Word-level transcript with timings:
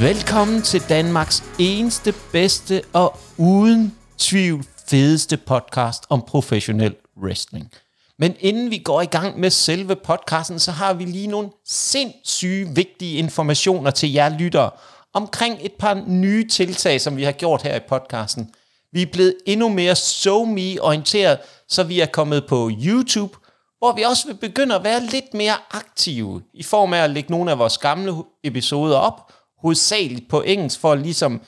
Velkommen 0.00 0.62
til 0.62 0.82
Danmarks 0.88 1.44
eneste, 1.58 2.14
bedste 2.32 2.82
og 2.92 3.18
uden 3.38 3.98
tvivl 4.18 4.64
fedeste 4.86 5.36
podcast 5.36 6.04
om 6.08 6.22
professionel 6.22 6.94
wrestling. 7.22 7.72
Men 8.18 8.34
inden 8.38 8.70
vi 8.70 8.78
går 8.78 9.02
i 9.02 9.06
gang 9.06 9.40
med 9.40 9.50
selve 9.50 9.96
podcasten, 9.96 10.58
så 10.58 10.72
har 10.72 10.94
vi 10.94 11.04
lige 11.04 11.26
nogle 11.26 11.48
sindssyge 11.66 12.68
vigtige 12.74 13.18
informationer 13.18 13.90
til 13.90 14.12
jer 14.12 14.38
lyttere 14.38 14.70
omkring 15.14 15.58
et 15.60 15.72
par 15.72 15.94
nye 16.06 16.48
tiltag, 16.48 17.00
som 17.00 17.16
vi 17.16 17.24
har 17.24 17.32
gjort 17.32 17.62
her 17.62 17.76
i 17.76 17.80
podcasten. 17.88 18.50
Vi 18.92 19.02
er 19.02 19.12
blevet 19.12 19.36
endnu 19.46 19.68
mere 19.68 19.96
SoMe-orienteret, 19.96 21.38
så 21.68 21.82
vi 21.82 22.00
er 22.00 22.06
kommet 22.06 22.46
på 22.46 22.70
YouTube, 22.84 23.36
hvor 23.78 23.92
vi 23.92 24.02
også 24.02 24.26
vil 24.26 24.34
begynde 24.34 24.74
at 24.74 24.84
være 24.84 25.00
lidt 25.00 25.34
mere 25.34 25.54
aktive 25.70 26.42
i 26.54 26.62
form 26.62 26.92
af 26.92 26.98
at 26.98 27.10
lægge 27.10 27.30
nogle 27.30 27.50
af 27.50 27.58
vores 27.58 27.78
gamle 27.78 28.14
episoder 28.44 28.96
op, 28.96 29.32
hovedsageligt 29.62 30.28
på 30.28 30.42
engelsk, 30.42 30.80
for 30.80 30.94
ligesom 30.94 31.40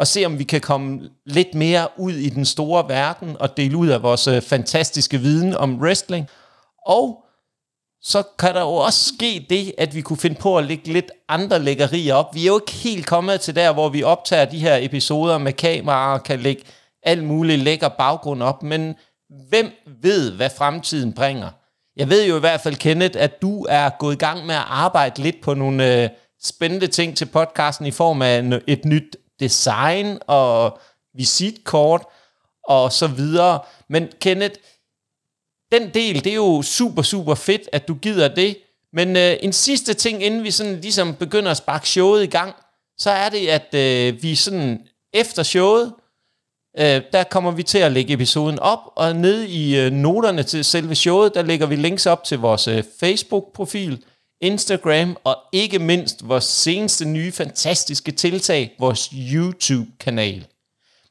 at 0.00 0.08
se, 0.08 0.24
om 0.24 0.38
vi 0.38 0.44
kan 0.44 0.60
komme 0.60 1.00
lidt 1.26 1.54
mere 1.54 1.88
ud 1.96 2.12
i 2.12 2.28
den 2.28 2.44
store 2.44 2.88
verden 2.88 3.36
og 3.40 3.56
dele 3.56 3.76
ud 3.76 3.88
af 3.88 4.02
vores 4.02 4.26
øh, 4.26 4.42
fantastiske 4.42 5.18
viden 5.18 5.54
om 5.54 5.80
wrestling. 5.80 6.28
Og 6.86 7.24
så 8.02 8.22
kan 8.38 8.54
der 8.54 8.60
jo 8.60 8.74
også 8.74 9.12
ske 9.14 9.46
det, 9.50 9.74
at 9.78 9.94
vi 9.94 10.00
kunne 10.00 10.16
finde 10.16 10.36
på 10.40 10.58
at 10.58 10.64
lægge 10.64 10.92
lidt 10.92 11.10
andre 11.28 11.58
lækkerier 11.58 12.14
op. 12.14 12.34
Vi 12.34 12.42
er 12.42 12.46
jo 12.46 12.58
ikke 12.58 12.72
helt 12.72 13.06
kommet 13.06 13.40
til 13.40 13.56
der, 13.56 13.72
hvor 13.72 13.88
vi 13.88 14.02
optager 14.02 14.44
de 14.44 14.58
her 14.58 14.76
episoder 14.80 15.38
med 15.38 15.52
kameraer 15.52 16.14
og 16.14 16.22
kan 16.22 16.40
lægge 16.40 16.62
alt 17.02 17.24
muligt 17.24 17.60
lækker 17.60 17.88
baggrund 17.88 18.42
op, 18.42 18.62
men 18.62 18.94
hvem 19.48 19.70
ved, 20.02 20.32
hvad 20.32 20.50
fremtiden 20.58 21.12
bringer? 21.12 21.48
Jeg 21.96 22.08
ved 22.08 22.26
jo 22.26 22.36
i 22.36 22.40
hvert 22.40 22.60
fald, 22.60 22.74
Kenneth, 22.74 23.22
at 23.22 23.42
du 23.42 23.66
er 23.68 23.90
gået 23.98 24.14
i 24.14 24.18
gang 24.18 24.46
med 24.46 24.54
at 24.54 24.64
arbejde 24.66 25.22
lidt 25.22 25.40
på 25.42 25.54
nogle 25.54 26.02
øh, 26.02 26.08
spændende 26.42 26.86
ting 26.86 27.16
til 27.16 27.26
podcasten 27.26 27.86
i 27.86 27.90
form 27.90 28.22
af 28.22 28.60
et 28.66 28.84
nyt 28.84 29.16
design 29.40 30.18
og 30.26 30.78
visitkort 31.14 32.02
og 32.64 32.92
så 32.92 33.06
videre. 33.06 33.60
Men 33.88 34.08
Kenneth, 34.20 34.54
den 35.72 35.94
del, 35.94 36.24
det 36.24 36.30
er 36.30 36.36
jo 36.36 36.62
super, 36.62 37.02
super 37.02 37.34
fedt, 37.34 37.62
at 37.72 37.88
du 37.88 37.94
gider 37.94 38.28
det. 38.34 38.56
Men 38.92 39.16
øh, 39.16 39.36
en 39.40 39.52
sidste 39.52 39.94
ting, 39.94 40.22
inden 40.22 40.44
vi 40.44 40.50
sådan 40.50 40.80
ligesom 40.80 41.14
begynder 41.14 41.50
at 41.50 41.56
sparke 41.56 41.88
showet 41.88 42.22
i 42.22 42.26
gang, 42.26 42.54
så 42.98 43.10
er 43.10 43.28
det, 43.28 43.48
at 43.48 43.74
øh, 43.74 44.22
vi 44.22 44.34
sådan 44.34 44.86
efter 45.12 45.42
showet, 45.42 45.92
øh, 46.78 47.02
der 47.12 47.24
kommer 47.24 47.50
vi 47.50 47.62
til 47.62 47.78
at 47.78 47.92
lægge 47.92 48.12
episoden 48.14 48.58
op, 48.58 48.78
og 48.96 49.16
nede 49.16 49.48
i 49.48 49.76
øh, 49.76 49.92
noterne 49.92 50.42
til 50.42 50.64
selve 50.64 50.94
showet, 50.94 51.34
der 51.34 51.42
lægger 51.42 51.66
vi 51.66 51.76
links 51.76 52.06
op 52.06 52.24
til 52.24 52.38
vores 52.38 52.68
øh, 52.68 52.84
Facebook-profil, 53.00 54.04
Instagram 54.40 55.16
og 55.24 55.36
ikke 55.52 55.78
mindst 55.78 56.28
vores 56.28 56.44
seneste 56.44 57.04
nye 57.04 57.32
fantastiske 57.32 58.12
tiltag, 58.12 58.76
vores 58.78 59.10
YouTube-kanal. 59.12 60.46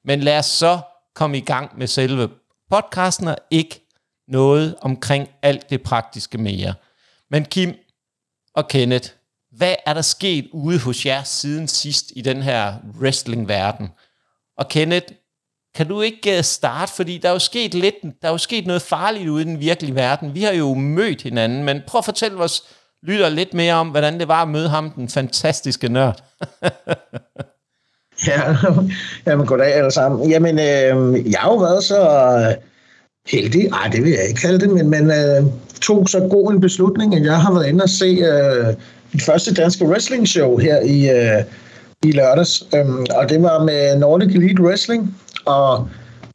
Men 0.06 0.20
lad 0.20 0.40
os 0.40 0.46
så 0.46 0.80
komme 1.16 1.38
i 1.38 1.42
gang 1.42 1.78
med 1.78 1.88
selve 1.88 2.30
podcasten 2.70 3.28
og 3.28 3.38
ikke 3.52 3.88
noget 4.28 4.76
omkring 4.82 5.30
alt 5.42 5.70
det 5.70 5.84
praktiske 5.84 6.38
mere. 6.38 6.74
Men 7.32 7.46
Kim 7.46 7.76
og 8.56 8.68
Kenneth, 8.68 9.10
hvad 9.52 9.76
er 9.86 9.94
der 9.94 10.02
sket 10.02 10.48
ude 10.54 10.80
hos 10.80 11.06
jer 11.06 11.24
siden 11.24 11.68
sidst 11.68 12.12
i 12.16 12.22
den 12.22 12.42
her 12.42 12.74
wrestling-verden? 13.00 13.90
Og 14.58 14.68
Kenneth, 14.68 15.14
kan 15.76 15.88
du 15.88 16.02
ikke 16.02 16.38
øh, 16.38 16.44
starte, 16.44 16.94
fordi 16.94 17.18
der 17.18 17.30
er 17.30 17.34
jo 17.34 17.40
sket 17.40 17.74
lidt, 17.74 17.96
der 18.22 18.28
er 18.28 18.32
jo 18.32 18.38
sket 18.38 18.68
noget 18.68 18.82
farligt 18.82 19.30
ude 19.30 19.42
i 19.42 19.46
den 19.46 19.60
virkelige 19.60 19.96
verden. 19.96 20.36
Vi 20.36 20.44
har 20.44 20.52
jo 20.52 20.74
mødt 20.74 21.22
hinanden, 21.22 21.64
men 21.64 21.82
prøv 21.88 22.00
at 22.00 22.06
fortælle 22.06 22.38
os 22.38 22.64
lytter 23.04 23.30
lidt 23.30 23.54
mere 23.54 23.74
om, 23.74 23.88
hvordan 23.88 24.20
det 24.20 24.28
var 24.28 24.42
at 24.42 24.48
møde 24.48 24.70
ham, 24.70 24.92
den 24.92 25.10
fantastiske 25.10 25.90
nørd. 25.90 26.24
ja, 28.28 28.56
jamen 29.26 29.46
goddag 29.46 29.74
alle 29.74 29.92
sammen. 29.92 30.30
Jamen, 30.30 30.60
øh, 30.60 31.32
jeg 31.32 31.40
har 31.40 31.52
jo 31.52 31.58
været 31.58 31.84
så 31.84 32.00
heldig, 33.28 33.68
ej 33.68 33.90
det 33.92 34.04
vil 34.04 34.12
jeg 34.12 34.28
ikke 34.28 34.42
kalde 34.42 34.60
det, 34.60 34.70
men, 34.70 34.90
men 34.90 35.12
øh, 35.12 35.44
tog 35.82 36.10
så 36.10 36.20
god 36.20 36.52
en 36.52 36.62
beslutning, 36.62 37.16
at 37.16 37.24
jeg 37.24 37.42
har 37.42 37.54
været 37.54 37.68
inde 37.68 37.84
og 37.84 37.90
se 37.90 38.06
øh, 38.06 38.74
mit 39.14 39.24
første 39.24 39.54
danske 39.54 39.86
wrestling 39.86 40.28
show 40.28 40.58
her 40.58 40.82
i, 40.82 41.10
øh, 41.10 41.44
i 42.04 42.12
lørdags, 42.12 42.64
øhm, 42.76 43.06
og 43.16 43.30
det 43.30 43.42
var 43.42 43.64
med 43.64 43.98
Nordic 43.98 44.36
Elite 44.36 44.64
Wrestling, 44.64 45.16
og 45.46 45.88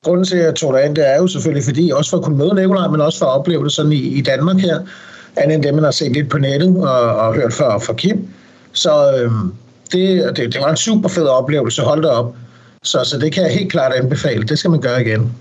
grunden 0.04 0.24
til, 0.24 0.36
at 0.36 0.44
jeg 0.44 0.54
tog 0.54 0.74
det 0.74 0.84
ind, 0.84 0.96
det 0.96 1.08
er 1.08 1.16
jo 1.16 1.26
selvfølgelig 1.26 1.64
fordi, 1.64 1.90
også 1.90 2.10
for 2.10 2.16
at 2.16 2.24
kunne 2.24 2.38
møde 2.38 2.54
Nikolaj, 2.54 2.88
men 2.88 3.00
også 3.00 3.18
for 3.18 3.26
at 3.26 3.38
opleve 3.38 3.64
det 3.64 3.72
sådan 3.72 3.92
i, 3.92 3.96
i 3.96 4.20
Danmark 4.20 4.56
her, 4.56 4.80
andet 5.36 5.54
end 5.54 5.62
det, 5.62 5.74
man 5.74 5.84
har 5.84 5.90
set 5.90 6.12
lidt 6.12 6.30
på 6.30 6.38
nettet 6.38 6.76
og, 6.76 7.16
og 7.16 7.34
hørt 7.34 7.52
fra, 7.52 7.78
fra 7.78 7.92
Kim. 7.92 8.28
Så 8.72 9.16
øh, 9.16 9.30
det, 9.92 10.36
det, 10.36 10.52
det 10.52 10.60
var 10.60 10.70
en 10.70 10.76
super 10.76 11.08
fed 11.08 11.26
oplevelse, 11.26 11.82
hold 11.82 12.02
da 12.02 12.08
op. 12.08 12.34
Så, 12.82 13.04
så 13.04 13.18
det 13.18 13.32
kan 13.32 13.42
jeg 13.42 13.52
helt 13.52 13.72
klart 13.72 13.92
anbefale. 13.92 14.42
Det 14.42 14.58
skal 14.58 14.70
man 14.70 14.80
gøre 14.80 15.00
igen. 15.02 15.32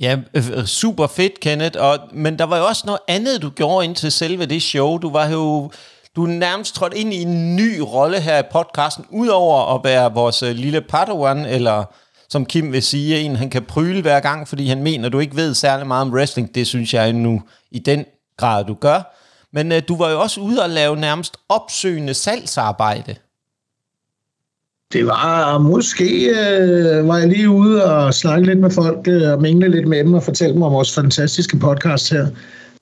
Ja, 0.00 0.18
øh, 0.34 0.50
øh, 0.56 0.64
super 0.64 1.06
fedt, 1.06 1.40
Kenneth. 1.40 1.80
Og, 1.80 1.98
men 2.12 2.38
der 2.38 2.44
var 2.44 2.58
jo 2.58 2.64
også 2.64 2.82
noget 2.86 3.00
andet, 3.08 3.42
du 3.42 3.50
gjorde 3.50 3.84
ind 3.84 3.94
til 3.94 4.12
selve 4.12 4.46
det 4.46 4.62
show. 4.62 4.98
Du 4.98 5.10
var 5.12 5.28
jo 5.28 5.70
du 6.16 6.24
er 6.24 6.28
nærmest 6.28 6.74
trådt 6.74 6.94
ind 6.94 7.14
i 7.14 7.22
en 7.22 7.56
ny 7.56 7.78
rolle 7.78 8.20
her 8.20 8.38
i 8.38 8.42
podcasten, 8.52 9.04
udover 9.10 9.74
at 9.74 9.80
være 9.84 10.14
vores 10.14 10.42
øh, 10.42 10.54
lille 10.54 10.80
padawan, 10.80 11.46
eller 11.46 11.84
som 12.28 12.46
Kim 12.46 12.72
vil 12.72 12.82
sige, 12.82 13.20
en 13.20 13.36
han 13.36 13.50
kan 13.50 13.62
pryle 13.62 14.02
hver 14.02 14.20
gang, 14.20 14.48
fordi 14.48 14.68
han 14.68 14.82
mener, 14.82 15.08
du 15.08 15.18
ikke 15.18 15.36
ved 15.36 15.54
særlig 15.54 15.86
meget 15.86 16.02
om 16.02 16.12
wrestling. 16.12 16.54
Det 16.54 16.66
synes 16.66 16.94
jeg 16.94 17.12
nu 17.12 17.42
i 17.70 17.78
den 17.78 18.04
grad, 18.36 18.64
du 18.64 18.74
gør. 18.74 19.21
Men 19.52 19.72
øh, 19.72 19.82
du 19.88 19.96
var 19.96 20.10
jo 20.10 20.20
også 20.20 20.40
ude 20.40 20.62
og 20.62 20.70
lave 20.70 20.96
nærmest 20.96 21.36
opsøgende 21.48 22.14
salgsarbejde. 22.14 23.14
Det 24.92 25.06
var 25.06 25.58
måske, 25.58 26.28
øh, 26.28 27.08
var 27.08 27.18
jeg 27.18 27.28
lige 27.28 27.50
ude 27.50 27.84
og 27.84 28.14
snakke 28.14 28.46
lidt 28.46 28.58
med 28.58 28.70
folk 28.70 29.08
øh, 29.08 29.32
og 29.32 29.42
mingle 29.42 29.68
lidt 29.68 29.88
med 29.88 29.98
dem 29.98 30.14
og 30.14 30.22
fortælle 30.22 30.54
dem 30.54 30.62
om 30.62 30.72
vores 30.72 30.94
fantastiske 30.94 31.56
podcast 31.56 32.10
her. 32.10 32.26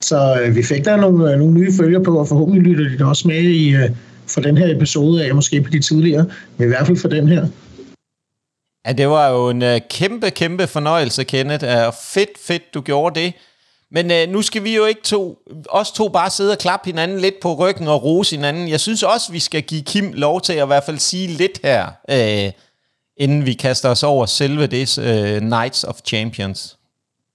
Så 0.01 0.41
øh, 0.41 0.55
vi 0.55 0.63
fik 0.63 0.85
der 0.85 0.95
nogle, 0.95 1.31
øh, 1.31 1.39
nogle 1.39 1.53
nye 1.53 1.73
følger 1.79 1.99
på, 2.03 2.19
og 2.19 2.27
forhåbentlig 2.27 2.63
lytter 2.63 2.97
de 2.97 3.09
også 3.09 3.27
med 3.27 3.41
i, 3.41 3.75
øh, 3.75 3.89
for 4.27 4.41
den 4.41 4.57
her 4.57 4.75
episode 4.75 5.25
af, 5.25 5.35
måske 5.35 5.61
på 5.61 5.69
de 5.69 5.79
tidligere, 5.79 6.25
men 6.57 6.65
i 6.65 6.69
hvert 6.69 6.87
fald 6.87 6.97
for 6.97 7.07
den 7.07 7.27
her. 7.27 7.47
Ja, 8.87 8.93
det 8.93 9.09
var 9.09 9.29
jo 9.29 9.49
en 9.49 9.61
øh, 9.61 9.79
kæmpe, 9.89 10.29
kæmpe 10.29 10.67
fornøjelse, 10.67 11.23
Kenneth. 11.23 11.65
Uh, 11.65 11.93
fedt, 12.13 12.29
fedt, 12.47 12.73
du 12.73 12.81
gjorde 12.81 13.19
det. 13.19 13.33
Men 13.91 14.11
øh, 14.11 14.29
nu 14.29 14.41
skal 14.41 14.63
vi 14.63 14.75
jo 14.75 14.85
ikke 14.85 15.01
to, 15.01 15.37
os 15.69 15.91
to 15.91 16.09
bare 16.09 16.29
sidde 16.29 16.51
og 16.51 16.57
klappe 16.57 16.85
hinanden 16.85 17.19
lidt 17.19 17.35
på 17.41 17.53
ryggen 17.53 17.87
og 17.87 18.03
rose 18.03 18.35
hinanden. 18.35 18.69
Jeg 18.69 18.79
synes 18.79 19.03
også, 19.03 19.31
vi 19.31 19.39
skal 19.39 19.63
give 19.63 19.81
Kim 19.81 20.11
lov 20.13 20.41
til 20.41 20.53
at 20.53 20.63
i 20.63 20.67
hvert 20.67 20.83
fald 20.83 20.97
sige 20.97 21.27
lidt 21.27 21.59
her, 21.63 21.85
øh, 22.09 22.51
inden 23.17 23.45
vi 23.45 23.53
kaster 23.53 23.89
os 23.89 24.03
over 24.03 24.25
selve 24.25 24.67
det 24.67 24.97
øh, 24.97 25.39
Knights 25.39 25.83
of 25.83 25.95
Champions. 26.05 26.77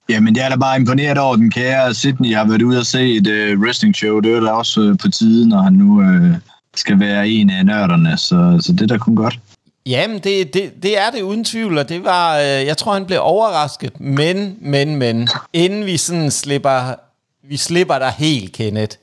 Jamen, 0.08 0.36
jeg 0.36 0.44
er 0.44 0.48
da 0.48 0.56
bare 0.56 0.76
imponeret 0.76 1.18
over 1.18 1.36
den 1.36 1.50
kære 1.50 1.94
Sydney. 1.94 2.30
Jeg 2.30 2.38
har 2.38 2.46
været 2.46 2.62
ude 2.62 2.78
og 2.78 2.86
se 2.86 3.16
et 3.16 3.26
øh, 3.26 3.60
wrestling 3.60 3.96
show. 3.96 4.20
Det 4.20 4.36
er 4.36 4.40
da 4.40 4.50
også 4.50 4.80
øh, 4.80 4.98
på 4.98 5.08
tiden, 5.08 5.48
når 5.48 5.62
han 5.62 5.72
nu 5.72 6.02
øh, 6.02 6.34
skal 6.74 7.00
være 7.00 7.28
en 7.28 7.50
af 7.50 7.66
nørderne. 7.66 8.16
Så, 8.16 8.58
så 8.60 8.72
det 8.72 8.80
er 8.80 8.86
da 8.86 8.98
kun 8.98 9.16
godt. 9.16 9.38
Jamen, 9.86 10.18
det, 10.18 10.54
det, 10.54 10.72
det 10.82 10.98
er 10.98 11.10
det 11.10 11.22
uden 11.22 11.44
tvivl, 11.44 11.78
og 11.78 11.88
det 11.88 12.04
var, 12.04 12.38
øh, 12.38 12.44
jeg 12.44 12.76
tror, 12.76 12.92
han 12.92 13.06
blev 13.06 13.18
overrasket. 13.22 14.00
Men, 14.00 14.58
men, 14.60 14.96
men, 14.96 15.28
inden 15.52 15.86
vi 15.86 15.96
sådan 15.96 16.30
slipper, 16.30 16.94
vi 17.42 17.56
slipper 17.56 17.98
dig 17.98 18.14
helt, 18.18 18.52
Kenneth, 18.52 18.96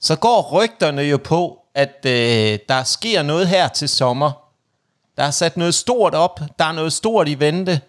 så 0.00 0.16
går 0.16 0.52
rygterne 0.52 1.02
jo 1.02 1.16
på, 1.16 1.58
at 1.74 2.06
øh, 2.06 2.58
der 2.68 2.82
sker 2.84 3.22
noget 3.22 3.48
her 3.48 3.68
til 3.68 3.88
sommer. 3.88 4.32
Der 5.16 5.22
er 5.22 5.30
sat 5.30 5.56
noget 5.56 5.74
stort 5.74 6.14
op, 6.14 6.40
der 6.58 6.64
er 6.64 6.72
noget 6.72 6.92
stort 6.92 7.28
i 7.28 7.40
vente. 7.40 7.80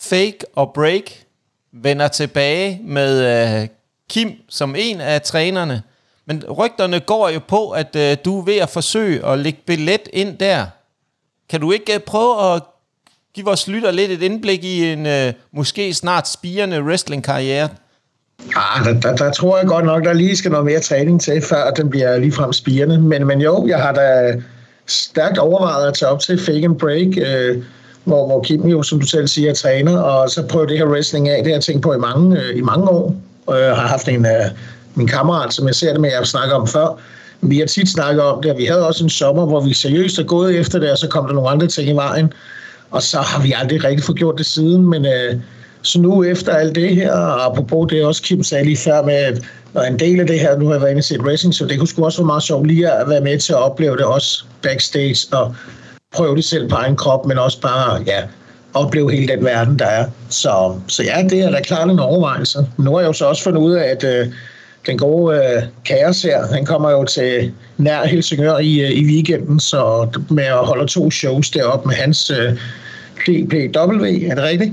Fake 0.00 0.38
og 0.56 0.72
Break 0.74 1.24
vender 1.72 2.08
tilbage 2.08 2.80
med 2.84 3.20
øh, 3.60 3.68
Kim 4.10 4.32
som 4.48 4.74
en 4.78 5.00
af 5.00 5.22
trænerne. 5.22 5.82
Men 6.26 6.44
rygterne 6.44 7.00
går 7.00 7.28
jo 7.28 7.40
på, 7.48 7.70
at 7.70 7.96
øh, 7.96 8.16
du 8.24 8.40
er 8.40 8.44
ved 8.44 8.56
at 8.56 8.70
forsøge 8.70 9.26
at 9.26 9.38
lægge 9.38 9.60
billet 9.66 10.08
ind 10.12 10.38
der. 10.38 10.66
Kan 11.50 11.60
du 11.60 11.72
ikke 11.72 11.94
øh, 11.94 12.00
prøve 12.00 12.54
at 12.54 12.62
give 13.34 13.46
vores 13.46 13.68
lytter 13.68 13.90
lidt 13.90 14.10
et 14.10 14.22
indblik 14.22 14.64
i 14.64 14.92
en 14.92 15.06
øh, 15.06 15.32
måske 15.52 15.94
snart 15.94 16.28
spirende 16.28 16.82
wrestling-karriere? 16.82 17.68
Ah, 18.56 18.84
der, 18.84 19.00
der, 19.00 19.16
der 19.16 19.32
tror 19.32 19.58
jeg 19.58 19.66
godt 19.66 19.84
nok, 19.84 20.04
der 20.04 20.12
lige 20.12 20.36
skal 20.36 20.50
noget 20.50 20.66
mere 20.66 20.80
træning 20.80 21.20
til, 21.20 21.42
før 21.42 21.70
den 21.70 21.90
bliver 21.90 22.18
ligefrem 22.18 22.52
spirende. 22.52 22.98
Men, 23.00 23.26
men 23.26 23.40
jo, 23.40 23.66
jeg 23.66 23.78
har 23.78 23.92
da 23.92 24.34
stærkt 24.86 25.38
overvejet 25.38 25.88
at 25.88 25.94
tage 25.94 26.10
op 26.10 26.20
til 26.20 26.38
Fake 26.38 26.64
and 26.64 26.78
Break, 26.78 27.06
øh, 27.16 27.62
hvor, 28.04 28.26
hvor 28.26 28.42
Kim 28.42 28.62
jo, 28.62 28.82
som 28.82 29.00
du 29.00 29.06
selv 29.06 29.28
siger, 29.28 29.50
er 29.50 29.54
træner, 29.54 29.98
og 29.98 30.30
så 30.30 30.42
prøve 30.46 30.66
det 30.66 30.78
her 30.78 30.86
wrestling 30.86 31.28
af. 31.28 31.36
Det 31.42 31.46
har 31.46 31.56
jeg 31.56 31.62
tænkt 31.62 31.82
på 31.82 31.92
i 31.92 31.98
mange, 31.98 32.40
øh, 32.40 32.56
i 32.56 32.60
mange 32.60 32.88
år. 32.88 33.14
Og 33.46 33.60
jeg 33.60 33.76
har 33.76 33.86
haft 33.86 34.08
en 34.08 34.26
af 34.26 34.50
min 34.94 35.06
kammerat, 35.06 35.54
som 35.54 35.66
jeg 35.66 35.74
ser 35.74 35.92
det 35.92 36.00
med, 36.00 36.10
jeg 36.18 36.26
snakker 36.26 36.54
om 36.54 36.66
før, 36.66 36.98
vi 37.50 37.58
har 37.58 37.66
tit 37.66 37.88
snakket 37.88 38.22
om 38.22 38.42
det, 38.42 38.50
og 38.50 38.58
vi 38.58 38.64
havde 38.64 38.86
også 38.86 39.04
en 39.04 39.10
sommer, 39.10 39.46
hvor 39.46 39.60
vi 39.60 39.74
seriøst 39.74 40.18
er 40.18 40.22
gået 40.22 40.56
efter 40.56 40.78
det, 40.78 40.90
og 40.90 40.98
så 40.98 41.08
kom 41.08 41.26
der 41.26 41.34
nogle 41.34 41.50
andre 41.50 41.66
ting 41.66 41.88
i 41.88 41.92
vejen. 41.92 42.32
Og 42.90 43.02
så 43.02 43.18
har 43.18 43.42
vi 43.42 43.54
aldrig 43.56 43.84
rigtig 43.84 44.04
fået 44.04 44.18
gjort 44.18 44.38
det 44.38 44.46
siden, 44.46 44.90
men 44.90 45.06
øh, 45.06 45.40
så 45.82 46.00
nu 46.00 46.24
efter 46.24 46.52
alt 46.52 46.74
det 46.74 46.96
her, 46.96 47.12
og 47.12 47.46
apropos 47.46 47.90
det 47.90 48.04
også 48.04 48.22
Kim 48.22 48.42
sagde 48.42 48.64
lige 48.64 48.76
før 48.76 49.02
med, 49.02 49.14
at 49.14 49.42
når 49.74 49.82
en 49.82 49.98
del 49.98 50.20
af 50.20 50.26
det 50.26 50.40
her, 50.40 50.58
nu 50.58 50.66
har 50.66 50.72
jeg 50.72 50.80
været 50.80 50.90
inde 50.90 51.00
og 51.00 51.04
set 51.04 51.26
racing, 51.26 51.54
så 51.54 51.66
det 51.66 51.78
kunne 51.78 51.88
sgu 51.88 52.04
også 52.04 52.18
være 52.18 52.26
meget 52.26 52.42
sjovt 52.42 52.66
lige 52.66 52.90
at 52.90 53.08
være 53.08 53.20
med 53.20 53.38
til 53.38 53.52
at 53.52 53.58
opleve 53.58 53.96
det 53.96 54.04
også 54.04 54.44
backstage, 54.62 55.26
og 55.32 55.54
prøve 56.14 56.36
det 56.36 56.44
selv 56.44 56.68
på 56.68 56.76
egen 56.76 56.96
krop, 56.96 57.26
men 57.26 57.38
også 57.38 57.60
bare, 57.60 58.02
ja, 58.06 58.22
opleve 58.74 59.12
hele 59.12 59.28
den 59.28 59.44
verden, 59.44 59.78
der 59.78 59.86
er. 59.86 60.06
Så, 60.28 60.74
så 60.88 61.02
ja, 61.02 61.22
det 61.30 61.40
er 61.40 61.50
da 61.50 61.60
klart 61.60 61.90
en 61.90 61.98
overvejelse. 61.98 62.66
Nu 62.78 62.92
har 62.92 63.00
jeg 63.00 63.08
jo 63.08 63.12
så 63.12 63.26
også 63.26 63.42
fundet 63.42 63.60
ud 63.60 63.72
af, 63.72 63.84
at 63.84 64.04
øh, 64.04 64.26
den 64.86 64.98
gode 64.98 65.36
øh, 65.36 65.62
Kaos 65.84 66.22
her, 66.22 66.46
han 66.46 66.64
kommer 66.64 66.90
jo 66.90 67.04
til 67.04 67.52
nær 67.78 68.06
Helsingør 68.06 68.58
i, 68.58 68.80
øh, 68.80 68.90
i 68.90 69.04
weekenden, 69.04 69.60
så 69.60 70.08
med 70.30 70.44
at 70.44 70.66
holde 70.66 70.86
to 70.86 71.10
shows 71.10 71.50
deroppe 71.50 71.88
med 71.88 71.96
hans 71.96 72.30
øh, 72.30 72.52
DPW, 73.26 74.04
er 74.04 74.34
det 74.34 74.44
rigtigt? 74.44 74.72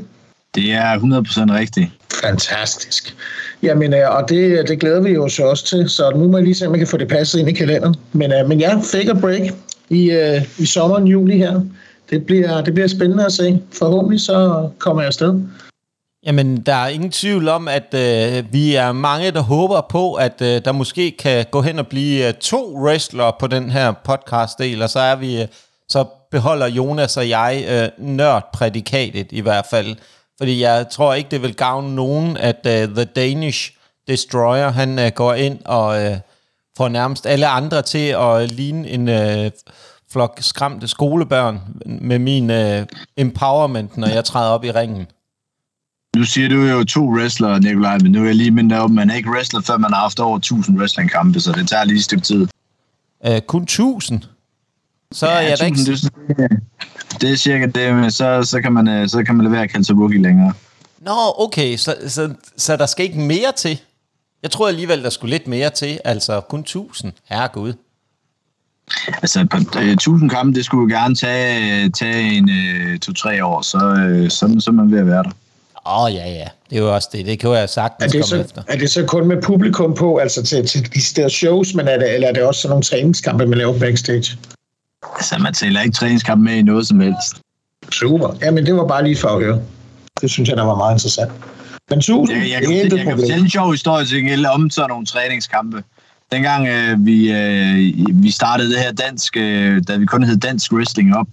Det 0.55 0.71
er 0.71 0.99
100% 0.99 1.59
rigtigt. 1.59 1.87
Fantastisk. 2.23 3.15
Jamen, 3.63 3.93
øh, 3.93 4.15
og 4.15 4.29
det, 4.29 4.67
det 4.67 4.79
glæder 4.79 5.01
vi 5.01 5.09
jo 5.09 5.29
så 5.29 5.43
også 5.43 5.65
til, 5.65 5.89
så 5.89 6.11
nu 6.15 6.27
må 6.27 6.37
jeg 6.37 6.43
lige 6.43 6.55
se, 6.55 6.67
om 6.67 6.73
jeg 6.73 6.79
kan 6.79 6.87
få 6.87 6.97
det 6.97 7.07
passet 7.07 7.39
ind 7.39 7.49
i 7.49 7.53
kalenderen. 7.53 7.95
Men, 8.13 8.33
øh, 8.33 8.49
men 8.49 8.59
ja, 8.59 8.75
fake 8.75 9.09
a 9.09 9.13
break 9.13 9.41
i, 9.89 10.11
øh, 10.11 10.41
i 10.57 10.65
sommeren, 10.65 11.07
juli 11.07 11.37
her. 11.37 11.61
Det 12.09 12.25
bliver, 12.25 12.61
det 12.61 12.73
bliver 12.73 12.87
spændende 12.87 13.25
at 13.25 13.31
se. 13.31 13.61
Forhåbentlig 13.73 14.21
så 14.21 14.69
kommer 14.79 15.01
jeg 15.01 15.07
afsted. 15.07 15.39
Jamen, 16.25 16.61
der 16.61 16.73
er 16.73 16.87
ingen 16.87 17.11
tvivl 17.11 17.47
om, 17.47 17.67
at 17.67 17.93
øh, 17.93 18.53
vi 18.53 18.75
er 18.75 18.91
mange, 18.91 19.31
der 19.31 19.41
håber 19.41 19.81
på, 19.89 20.13
at 20.13 20.41
øh, 20.41 20.65
der 20.65 20.71
måske 20.71 21.11
kan 21.19 21.45
gå 21.51 21.61
hen 21.61 21.79
og 21.79 21.87
blive 21.87 22.27
øh, 22.27 22.33
to 22.33 22.75
wrestlere 22.75 23.33
på 23.39 23.47
den 23.47 23.69
her 23.69 23.91
podcast-del, 23.91 24.81
og 24.81 24.89
så 24.89 24.99
er 24.99 25.15
vi, 25.15 25.41
øh, 25.41 25.47
så 25.89 26.05
beholder 26.31 26.67
Jonas 26.67 27.17
og 27.17 27.29
jeg 27.29 27.65
øh, 27.69 28.05
nørdprædikatet 28.07 29.27
i 29.31 29.39
hvert 29.39 29.65
fald. 29.69 29.95
Fordi 30.37 30.61
jeg 30.61 30.89
tror 30.89 31.13
ikke, 31.13 31.29
det 31.29 31.41
vil 31.41 31.55
gavne 31.55 31.95
nogen, 31.95 32.37
at 32.37 32.65
øh, 32.67 32.87
The 32.87 33.03
Danish 33.05 33.71
Destroyer, 34.07 34.69
han 34.69 34.99
øh, 34.99 35.11
går 35.15 35.33
ind 35.33 35.59
og 35.65 36.03
øh, 36.03 36.17
får 36.77 36.89
nærmest 36.89 37.25
alle 37.25 37.47
andre 37.47 37.81
til 37.81 38.07
at 38.07 38.51
ligne 38.51 38.89
en 38.89 39.09
øh, 39.09 39.51
flok 40.11 40.37
skræmte 40.41 40.87
skolebørn 40.87 41.61
med 41.85 42.19
min 42.19 42.49
øh, 42.49 42.85
empowerment, 43.17 43.97
når 43.97 44.07
jeg 44.07 44.25
træder 44.25 44.49
op 44.49 44.63
i 44.63 44.71
ringen. 44.71 45.07
Nu 46.15 46.23
siger 46.23 46.49
du 46.49 46.55
jo 46.55 46.83
to 46.83 47.09
wrestlere, 47.09 47.59
Nikolaj, 47.59 47.97
men 47.97 48.11
nu 48.11 48.21
er 48.21 48.25
jeg 48.25 48.35
lige 48.35 48.51
mindet 48.51 48.79
om, 48.79 48.91
man 48.91 49.09
er 49.09 49.15
ikke 49.15 49.29
wrestler, 49.29 49.61
før 49.61 49.77
man 49.77 49.93
har 49.93 49.99
haft 49.99 50.19
over 50.19 50.37
1000 50.37 50.79
wrestlingkampe, 50.79 51.39
så 51.39 51.51
det 51.51 51.67
tager 51.67 51.83
lige 51.83 51.97
et 51.97 52.03
stykke 52.03 52.23
tid. 52.23 52.47
Uh, 53.27 53.39
kun 53.47 53.63
1000? 53.63 54.23
Så 55.11 55.27
ja, 55.27 55.33
er 55.33 55.41
jeg 55.41 55.59
da 55.59 55.65
ikke... 55.65 55.77
Det, 55.77 56.11
det 57.21 57.31
er 57.31 57.35
cirka 57.35 57.65
det, 57.65 57.95
men 57.95 58.11
så, 58.11 58.43
så, 58.43 58.61
kan 58.61 58.73
man, 58.73 59.09
så 59.09 59.23
kan 59.23 59.35
man 59.35 59.43
lade 59.43 59.53
være 59.53 59.63
at 59.63 59.69
kalde 59.69 59.85
sig 59.85 59.97
rookie 59.97 60.21
længere. 60.21 60.53
Nå, 60.99 61.11
okay, 61.37 61.77
så, 61.77 61.95
så, 62.07 62.33
så 62.57 62.77
der 62.77 62.85
skal 62.85 63.05
ikke 63.05 63.19
mere 63.19 63.51
til? 63.57 63.79
Jeg 64.43 64.51
tror 64.51 64.67
alligevel, 64.67 65.03
der 65.03 65.09
skulle 65.09 65.31
lidt 65.31 65.47
mere 65.47 65.69
til, 65.69 65.99
altså 66.05 66.41
kun 66.41 66.59
1000. 66.59 67.13
Herregud. 67.29 67.73
Altså, 69.07 69.47
på 69.51 69.79
1000 69.79 70.29
kampe, 70.29 70.57
det 70.57 70.65
skulle 70.65 70.93
jo 70.93 70.99
gerne 70.99 71.15
tage, 71.15 71.89
tage 71.89 72.23
en 72.23 72.49
uh, 72.49 72.99
to-tre 72.99 73.45
år, 73.45 73.61
så, 73.61 73.77
uh, 73.77 74.29
så, 74.29 74.55
så 74.59 74.71
er 74.71 74.73
man 74.73 74.91
ved 74.91 74.99
at 74.99 75.07
være 75.07 75.23
der. 75.23 75.31
Åh, 75.85 76.03
oh, 76.03 76.13
ja, 76.13 76.29
ja. 76.29 76.47
Det 76.69 76.77
er 76.77 76.81
jo 76.81 76.95
også 76.95 77.09
det. 77.11 77.25
Det 77.25 77.39
kan 77.39 77.51
jeg 77.51 77.69
sagtens 77.69 78.13
er 78.13 78.19
det 78.19 78.29
komme 78.29 78.43
så, 78.43 78.49
efter. 78.49 78.63
Er 78.67 78.77
det 78.77 78.91
så 78.91 79.05
kun 79.05 79.27
med 79.27 79.41
publikum 79.41 79.93
på, 79.93 80.17
altså 80.17 80.43
til, 80.43 80.67
til 80.67 80.93
de 80.93 81.01
steder 81.01 81.29
shows, 81.29 81.73
men 81.73 81.87
er 81.87 81.97
det, 81.97 82.13
eller 82.13 82.27
er 82.27 82.33
det 82.33 82.43
også 82.43 82.61
sådan 82.61 82.69
nogle 82.69 82.83
træningskampe, 82.83 83.45
man 83.45 83.57
laver 83.57 83.79
backstage? 83.79 84.37
Altså, 85.15 85.37
man 85.37 85.53
tæller 85.53 85.81
ikke 85.81 85.93
træningskamp 85.93 86.43
med 86.43 86.53
i 86.53 86.61
noget 86.61 86.87
som 86.87 86.99
helst. 86.99 87.41
Super. 87.91 88.35
Jamen, 88.41 88.65
det 88.65 88.75
var 88.75 88.87
bare 88.87 89.03
lige 89.03 89.17
for 89.17 89.27
at 89.27 89.43
høre. 89.43 89.61
Det 90.21 90.31
synes 90.31 90.49
jeg, 90.49 90.57
der 90.57 90.63
var 90.63 90.75
meget 90.75 90.95
interessant. 90.95 91.31
Men 91.89 92.01
tusind, 92.01 92.37
jeg, 92.37 92.49
jeg, 92.49 92.63
jeg, 92.63 92.91
jeg 92.91 93.05
kan 93.05 93.17
fortælle 93.17 93.43
en 93.43 93.49
sjov 93.49 93.71
historie 93.71 94.05
til 94.05 94.17
gengæld 94.17 94.45
om 94.45 94.69
sådan 94.69 94.89
nogle 94.89 95.05
træningskampe. 95.05 95.83
Dengang 96.31 96.67
øh, 96.67 97.05
vi, 97.05 97.31
øh, 97.31 98.23
vi 98.23 98.31
startede 98.31 98.69
det 98.69 98.79
her 98.79 98.91
dansk, 98.91 99.37
øh, 99.37 99.81
da 99.87 99.95
vi 99.95 100.05
kun 100.05 100.23
hed 100.23 100.37
Dansk 100.37 100.73
Wrestling 100.73 101.17
op, 101.17 101.27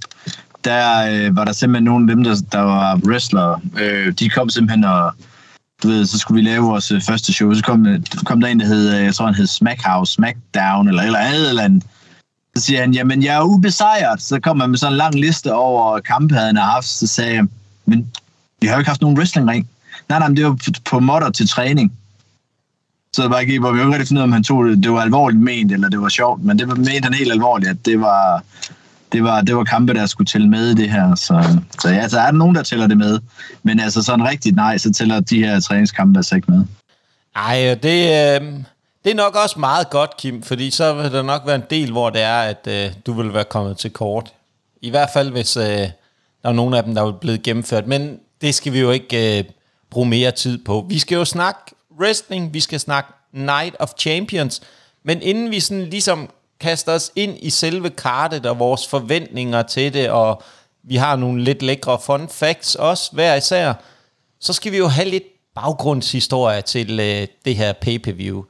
der 0.69 0.85
øh, 1.11 1.37
var 1.37 1.45
der 1.45 1.53
simpelthen 1.53 1.85
nogle 1.85 2.11
af 2.11 2.17
dem, 2.17 2.25
der, 2.25 2.35
der 2.53 2.61
var 2.61 3.01
wrestlere. 3.07 3.61
Øh, 3.81 4.13
de 4.13 4.31
kom 4.31 4.49
simpelthen 4.51 4.85
og, 4.85 5.13
du 5.83 5.89
ved, 5.89 6.07
så 6.07 6.19
skulle 6.19 6.43
vi 6.43 6.49
lave 6.49 6.65
vores 6.65 6.91
øh, 6.93 7.03
første 7.03 7.33
show. 7.33 7.55
Så 7.55 7.63
kom, 7.63 7.87
øh, 7.87 8.01
kom 8.25 8.41
der 8.41 8.49
en, 8.49 8.61
der 8.61 8.67
hed, 8.67 8.95
øh, 8.95 9.05
jeg 9.05 9.15
tror 9.15 9.27
han 9.27 9.35
hed 9.35 9.47
Smackhouse, 9.47 10.13
Smackdown, 10.13 10.89
eller 10.89 11.03
eller 11.03 11.19
andet 11.19 11.49
eller 11.49 11.63
andet. 11.63 11.83
Så 12.57 12.63
siger 12.65 12.81
han, 12.81 12.95
jamen 12.95 13.23
jeg 13.23 13.37
er 13.37 13.43
ubesejret. 13.43 14.23
Så 14.23 14.41
kom 14.41 14.61
han 14.61 14.71
med 14.71 14.79
sådan 14.79 14.93
en 14.93 14.97
lang 14.97 15.15
liste 15.15 15.55
over 15.55 16.01
kampe, 16.01 16.35
han 16.35 16.57
har 16.57 16.65
haft. 16.65 16.87
Så 16.87 17.07
sagde 17.07 17.35
jeg, 17.35 17.47
men 17.87 18.13
vi 18.61 18.67
har 18.67 18.75
jo 18.75 18.79
ikke 18.79 18.91
haft 18.91 19.01
nogen 19.01 19.19
wrestlingring. 19.19 19.69
Nej, 20.09 20.19
nej, 20.19 20.29
men 20.29 20.37
det 20.37 20.45
var 20.45 20.57
på 20.85 21.01
modder 21.01 21.31
til 21.31 21.49
træning. 21.49 21.93
Så 23.13 23.23
det 23.23 23.31
var 23.31 23.39
ikke, 23.39 23.59
hvor 23.59 23.73
vi 23.73 23.79
jo 23.79 23.85
ikke 23.85 23.95
rigtig 23.95 24.09
finde 24.09 24.19
ud 24.19 24.23
af, 24.23 24.27
om 24.27 24.33
han 24.33 24.45
tog 24.45 24.65
det, 24.65 24.83
det 24.83 24.93
var 24.93 25.01
alvorligt 25.01 25.41
ment, 25.43 25.73
eller 25.73 25.89
det 25.89 26.01
var 26.01 26.09
sjovt, 26.09 26.45
men 26.45 26.59
det 26.59 26.69
var 26.69 26.75
ment 26.75 27.05
han 27.05 27.15
helt 27.15 27.33
alvorligt, 27.33 27.71
at 27.71 27.87
det 27.87 28.01
var, 28.01 28.43
det 29.13 29.25
var, 29.25 29.41
det 29.41 29.57
var 29.57 29.65
kampe, 29.65 29.95
der 29.95 30.07
skulle 30.07 30.27
tælle 30.27 30.49
med 30.49 30.71
i 30.71 30.75
det 30.75 30.91
her. 30.91 31.15
Så, 31.15 31.61
så 31.81 31.89
ja, 31.89 32.09
så 32.09 32.19
er 32.19 32.25
der 32.25 32.33
nogen, 32.33 32.55
der 32.55 32.63
tæller 32.63 32.87
det 32.87 32.97
med. 32.97 33.21
Men 33.63 33.81
altså 33.81 34.03
sådan 34.03 34.29
rigtigt 34.29 34.57
nej, 34.57 34.79
så 34.79 34.93
tæller 34.93 35.21
de 35.21 35.45
her 35.45 35.61
træningskampe 35.61 36.19
altså 36.19 36.35
ikke 36.35 36.51
med. 36.51 36.65
Ej, 37.37 37.75
det, 37.83 38.03
øh, 38.03 38.53
det 39.05 39.11
er 39.11 39.15
nok 39.15 39.37
også 39.37 39.61
meget 39.61 39.91
godt, 39.91 40.17
Kim, 40.17 40.43
fordi 40.43 40.71
så 40.71 40.95
vil 40.95 41.13
der 41.13 41.23
nok 41.23 41.43
være 41.47 41.55
en 41.55 41.63
del, 41.71 41.93
hvor 41.93 42.11
det 42.11 42.23
er, 42.23 42.39
at 42.39 42.69
øh, 42.69 42.91
du 43.07 43.13
vil 43.13 43.35
være 43.35 43.45
kommet 43.45 43.79
til 43.79 43.91
kort. 43.91 44.33
I 44.83 44.91
hvert 44.91 45.09
fald, 45.13 45.31
hvis 45.31 45.57
øh, 45.57 45.65
der 46.43 46.49
er 46.49 46.53
nogen 46.53 46.75
af 46.75 46.83
dem, 46.85 46.95
der 46.95 47.03
er 47.03 47.13
blevet 47.13 47.43
gennemført. 47.43 47.87
Men 47.87 48.21
det 48.41 48.55
skal 48.55 48.73
vi 48.73 48.81
jo 48.81 48.91
ikke 48.91 49.39
øh, 49.39 49.45
bruge 49.91 50.09
mere 50.09 50.31
tid 50.31 50.59
på. 50.59 50.87
Vi 50.89 50.99
skal 50.99 51.17
jo 51.17 51.25
snakke 51.25 51.61
wrestling, 52.01 52.55
vi 52.55 52.61
skal 52.61 52.81
snakke 52.81 53.13
Night 53.33 53.77
of 53.79 53.91
Champions, 53.99 54.63
men 55.03 55.23
inden 55.23 55.51
vi 55.51 55.61
sådan 55.61 55.85
ligesom 55.85 56.31
kaster 56.61 56.93
os 56.93 57.13
ind 57.17 57.37
i 57.41 57.51
selve 57.51 57.91
kartet 57.91 58.47
og 58.47 58.59
vores 58.59 58.89
forventninger 58.89 59.63
til 59.63 59.95
det, 59.95 60.11
og 60.11 60.43
vi 60.83 60.97
har 60.97 61.17
nogle 61.17 61.45
lidt 61.45 61.63
lækre 61.63 61.99
fun 62.01 62.29
facts 62.29 62.75
også, 62.75 63.11
hver 63.13 63.35
især, 63.35 63.75
så 64.41 64.53
skal 64.53 64.73
vi 64.73 64.77
jo 64.77 64.87
have 64.87 65.09
lidt 65.09 65.25
baggrundshistorie 65.55 66.63
til 66.63 67.01
øh, 67.01 67.27
det 67.45 67.57
her 67.57 67.73
pay-per-view. 67.73 68.45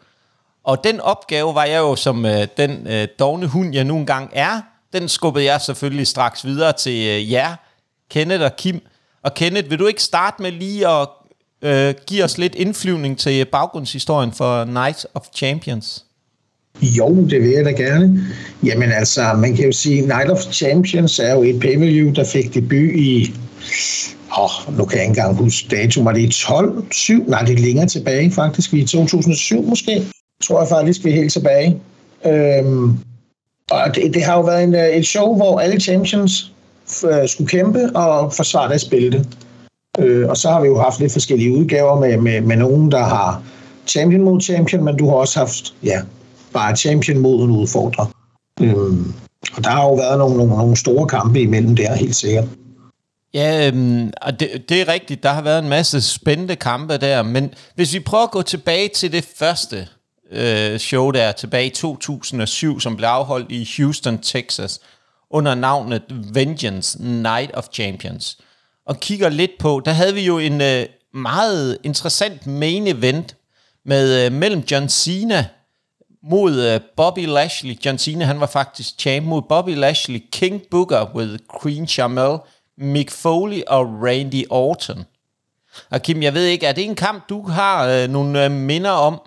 Og 0.64 0.84
den 0.84 1.00
opgave 1.00 1.54
var 1.54 1.64
jeg 1.64 1.78
jo 1.78 1.96
som 1.96 2.26
øh, 2.26 2.48
den 2.56 2.86
øh, 2.86 3.08
dogne 3.18 3.46
hund, 3.46 3.74
jeg 3.74 3.84
nu 3.84 3.96
engang 3.96 4.30
er, 4.32 4.60
den 4.92 5.08
skubbede 5.08 5.44
jeg 5.44 5.60
selvfølgelig 5.60 6.06
straks 6.06 6.44
videre 6.44 6.72
til 6.72 7.06
øh, 7.06 7.32
jer, 7.32 7.56
Kenneth 8.10 8.44
og 8.44 8.56
Kim. 8.56 8.80
Og 9.22 9.34
Kenneth, 9.34 9.70
vil 9.70 9.78
du 9.78 9.86
ikke 9.86 10.02
starte 10.02 10.42
med 10.42 10.52
lige 10.52 10.88
at 10.88 11.08
øh, 11.62 11.94
give 12.06 12.24
os 12.24 12.38
lidt 12.38 12.54
indflyvning 12.54 13.18
til 13.18 13.40
øh, 13.40 13.46
baggrundshistorien 13.46 14.32
for 14.32 14.64
Night 14.64 15.06
of 15.14 15.26
Champions? 15.34 16.04
Jo, 16.82 17.26
det 17.30 17.42
vil 17.42 17.50
jeg 17.50 17.64
da 17.64 17.70
gerne. 17.70 18.20
Jamen 18.64 18.92
altså, 18.92 19.22
man 19.36 19.54
kan 19.54 19.64
jo 19.64 19.72
sige, 19.72 20.00
Night 20.00 20.30
of 20.30 20.38
Champions 20.52 21.18
er 21.18 21.34
jo 21.34 21.42
et 21.42 21.60
pay 21.60 22.12
der 22.16 22.24
fik 22.24 22.54
debut 22.54 22.90
i... 22.94 23.34
Åh, 24.38 24.68
oh, 24.68 24.78
nu 24.78 24.84
kan 24.84 24.98
jeg 24.98 25.04
ikke 25.04 25.20
engang 25.20 25.36
huske 25.36 25.68
datum. 25.76 26.04
Var 26.04 26.12
det 26.12 26.20
i 26.20 26.28
12? 26.28 26.84
7? 26.92 27.24
Nej, 27.28 27.42
det 27.42 27.58
er 27.58 27.62
længere 27.62 27.86
tilbage 27.86 28.30
faktisk. 28.30 28.74
I 28.74 28.84
2007 28.84 29.62
måske, 29.62 30.02
tror 30.44 30.60
jeg 30.60 30.68
faktisk, 30.68 31.04
vi 31.04 31.10
er 31.10 31.14
helt 31.14 31.32
tilbage. 31.32 31.76
Øhm, 32.26 32.98
og 33.70 33.94
det, 33.94 34.14
det 34.14 34.22
har 34.22 34.34
jo 34.34 34.40
været 34.40 34.64
en, 34.64 34.74
øh, 34.74 34.88
et 34.88 35.06
show, 35.06 35.36
hvor 35.36 35.60
alle 35.60 35.80
champions 35.80 36.52
øh, 37.10 37.28
skulle 37.28 37.48
kæmpe 37.48 37.90
og 37.94 38.32
forsvare 38.32 38.68
deres 38.68 38.84
bælte. 38.84 39.24
Øh, 39.98 40.28
og 40.28 40.36
så 40.36 40.48
har 40.48 40.60
vi 40.60 40.66
jo 40.66 40.78
haft 40.78 41.00
lidt 41.00 41.12
forskellige 41.12 41.52
udgaver 41.52 42.00
med, 42.00 42.16
med, 42.16 42.40
med 42.40 42.56
nogen, 42.56 42.90
der 42.90 43.02
har 43.02 43.42
champion 43.86 44.22
mod 44.22 44.40
champion, 44.40 44.84
men 44.84 44.96
du 44.96 45.08
har 45.08 45.16
også 45.16 45.38
haft 45.38 45.74
ja, 45.84 46.00
bare 46.52 46.76
champion 46.76 47.18
mod 47.18 47.44
en 47.44 47.50
udfordrer. 47.50 48.06
Øhm, 48.60 49.14
og 49.56 49.64
der 49.64 49.70
har 49.70 49.82
jo 49.82 49.94
været 49.94 50.18
nogle, 50.18 50.36
nogle, 50.36 50.56
nogle 50.56 50.76
store 50.76 51.06
kampe 51.06 51.40
imellem 51.40 51.76
der, 51.76 51.94
helt 51.94 52.16
sikkert. 52.16 52.44
Ja, 53.34 53.68
øhm, 53.68 54.12
og 54.22 54.40
det, 54.40 54.64
det 54.68 54.80
er 54.80 54.88
rigtigt. 54.88 55.22
Der 55.22 55.32
har 55.32 55.42
været 55.42 55.58
en 55.62 55.68
masse 55.68 56.00
spændende 56.00 56.56
kampe 56.56 56.96
der, 56.96 57.22
men 57.22 57.54
hvis 57.74 57.94
vi 57.94 58.00
prøver 58.00 58.24
at 58.24 58.30
gå 58.30 58.42
tilbage 58.42 58.88
til 58.88 59.12
det 59.12 59.28
første 59.36 59.88
øh, 60.32 60.78
show 60.78 61.10
der, 61.10 61.32
tilbage 61.32 61.66
i 61.66 61.70
2007, 61.70 62.80
som 62.80 62.96
blev 62.96 63.08
afholdt 63.08 63.52
i 63.52 63.68
Houston, 63.76 64.18
Texas, 64.18 64.80
under 65.30 65.54
navnet 65.54 66.02
Vengeance 66.32 67.02
Night 67.02 67.50
of 67.54 67.64
Champions, 67.72 68.38
og 68.86 69.00
kigger 69.00 69.28
lidt 69.28 69.50
på, 69.58 69.82
der 69.84 69.90
havde 69.90 70.14
vi 70.14 70.20
jo 70.20 70.38
en 70.38 70.60
øh, 70.60 70.86
meget 71.14 71.78
interessant 71.84 72.46
main 72.46 72.86
event 72.86 73.36
med 73.84 74.26
øh, 74.26 74.32
mellem 74.32 74.62
John 74.70 74.88
Cena 74.88 75.46
mod 76.30 76.64
øh, 76.74 76.80
Bobby 76.96 77.26
Lashley. 77.26 77.76
John 77.84 77.98
Cena, 77.98 78.24
han 78.24 78.40
var 78.40 78.46
faktisk 78.46 78.94
champ 78.98 79.26
mod 79.26 79.42
Bobby 79.48 79.74
Lashley, 79.76 80.22
King 80.32 80.62
Booker 80.70 81.14
with 81.14 81.36
Queen 81.62 81.86
Charmel, 81.86 82.38
Mick 82.78 83.10
Foley 83.10 83.62
og 83.68 84.02
Randy 84.02 84.44
Orton. 84.50 85.04
Og 85.90 86.02
Kim, 86.02 86.22
jeg 86.22 86.34
ved 86.34 86.44
ikke, 86.44 86.66
er 86.66 86.72
det 86.72 86.84
en 86.84 86.94
kamp, 86.94 87.28
du 87.28 87.48
har 87.48 87.86
øh, 87.86 88.08
nogle 88.08 88.44
øh, 88.44 88.50
minder 88.50 88.90
om? 88.90 89.20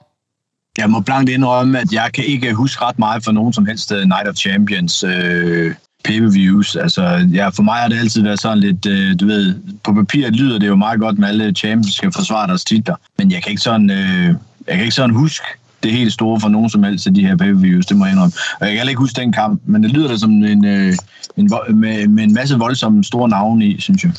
Jeg 0.77 0.89
må 0.89 0.99
blankt 0.99 1.29
indrømme, 1.29 1.79
at 1.79 1.93
jeg 1.93 2.09
kan 2.13 2.25
ikke 2.25 2.53
huske 2.53 2.85
ret 2.85 2.99
meget 2.99 3.23
for 3.23 3.31
nogen 3.31 3.53
som 3.53 3.65
helst 3.65 3.91
uh, 3.91 3.97
Night 3.97 4.27
of 4.27 4.35
Champions 4.35 5.03
øh, 5.03 5.75
pay-per-views. 6.03 6.75
Altså, 6.75 7.27
ja, 7.33 7.49
for 7.49 7.63
mig 7.63 7.75
har 7.75 7.87
det 7.87 7.99
altid 7.99 8.23
været 8.23 8.39
sådan 8.39 8.57
lidt, 8.57 8.85
øh, 8.85 9.19
du 9.19 9.25
ved, 9.25 9.55
på 9.83 9.93
papiret 9.93 10.35
lyder 10.35 10.59
det 10.59 10.67
jo 10.67 10.75
meget 10.75 10.99
godt, 10.99 11.19
med 11.19 11.27
alle 11.27 11.51
champions 11.51 11.95
skal 11.95 12.11
forsvare 12.11 12.47
deres 12.47 12.65
titler. 12.65 12.95
Men 13.17 13.31
jeg 13.31 13.43
kan 13.43 13.49
ikke 13.49 13.61
sådan, 13.61 13.89
øh, 13.89 14.35
jeg 14.67 14.75
kan 14.75 14.79
ikke 14.79 14.95
sådan 14.95 15.15
huske, 15.15 15.45
det 15.83 15.91
helt 15.91 16.13
store 16.13 16.39
for 16.39 16.49
nogen 16.49 16.69
som 16.69 16.83
helst 16.83 17.07
af 17.07 17.13
de 17.13 17.27
her 17.27 17.35
pay-per-views, 17.35 17.85
det 17.85 17.97
må 17.97 18.05
jeg 18.05 18.11
indrømme. 18.11 18.33
Og 18.59 18.65
jeg 18.65 18.69
kan 18.69 18.77
heller 18.77 18.89
ikke 18.89 18.99
huske 18.99 19.21
den 19.21 19.31
kamp, 19.33 19.61
men 19.65 19.83
det 19.83 19.91
lyder 19.91 20.07
da 20.07 20.17
som 20.17 20.31
en, 20.31 20.65
øh, 20.65 20.93
en 21.37 21.51
med, 21.69 22.07
med 22.07 22.23
en 22.23 22.33
masse 22.33 22.57
voldsomme 22.57 23.03
store 23.03 23.29
navne 23.29 23.65
i, 23.65 23.81
synes 23.81 24.03
jeg. 24.03 24.11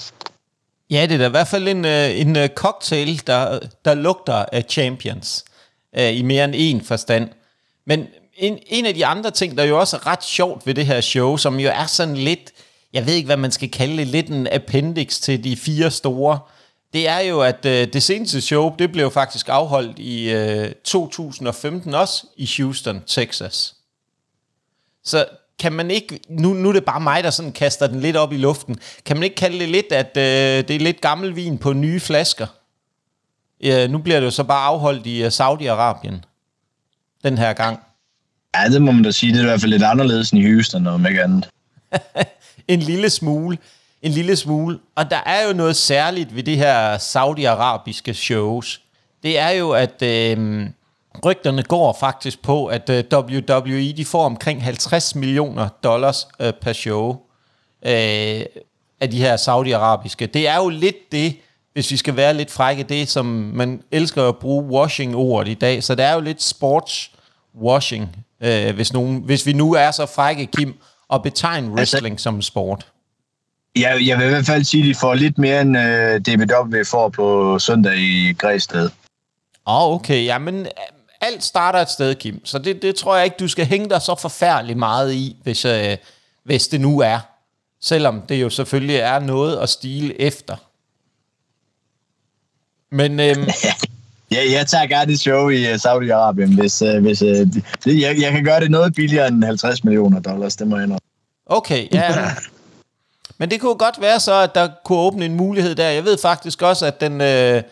Ja, 0.91 1.07
det 1.07 1.15
er 1.15 1.19
da 1.19 1.27
i 1.27 1.31
hvert 1.31 1.49
fald 1.49 1.69
en, 1.69 1.85
øh, 1.85 2.21
en 2.21 2.37
øh, 2.37 2.49
cocktail, 2.49 3.23
der, 3.27 3.59
der 3.85 3.95
lugter 3.95 4.45
af 4.53 4.65
champions 4.69 5.45
øh, 5.99 6.19
i 6.19 6.23
mere 6.23 6.45
end 6.45 6.55
en 6.57 6.81
forstand. 6.81 7.29
Men 7.87 8.07
en, 8.37 8.59
en 8.67 8.87
af 8.87 8.95
de 8.95 9.07
andre 9.07 9.31
ting, 9.31 9.59
der 9.59 9.65
jo 9.65 9.81
også 9.81 9.97
er 9.97 10.07
ret 10.07 10.25
sjovt 10.25 10.67
ved 10.67 10.75
det 10.75 10.87
her 10.87 11.01
show, 11.01 11.37
som 11.37 11.61
jo 11.61 11.71
er 11.75 11.87
sådan 11.87 12.17
lidt, 12.17 12.53
jeg 12.93 13.07
ved 13.07 13.15
ikke, 13.15 13.27
hvad 13.27 13.37
man 13.37 13.51
skal 13.51 13.71
kalde 13.71 13.97
det, 13.97 14.07
lidt 14.07 14.29
en 14.29 14.49
appendix 14.53 15.21
til 15.21 15.45
de 15.45 15.57
fire 15.57 15.91
store, 15.91 16.39
det 16.93 17.09
er 17.09 17.19
jo, 17.19 17.41
at 17.41 17.67
øh, 17.67 17.89
det 17.93 18.03
seneste 18.03 18.41
show, 18.41 18.77
det 18.79 18.93
blev 18.93 19.11
faktisk 19.11 19.49
afholdt 19.49 19.99
i 19.99 20.33
øh, 20.33 20.73
2015 20.85 21.95
også 21.95 22.27
i 22.37 22.51
Houston, 22.57 23.03
Texas. 23.07 23.75
Så 25.05 25.27
kan 25.59 25.73
man 25.73 25.91
ikke, 25.91 26.21
nu, 26.29 26.53
nu 26.53 26.69
er 26.69 26.73
det 26.73 26.85
bare 26.85 27.01
mig, 27.01 27.25
der 27.25 27.31
sådan 27.31 27.53
kaster 27.53 27.87
den 27.87 28.01
lidt 28.01 28.17
op 28.17 28.33
i 28.33 28.37
luften, 28.37 28.77
kan 29.05 29.17
man 29.17 29.23
ikke 29.25 29.37
kalde 29.37 29.59
det 29.59 29.69
lidt, 29.69 29.93
at 29.93 30.17
øh, 30.17 30.69
det 30.69 30.71
er 30.71 30.81
lidt 30.81 31.01
gammel 31.01 31.37
vin 31.37 31.59
på 31.59 31.73
nye 31.73 32.01
flasker? 32.01 32.47
Ja, 33.63 33.87
nu 33.87 33.99
bliver 33.99 34.21
det 34.21 34.27
jo 34.27 34.31
så 34.31 34.45
bare 34.45 34.65
afholdt 34.65 35.07
i 35.07 35.23
uh, 35.23 35.29
Saudi-Arabien 35.29 36.15
den 37.25 37.39
her 37.39 37.53
gang. 37.53 37.81
Ja, 38.55 38.69
det 38.69 38.83
må 38.83 38.93
man 38.93 39.03
da 39.03 39.11
sige. 39.11 39.33
Det 39.33 39.39
er 39.39 39.43
i 39.43 39.47
hvert 39.47 39.61
fald 39.61 39.73
lidt 39.73 39.83
anderledes 39.83 40.31
end 40.31 40.43
i 40.43 40.53
Houston, 40.53 40.87
om 40.87 41.07
ikke 41.07 41.23
andet. 41.23 41.49
en 42.69 42.81
lille 42.81 43.11
smule. 43.11 43.59
En 44.03 44.13
lille 44.13 44.37
smule. 44.37 44.79
Og 44.97 45.11
der 45.11 45.21
er 45.27 45.47
jo 45.47 45.53
noget 45.53 45.77
særligt 45.77 46.35
ved 46.37 46.43
det 46.43 46.57
her 46.57 46.99
saudiarabiske 46.99 48.15
shows. 48.15 48.81
Det 49.23 49.39
er 49.39 49.51
jo, 49.51 49.71
at 49.71 50.03
øh, 50.03 50.67
rygterne 51.25 51.63
går 51.63 51.97
faktisk 52.01 52.43
på, 52.43 52.67
at 52.67 52.91
øh, 52.91 53.05
WWE 53.13 53.93
de 53.93 54.05
får 54.05 54.25
omkring 54.25 54.65
50 54.65 55.15
millioner 55.15 55.69
dollars 55.83 56.29
øh, 56.41 56.53
per 56.53 56.73
show 56.73 57.11
øh, 57.87 58.45
af 59.01 59.11
de 59.11 59.19
her 59.19 59.37
saudiarabiske. 59.37 60.27
Det 60.27 60.49
er 60.49 60.57
jo 60.57 60.69
lidt 60.69 61.13
det, 61.13 61.37
hvis 61.73 61.91
vi 61.91 61.97
skal 61.97 62.17
være 62.17 62.35
lidt 62.35 62.51
frække, 62.51 62.83
det 62.83 63.09
som 63.09 63.27
man 63.55 63.83
elsker 63.91 64.29
at 64.29 64.39
bruge 64.39 64.65
washing-ordet 64.65 65.51
i 65.51 65.55
dag. 65.55 65.83
Så 65.83 65.95
det 65.95 66.05
er 66.05 66.15
jo 66.15 66.21
lidt 66.21 66.43
sports 66.43 67.11
washing, 67.63 68.17
øh, 68.41 68.75
hvis, 68.75 68.93
nogen, 68.93 69.19
hvis 69.19 69.47
vi 69.47 69.53
nu 69.53 69.75
er 69.75 69.91
så 69.91 70.07
frække, 70.07 70.47
Kim, 70.47 70.75
og 71.09 71.23
betegne 71.23 71.67
altså- 71.67 71.77
wrestling 71.77 72.13
altså, 72.13 72.23
som 72.23 72.43
sport. 72.43 72.87
Ja, 73.77 73.97
jeg 74.07 74.19
vil 74.19 74.27
i 74.27 74.29
hvert 74.29 74.47
fald 74.47 74.65
sige, 74.65 74.83
at 74.83 74.89
de 74.89 74.95
får 74.95 75.15
lidt 75.15 75.39
mere 75.39 75.61
end 75.61 75.79
øh, 75.79 76.21
DBW 76.21 76.77
får 76.87 77.09
på 77.09 77.59
søndag 77.59 77.97
i 77.97 78.33
Græsted. 78.33 78.91
Åh, 79.67 79.83
oh, 79.83 79.95
okay. 79.95 80.25
Jamen, 80.25 80.61
øh, 80.61 80.67
alt 81.21 81.45
starter 81.45 81.79
et 81.79 81.91
sted, 81.91 82.15
Kim. 82.15 82.47
Så 82.47 82.59
det, 82.59 82.83
det 82.83 82.95
tror 82.95 83.17
jeg 83.17 83.25
ikke, 83.25 83.37
du 83.41 83.49
skal 83.49 83.67
hænge 83.67 83.89
dig 83.89 84.03
så 84.03 84.15
forfærdeligt 84.21 84.79
meget 84.79 85.13
i, 85.13 85.37
hvis, 85.43 85.65
øh, 85.65 85.97
hvis 86.45 86.69
det 86.69 86.81
nu 86.81 87.01
er. 87.01 87.19
Selvom 87.81 88.23
det 88.29 88.43
jo 88.43 88.51
selvfølgelig 88.51 88.97
er 88.97 89.19
noget 89.19 89.57
at 89.57 89.69
stile 89.69 90.21
efter. 90.21 90.57
Men... 92.91 93.21
Øhm, 93.21 93.49
Ja, 94.33 94.53
jeg 94.53 94.67
tager 94.67 94.87
gerne 94.87 95.13
et 95.13 95.21
show 95.21 95.49
i 95.49 95.63
uh, 95.65 95.75
Saudi-Arabien, 95.75 96.61
hvis, 96.61 96.83
uh, 96.83 97.03
hvis 97.03 97.19
det, 97.19 98.01
jeg, 98.01 98.21
jeg 98.21 98.33
kan 98.33 98.45
gøre 98.45 98.61
det 98.61 98.71
noget 98.71 98.95
billigere 98.95 99.29
end 99.29 99.45
50 99.45 99.85
millioner 99.85 100.21
dollars, 100.21 100.57
det 100.57 100.67
må 100.67 100.79
jeg 100.79 100.87
nok. 100.87 101.01
Okay, 101.47 101.89
ja. 101.95 102.31
Men 103.43 103.51
det 103.51 103.61
kunne 103.61 103.75
godt 103.75 104.01
være 104.01 104.21
så, 104.21 104.35
at 104.35 104.55
der 104.55 104.69
kunne 104.85 104.99
åbne 104.99 105.25
en 105.25 105.35
mulighed 105.35 105.75
der. 105.75 105.89
Jeg 105.89 106.05
ved 106.05 106.19
faktisk 106.23 106.63
også, 106.63 106.87
at 106.87 107.01
den, 107.01 107.21
øh, 107.21 107.63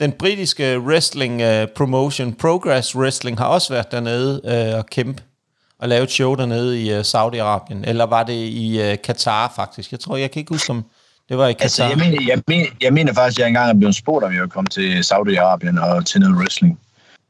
den 0.00 0.12
britiske 0.12 0.80
wrestling 0.80 1.40
øh, 1.40 1.68
promotion, 1.76 2.32
Progress 2.32 2.96
Wrestling, 2.96 3.38
har 3.38 3.46
også 3.46 3.72
været 3.72 3.92
dernede 3.92 4.40
øh, 4.44 4.78
og 4.78 4.86
kæmpe 4.86 5.22
og 5.78 5.88
lave 5.88 6.02
et 6.02 6.10
show 6.10 6.34
dernede 6.34 6.82
i 6.82 6.92
øh, 6.92 7.00
Saudi-Arabien. 7.00 7.88
Eller 7.88 8.06
var 8.06 8.22
det 8.22 8.32
i 8.32 8.80
øh, 8.80 8.96
Katar 9.04 9.52
faktisk? 9.56 9.92
Jeg 9.92 10.00
tror, 10.00 10.16
jeg 10.16 10.30
kan 10.30 10.40
ikke 10.40 10.54
huske, 10.54 10.70
om 10.70 10.84
det 11.28 11.38
var 11.38 11.46
i 11.46 11.52
Katar. 11.52 11.64
Altså, 11.64 11.84
jeg, 11.84 11.98
mener, 11.98 12.26
jeg, 12.26 12.42
mener, 12.48 12.66
jeg 12.80 12.92
mener 12.92 13.14
faktisk, 13.14 13.38
at 13.38 13.42
jeg 13.42 13.48
engang 13.48 13.70
er 13.70 13.74
blevet 13.78 13.94
spurgt, 13.94 14.24
om 14.24 14.32
jeg 14.32 14.40
ville 14.40 14.50
komme 14.50 14.68
til 14.68 15.00
Saudi-Arabien 15.00 15.80
og 15.84 16.06
til 16.06 16.20
noget 16.20 16.36
wrestling. 16.36 16.80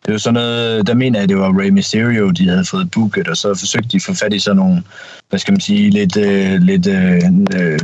Det 0.07 0.13
var 0.13 0.19
sådan 0.19 0.35
noget, 0.35 0.87
der 0.87 0.95
mener 0.95 1.19
jeg, 1.19 1.29
det 1.29 1.37
var 1.37 1.61
Rey 1.61 1.71
Mysterio, 1.71 2.31
de 2.31 2.49
havde 2.49 2.65
fået 2.65 2.91
booket, 2.91 3.29
og 3.29 3.37
så 3.37 3.55
forsøgte 3.59 3.89
de 3.89 3.97
at 3.97 4.03
få 4.03 4.15
fat 4.15 4.33
i 4.33 4.39
sådan 4.39 4.57
nogle, 4.57 4.83
hvad 5.29 5.39
skal 5.39 5.53
man 5.53 5.61
sige, 5.61 5.91
lidt, 5.91 6.17
øh, 6.17 6.61
lidt 6.61 6.87
øh, 6.87 7.23
øh, 7.57 7.79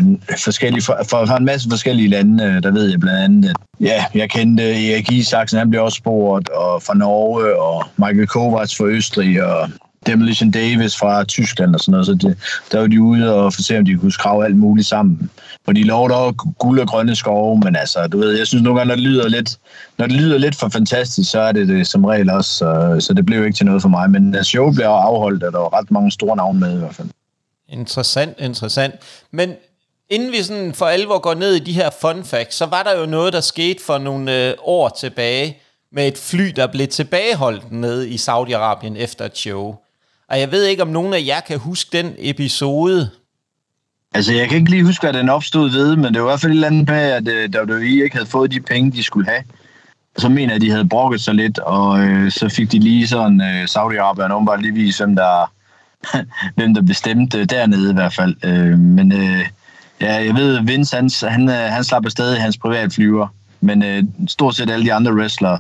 forskellige, 0.45 0.83
for, 0.83 0.99
for, 1.11 1.27
for 1.27 1.37
en 1.37 1.45
masse 1.45 1.69
forskellige 1.71 2.09
lande, 2.09 2.45
øh, 2.45 2.63
der 2.63 2.71
ved 2.71 2.91
jeg 2.91 3.01
blandt 3.01 3.21
andet, 3.21 3.51
at 3.51 3.57
ja, 3.81 4.05
jeg 4.15 4.31
kendte 4.31 4.93
Erik 4.93 5.13
Isaksen, 5.13 5.59
han 5.59 5.71
blev 5.71 5.83
også 5.83 5.97
spurgt, 5.97 6.49
og 6.49 6.83
fra 6.83 6.95
Norge, 6.95 7.61
og 7.61 7.85
Michael 7.97 8.27
Kovacs 8.27 8.77
fra 8.77 8.85
Østrig, 8.85 9.45
og 9.45 9.71
Demolition 10.07 10.51
Davis 10.51 10.97
fra 10.97 11.25
Tyskland 11.25 11.75
og 11.75 11.81
sådan 11.81 11.93
noget, 11.93 12.07
så 12.07 12.15
det, 12.15 12.39
der 12.73 12.81
var 12.81 12.87
de 12.87 13.03
ude 13.03 13.35
og 13.35 13.53
for 13.53 13.63
se, 13.63 13.79
om 13.79 13.85
de 13.85 13.97
kunne 13.97 14.13
skrave 14.13 14.45
alt 14.45 14.57
muligt 14.57 14.87
sammen. 14.87 15.31
Og 15.67 15.77
de 15.77 15.83
lover 15.83 16.13
også 16.13 16.37
guld 16.59 16.81
og 16.81 16.89
grønne 16.89 17.17
skove, 17.17 17.59
men 17.59 17.77
altså, 17.77 18.07
du 18.07 18.19
ved, 18.19 18.39
jeg 18.39 18.47
synes 18.47 18.63
nogle 18.63 18.79
gange, 18.79 18.89
når 18.89 18.95
det 18.95 19.05
lyder 19.05 19.29
lidt, 19.29 19.59
når 19.99 20.07
det 20.07 20.17
lyder 20.17 20.39
lidt 20.39 20.57
for 20.57 20.69
fantastisk, 20.69 21.31
så 21.31 21.41
er 21.41 21.53
det 21.53 21.69
det 21.69 21.87
som 21.87 22.05
regel 22.05 22.31
også, 22.31 22.51
så, 22.51 22.97
så 23.01 23.15
det 23.15 23.27
blev 23.27 23.45
ikke 23.45 23.57
til 23.57 23.67
noget 23.67 23.83
for 23.83 23.89
mig. 23.89 24.11
Men 24.11 24.35
øh, 24.37 24.43
show 24.43 24.73
blev 24.73 24.87
afholdt, 24.87 25.43
og 25.43 25.53
der 25.53 25.59
var 25.59 25.79
ret 25.79 25.91
mange 25.91 26.11
store 26.11 26.37
navne 26.37 26.61
med 26.61 26.75
i 26.75 26.79
hvert 26.79 26.95
fald. 26.95 27.09
Interessant, 27.69 28.35
interessant. 28.39 28.95
Men 29.31 29.53
inden 30.11 30.33
vi 30.33 30.43
sådan 30.43 30.75
for 30.75 30.87
alvor 30.87 31.19
går 31.19 31.35
ned 31.35 31.55
i 31.55 31.59
de 31.59 31.73
her 31.73 31.91
fun 32.01 32.25
facts, 32.25 32.57
så 32.57 32.67
var 32.67 32.83
der 32.83 33.01
jo 33.01 33.07
noget, 33.07 33.33
der 33.33 33.41
skete 33.41 33.85
for 33.85 33.99
nogle 33.99 34.49
øh, 34.49 34.55
år 34.65 34.89
tilbage, 34.89 35.57
med 35.93 36.09
et 36.09 36.19
fly, 36.19 36.53
der 36.57 36.67
blev 36.67 36.89
tilbageholdt 36.89 37.73
nede 37.73 38.09
i 38.09 38.17
Saudi-Arabien 38.17 38.97
efter 38.97 39.25
et 39.25 39.39
show. 39.39 39.77
Og 40.29 40.41
jeg 40.41 40.51
ved 40.51 40.65
ikke, 40.65 40.83
om 40.83 40.89
nogen 40.89 41.15
af 41.15 41.23
jer 41.27 41.41
kan 41.41 41.59
huske 41.59 41.99
den 41.99 42.15
episode. 42.19 43.11
Altså, 44.15 44.33
jeg 44.33 44.49
kan 44.49 44.59
ikke 44.59 44.71
lige 44.71 44.85
huske, 44.85 45.07
hvad 45.07 45.13
den 45.13 45.29
opstod 45.29 45.71
ved, 45.71 45.97
men 45.97 46.15
det 46.15 46.23
var 46.23 46.29
i 46.29 46.31
hvert 46.31 46.41
fald 46.41 46.53
et 46.53 46.57
eller 46.57 46.67
andet 46.67 46.89
med, 46.89 46.97
at 46.97 47.29
øh, 47.29 47.63
uh, 47.63 47.71
WWE 47.71 48.05
ikke 48.05 48.17
havde 48.17 48.31
fået 48.31 48.53
de 48.53 48.61
penge, 48.61 48.93
de 48.93 49.03
skulle 49.03 49.29
have. 49.29 49.43
Og 50.15 50.23
så 50.23 50.29
mener 50.29 50.49
jeg, 50.49 50.55
at 50.55 50.61
de 50.61 50.71
havde 50.71 50.89
brokket 50.89 51.21
sig 51.21 51.35
lidt, 51.35 51.59
og 51.59 52.01
øh, 52.01 52.31
så 52.31 52.49
fik 52.49 52.73
de 52.73 52.79
lige 52.79 53.07
sådan 53.07 53.41
øh, 53.41 53.65
Saudi-Arabien 53.65 54.33
om 54.33 54.47
bare 54.47 54.63
lige 54.63 54.75
vise, 54.75 55.05
hvem 55.05 55.17
der, 55.17 55.53
hvem 56.57 56.75
der 56.75 56.83
bestemte 56.83 57.45
dernede 57.45 57.91
i 57.91 57.95
hvert 57.95 58.15
fald. 58.15 58.37
Øh, 58.45 58.79
men 58.79 59.13
øh, 59.13 59.47
ja, 60.01 60.15
jeg 60.15 60.35
ved, 60.35 60.61
Vince, 60.65 60.97
han, 60.97 61.11
han, 61.23 61.49
øh, 61.49 61.73
han 61.73 61.85
slapper 61.85 62.11
stadig 62.11 62.43
hans 62.43 62.59
privatflyver, 62.59 63.29
men 63.61 63.83
øh, 63.83 64.03
stort 64.29 64.57
set 64.57 64.71
alle 64.71 64.85
de 64.85 64.95
andre 64.95 65.15
wrestlere, 65.15 65.59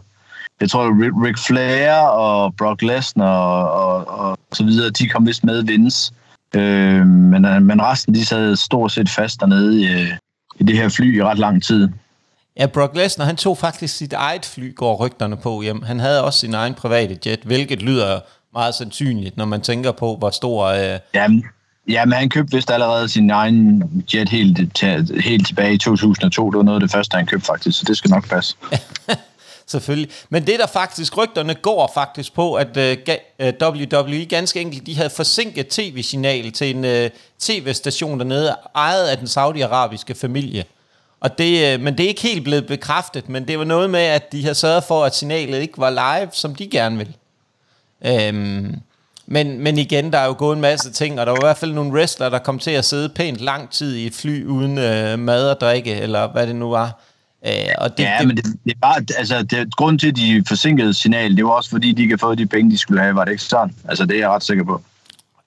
jeg 0.60 0.70
tror, 0.70 1.24
Rick 1.24 1.38
Flair 1.46 1.92
og 1.92 2.54
Brock 2.56 2.82
Lesnar 2.82 3.38
og, 3.38 3.88
og, 3.88 4.18
og 4.18 4.38
så 4.52 4.64
videre, 4.64 4.90
de 4.90 5.08
kom 5.08 5.26
vist 5.26 5.44
med 5.44 5.62
Vince. 5.62 6.12
Øh, 6.12 6.25
øh, 6.54 7.06
men 7.06 7.82
resten, 7.82 8.14
de 8.14 8.24
sad 8.24 8.56
stort 8.56 8.92
set 8.92 9.08
fast 9.08 9.40
dernede 9.40 9.80
i, 9.80 9.86
øh, 9.86 10.12
i 10.60 10.64
det 10.64 10.76
her 10.76 10.88
fly 10.88 11.18
i 11.18 11.22
ret 11.22 11.38
lang 11.38 11.62
tid. 11.62 11.88
Ja, 12.58 12.66
Brock 12.66 12.96
Lesnar, 12.96 13.24
han 13.24 13.36
tog 13.36 13.58
faktisk 13.58 13.96
sit 13.96 14.12
eget 14.12 14.44
fly, 14.44 14.74
går 14.74 15.06
rygterne 15.06 15.36
på 15.36 15.62
hjem. 15.62 15.82
Han 15.82 16.00
havde 16.00 16.24
også 16.24 16.38
sin 16.38 16.54
egen 16.54 16.74
private 16.74 17.18
jet, 17.26 17.40
hvilket 17.44 17.82
lyder 17.82 18.20
meget 18.52 18.74
sandsynligt, 18.74 19.36
når 19.36 19.44
man 19.44 19.60
tænker 19.60 19.92
på, 19.92 20.16
hvor 20.16 20.30
stor... 20.30 20.66
Øh... 20.66 20.98
Jamen, 21.14 21.44
ja, 21.88 22.04
men 22.04 22.12
han 22.12 22.28
købte 22.28 22.56
vist 22.56 22.70
allerede 22.70 23.08
sin 23.08 23.30
egen 23.30 23.82
jet 24.14 24.28
helt, 24.28 24.82
helt 25.20 25.46
tilbage 25.46 25.74
i 25.74 25.78
2002. 25.78 26.50
Det 26.50 26.56
var 26.56 26.64
noget 26.64 26.76
af 26.76 26.80
det 26.80 26.90
første, 26.90 27.16
han 27.16 27.26
købte 27.26 27.46
faktisk, 27.46 27.78
så 27.78 27.84
det 27.88 27.96
skal 27.96 28.10
nok 28.10 28.28
passe. 28.28 28.56
selvfølgelig. 29.66 30.10
Men 30.28 30.46
det 30.46 30.58
der 30.58 30.66
faktisk, 30.66 31.16
rygterne 31.16 31.54
går 31.54 31.90
faktisk 31.94 32.34
på, 32.34 32.54
at 32.54 32.76
øh, 32.76 32.96
uh, 33.08 33.46
øh, 33.46 33.52
WWE 33.62 34.24
ganske 34.24 34.60
enkelt, 34.60 34.86
de 34.86 34.96
havde 34.96 35.10
forsinket 35.10 35.68
tv-signal 35.68 36.52
til 36.52 36.76
en 36.76 36.84
uh, 36.84 37.10
tv-station 37.38 38.18
dernede, 38.18 38.56
ejet 38.74 39.08
af 39.08 39.18
den 39.18 39.28
saudiarabiske 39.28 40.14
familie. 40.14 40.64
Og 41.20 41.38
det, 41.38 41.74
uh, 41.74 41.80
men 41.82 41.98
det 41.98 42.04
er 42.04 42.08
ikke 42.08 42.22
helt 42.22 42.44
blevet 42.44 42.66
bekræftet, 42.66 43.28
men 43.28 43.48
det 43.48 43.58
var 43.58 43.64
noget 43.64 43.90
med, 43.90 44.00
at 44.00 44.32
de 44.32 44.42
havde 44.42 44.54
sørget 44.54 44.84
for, 44.84 45.04
at 45.04 45.14
signalet 45.14 45.60
ikke 45.60 45.78
var 45.78 45.90
live, 45.90 46.30
som 46.32 46.54
de 46.54 46.66
gerne 46.68 46.96
vil. 46.96 47.16
Um, 48.00 48.10
øhm, 48.10 48.80
men, 49.26 49.60
men 49.60 49.78
igen, 49.78 50.12
der 50.12 50.18
er 50.18 50.26
jo 50.26 50.34
gået 50.38 50.54
en 50.54 50.60
masse 50.60 50.92
ting, 50.92 51.20
og 51.20 51.26
der 51.26 51.32
var 51.32 51.38
i 51.38 51.46
hvert 51.46 51.56
fald 51.56 51.72
nogle 51.72 51.92
wrestlere, 51.92 52.30
der 52.30 52.38
kom 52.38 52.58
til 52.58 52.70
at 52.70 52.84
sidde 52.84 53.08
pænt 53.08 53.40
lang 53.40 53.70
tid 53.70 53.96
i 53.96 54.06
et 54.06 54.14
fly 54.14 54.44
uden 54.44 54.78
øh, 54.78 55.18
mad 55.18 55.50
og 55.50 55.60
drikke, 55.60 55.94
eller 55.94 56.32
hvad 56.32 56.46
det 56.46 56.56
nu 56.56 56.70
var. 56.70 57.00
Øh, 57.46 57.52
og 57.78 57.98
det, 57.98 58.04
ja, 58.04 58.16
det, 58.18 58.26
men 58.26 58.36
det, 58.36 58.44
det 58.44 58.72
er 58.72 58.78
bare, 58.82 59.04
altså, 59.18 59.42
det, 59.42 59.76
grunden 59.76 59.98
til, 59.98 60.08
at 60.08 60.16
de 60.16 60.44
forsinkede 60.48 60.94
signal, 60.94 61.36
det 61.36 61.44
var 61.44 61.50
også, 61.50 61.70
fordi 61.70 61.92
de 61.92 62.02
ikke 62.02 62.12
har 62.12 62.18
fået 62.18 62.38
de 62.38 62.46
penge, 62.46 62.70
de 62.70 62.78
skulle 62.78 63.00
have. 63.00 63.14
Var 63.14 63.24
det 63.24 63.32
ikke 63.32 63.42
sådan? 63.42 63.74
Altså, 63.88 64.06
det 64.06 64.14
er 64.14 64.20
jeg 64.20 64.30
ret 64.30 64.44
sikker 64.44 64.64
på. 64.64 64.82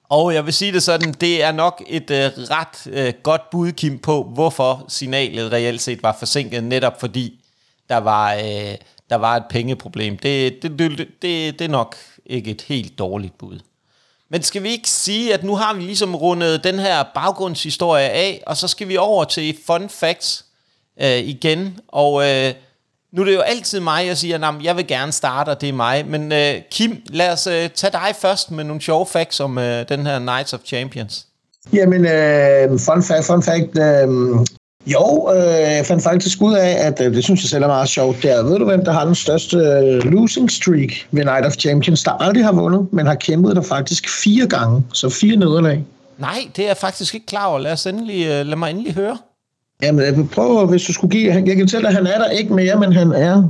Og 0.10 0.34
jeg 0.34 0.46
vil 0.46 0.54
sige 0.54 0.72
det 0.72 0.84
sådan, 0.84 1.14
det 1.14 1.44
er 1.44 1.52
nok 1.52 1.84
et 1.88 2.12
øh, 2.12 2.32
ret 2.36 2.88
øh, 2.92 3.14
godt 3.24 3.50
bud, 3.50 3.72
Kim, 3.72 4.00
på, 4.00 4.32
hvorfor 4.34 4.86
signalet 4.88 5.52
reelt 5.52 5.82
set 5.82 6.04
var 6.04 6.16
forsinket, 6.20 6.64
netop 6.64 7.00
fordi 7.00 7.40
der 7.90 7.98
var, 7.98 8.34
øh, 8.34 8.76
der 9.10 9.16
var 9.16 9.36
et 9.36 9.44
pengeproblem. 9.50 10.18
Det, 10.18 10.64
det, 10.64 10.80
det, 10.80 10.98
det, 10.98 11.60
det 11.60 11.62
er 11.62 11.70
nok 11.70 11.96
ikke 12.26 12.52
et 12.52 12.62
helt 12.62 13.00
dårligt 13.00 13.38
bud. 13.38 13.60
Men 14.30 14.44
skal 14.44 14.64
vi 14.64 14.70
ikke 14.70 14.90
sige, 14.90 15.34
at 15.34 15.44
nu 15.44 15.56
har 15.56 15.74
vi 15.74 15.82
ligesom 15.82 16.16
rundet 16.16 16.64
den 16.64 16.80
her 16.80 17.04
baggrundshistorie 17.16 18.10
af, 18.10 18.44
og 18.48 18.58
så 18.58 18.68
skal 18.68 18.88
vi 18.88 18.98
over 18.98 19.24
til 19.24 19.58
fun 19.68 19.90
facts 19.90 20.46
øh, 21.02 21.18
igen. 21.18 21.80
Og 21.88 22.30
øh, 22.30 22.54
nu 23.14 23.22
er 23.22 23.26
det 23.26 23.36
jo 23.36 23.40
altid 23.40 23.80
mig, 23.80 24.08
jeg 24.08 24.18
siger, 24.18 24.50
at 24.50 24.64
jeg 24.64 24.78
vil 24.78 24.88
gerne 24.88 25.12
starte, 25.12 25.50
og 25.50 25.62
det 25.62 25.70
er 25.70 25.74
mig. 25.74 26.06
Men 26.08 26.32
øh, 26.32 26.56
Kim, 26.72 27.02
lad 27.10 27.32
os 27.34 27.48
øh, 27.48 27.70
tage 27.70 27.92
dig 27.92 28.16
først 28.22 28.52
med 28.52 28.64
nogle 28.64 28.82
sjove 28.82 29.06
facts 29.06 29.40
om 29.40 29.58
øh, 29.58 29.90
den 29.90 30.06
her 30.06 30.20
Knights 30.20 30.54
of 30.54 30.60
Champions. 30.66 31.26
Jamen, 31.74 32.06
øh, 32.06 32.80
fun 32.80 33.04
fact, 33.04 33.26
fun 33.26 33.44
fact. 33.44 33.78
Øh, 33.78 34.08
jo, 34.88 35.32
øh, 35.36 35.76
jeg 35.78 35.86
fandt 35.86 36.04
faktisk 36.04 36.42
ud 36.42 36.54
af, 36.54 36.88
at 36.88 37.02
øh, 37.02 37.14
det 37.14 37.24
synes 37.24 37.44
jeg 37.44 37.50
selv 37.50 37.64
er 37.64 37.68
meget 37.68 37.90
sjovt. 37.90 38.24
Der 38.24 38.44
ved 38.44 38.60
du, 38.60 38.66
hvem 38.66 38.86
der 38.86 38.92
har 38.92 39.06
den 39.06 39.16
største 39.16 39.58
øh, 39.58 40.12
losing 40.12 40.52
streak 40.52 40.90
ved 41.12 41.26
Night 41.26 41.46
of 41.46 41.54
Champions, 41.54 42.04
der 42.04 42.12
aldrig 42.12 42.46
har 42.46 42.52
vundet, 42.52 42.94
men 42.94 43.06
har 43.06 43.16
kæmpet 43.16 43.56
der 43.56 43.62
faktisk 43.62 44.10
fire 44.24 44.48
gange, 44.48 44.84
så 44.94 45.10
fire 45.10 45.36
nederlag. 45.36 45.84
Nej, 46.18 46.40
det 46.56 46.64
er 46.64 46.68
jeg 46.68 46.78
faktisk 46.78 47.14
ikke 47.14 47.26
klar 47.26 47.46
over. 47.46 47.60
Lad, 47.60 47.72
os 47.72 47.86
endelig, 47.86 48.26
øh, 48.26 48.46
lad 48.46 48.56
mig 48.56 48.70
endelig 48.70 48.94
høre. 48.94 49.18
Jamen, 49.84 50.06
jeg 50.06 50.18
vil 50.18 50.28
prøve, 50.28 50.68
hvis 50.68 50.84
du 50.84 50.94
skulle 50.94 51.12
give... 51.12 51.34
Jeg 51.34 51.46
kan 51.46 51.60
fortælle 51.60 51.82
dig, 51.84 51.90
at 51.90 51.96
han 51.96 52.08
er 52.08 52.18
der 52.18 52.30
ikke 52.30 52.54
mere, 52.54 52.80
men 52.80 52.94
han 52.94 53.12
er 53.12 53.44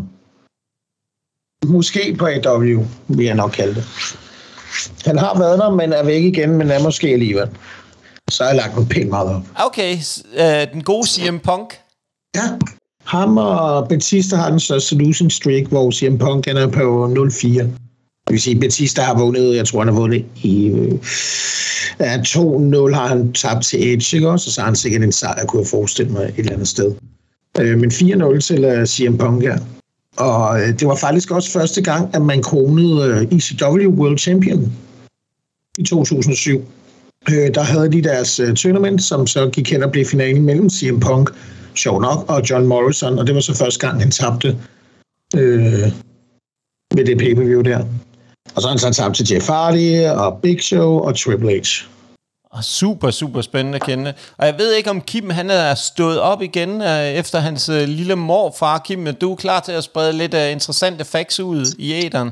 måske 1.65 2.15
på 2.19 2.25
AW, 2.25 2.86
vil 3.07 3.25
jeg 3.25 3.36
nok 3.36 3.51
kalde 3.51 3.75
det. 3.75 3.83
Han 5.05 5.17
har 5.17 5.39
været 5.39 5.59
der, 5.59 5.69
men 5.69 5.93
er 5.93 6.03
væk 6.03 6.24
igen, 6.24 6.57
men 6.57 6.71
er 6.71 6.83
måske 6.83 7.07
alligevel. 7.07 7.50
Så 8.29 8.43
har 8.43 8.50
jeg 8.50 8.57
lagt 8.57 8.77
en 8.77 8.88
pænt 8.88 9.09
meget 9.09 9.36
op. 9.36 9.41
Okay, 9.55 9.98
øh, 10.38 10.74
den 10.74 10.83
gode 10.83 11.07
CM 11.07 11.38
Punk. 11.38 11.79
Ja, 12.36 12.41
ham 13.05 13.38
og 13.38 13.88
Batista 13.88 14.36
har 14.36 14.50
den 14.50 14.59
største 14.59 14.95
losing 14.95 15.31
streak, 15.31 15.65
hvor 15.65 15.91
CM 15.91 16.17
Punk 16.17 16.48
er 16.48 16.67
på 16.67 17.05
0-4. 17.05 17.88
Det 18.29 18.33
vil 18.33 18.41
sige, 18.41 18.59
Batista 18.59 19.01
har 19.01 19.17
vundet, 19.17 19.55
jeg 19.55 19.67
tror, 19.67 19.79
han 19.79 19.93
har 19.93 20.00
vundet 20.00 20.25
i... 20.43 20.67
Øh, 20.67 20.91
ja, 22.00 22.17
2-0 22.17 22.93
har 22.93 23.07
han 23.07 23.33
tabt 23.33 23.65
til 23.65 23.93
Edge, 23.93 24.15
ikke 24.15 24.29
også? 24.29 24.48
Og 24.48 24.53
så 24.53 24.62
har 24.62 24.65
han 24.65 24.75
sikkert 24.75 25.03
en 25.03 25.12
sejr, 25.12 25.45
kunne 25.45 25.62
jeg 25.62 25.67
forestille 25.67 26.12
mig, 26.12 26.24
et 26.24 26.33
eller 26.38 26.53
andet 26.53 26.67
sted. 26.67 26.95
Øh, 27.59 27.79
men 27.79 27.91
4-0 27.91 28.39
til 28.39 28.63
øh, 28.63 28.81
uh, 28.81 28.86
CM 28.86 29.17
Punk 29.17 29.43
her. 29.43 29.59
Og 30.17 30.62
øh, 30.62 30.79
det 30.79 30.88
var 30.88 30.95
faktisk 30.95 31.31
også 31.31 31.51
første 31.51 31.81
gang, 31.81 32.15
at 32.15 32.21
man 32.21 32.43
kronede 32.43 33.27
øh, 33.31 33.38
ECW 33.38 34.01
World 34.01 34.17
Champion 34.17 34.74
i 35.77 35.83
2007. 35.83 36.65
Øh, 37.29 37.53
der 37.53 37.62
havde 37.62 37.91
de 37.91 38.01
deres 38.01 38.39
øh, 38.39 38.55
tournament, 38.55 39.03
som 39.03 39.27
så 39.27 39.50
gik 39.50 39.71
hen 39.71 39.83
og 39.83 39.91
blev 39.91 40.05
finalen 40.05 40.43
mellem 40.43 40.69
CM 40.69 41.00
Punk, 41.00 41.29
sjov 41.75 42.01
nok, 42.01 42.25
og 42.27 42.41
John 42.50 42.65
Morrison, 42.65 43.19
og 43.19 43.27
det 43.27 43.36
var 43.36 43.41
så 43.41 43.55
første 43.55 43.88
gang, 43.88 44.01
han 44.01 44.12
tabte 44.12 44.57
øh, 45.36 45.91
med 46.95 47.05
det 47.05 47.17
pay-per-view 47.17 47.62
der. 47.62 47.86
Og 48.55 48.61
så 48.61 48.67
har 48.67 48.69
han 48.69 48.93
så 48.93 49.01
tabt 49.01 49.15
til 49.15 49.27
Jeff 49.31 49.47
Hardy 49.47 50.05
og 50.05 50.39
Big 50.41 50.61
Show 50.61 50.99
og 50.99 51.19
Triple 51.19 51.49
H. 51.49 51.67
Og 52.51 52.63
super, 52.63 53.11
super 53.11 53.41
spændende 53.41 53.75
at 53.75 53.81
kende. 53.81 54.13
Og 54.37 54.45
jeg 54.45 54.55
ved 54.57 54.73
ikke, 54.73 54.89
om 54.89 55.01
Kim 55.01 55.29
han 55.29 55.49
er 55.49 55.75
stået 55.75 56.19
op 56.19 56.41
igen 56.41 56.69
uh, 56.81 57.01
efter 57.01 57.39
hans 57.39 57.69
uh, 57.69 57.75
lille 57.75 58.15
morfar. 58.15 58.77
Kim, 58.77 59.07
er 59.07 59.11
du 59.11 59.35
klar 59.35 59.59
til 59.59 59.71
at 59.71 59.83
sprede 59.83 60.13
lidt 60.13 60.33
uh, 60.33 60.51
interessante 60.51 61.05
facts 61.05 61.39
ud 61.39 61.65
i 61.77 61.93
æderen? 61.93 62.31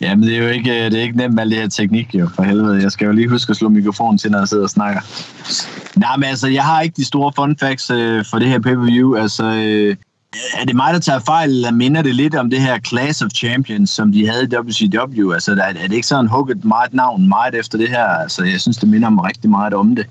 Jamen, 0.00 0.28
det 0.28 0.34
er 0.36 0.38
jo 0.38 0.48
ikke, 0.48 0.84
det 0.84 0.98
er 0.98 1.02
ikke 1.02 1.16
nemt 1.16 1.34
med 1.34 1.42
al 1.42 1.50
det 1.50 1.58
her 1.58 1.68
teknik, 1.68 2.14
jo, 2.14 2.28
for 2.34 2.42
helvede. 2.42 2.82
Jeg 2.82 2.92
skal 2.92 3.06
jo 3.06 3.12
lige 3.12 3.28
huske 3.28 3.50
at 3.50 3.56
slå 3.56 3.68
mikrofonen 3.68 4.18
til, 4.18 4.30
når 4.30 4.38
jeg 4.38 4.48
sidder 4.48 4.64
og 4.64 4.70
snakker. 4.70 5.00
Nej, 5.98 6.16
men 6.16 6.24
altså, 6.24 6.48
jeg 6.48 6.64
har 6.64 6.80
ikke 6.80 6.96
de 6.96 7.04
store 7.04 7.32
fun 7.36 7.56
facts 7.56 7.90
uh, 7.90 8.24
for 8.30 8.38
det 8.38 8.48
her 8.48 8.58
pay-per-view. 8.58 9.16
Altså, 9.16 9.44
uh, 9.44 9.96
er 10.60 10.64
det 10.64 10.76
mig, 10.76 10.94
der 10.94 11.00
tager 11.00 11.20
fejl, 11.20 11.50
eller 11.50 11.70
minder 11.70 12.02
det 12.02 12.14
lidt 12.14 12.34
om 12.34 12.50
det 12.50 12.60
her 12.60 12.78
Class 12.78 13.22
of 13.22 13.30
Champions, 13.30 13.90
som 13.90 14.12
de 14.12 14.28
havde 14.28 14.44
i 14.44 14.56
WCW? 14.56 15.32
Altså, 15.32 15.52
er 15.52 15.72
det 15.88 15.92
ikke 15.92 16.06
sådan 16.06 16.26
hugget 16.26 16.64
meget 16.64 16.94
navn 16.94 17.28
meget 17.28 17.54
efter 17.54 17.78
det 17.78 17.88
her? 17.88 18.04
Altså, 18.04 18.44
jeg 18.44 18.60
synes, 18.60 18.76
det 18.76 18.88
minder 18.88 19.10
mig 19.10 19.24
rigtig 19.24 19.50
meget 19.50 19.74
om 19.74 19.96
det. 19.96 20.06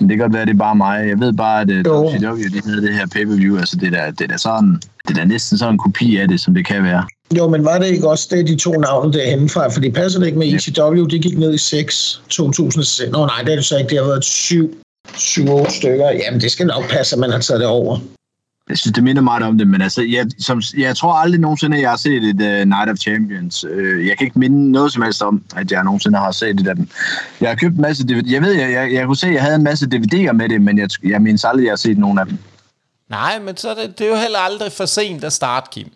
Men 0.00 0.08
det 0.08 0.16
kan 0.16 0.24
godt 0.24 0.34
være, 0.34 0.46
det 0.46 0.54
er 0.54 0.58
bare 0.58 0.76
mig. 0.76 1.08
Jeg 1.08 1.20
ved 1.20 1.32
bare, 1.32 1.60
at 1.60 1.86
jo. 1.86 2.06
WCW 2.06 2.48
de 2.54 2.60
havde 2.64 2.82
det 2.82 2.94
her 2.94 3.06
pay-per-view. 3.06 3.58
Altså, 3.58 3.76
det 3.76 3.92
der, 3.92 4.10
det 4.10 4.30
der 4.30 4.36
sådan, 4.36 4.80
det 5.08 5.16
der 5.16 5.24
næsten 5.24 5.58
sådan 5.58 5.74
en 5.74 5.78
kopi 5.78 6.16
af 6.16 6.28
det, 6.28 6.40
som 6.40 6.54
det 6.54 6.66
kan 6.66 6.84
være. 6.84 7.04
Jo, 7.36 7.48
men 7.48 7.64
var 7.64 7.78
det 7.78 7.86
ikke 7.86 8.08
også 8.08 8.28
det, 8.30 8.48
de 8.48 8.56
to 8.56 8.72
navne 8.72 9.12
derhenne 9.12 9.48
fra? 9.48 9.68
For 9.68 9.80
det 9.80 9.94
passer 9.94 10.18
det 10.20 10.26
ikke 10.26 10.38
med 10.38 10.46
ECW, 10.46 11.04
det 11.04 11.22
gik 11.22 11.38
ned 11.38 11.54
i 11.54 11.58
6, 11.58 12.22
2006. 12.28 13.12
Nå 13.12 13.26
nej, 13.26 13.42
det 13.44 13.52
er 13.52 13.56
det 13.56 13.64
så 13.64 13.78
ikke. 13.78 13.90
Det 13.90 13.98
har 13.98 14.06
været 14.06 14.24
7, 14.24 14.74
7-8 15.08 15.70
stykker. 15.70 16.10
Jamen, 16.10 16.40
det 16.40 16.52
skal 16.52 16.66
nok 16.66 16.90
passe, 16.90 17.16
at 17.16 17.20
man 17.20 17.30
har 17.30 17.38
taget 17.38 17.60
det 17.60 17.68
over. 17.68 17.98
Jeg 18.68 18.78
synes, 18.78 18.94
det 18.94 19.04
minder 19.04 19.22
meget 19.22 19.42
om 19.42 19.58
det, 19.58 19.68
men 19.68 19.82
altså, 19.82 20.02
jeg, 20.02 20.26
som, 20.38 20.62
jeg 20.76 20.96
tror 20.96 21.12
aldrig 21.12 21.40
nogensinde, 21.40 21.76
at 21.76 21.82
jeg 21.82 21.90
har 21.90 21.96
set 21.96 22.24
et 22.24 22.40
uh, 22.40 22.68
Night 22.68 22.90
of 22.90 22.96
Champions. 22.96 23.64
Uh, 23.64 24.06
jeg 24.06 24.18
kan 24.18 24.26
ikke 24.26 24.38
minde 24.38 24.72
noget 24.72 24.92
som 24.92 25.02
helst 25.02 25.22
om, 25.22 25.42
at 25.56 25.72
jeg 25.72 25.84
nogensinde 25.84 26.18
har 26.18 26.30
set 26.30 26.58
det 26.58 26.68
af 26.68 26.76
dem. 26.76 26.88
Jeg 27.40 27.48
har 27.48 27.56
købt 27.56 27.74
en 27.74 27.80
masse 27.80 28.04
DVD. 28.04 28.30
Jeg 28.30 28.42
ved, 28.42 28.52
jeg, 28.52 28.72
jeg, 28.72 28.92
jeg 28.92 29.06
kunne 29.06 29.16
se, 29.16 29.26
at 29.26 29.34
jeg 29.34 29.42
havde 29.42 29.56
en 29.56 29.62
masse 29.62 29.86
DVD'er 29.86 30.32
med 30.32 30.48
det, 30.48 30.62
men 30.62 30.78
jeg, 30.78 30.88
jeg 31.02 31.22
mindes 31.22 31.44
aldrig, 31.44 31.62
at 31.62 31.66
jeg 31.66 31.72
har 31.72 31.76
set 31.76 31.98
nogen 31.98 32.18
af 32.18 32.26
dem. 32.26 32.38
Nej, 33.10 33.38
men 33.38 33.56
så 33.56 33.70
er 33.70 33.74
det, 33.74 33.98
det 33.98 34.06
er 34.06 34.10
jo 34.10 34.16
heller 34.16 34.38
aldrig 34.38 34.72
for 34.72 34.86
sent 34.86 35.24
at 35.24 35.32
starte, 35.32 35.68
Kim. 35.72 35.88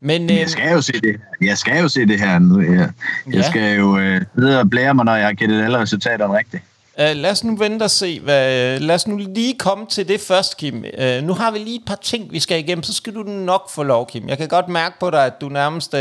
Men, 0.00 0.30
øh, 0.30 0.36
jeg 0.36 0.50
skal 0.50 0.72
jo 0.72 0.80
se 0.80 0.92
det. 0.92 1.20
Jeg 1.40 1.58
skal 1.58 1.80
jo 1.82 1.88
se 1.88 2.06
det 2.06 2.20
her 2.20 2.38
nu. 2.38 2.60
Jeg, 2.60 2.72
ja. 2.72 3.36
jeg 3.36 3.44
skal 3.44 3.76
jo 3.76 3.98
øh, 3.98 4.20
og 4.60 4.70
blære 4.70 4.94
mig, 4.94 5.04
når 5.04 5.14
jeg 5.14 5.26
har 5.26 5.32
gættet 5.32 5.62
alle 5.62 5.78
resultaterne 5.78 6.38
rigtigt. 6.38 6.62
Uh, 7.10 7.16
lad 7.16 7.30
os 7.30 7.44
nu 7.44 7.56
vente 7.56 7.82
og 7.82 7.90
se. 7.90 8.20
Hvad, 8.20 8.78
lad 8.78 8.94
os 8.94 9.06
nu 9.06 9.16
lige 9.16 9.58
komme 9.58 9.86
til 9.86 10.08
det 10.08 10.20
først, 10.20 10.56
Kim. 10.56 10.84
Uh, 10.98 11.24
nu 11.24 11.34
har 11.34 11.50
vi 11.50 11.58
lige 11.58 11.76
et 11.76 11.84
par 11.86 11.98
ting, 12.02 12.32
vi 12.32 12.40
skal 12.40 12.58
igennem. 12.58 12.82
Så 12.82 12.92
skal 12.92 13.14
du 13.14 13.22
nok 13.22 13.70
få 13.70 13.82
lov, 13.82 14.06
Kim. 14.06 14.28
Jeg 14.28 14.38
kan 14.38 14.48
godt 14.48 14.68
mærke 14.68 14.98
på 15.00 15.10
dig, 15.10 15.26
at 15.26 15.40
du 15.40 15.48
nærmest 15.48 15.94
uh, 15.94 16.00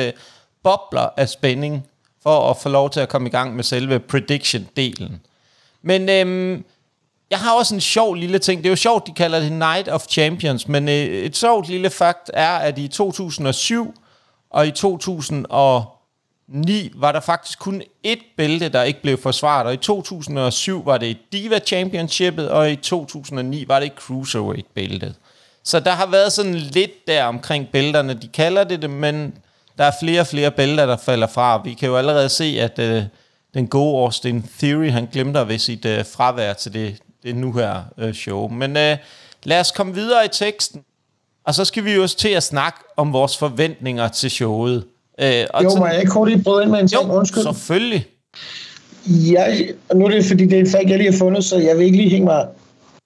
bobler 0.63 1.09
af 1.17 1.29
spænding 1.29 1.87
for 2.23 2.49
at 2.49 2.57
få 2.57 2.69
lov 2.69 2.89
til 2.89 2.99
at 2.99 3.09
komme 3.09 3.27
i 3.27 3.31
gang 3.31 3.55
med 3.55 3.63
selve 3.63 3.99
prediction-delen. 3.99 5.11
Men 5.81 6.09
øhm, 6.09 6.63
jeg 7.29 7.39
har 7.39 7.53
også 7.57 7.75
en 7.75 7.81
sjov 7.81 8.15
lille 8.15 8.39
ting. 8.39 8.63
Det 8.63 8.69
er 8.69 8.71
jo 8.71 8.75
sjovt, 8.75 9.07
de 9.07 9.11
kalder 9.11 9.39
det 9.39 9.51
Night 9.51 9.87
of 9.87 10.05
Champions, 10.09 10.67
men 10.67 10.89
øh, 10.89 10.93
et 10.95 11.37
sjovt 11.37 11.67
lille 11.67 11.89
fakt 11.89 12.31
er, 12.33 12.51
at 12.51 12.77
i 12.77 12.87
2007 12.87 13.93
og 14.49 14.67
i 14.67 14.71
2000 14.71 15.45
og 15.49 16.00
2009 16.51 16.91
var 16.95 17.11
der 17.11 17.19
faktisk 17.19 17.59
kun 17.59 17.81
et 18.03 18.19
bælte, 18.37 18.69
der 18.69 18.83
ikke 18.83 19.01
blev 19.01 19.17
forsvaret, 19.17 19.67
og 19.67 19.73
i 19.73 19.77
2007 19.77 20.85
var 20.85 20.97
det 20.97 21.17
Diva 21.31 21.59
Championshipet, 21.59 22.49
og 22.49 22.71
i 22.71 22.75
2009 22.75 23.67
var 23.67 23.79
det 23.79 23.91
Cruiserweight-bæltet. 23.95 25.15
Så 25.63 25.79
der 25.79 25.91
har 25.91 26.05
været 26.05 26.33
sådan 26.33 26.55
lidt 26.55 27.07
der 27.07 27.23
omkring 27.23 27.67
bælterne. 27.67 28.13
De 28.13 28.27
kalder 28.27 28.63
det 28.63 28.81
det, 28.81 28.89
men 28.89 29.33
der 29.77 29.83
er 29.83 29.91
flere 29.99 30.21
og 30.21 30.27
flere 30.27 30.51
bælter, 30.51 30.85
der 30.85 30.97
falder 30.97 31.27
fra. 31.27 31.61
Vi 31.63 31.73
kan 31.73 31.89
jo 31.89 31.97
allerede 31.97 32.29
se, 32.29 32.57
at 32.59 32.79
øh, 32.79 33.03
den 33.53 33.67
gode 33.67 34.03
Austin 34.03 34.49
Theory, 34.59 34.89
han 34.91 35.07
glemte 35.11 35.47
ved 35.47 35.59
sit 35.59 35.85
øh, 35.85 36.05
fravær 36.05 36.53
til 36.53 36.73
det, 36.73 36.97
det 37.23 37.35
nu 37.35 37.53
her 37.53 37.83
øh, 37.97 38.13
show. 38.13 38.47
Men 38.47 38.77
øh, 38.77 38.97
lad 39.43 39.59
os 39.59 39.71
komme 39.71 39.93
videre 39.93 40.25
i 40.25 40.29
teksten. 40.31 40.83
Og 41.43 41.55
så 41.55 41.65
skal 41.65 41.85
vi 41.85 41.91
jo 41.91 42.01
også 42.01 42.17
til 42.17 42.29
at 42.29 42.43
snakke 42.43 42.79
om 42.97 43.13
vores 43.13 43.37
forventninger 43.37 44.07
til 44.07 44.31
showet. 44.31 44.85
Øh, 45.23 45.45
og 45.53 45.63
jo, 45.63 45.75
må 45.77 45.87
jeg 45.87 45.99
ikke 45.99 46.13
hurtigt 46.13 46.43
bryde 46.43 46.63
ind 46.63 46.71
med 46.71 46.79
en 46.79 46.87
ting? 46.87 47.03
Jo, 47.03 47.13
Undskyld. 47.13 47.43
selvfølgelig. 47.43 48.05
Jeg, 49.07 49.69
nu 49.95 50.05
er 50.05 50.09
det 50.09 50.25
fordi, 50.25 50.45
det 50.45 50.57
er 50.57 50.61
et 50.61 50.71
fag, 50.71 50.85
jeg 50.87 50.97
lige 50.97 51.11
har 51.11 51.17
fundet, 51.17 51.43
så 51.43 51.57
jeg 51.57 51.77
vil 51.77 51.85
ikke 51.85 51.97
lige 51.97 52.09
hænge 52.09 52.25
mig 52.25 52.45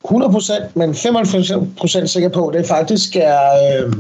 100%, 0.08 0.54
men 0.76 0.90
95% 0.90 2.06
sikker 2.06 2.30
på, 2.30 2.52
det 2.54 2.66
faktisk 2.66 3.16
er 3.16 3.40
øh, 3.84 3.94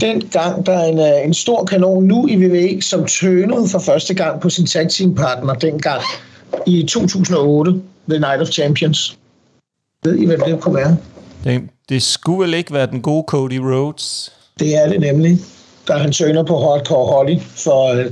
den 0.00 0.20
gang, 0.20 0.66
der 0.66 0.72
er 0.72 0.84
en, 0.84 0.98
øh, 0.98 1.26
en 1.26 1.34
stor 1.34 1.64
kanon 1.64 2.04
nu 2.04 2.26
i 2.28 2.36
WWE, 2.36 2.82
som 2.82 3.06
tønede 3.06 3.68
for 3.68 3.78
første 3.78 4.14
gang 4.14 4.40
på 4.40 4.50
sin 4.50 4.66
tag 4.66 4.88
team 4.88 5.14
partner 5.14 5.54
dengang 5.54 6.02
i 6.66 6.82
2008, 6.82 7.72
The 8.08 8.18
Night 8.18 8.42
of 8.42 8.48
Champions. 8.48 9.18
Ved 10.04 10.16
I, 10.16 10.26
hvem 10.26 10.40
det 10.40 10.60
kunne 10.60 10.74
være? 10.74 10.96
Det, 11.44 11.62
det 11.88 12.02
skulle 12.02 12.40
vel 12.40 12.54
ikke 12.54 12.72
være 12.72 12.86
den 12.86 13.02
gode 13.02 13.24
Cody 13.26 13.58
Rhodes? 13.58 14.32
Det 14.58 14.76
er 14.76 14.88
det 14.88 15.00
nemlig 15.00 15.38
der 15.90 15.98
han 15.98 16.12
søgner 16.12 16.42
på 16.42 16.58
Hardcore 16.58 17.06
Holly 17.06 17.38
for, 17.40 17.92
øh, 17.92 18.06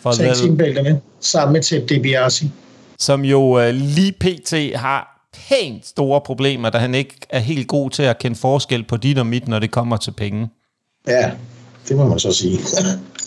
for 0.00 0.12
teambælterne, 0.12 1.00
sammen 1.20 1.52
med 1.52 1.62
Ted 1.62 1.86
DiBiase. 1.86 2.50
Som 2.98 3.24
jo 3.24 3.40
uh, 3.40 3.68
lige 3.70 4.12
pt. 4.12 4.76
har 4.76 5.30
pænt 5.48 5.86
store 5.86 6.20
problemer, 6.20 6.70
da 6.70 6.78
han 6.78 6.94
ikke 6.94 7.14
er 7.30 7.38
helt 7.38 7.68
god 7.68 7.90
til 7.90 8.02
at 8.02 8.18
kende 8.18 8.36
forskel 8.36 8.84
på 8.84 8.96
dit 8.96 9.18
og 9.18 9.26
mit, 9.26 9.48
når 9.48 9.58
det 9.58 9.70
kommer 9.70 9.96
til 9.96 10.10
penge. 10.10 10.48
Ja, 11.08 11.30
det 11.88 11.96
må 11.96 12.08
man 12.08 12.18
så 12.18 12.32
sige. 12.32 12.58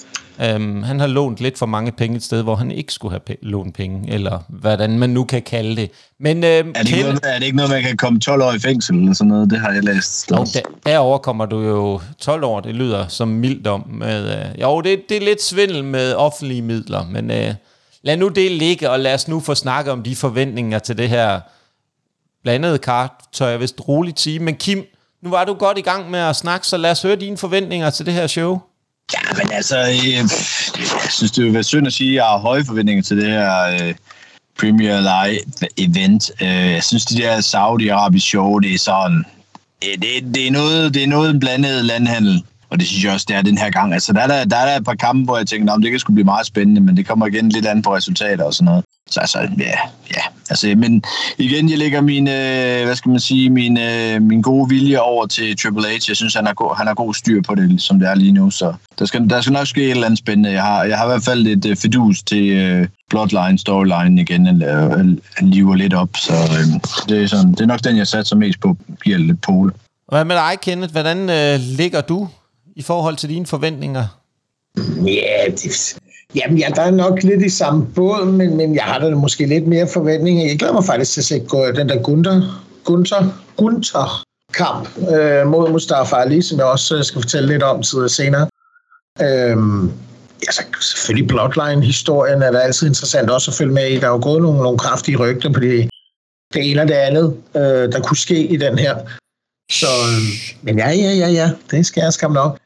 Um, 0.56 0.84
han 0.84 1.00
har 1.00 1.08
lånt 1.08 1.40
lidt 1.42 1.58
for 1.58 1.66
mange 1.66 1.92
penge 1.92 2.18
et 2.18 2.24
sted, 2.24 2.44
hvor 2.44 2.56
han 2.56 2.72
ikke 2.72 2.94
skulle 2.94 3.12
have 3.12 3.38
lånt 3.42 3.76
penge, 3.76 4.14
eller 4.14 4.40
hvordan 4.50 5.00
man 5.00 5.10
nu 5.10 5.24
kan 5.24 5.42
kalde 5.42 5.76
det. 5.76 5.92
Men, 6.20 6.38
uh, 6.38 6.50
er, 6.50 6.62
det 6.62 6.90
ikke 6.90 7.02
noget, 7.02 7.20
er 7.24 7.38
det 7.40 7.46
ikke 7.46 7.58
noget, 7.58 7.72
man 7.72 7.82
kan 7.82 7.98
komme 7.98 8.20
12 8.20 8.42
år 8.42 8.54
i 8.54 8.60
fængsel 8.60 8.96
eller 8.96 9.14
sådan 9.14 9.30
noget? 9.30 9.50
Det 9.50 9.60
har 9.60 9.72
jeg 9.72 9.84
læst. 9.84 10.32
Jo, 10.32 10.38
der, 10.54 10.62
derover 10.86 11.18
kommer 11.18 11.46
du 11.46 11.62
jo 11.62 12.02
12 12.20 12.44
år, 12.44 12.60
det 12.60 12.76
lyder 12.76 13.08
som 13.08 13.28
mildt 13.28 13.68
om. 13.68 13.90
Med, 13.90 14.54
uh, 14.56 14.62
jo, 14.62 14.82
det, 14.82 15.00
det 15.10 15.18
er 15.18 15.22
lidt 15.22 15.44
svindel 15.44 15.84
med 15.84 16.14
offentlige 16.14 16.62
midler, 16.62 17.06
men 17.06 17.32
uh, 17.32 17.56
lad 18.02 18.18
nu 18.18 18.28
det 18.28 18.52
ligge, 18.52 18.90
og 18.90 19.00
lad 19.00 19.14
os 19.14 19.28
nu 19.28 19.40
få 19.40 19.56
snakket 19.56 19.92
om 19.92 20.04
de 20.04 20.16
forventninger 20.16 20.80
til 20.80 20.98
det 20.98 21.10
her 21.10 21.40
blandede 22.44 22.78
kart, 22.78 23.12
tør 23.32 23.48
jeg 23.48 23.60
vist 23.60 23.88
roligt 23.88 24.20
sige. 24.20 24.40
Men 24.40 24.56
Kim, 24.56 24.86
nu 25.22 25.30
var 25.30 25.46
du 25.46 25.54
godt 25.54 25.78
i 25.78 25.82
gang 25.82 26.12
med 26.12 26.20
at 26.20 26.36
snakke, 26.36 26.68
så 26.68 26.78
lad 26.78 26.92
os 26.92 27.02
høre 27.02 27.16
dine 27.16 27.38
forventninger 27.38 27.90
til 27.90 28.06
det 28.06 28.14
her 28.14 28.28
show. 28.28 28.60
Ja, 29.14 29.44
men 29.44 29.52
altså, 29.52 29.80
øh, 29.80 30.14
jeg 30.16 30.30
synes, 31.10 31.32
det 31.32 31.46
vil 31.46 31.54
være 31.54 31.64
synd 31.64 31.88
at 31.88 31.94
sige, 31.94 32.10
at 32.10 32.16
jeg 32.16 32.24
har 32.24 32.38
høje 32.38 32.66
forventninger 32.66 33.04
til 33.04 33.18
det 33.18 33.30
her 33.30 33.64
øh, 33.64 33.96
Premier 34.60 35.00
League 35.00 35.40
event. 35.78 36.32
Øh, 36.42 36.48
jeg 36.48 36.84
synes, 36.84 37.06
de 37.06 37.18
der 37.18 37.38
Saudi-Arabi-show, 37.42 38.60
det 38.60 38.74
er 38.74 38.78
sådan... 38.78 39.26
Øh, 39.86 39.98
det, 40.02 40.36
det, 40.36 40.48
er 40.48 40.52
noget, 40.52 40.94
det 40.94 41.04
er 41.04 41.08
noget 41.08 41.40
blandet 41.40 41.86
landhandel. 41.86 42.44
Og 42.72 42.80
det 42.80 42.88
synes 42.88 43.04
jeg 43.04 43.14
også, 43.14 43.26
det 43.30 43.36
er 43.36 43.42
den 43.42 43.58
her 43.58 43.70
gang. 43.70 43.94
Altså, 43.94 44.14
der 44.14 44.20
er 44.22 44.28
der, 44.28 44.46
der, 44.46 44.58
er 44.58 44.66
der 44.66 44.78
et 44.78 44.86
par 44.86 44.94
kampe, 44.94 45.24
hvor 45.24 45.38
jeg 45.38 45.48
tænker, 45.48 45.74
om 45.74 45.82
det 45.82 45.92
kan 45.92 46.00
sgu 46.00 46.14
blive 46.14 46.26
meget 46.26 46.46
spændende, 46.46 46.82
men 46.82 46.98
det 46.98 47.08
kommer 47.08 47.28
igen 47.28 47.50
lidt 47.50 47.66
an 47.66 47.82
på 47.82 47.96
resultater 47.96 48.44
og 48.44 48.54
sådan 48.54 48.66
noget. 48.66 48.86
Så 49.10 49.20
altså, 49.20 49.40
ja, 49.40 49.78
ja. 50.16 50.22
Altså, 50.50 50.74
men 50.78 51.04
igen, 51.38 51.70
jeg 51.70 51.78
lægger 51.78 52.02
min, 52.02 52.28
øh, 52.28 52.86
hvad 52.86 52.96
skal 52.96 53.10
man 53.10 53.20
sige, 53.20 53.50
min, 53.50 53.78
øh, 53.78 54.22
min 54.22 54.42
gode 54.42 54.70
vilje 54.70 55.00
over 55.00 55.26
til 55.26 55.58
Triple 55.58 55.88
H. 55.88 56.10
Jeg 56.10 56.16
synes, 56.16 56.34
han 56.34 56.46
har, 56.46 56.54
god, 56.54 56.78
han 56.78 56.88
har 56.88 56.94
god 56.94 57.14
styr 57.14 57.42
på 57.42 57.56
det, 57.56 57.82
som 57.82 58.00
det 58.00 58.10
er 58.10 58.16
lige 58.16 58.32
nu. 58.32 58.52
Så 58.52 58.74
der 59.00 59.06
skal, 59.06 59.30
der 59.30 59.42
skal 59.42 59.54
nok 59.54 59.68
ske 59.68 59.84
et 59.84 59.92
eller 59.92 60.06
andet 60.06 60.20
spændende. 60.20 60.52
Jeg 60.52 60.64
har, 60.64 60.84
jeg 60.84 60.98
har 60.98 61.06
i 61.06 61.08
hvert 61.08 61.24
fald 61.24 61.44
lidt 61.44 61.66
øh, 61.66 61.76
fedus 61.76 62.24
til 62.24 62.50
øh, 62.50 62.88
Bloodline, 63.10 63.58
Storyline 63.58 64.22
igen, 64.22 64.48
eller 64.48 65.00
øh, 65.42 65.76
lidt 65.76 65.94
op. 65.94 66.10
Så 66.16 66.34
øh, 66.34 66.82
det, 67.10 67.24
er 67.24 67.28
sådan, 67.28 67.52
det 67.52 67.62
er 67.62 67.66
nok 67.66 67.84
den, 67.84 67.98
jeg 67.98 68.08
satser 68.08 68.36
mest 68.36 68.60
på, 68.60 68.78
giver 69.04 69.18
lidt 69.18 69.42
pole. 69.42 69.72
Hvad 70.08 70.26
med 70.26 70.36
dig, 70.36 70.60
Kenneth? 70.62 70.92
Hvordan 70.92 71.30
øh, 71.30 71.60
ligger 71.60 72.02
du 72.02 72.28
i 72.76 72.82
forhold 72.82 73.18
til 73.18 73.30
dine 73.30 73.46
forventninger? 73.46 74.06
Ja, 75.06 75.52
det, 75.52 75.98
jamen, 76.36 76.58
ja, 76.58 76.70
der 76.76 76.82
er 76.82 76.92
nok 76.92 77.24
lidt 77.24 77.42
i 77.42 77.50
samme 77.50 77.88
båd, 77.96 78.26
men, 78.26 78.58
men 78.58 78.76
jeg 78.76 78.84
har 78.84 79.00
da 79.00 79.10
måske 79.10 79.46
lidt 79.46 79.68
mere 79.68 79.88
forventninger. 79.88 80.48
Jeg 80.48 80.60
glæder 80.60 80.74
mig 80.74 80.84
faktisk 80.84 81.12
til 81.12 81.22
at 81.22 81.26
se 81.26 81.40
den 81.76 81.90
der 81.90 82.02
Gunther, 82.02 82.66
Gunther, 82.84 83.26
Gunther 83.58 84.24
kamp 84.54 84.90
øh, 84.98 85.48
mod 85.48 85.72
Mustafa 85.72 86.16
Ali, 86.16 86.42
som 86.42 86.58
jeg 86.58 86.66
også 86.66 86.98
øh, 86.98 87.04
skal 87.04 87.22
fortælle 87.22 87.48
lidt 87.48 87.64
om 87.64 87.82
tidligere 87.82 88.10
senere. 88.10 88.48
Øhm, 89.22 89.92
altså, 90.48 90.64
selvfølgelig 90.82 91.28
Bloodline-historien 91.28 92.42
er 92.42 92.52
da 92.52 92.58
altid 92.58 92.88
interessant 92.88 93.30
også 93.30 93.52
at 93.52 93.56
følge 93.56 93.74
med 93.74 93.88
i. 93.88 94.00
Der 94.00 94.08
er 94.08 94.12
jo 94.12 94.20
gået 94.22 94.42
nogle, 94.42 94.62
nogle 94.62 94.78
kraftige 94.78 95.18
rygter 95.18 95.54
på 95.54 95.60
det, 95.60 95.90
det 96.54 96.72
ene 96.72 96.82
og 96.82 96.88
det 96.88 96.94
andet, 96.94 97.38
øh, 97.56 97.92
der 97.92 98.02
kunne 98.02 98.18
ske 98.18 98.48
i 98.48 98.58
den 98.58 98.78
her. 98.80 98.96
Så, 99.72 99.86
øh, 99.86 100.56
men 100.62 100.78
ja, 100.78 100.90
ja, 100.90 101.12
ja, 101.12 101.28
ja, 101.28 101.50
det 101.72 101.86
skal 101.86 102.02
jeg 102.02 102.14
skam 102.14 102.32
nok. 102.32 102.58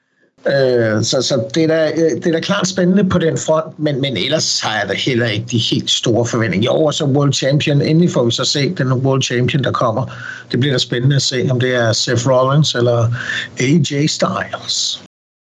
Øh, 0.47 1.03
så 1.03 1.21
så 1.21 1.43
det, 1.55 1.63
er 1.63 1.67
da, 1.67 1.91
øh, 1.91 2.11
det 2.11 2.27
er 2.27 2.31
da 2.31 2.39
klart 2.39 2.67
spændende 2.67 3.09
på 3.09 3.19
den 3.19 3.37
front, 3.37 3.79
men, 3.79 4.01
men 4.01 4.17
ellers 4.17 4.59
har 4.59 4.79
jeg 4.79 4.89
da 4.89 4.93
heller 4.93 5.27
ikke 5.27 5.45
de 5.51 5.57
helt 5.57 5.89
store 5.89 6.25
forventninger. 6.25 6.65
Jo, 6.65 6.83
og 6.83 6.93
så 6.93 7.05
World 7.05 7.33
Champion, 7.33 7.81
endelig 7.81 8.11
får 8.11 8.25
vi 8.25 8.31
så 8.31 8.45
se 8.45 8.69
den 8.69 8.93
World 8.93 9.23
Champion, 9.23 9.63
der 9.63 9.71
kommer. 9.71 10.05
Det 10.51 10.59
bliver 10.59 10.73
da 10.73 10.77
spændende 10.77 11.15
at 11.15 11.21
se, 11.21 11.47
om 11.51 11.59
det 11.59 11.75
er 11.75 11.93
Seth 11.93 12.27
Rollins 12.27 12.75
eller 12.75 13.13
AJ 13.59 14.07
Styles. 14.07 15.01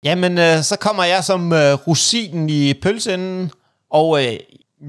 Jamen, 0.05 0.39
øh, 0.39 0.63
så 0.63 0.77
kommer 0.81 1.05
jeg 1.05 1.25
som 1.25 1.53
øh, 1.53 1.73
rosinen 1.73 2.51
i 2.51 2.75
pølseenden, 2.83 3.51
og 3.91 4.25
øh, 4.25 4.33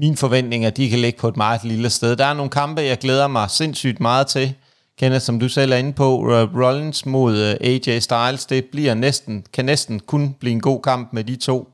mine 0.00 0.16
forventninger, 0.16 0.70
de 0.70 0.90
kan 0.90 0.98
ligge 0.98 1.20
på 1.20 1.28
et 1.28 1.36
meget 1.36 1.64
lille 1.64 1.90
sted. 1.90 2.16
Der 2.16 2.24
er 2.24 2.34
nogle 2.34 2.50
kampe, 2.50 2.82
jeg 2.82 2.98
glæder 2.98 3.26
mig 3.26 3.50
sindssygt 3.50 4.00
meget 4.00 4.26
til. 4.26 4.54
Kenneth, 4.98 5.24
som 5.24 5.40
du 5.40 5.48
selv 5.48 5.72
er 5.72 5.76
inde 5.76 5.92
på, 5.92 6.16
Rollins 6.54 7.06
mod 7.06 7.36
øh, 7.36 7.56
AJ 7.60 7.98
Styles, 7.98 8.46
det 8.46 8.64
bliver 8.64 8.94
næsten, 8.94 9.44
kan 9.52 9.64
næsten 9.64 10.00
kun 10.00 10.36
blive 10.40 10.52
en 10.52 10.60
god 10.60 10.82
kamp 10.82 11.12
med 11.12 11.24
de 11.24 11.36
to. 11.36 11.68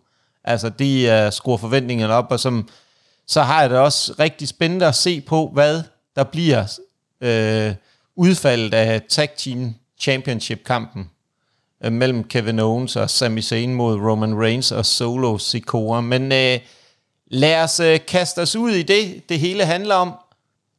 Altså, 0.44 0.68
de 0.68 1.24
uh, 1.26 1.33
skruer 1.33 1.57
forventningerne 1.57 2.14
op, 2.14 2.26
og 2.31 2.40
som, 2.40 2.68
så 3.26 3.42
har 3.42 3.61
jeg 3.61 3.70
det 3.70 3.78
også 3.78 4.14
rigtig 4.18 4.48
spændende 4.48 4.87
at 4.87 4.94
se 4.94 5.20
på, 5.20 5.50
hvad 5.52 5.83
der 6.16 6.24
bliver 6.24 6.64
uh, 7.20 7.74
udfaldet 8.16 8.74
af 8.74 9.02
Tag 9.09 9.31
Team 9.37 9.74
Championship-kampen 10.00 11.11
uh, 11.87 11.92
mellem 11.92 12.24
Kevin 12.24 12.59
Owens 12.59 12.96
og 12.96 13.11
Sami 13.11 13.42
Zayn 13.42 13.74
mod 13.74 13.96
Roman 13.96 14.42
Reigns 14.42 14.72
og 14.72 14.87
Solo 14.87 15.38
Sikoa. 15.38 16.00
Men 16.00 16.22
uh, 16.22 16.61
lad 17.26 17.62
os 17.62 17.81
uh, 17.81 18.07
kaste 18.09 18.42
os 18.42 18.57
ud 18.57 18.70
i 18.70 18.83
det, 18.83 19.28
det 19.28 19.38
hele 19.38 19.64
handler 19.64 19.94
om 19.94 20.12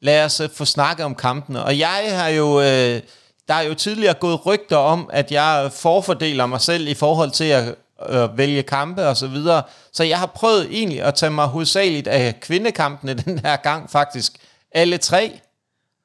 lad 0.01 0.25
os 0.25 0.39
øh, 0.39 0.49
få 0.53 0.65
snakket 0.65 1.05
om 1.05 1.15
kampene. 1.15 1.63
Og 1.63 1.79
jeg 1.79 2.05
har 2.09 2.27
jo, 2.27 2.61
øh, 2.61 3.01
der 3.47 3.53
er 3.53 3.61
jo 3.61 3.73
tidligere 3.73 4.13
gået 4.13 4.45
rygter 4.45 4.77
om, 4.77 5.09
at 5.13 5.31
jeg 5.31 5.71
forfordeler 5.73 6.45
mig 6.45 6.61
selv 6.61 6.87
i 6.87 6.93
forhold 6.93 7.31
til 7.31 7.43
at 7.43 7.75
øh, 8.09 8.37
vælge 8.37 8.63
kampe 8.63 9.07
og 9.07 9.17
så 9.17 9.27
videre. 9.27 9.63
Så 9.93 10.03
jeg 10.03 10.19
har 10.19 10.25
prøvet 10.25 10.67
egentlig 10.71 11.01
at 11.01 11.15
tage 11.15 11.29
mig 11.29 11.45
hovedsageligt 11.45 12.07
af 12.07 12.39
kvindekampene 12.39 13.13
den 13.25 13.39
her 13.39 13.55
gang 13.55 13.91
faktisk. 13.91 14.33
Alle 14.71 14.97
tre 14.97 15.39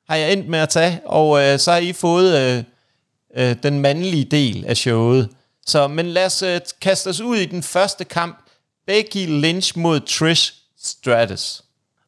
har 0.08 0.16
jeg 0.16 0.32
endt 0.32 0.48
med 0.48 0.58
at 0.58 0.68
tage, 0.68 1.00
og 1.04 1.42
øh, 1.42 1.58
så 1.58 1.72
har 1.72 1.78
I 1.78 1.92
fået 1.92 2.38
øh, 2.38 2.64
øh, 3.36 3.56
den 3.62 3.80
mandlige 3.80 4.24
del 4.24 4.64
af 4.66 4.76
showet. 4.76 5.28
Så, 5.66 5.88
men 5.88 6.06
lad 6.06 6.26
os 6.26 6.42
øh, 6.42 6.60
kaste 6.80 7.08
os 7.08 7.20
ud 7.20 7.36
i 7.36 7.46
den 7.46 7.62
første 7.62 8.04
kamp. 8.04 8.38
Becky 8.86 9.26
Lynch 9.28 9.78
mod 9.78 10.00
Trish 10.00 10.54
Stratus. 10.82 11.62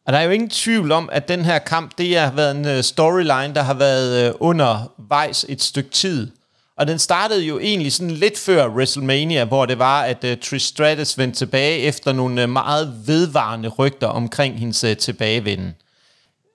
Og 0.07 0.13
der 0.13 0.19
er 0.19 0.23
jo 0.23 0.31
ingen 0.31 0.51
tvivl 0.51 0.93
om, 0.93 1.09
at 1.13 1.29
den 1.29 1.45
her 1.45 1.59
kamp, 1.59 1.99
det 1.99 2.17
har 2.17 2.33
været 2.33 2.57
en 2.57 2.67
øh, 2.67 2.83
storyline, 2.83 3.55
der 3.55 3.63
har 3.63 3.75
været 3.75 4.27
øh, 4.27 4.35
undervejs 4.41 5.47
et 5.49 5.63
stykke 5.63 5.91
tid. 5.91 6.31
Og 6.77 6.87
den 6.87 6.99
startede 6.99 7.45
jo 7.45 7.59
egentlig 7.59 7.93
sådan 7.93 8.11
lidt 8.11 8.39
før 8.39 8.69
WrestleMania, 8.69 9.45
hvor 9.45 9.67
det 9.67 9.79
var, 9.79 10.03
at 10.03 10.25
uh, 10.25 10.31
Trish 10.43 10.67
Stratus 10.67 11.19
vendte 11.19 11.39
tilbage 11.39 11.79
efter 11.79 12.13
nogle 12.13 12.43
uh, 12.43 12.51
meget 12.51 13.03
vedvarende 13.07 13.69
rygter 13.69 14.07
omkring 14.07 14.59
hendes 14.59 14.85
uh, 14.85 14.97
tilbagevenden. 14.97 15.75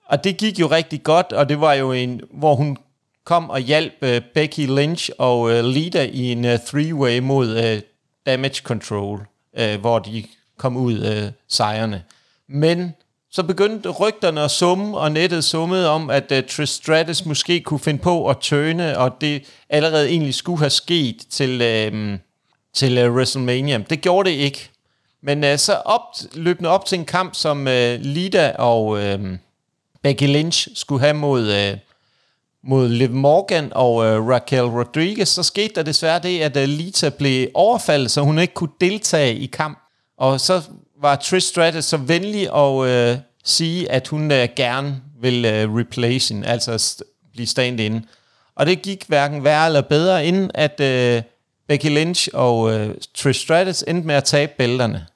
Og 0.06 0.24
det 0.24 0.36
gik 0.36 0.60
jo 0.60 0.66
rigtig 0.66 1.02
godt, 1.02 1.32
og 1.32 1.48
det 1.48 1.60
var 1.60 1.72
jo 1.72 1.92
en, 1.92 2.20
hvor 2.30 2.54
hun 2.54 2.76
kom 3.24 3.50
og 3.50 3.60
hjalp 3.60 3.92
uh, 4.02 4.08
Becky 4.34 4.66
Lynch 4.66 5.10
og 5.18 5.40
uh, 5.40 5.64
Lita 5.64 6.04
i 6.12 6.32
en 6.32 6.44
uh, 6.44 6.50
three-way 6.50 7.18
mod 7.20 7.56
uh, 7.56 7.80
Damage 8.26 8.62
Control, 8.62 9.20
uh, 9.60 9.80
hvor 9.80 9.98
de 9.98 10.24
kom 10.58 10.76
ud 10.76 10.98
uh, 10.98 11.32
sejrene. 11.48 12.02
Men 12.48 12.94
så 13.34 13.42
begyndte 13.42 13.88
rygterne 13.88 14.40
at 14.40 14.50
summe, 14.50 14.98
og 14.98 15.12
nettet 15.12 15.44
summede 15.44 15.88
om, 15.88 16.10
at 16.10 16.32
øh, 16.32 16.38
uh, 16.38 16.44
Trish 16.44 16.72
Stratus 16.72 17.24
måske 17.24 17.60
kunne 17.60 17.80
finde 17.80 17.98
på 17.98 18.28
at 18.28 18.36
tøne, 18.40 18.98
og 18.98 19.20
det 19.20 19.44
allerede 19.68 20.08
egentlig 20.08 20.34
skulle 20.34 20.58
have 20.58 20.70
sket 20.70 21.16
til, 21.30 21.50
uh, 21.52 22.18
til 22.74 23.06
uh, 23.06 23.14
WrestleMania. 23.14 23.78
Det 23.90 24.00
gjorde 24.00 24.30
det 24.30 24.36
ikke. 24.36 24.70
Men 25.22 25.44
uh, 25.44 25.56
så 25.56 25.72
op, 25.72 26.00
løbende 26.34 26.70
op 26.70 26.86
til 26.86 26.98
en 26.98 27.04
kamp, 27.04 27.34
som 27.34 27.58
uh, 27.60 27.94
Lida 28.00 28.52
og 28.58 28.86
uh, 28.86 29.20
Becky 30.02 30.26
Lynch 30.26 30.68
skulle 30.74 31.00
have 31.00 31.14
mod, 31.14 31.72
uh, 31.72 31.78
mod 32.62 32.88
Liv 32.88 33.10
Morgan 33.10 33.72
og 33.74 33.94
uh, 33.94 34.28
Raquel 34.28 34.64
Rodriguez, 34.64 35.28
så 35.28 35.42
skete 35.42 35.74
der 35.74 35.82
desværre 35.82 36.18
det, 36.18 36.40
at 36.40 36.56
uh, 36.56 36.62
Lita 36.62 37.08
blev 37.08 37.48
overfaldet, 37.54 38.10
så 38.10 38.20
hun 38.20 38.38
ikke 38.38 38.54
kunne 38.54 38.72
deltage 38.80 39.36
i 39.36 39.46
kamp. 39.46 39.78
Og 40.18 40.40
så 40.40 40.62
var 41.02 41.16
Trish 41.16 41.48
Stratus 41.48 41.84
så 41.84 41.96
venlig 41.96 42.54
at 42.56 42.86
øh, 42.88 43.18
sige, 43.44 43.90
at 43.90 44.08
hun 44.08 44.30
øh, 44.30 44.48
gerne 44.56 45.00
vil 45.20 45.44
øh, 45.44 45.74
replace 45.74 46.34
hende, 46.34 46.48
altså 46.48 46.74
st- 46.74 47.30
blive 47.32 47.46
stand-in. 47.46 48.06
Og 48.54 48.66
det 48.66 48.82
gik 48.82 49.04
hverken 49.08 49.44
værre 49.44 49.66
eller 49.66 49.80
bedre, 49.80 50.26
inden 50.26 50.50
at 50.54 50.80
øh, 50.80 51.22
Becky 51.68 51.86
Lynch 51.86 52.28
og 52.32 52.72
øh, 52.72 52.94
Trish 53.14 53.40
Stratus 53.40 53.84
endte 53.88 54.06
med 54.06 54.14
at 54.14 54.24
tabe 54.24 54.52
bælterne. 54.58 55.06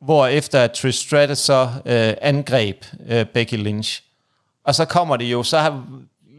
Hvor 0.00 0.26
efter 0.26 0.60
at 0.60 0.72
Trish 0.72 1.06
Stratus 1.06 1.38
så 1.38 1.68
øh, 1.86 2.14
angreb 2.20 2.84
øh, 3.06 3.26
Becky 3.26 3.54
Lynch. 3.54 4.02
Og 4.64 4.74
så 4.74 4.84
kommer 4.84 5.16
det 5.16 5.24
jo, 5.24 5.42
så 5.42 5.58
har, 5.58 5.84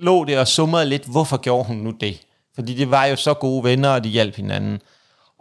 lå 0.02 0.26
det 0.26 0.38
og 0.38 0.48
summede 0.48 0.86
lidt, 0.86 1.06
hvorfor 1.06 1.38
gjorde 1.38 1.68
hun 1.68 1.78
nu 1.78 1.92
det? 1.92 2.22
Fordi 2.56 2.74
det 2.74 2.92
var 2.92 3.06
jo 3.06 3.16
så 3.16 3.34
gode 3.34 3.64
venner, 3.64 3.90
og 3.90 4.04
de 4.04 4.10
hjalp 4.10 4.36
hinanden. 4.36 4.82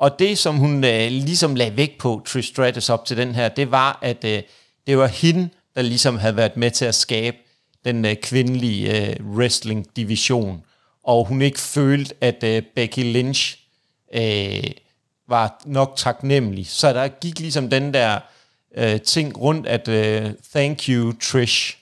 Og 0.01 0.19
det, 0.19 0.39
som 0.39 0.57
hun 0.57 0.85
øh, 0.85 1.11
ligesom 1.11 1.55
lagde 1.55 1.77
vægt 1.77 1.99
på, 1.99 2.23
Trish 2.27 2.49
Stratus 2.49 2.89
op 2.89 3.05
til 3.05 3.17
den 3.17 3.35
her, 3.35 3.49
det 3.49 3.71
var, 3.71 3.99
at 4.03 4.25
øh, 4.25 4.43
det 4.87 4.99
var 4.99 5.07
hende, 5.07 5.49
der 5.75 5.83
ligesom 5.83 6.19
havde 6.19 6.37
været 6.37 6.57
med 6.57 6.71
til 6.71 6.85
at 6.85 6.95
skabe 6.95 7.37
den 7.85 8.05
øh, 8.05 8.17
kvindelige 8.17 9.09
øh, 9.09 9.17
wrestling-division. 9.37 10.63
Og 11.05 11.25
hun 11.25 11.43
ikke 11.43 11.61
følte, 11.61 12.15
at 12.21 12.45
øh, 12.45 12.63
Becky 12.75 13.13
Lynch 13.13 13.59
øh, 14.15 14.71
var 15.29 15.63
nok 15.67 15.93
taknemmelig. 15.97 16.67
Så 16.67 16.93
der 16.93 17.09
gik 17.09 17.41
ligesom 17.41 17.71
den 17.71 17.95
der 17.95 18.21
øh, 18.77 19.01
ting 19.01 19.41
rundt, 19.41 19.67
at 19.67 19.89
øh, 19.89 20.31
thank 20.55 20.89
you 20.89 21.13
Trish 21.23 21.77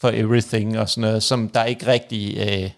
for 0.00 0.08
everything 0.08 0.78
og 0.78 0.88
sådan 0.88 1.00
noget, 1.00 1.22
som 1.22 1.48
der 1.48 1.64
ikke 1.64 1.86
rigtig... 1.86 2.36
Øh, 2.36 2.70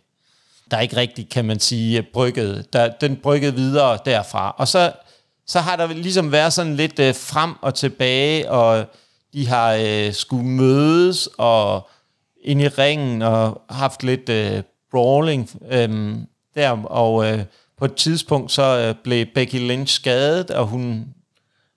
der 0.71 0.81
ikke 0.81 0.97
rigtig, 0.97 1.29
kan 1.29 1.45
man 1.45 1.61
sige, 1.61 2.03
brygget. 2.03 2.73
Der, 2.73 2.89
den 3.01 3.17
brygget 3.17 3.57
videre 3.57 3.99
derfra. 4.05 4.55
Og 4.59 4.69
så, 4.69 4.93
så 5.47 5.61
har 5.61 5.77
der 5.77 5.87
ligesom 5.87 6.33
været 6.33 6.53
sådan 6.53 6.77
lidt 6.77 6.99
øh, 6.99 7.15
frem 7.15 7.55
og 7.63 7.75
tilbage, 7.75 8.51
og 8.51 8.85
de 9.33 9.47
har 9.49 9.79
øh, 9.81 10.13
skulle 10.13 10.47
mødes 10.47 11.29
og 11.39 11.89
ind 12.45 12.63
i 12.63 12.69
ringen 12.69 13.23
og 13.23 13.63
haft 13.71 14.03
lidt 14.03 14.29
øh, 14.29 14.63
brawling 14.91 15.51
øh, 15.71 16.17
der, 16.55 16.71
og 16.85 17.33
øh, 17.33 17.45
på 17.79 17.85
et 17.85 17.95
tidspunkt 17.95 18.53
så 18.53 18.79
øh, 18.79 18.95
blev 19.05 19.27
Becky 19.35 19.69
Lynch 19.69 19.95
skadet, 19.95 20.51
og 20.51 20.67
hun 20.67 21.07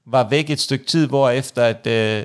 var 0.05 0.29
væk 0.29 0.49
et 0.49 0.59
stykke 0.59 0.85
tid, 0.85 1.07
hvor 1.07 1.29
efter 1.29 1.63
at 1.63 1.87
øh, 1.87 2.23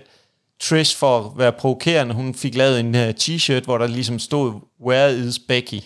Trish 0.63 0.97
for 0.97 1.19
at 1.19 1.39
være 1.39 1.53
provokerende, 1.53 2.15
hun 2.15 2.35
fik 2.35 2.55
lavet 2.55 2.81
en 2.81 2.95
uh, 2.95 3.01
t-shirt, 3.01 3.65
hvor 3.65 3.79
der 3.79 3.87
ligesom 3.87 4.19
stod, 4.19 4.61
where 4.87 5.19
is 5.19 5.39
Becky? 5.39 5.81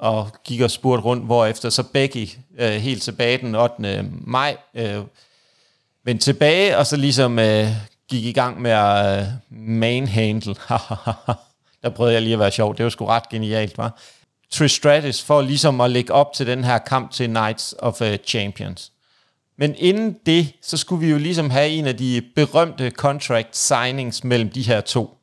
Og 0.00 0.28
gik 0.44 0.60
og 0.60 0.70
spurgte 0.70 1.04
rundt, 1.04 1.24
hvor 1.24 1.46
efter 1.46 1.70
så 1.70 1.82
Becky 1.82 2.28
øh, 2.58 2.70
helt 2.70 3.02
tilbage 3.02 3.38
den 3.38 3.54
8. 3.54 4.10
maj 4.10 4.56
øh, 4.74 4.98
vendte 6.04 6.24
tilbage, 6.24 6.78
og 6.78 6.86
så 6.86 6.96
ligesom 6.96 7.38
øh, 7.38 7.68
gik 8.08 8.24
i 8.24 8.32
gang 8.32 8.60
med 8.60 8.70
at 8.70 9.20
øh, 9.20 9.26
manhandle. 9.50 10.54
Der 11.82 11.90
prøvede 11.94 12.14
jeg 12.14 12.22
lige 12.22 12.32
at 12.32 12.38
være 12.38 12.50
sjov. 12.50 12.76
Det 12.76 12.84
var 12.84 12.90
sgu 12.90 13.06
ret 13.06 13.28
genialt, 13.28 13.78
var. 13.78 14.00
Trish 14.50 14.76
Stratus 14.76 15.22
for 15.22 15.42
ligesom 15.42 15.80
at 15.80 15.90
lægge 15.90 16.12
op 16.12 16.32
til 16.32 16.46
den 16.46 16.64
her 16.64 16.78
kamp 16.78 17.12
til 17.12 17.28
Knights 17.28 17.74
of 17.78 18.00
uh, 18.00 18.14
Champions. 18.26 18.92
Men 19.58 19.74
inden 19.78 20.16
det, 20.26 20.52
så 20.62 20.76
skulle 20.76 21.06
vi 21.06 21.12
jo 21.12 21.18
ligesom 21.18 21.50
have 21.50 21.68
en 21.68 21.86
af 21.86 21.96
de 21.96 22.22
berømte 22.36 22.90
contract 22.90 23.56
signings 23.56 24.24
mellem 24.24 24.50
de 24.50 24.62
her 24.62 24.80
to. 24.80 25.18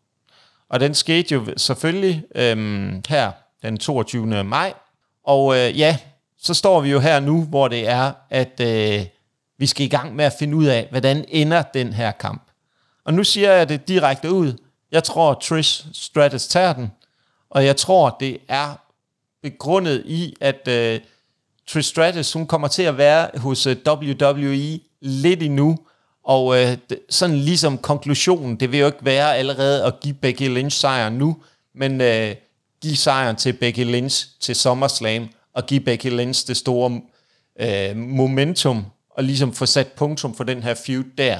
Og 0.70 0.80
den 0.80 0.94
skete 0.94 1.34
jo 1.34 1.46
selvfølgelig 1.58 2.24
øhm, 2.36 3.04
her 3.10 3.32
den 3.62 3.78
22. 3.78 4.44
maj. 4.44 4.74
Og 5.24 5.58
øh, 5.58 5.80
ja, 5.80 5.98
så 6.38 6.54
står 6.54 6.82
vi 6.82 6.92
jo 6.92 7.00
her 7.00 7.20
nu, 7.20 7.44
hvor 7.44 7.68
det 7.68 7.88
er, 7.88 8.12
at 8.30 8.60
øh, 8.62 9.06
vi 9.58 9.66
skal 9.66 9.86
i 9.86 9.90
gang 9.90 10.16
med 10.16 10.26
at 10.26 10.34
finde 10.40 10.56
ud 10.58 10.66
af, 10.66 10.88
hvordan 10.90 11.26
ender 11.28 11.62
den 11.62 11.94
her 11.94 12.12
kamp. 12.12 12.44
Og 13.06 13.14
nu 13.14 13.24
siger 13.24 13.52
jeg 13.52 13.70
det 13.70 13.88
direkte 13.88 14.32
ud. 14.32 14.54
Jeg 14.92 15.04
tror, 15.04 15.34
Trish 15.34 15.86
Stratus 15.94 16.48
tager 16.48 16.74
den, 16.74 16.92
og 17.50 17.66
jeg 17.66 17.78
tror, 17.78 18.18
det 18.20 18.38
er 18.48 18.74
begrundet 19.42 20.04
i, 20.06 20.36
at 20.42 20.68
øh, 20.68 21.00
Trish 21.68 21.90
Stratus, 21.90 22.34
hun 22.34 22.48
kommer 22.48 22.68
til 22.68 22.84
at 22.84 22.98
være 22.98 23.30
hos 23.40 23.68
øh, 23.68 23.76
WWE 23.88 24.80
lidt 25.02 25.44
endnu, 25.44 25.78
og 26.24 26.62
øh, 26.62 26.78
sådan 27.10 27.36
ligesom 27.36 27.78
konklusionen, 27.78 28.56
det 28.56 28.72
vil 28.72 28.80
jo 28.80 28.86
ikke 28.86 29.06
være 29.06 29.38
allerede 29.38 29.84
at 29.84 30.00
give 30.00 30.14
Becky 30.14 30.50
Lynch 30.50 30.80
sejren 30.80 31.14
nu, 31.14 31.38
men 31.76 32.02
øh, 32.02 32.36
give 32.82 32.96
sejren 32.96 33.36
til 33.36 33.54
Becky 33.54 33.86
Lynch 33.86 34.28
til 34.42 34.56
SummerSlam, 34.56 35.28
og 35.54 35.66
give 35.66 35.80
Becky 35.80 36.08
Lynch 36.08 36.48
det 36.48 36.58
store 36.58 37.02
øh, 37.62 37.98
momentum, 37.98 38.86
og 39.10 39.24
ligesom 39.24 39.54
få 39.54 39.66
sat 39.66 39.88
punktum 39.88 40.36
for 40.36 40.44
den 40.44 40.64
her 40.64 40.74
feud 40.86 41.04
der. 41.18 41.38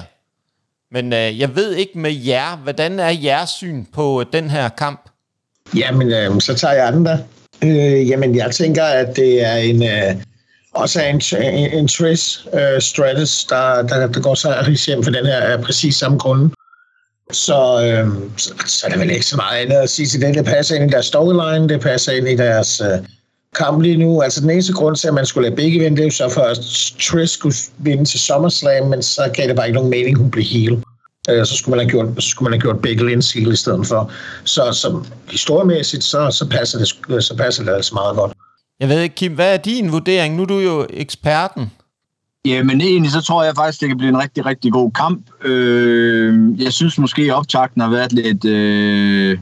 Men 0.92 1.12
øh, 1.12 1.38
jeg 1.40 1.56
ved 1.56 1.74
ikke 1.74 1.98
med 1.98 2.12
jer, 2.12 2.56
hvordan 2.56 3.00
er 3.00 3.10
jeres 3.10 3.50
syn 3.50 3.84
på 3.92 4.20
øh, 4.20 4.26
den 4.32 4.50
her 4.50 4.68
kamp? 4.68 5.10
Jamen, 5.76 6.12
øh, 6.12 6.40
så 6.40 6.54
tager 6.54 6.74
jeg 6.74 6.92
den 6.92 7.04
der. 7.04 7.18
Øh, 7.62 8.08
jamen, 8.08 8.36
jeg 8.36 8.50
tænker, 8.50 8.84
at 8.84 9.16
det 9.16 9.44
er 9.44 9.56
en... 9.56 9.82
Øh, 9.82 10.22
også 10.74 11.02
en, 11.02 11.42
en, 11.42 11.72
en 11.72 11.88
Trish 11.88 12.46
uh, 12.52 12.80
Stratus, 12.80 13.44
der, 13.44 13.82
der, 13.82 14.06
der 14.06 14.20
går 14.20 14.34
så 14.34 14.76
hjem 14.86 15.02
for 15.04 15.10
den 15.10 15.26
her 15.26 15.40
af 15.40 15.62
præcis 15.62 15.96
samme 15.96 16.18
grund. 16.18 16.50
Så, 17.32 17.84
øh, 17.84 18.08
så, 18.36 18.54
så 18.66 18.86
er 18.86 18.90
der 18.90 18.98
vel 18.98 19.10
ikke 19.10 19.26
så 19.26 19.36
meget 19.36 19.60
andet 19.60 19.76
at 19.76 19.90
sige 19.90 20.06
til 20.06 20.20
det. 20.20 20.34
Det 20.34 20.44
passer 20.44 20.76
ind 20.76 20.90
i 20.90 20.92
deres 20.92 21.06
storyline, 21.06 21.68
det 21.68 21.80
passer 21.80 22.12
ind 22.12 22.28
i 22.28 22.36
deres 22.36 22.80
øh, 22.80 22.98
kamp 23.54 23.80
lige 23.80 23.96
nu. 23.96 24.22
Altså 24.22 24.40
den 24.40 24.50
eneste 24.50 24.72
grund 24.72 24.96
til, 24.96 25.08
at 25.08 25.14
man 25.14 25.26
skulle 25.26 25.48
lade 25.48 25.56
begge 25.56 25.78
vinde, 25.78 25.96
det 25.96 26.02
er 26.02 26.06
jo 26.06 26.10
så 26.10 26.28
for, 26.28 26.40
at 26.40 26.58
Trish 27.00 27.34
skulle 27.34 27.54
vinde 27.78 28.04
til 28.04 28.20
SummerSlam, 28.20 28.86
men 28.86 29.02
så 29.02 29.30
gav 29.34 29.48
det 29.48 29.56
bare 29.56 29.66
ikke 29.66 29.76
nogen 29.76 29.90
mening, 29.90 30.18
hun 30.18 30.30
blev 30.30 30.44
heel. 30.44 30.82
Øh, 31.30 31.46
så 31.46 31.56
skulle 31.56 31.76
man 31.76 31.86
have 31.86 31.90
gjort, 31.90 32.22
så 32.22 32.28
skulle 32.28 32.50
man 32.50 32.52
have 32.52 32.60
gjort 32.60 32.82
begge 32.82 33.04
Lynch 33.04 33.38
heel 33.38 33.52
i 33.52 33.56
stedet 33.56 33.86
for. 33.86 34.12
Så, 34.44 34.72
så 34.72 35.04
historiemæssigt, 35.30 36.04
så, 36.04 36.30
så, 36.30 36.48
passer 36.48 36.78
det, 36.78 37.24
så 37.24 37.36
passer 37.36 37.64
det 37.64 37.72
altså 37.72 37.94
meget 37.94 38.16
godt. 38.16 38.32
Jeg 38.80 38.88
ved 38.88 39.00
ikke, 39.00 39.14
Kim, 39.14 39.34
hvad 39.34 39.54
er 39.54 39.56
din 39.56 39.92
vurdering? 39.92 40.36
Nu 40.36 40.42
er 40.42 40.46
du 40.46 40.58
jo 40.58 40.86
eksperten. 40.90 41.70
Jamen 42.44 42.80
egentlig, 42.80 43.12
så 43.12 43.20
tror 43.20 43.44
jeg 43.44 43.54
faktisk, 43.56 43.80
det 43.80 43.88
kan 43.88 43.98
blive 43.98 44.08
en 44.08 44.18
rigtig, 44.18 44.46
rigtig 44.46 44.72
god 44.72 44.90
kamp. 44.90 45.44
Øh, 45.44 46.62
jeg 46.62 46.72
synes 46.72 46.98
måske, 46.98 47.22
at 47.22 47.34
optakten 47.34 47.80
har 47.80 47.88
været 47.88 48.12
lidt, 48.12 48.44
øh, 48.44 49.38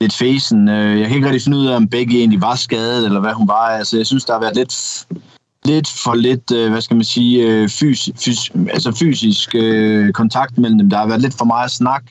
lidt 0.00 0.12
fesen. 0.12 0.68
Øh, 0.68 1.00
jeg 1.00 1.06
kan 1.06 1.16
ikke 1.16 1.26
rigtig 1.26 1.42
finde 1.42 1.58
ud 1.58 1.66
af, 1.66 1.76
om 1.76 1.88
begge 1.88 2.18
egentlig 2.18 2.40
var 2.40 2.54
skadet, 2.54 3.04
eller 3.04 3.20
hvad 3.20 3.32
hun 3.32 3.48
var. 3.48 3.66
Altså, 3.66 3.96
jeg 3.96 4.06
synes, 4.06 4.24
der 4.24 4.32
har 4.32 4.40
været 4.40 4.56
lidt, 4.56 5.06
lidt 5.64 5.88
for 5.88 6.14
lidt, 6.14 6.52
øh, 6.52 6.70
hvad 6.70 6.80
skal 6.80 6.96
man 6.96 7.04
sige, 7.04 7.46
øh, 7.46 7.68
fys, 7.68 8.08
fys, 8.16 8.50
altså 8.70 8.92
fysisk 8.92 9.54
øh, 9.54 10.12
kontakt 10.12 10.58
mellem 10.58 10.78
dem. 10.78 10.90
Der 10.90 10.98
har 10.98 11.06
været 11.06 11.20
lidt 11.20 11.34
for 11.38 11.44
meget 11.44 11.70
snak. 11.70 12.02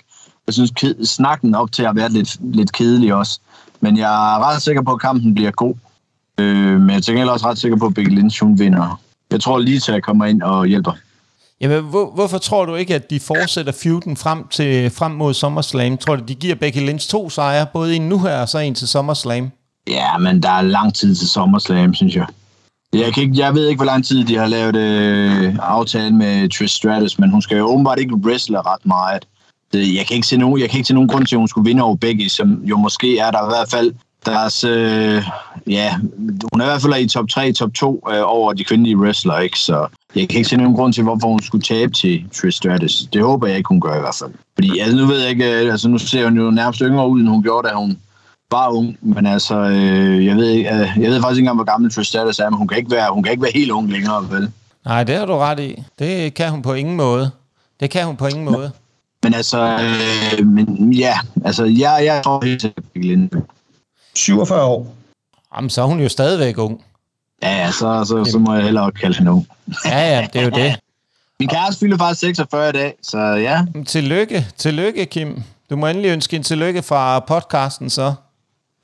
Jeg 0.47 0.54
synes, 0.54 0.71
ked, 0.75 1.06
snakken 1.06 1.56
op 1.56 1.71
til 1.71 1.84
at 1.84 1.95
være 1.95 2.10
lidt, 2.10 2.56
lidt 2.56 2.71
kedelig 2.71 3.13
også. 3.13 3.39
Men 3.82 3.97
jeg 3.97 4.36
er 4.36 4.49
ret 4.49 4.62
sikker 4.62 4.82
på, 4.82 4.91
at 4.91 5.02
kampen 5.02 5.36
bliver 5.36 5.52
god. 5.52 5.75
Øh, 6.39 6.82
men 6.82 6.89
jeg 6.89 7.04
tænker 7.04 7.32
også 7.32 7.49
ret 7.49 7.58
sikker 7.58 7.78
på, 7.78 7.86
at 7.86 7.93
Becky 7.93 8.10
Lynch 8.10 8.43
hun 8.43 8.60
vinder. 8.60 8.99
Jeg 9.32 9.42
tror 9.42 9.60
lige 9.60 9.80
til 9.80 9.92
at 9.92 10.04
komme 10.04 10.30
ind 10.30 10.42
og 10.42 10.65
hjælper. 10.65 10.92
Jamen, 11.62 11.84
hvor, 11.84 12.12
hvorfor 12.15 12.38
tror 12.38 12.65
du 12.65 12.76
ikke, 12.76 12.96
at 12.96 13.10
de 13.10 13.20
fortsætter 13.20 13.72
feuden 13.72 14.18
frem, 14.18 14.48
til, 14.48 14.89
frem 14.89 15.12
mod 15.12 15.34
SummerSlam? 15.34 15.98
Tror 15.98 16.15
du, 16.15 16.24
de 16.24 16.36
giver 16.36 16.56
Becky 16.56 16.78
Lynch 16.78 17.10
to 17.10 17.30
sejre, 17.30 17.65
både 17.74 17.96
en 17.96 18.10
nu 18.10 18.20
her 18.20 18.42
og 18.42 18.50
så 18.50 18.58
en 18.58 18.76
til 18.76 18.88
SummerSlam? 18.88 19.52
Ja, 19.88 20.18
men 20.18 20.44
der 20.44 20.50
er 20.50 20.62
lang 20.62 20.94
tid 20.94 21.15
til 21.15 21.30
SummerSlam, 21.30 21.94
synes 21.94 22.15
jeg. 22.15 22.26
Jeg, 22.94 23.13
kan 23.13 23.24
ikke, 23.24 23.38
jeg 23.38 23.54
ved 23.54 23.68
ikke, 23.68 23.78
hvor 23.78 23.86
lang 23.86 24.06
tid 24.06 24.26
de 24.26 24.36
har 24.38 24.48
lavet 24.48 24.76
øh, 24.76 25.56
aftale 25.62 26.15
med 26.15 26.50
Trish 26.50 26.76
Stratus, 26.76 27.20
men 27.20 27.30
hun 27.30 27.42
skal 27.42 27.58
jo 27.58 27.65
åbenbart 27.65 28.00
ikke 28.00 28.15
wrestle 28.15 28.62
ret 28.62 28.86
meget. 28.86 29.26
Jeg 29.74 30.06
kan 30.08 30.15
ikke 30.15 30.28
se 30.28 30.38
nogen, 30.38 30.62
jeg 30.62 30.70
kan 30.70 30.78
ikke 30.78 30.88
se 30.88 30.94
nogen 30.94 31.10
grund 31.10 31.26
til, 31.26 31.36
at 31.36 31.39
hun 31.39 31.48
skulle 31.48 31.70
vinde 31.70 31.84
over 31.84 31.96
Becky, 31.96 32.28
som 32.28 32.62
jo 32.63 32.78
måske 32.78 33.18
er 33.18 33.32
der 33.32 33.44
i 33.44 33.50
hvert 33.50 33.70
fald 33.70 33.94
deres, 34.25 34.63
øh, 34.63 35.23
ja, 35.67 35.95
hun 36.51 36.62
er 36.62 36.65
i 36.65 36.67
hvert 36.67 36.82
fald 36.82 36.95
i 36.95 37.08
top 37.08 37.29
3, 37.29 37.51
top 37.53 37.73
2 37.73 38.08
øh, 38.12 38.21
over 38.23 38.53
de 38.53 38.63
kvindelige 38.63 38.97
wrestler, 38.97 39.39
ikke? 39.39 39.60
Så 39.60 39.88
jeg 40.15 40.29
kan 40.29 40.38
ikke 40.38 40.49
se 40.49 40.58
nogen 40.58 40.73
grund 40.73 40.93
til, 40.93 41.03
hvorfor 41.03 41.27
hun 41.27 41.41
skulle 41.41 41.63
tabe 41.63 41.91
til 41.91 42.25
Trish 42.34 42.58
Stratus. 42.58 43.03
Det 43.13 43.23
håber 43.23 43.47
jeg 43.47 43.58
ikke, 43.58 43.67
hun 43.67 43.82
gør 43.82 43.97
i 43.97 43.99
hvert 43.99 44.15
fald. 44.19 44.32
Fordi 44.55 44.79
altså, 44.79 44.97
nu 44.97 45.05
ved 45.05 45.19
jeg 45.19 45.29
ikke, 45.29 45.63
øh, 45.63 45.71
altså 45.71 45.89
nu 45.89 45.97
ser 45.97 46.23
hun 46.23 46.38
jo 46.38 46.51
nærmest 46.51 46.79
yngre 46.79 47.10
ud, 47.10 47.19
end 47.19 47.29
hun 47.29 47.43
gjorde, 47.43 47.67
da 47.67 47.73
hun 47.73 47.97
var 48.51 48.69
ung. 48.69 48.97
Men 49.01 49.25
altså, 49.25 49.55
øh, 49.55 50.25
jeg, 50.25 50.36
ved, 50.36 50.58
øh, 50.58 50.65
jeg 51.03 51.12
ved 51.12 51.21
faktisk 51.21 51.38
ikke 51.38 51.39
engang, 51.39 51.58
hvor 51.58 51.71
gammel 51.71 51.91
Trish 51.91 52.10
Stratus 52.10 52.39
er, 52.39 52.49
men 52.49 52.58
hun 52.58 52.67
kan 52.67 52.77
ikke 52.77 52.91
være, 52.91 53.13
hun 53.13 53.23
kan 53.23 53.32
ikke 53.32 53.43
være 53.43 53.51
helt 53.55 53.71
ung 53.71 53.91
længere, 53.91 54.32
vel? 54.32 54.51
Nej, 54.86 55.03
det 55.03 55.15
har 55.15 55.25
du 55.25 55.34
ret 55.34 55.60
i. 55.60 55.84
Det 55.99 56.34
kan 56.34 56.49
hun 56.51 56.62
på 56.62 56.73
ingen 56.73 56.95
måde. 56.95 57.32
Det 57.79 57.89
kan 57.89 58.05
hun 58.05 58.15
på 58.15 58.27
ingen 58.27 58.45
måde. 58.45 58.71
Men 59.23 59.34
altså, 59.34 59.79
øh, 60.39 60.47
men, 60.47 60.93
ja, 60.93 61.13
altså, 61.45 61.65
jeg, 61.65 62.01
jeg 62.05 62.21
tror 62.23 62.45
helt 62.45 62.62
sikkert, 62.62 63.43
47 64.19 64.63
år. 64.63 64.95
Jamen, 65.55 65.69
så 65.69 65.82
er 65.82 65.86
hun 65.86 65.99
jo 65.99 66.10
stadigvæk 66.10 66.58
ung. 66.58 66.84
Ja, 67.43 67.58
ja, 67.58 67.71
så, 67.71 68.03
så, 68.08 68.32
så 68.32 68.39
må 68.39 68.53
jeg 68.53 68.63
hellere 68.63 68.91
kalde 68.91 69.17
hende 69.17 69.32
ung. 69.32 69.47
Ja, 69.86 69.99
ja, 69.99 70.27
det 70.34 70.41
er 70.41 70.45
jo 70.45 70.49
det. 70.49 70.75
Min 71.39 71.49
kæreste 71.49 71.79
fylder 71.79 71.97
faktisk 71.97 72.19
46 72.19 72.69
i 72.69 72.71
dag, 72.71 72.95
så 73.01 73.17
ja. 73.17 73.65
Tillykke, 73.88 74.47
tillykke, 74.58 75.05
Kim. 75.05 75.43
Du 75.69 75.75
må 75.75 75.88
endelig 75.88 76.10
ønske 76.10 76.36
en 76.36 76.43
tillykke 76.43 76.84
fra 76.84 77.19
podcasten, 77.19 77.89
så. 77.89 78.13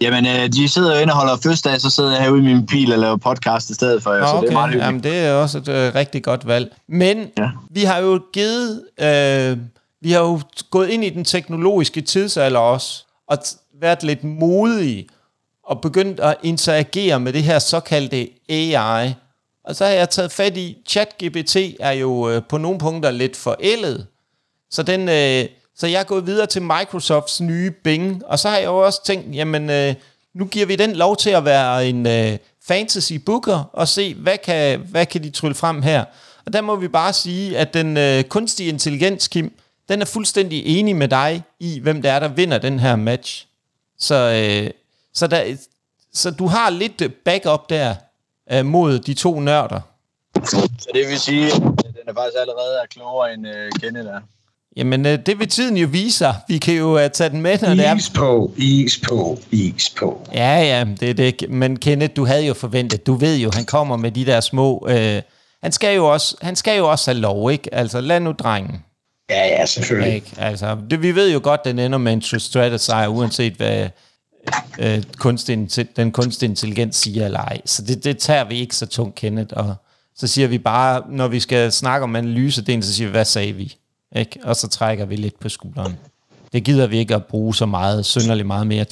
Jamen, 0.02 0.26
øh, 0.26 0.50
de 0.50 0.68
sidder 0.68 0.96
jo 0.96 1.02
inde 1.02 1.14
og 1.14 1.18
holder 1.18 1.36
fødselsdag, 1.36 1.82
så 1.82 1.90
sidder 1.90 2.12
jeg 2.12 2.22
herude 2.22 2.40
i 2.40 2.44
min 2.44 2.66
bil 2.66 2.94
og 2.94 3.00
laver 3.00 3.18
podcast 3.18 3.70
i 3.70 3.74
stedet 3.74 4.04
for, 4.04 4.10
okay. 4.10 4.26
så 4.26 4.42
det 4.42 4.50
er 4.50 4.54
meget 4.54 4.76
Jamen, 4.76 5.04
det 5.04 5.18
er 5.18 5.34
også 5.34 5.58
et 5.58 5.68
øh, 5.68 5.96
rigtig 5.96 6.24
godt 6.24 6.48
valg. 6.48 6.76
Men 6.88 7.18
ja. 7.38 7.50
vi 7.70 7.84
har 7.84 7.98
jo 7.98 8.22
givet, 8.34 8.84
øh, 9.00 9.58
vi 10.02 10.12
har 10.12 10.20
jo 10.20 10.42
gået 10.72 10.90
ind 10.90 11.04
i 11.04 11.10
den 11.10 11.26
teknologiske 11.26 12.02
tidsalder 12.02 12.60
også, 12.60 13.06
og 13.28 13.38
været 13.82 14.04
lidt 14.04 14.24
modige 14.24 15.08
og 15.66 15.82
begyndt 15.82 16.20
at 16.20 16.36
interagere 16.44 17.20
med 17.20 17.34
det 17.34 17.44
her 17.44 17.60
såkaldte 17.60 18.30
AI. 18.50 19.14
Og 19.64 19.76
så 19.76 19.86
har 19.86 19.92
jeg 19.92 20.10
taget 20.10 20.32
fat 20.32 20.58
i, 20.58 20.78
ChatGPT 20.88 21.56
er 21.80 21.92
jo 21.92 22.30
øh, 22.30 22.42
på 22.50 22.58
nogle 22.58 22.80
punkter 22.80 23.12
lidt 23.12 23.36
forældet. 23.36 24.08
Så, 24.72 24.84
den, 24.84 25.10
øh, 25.10 25.50
så 25.76 25.88
jeg 25.88 26.00
er 26.00 26.04
gået 26.04 26.26
videre 26.26 26.48
til 26.48 26.62
Microsofts 26.62 27.42
nye 27.42 27.72
Bing, 27.72 28.26
og 28.26 28.40
så 28.40 28.50
har 28.50 28.58
jeg 28.58 28.66
jo 28.66 28.86
også 28.86 29.04
tænkt, 29.04 29.36
jamen 29.36 29.70
øh, 29.70 29.96
nu 30.34 30.46
giver 30.46 30.66
vi 30.66 30.76
den 30.76 30.96
lov 30.96 31.18
til 31.18 31.30
at 31.30 31.46
være 31.46 31.90
en 31.90 32.08
øh, 32.08 32.38
fantasy 32.68 33.14
booker, 33.14 33.70
og 33.74 33.88
se, 33.88 34.14
hvad 34.14 34.38
kan, 34.38 34.80
hvad 34.80 35.06
kan 35.06 35.24
de 35.24 35.30
trylle 35.30 35.56
frem 35.56 35.82
her. 35.82 36.06
Og 36.46 36.54
der 36.54 36.62
må 36.62 36.76
vi 36.76 36.88
bare 36.88 37.14
sige, 37.14 37.58
at 37.58 37.74
den 37.74 37.98
øh, 37.98 38.24
kunstige 38.24 38.70
intelligens, 38.70 39.28
Kim, 39.28 39.54
den 39.90 40.02
er 40.02 40.06
fuldstændig 40.06 40.66
enig 40.66 40.96
med 40.96 41.08
dig 41.08 41.44
i, 41.60 41.80
hvem 41.80 42.02
det 42.02 42.12
er, 42.12 42.20
der 42.20 42.28
vinder 42.28 42.58
den 42.58 42.80
her 42.80 42.96
match. 42.96 43.48
Så, 44.00 44.16
øh, 44.16 44.72
så, 45.16 45.28
der, 45.28 45.56
så 46.14 46.32
du 46.32 46.48
har 46.48 46.70
lidt 46.70 47.04
backup 47.26 47.70
der 47.70 47.96
øh, 48.52 48.66
mod 48.66 49.00
de 49.00 49.14
to 49.14 49.40
nørder. 49.40 49.80
Så 50.46 50.90
det 50.94 51.10
vil 51.10 51.20
sige, 51.20 51.48
at 51.48 51.62
den 51.80 52.08
er 52.08 52.14
faktisk 52.14 52.38
allerede 52.42 52.76
er 52.84 52.88
klogere 52.90 53.34
end 53.34 53.48
øh, 53.48 53.72
Kenneth 53.82 54.10
er. 54.10 54.20
Jamen, 54.78 55.06
øh, 55.06 55.20
det 55.26 55.40
vil 55.40 55.50
tiden 55.50 55.78
jo 55.78 55.88
vise 55.92 56.26
Vi 56.48 56.58
kan 56.58 56.74
jo 56.74 57.04
uh, 57.04 57.08
tage 57.14 57.30
den 57.30 57.42
med, 57.42 57.58
når 57.62 57.72
is 57.72 57.78
det 57.78 57.88
er... 57.88 57.96
Is 57.96 58.10
på, 58.10 58.52
is 58.58 59.02
på, 59.08 59.40
is 59.52 59.90
på. 59.90 60.28
Ja, 60.34 60.60
ja, 60.60 60.86
det 61.00 61.10
er 61.10 61.14
det. 61.14 61.50
Men 61.50 61.80
Kenneth, 61.80 62.16
du 62.16 62.26
havde 62.26 62.46
jo 62.46 62.54
forventet, 62.54 63.08
du 63.08 63.14
ved 63.14 63.38
jo, 63.38 63.52
han 63.54 63.66
kommer 63.66 63.98
med 63.98 64.12
de 64.12 64.26
der 64.26 64.40
små... 64.40 64.88
Øh, 64.90 65.22
han, 65.64 65.72
skal 65.72 65.96
jo 65.96 66.14
også, 66.14 66.38
han 66.42 66.56
skal 66.56 66.78
jo 66.78 66.92
også 66.92 67.12
have 67.12 67.22
lov, 67.22 67.52
ikke? 67.52 67.74
Altså, 67.74 68.02
lad 68.02 68.20
nu 68.20 68.32
drengen. 68.32 68.84
Ja, 69.30 69.48
ja, 69.48 69.66
selvfølgelig. 69.66 70.16
Ikke? 70.16 70.32
Altså, 70.38 70.78
det, 70.90 71.02
vi 71.02 71.16
ved 71.16 71.34
jo 71.34 71.40
godt, 71.44 71.66
den 71.66 71.80
ender 71.80 71.98
med 71.98 72.14
en 72.14 72.22
Trish 72.22 72.78
sejr, 72.78 73.08
uanset 73.08 73.54
hvad 73.54 73.90
Øh, 74.80 74.96
øh, 74.96 75.04
kunstig, 75.18 75.88
den 75.96 76.12
kunstige 76.12 76.50
intelligens 76.50 76.96
siger 76.96 77.26
eller 77.26 77.40
ej. 77.40 77.62
Så 77.66 77.82
det, 77.82 78.04
det 78.04 78.18
tager 78.18 78.44
vi 78.44 78.56
ikke 78.56 78.76
så 78.76 78.86
tungt, 78.86 79.16
Kenneth. 79.16 79.54
Og 79.58 79.76
så 80.16 80.28
siger 80.28 80.48
vi 80.48 80.58
bare, 80.58 81.04
når 81.10 81.28
vi 81.28 81.40
skal 81.40 81.72
snakke 81.72 82.04
om 82.04 82.16
analysedelen, 82.16 82.84
så 82.84 82.94
siger 82.94 83.08
vi, 83.08 83.12
hvad 83.12 83.26
sagde 83.26 83.54
vi? 83.54 83.76
Ikke? 84.16 84.40
Og 84.44 84.56
så 84.56 84.68
trækker 84.68 85.06
vi 85.06 85.16
lidt 85.16 85.40
på 85.40 85.50
skulderen. 85.50 85.98
Det 86.54 86.64
gider 86.64 86.88
vi 86.88 86.98
ikke 86.98 87.16
at 87.16 87.26
bruge 87.26 87.56
så 87.56 87.66
meget, 87.66 88.06
synderligt 88.06 88.48
meget 88.48 88.68
mere. 88.68 88.86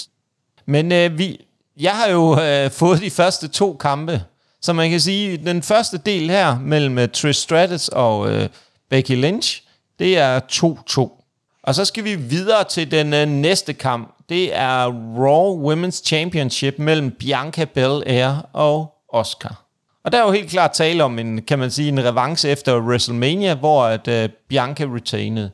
Men 0.65 0.91
øh, 0.91 1.17
vi, 1.17 1.45
jeg 1.79 1.91
har 1.91 2.09
jo 2.09 2.41
øh, 2.41 2.71
fået 2.71 3.01
de 3.01 3.09
første 3.09 3.47
to 3.47 3.77
kampe, 3.79 4.23
så 4.61 4.73
man 4.73 4.89
kan 4.89 4.99
sige, 4.99 5.37
den 5.37 5.63
første 5.63 5.97
del 5.97 6.29
her 6.29 6.59
mellem 6.59 6.97
uh, 6.97 7.03
Trish 7.13 7.41
Stratus 7.41 7.87
og 7.87 8.31
øh, 8.31 8.49
Becky 8.89 9.11
Lynch, 9.11 9.63
det 9.99 10.17
er 10.17 10.39
2-2. 10.39 11.23
Og 11.63 11.75
så 11.75 11.85
skal 11.85 12.03
vi 12.03 12.15
videre 12.15 12.63
til 12.63 12.91
den 12.91 13.13
øh, 13.13 13.27
næste 13.27 13.73
kamp. 13.73 14.15
Det 14.33 14.55
er 14.55 14.85
Raw 15.17 15.71
Women's 15.71 16.03
Championship 16.05 16.79
mellem 16.79 17.11
Bianca 17.11 17.65
Belair 17.65 18.49
og 18.53 18.93
Oscar. 19.09 19.65
Og 20.03 20.11
der 20.11 20.21
er 20.21 20.25
jo 20.25 20.31
helt 20.31 20.49
klart 20.49 20.71
tale 20.71 21.03
om 21.03 21.19
en, 21.19 21.41
kan 21.41 21.59
man 21.59 21.71
sige, 21.71 21.87
en 21.87 22.05
revanche 22.05 22.49
efter 22.49 22.79
WrestleMania, 22.79 23.53
hvor 23.53 23.83
at, 23.85 24.07
uh, 24.07 24.35
Bianca 24.49 24.83
retainede. 24.83 25.51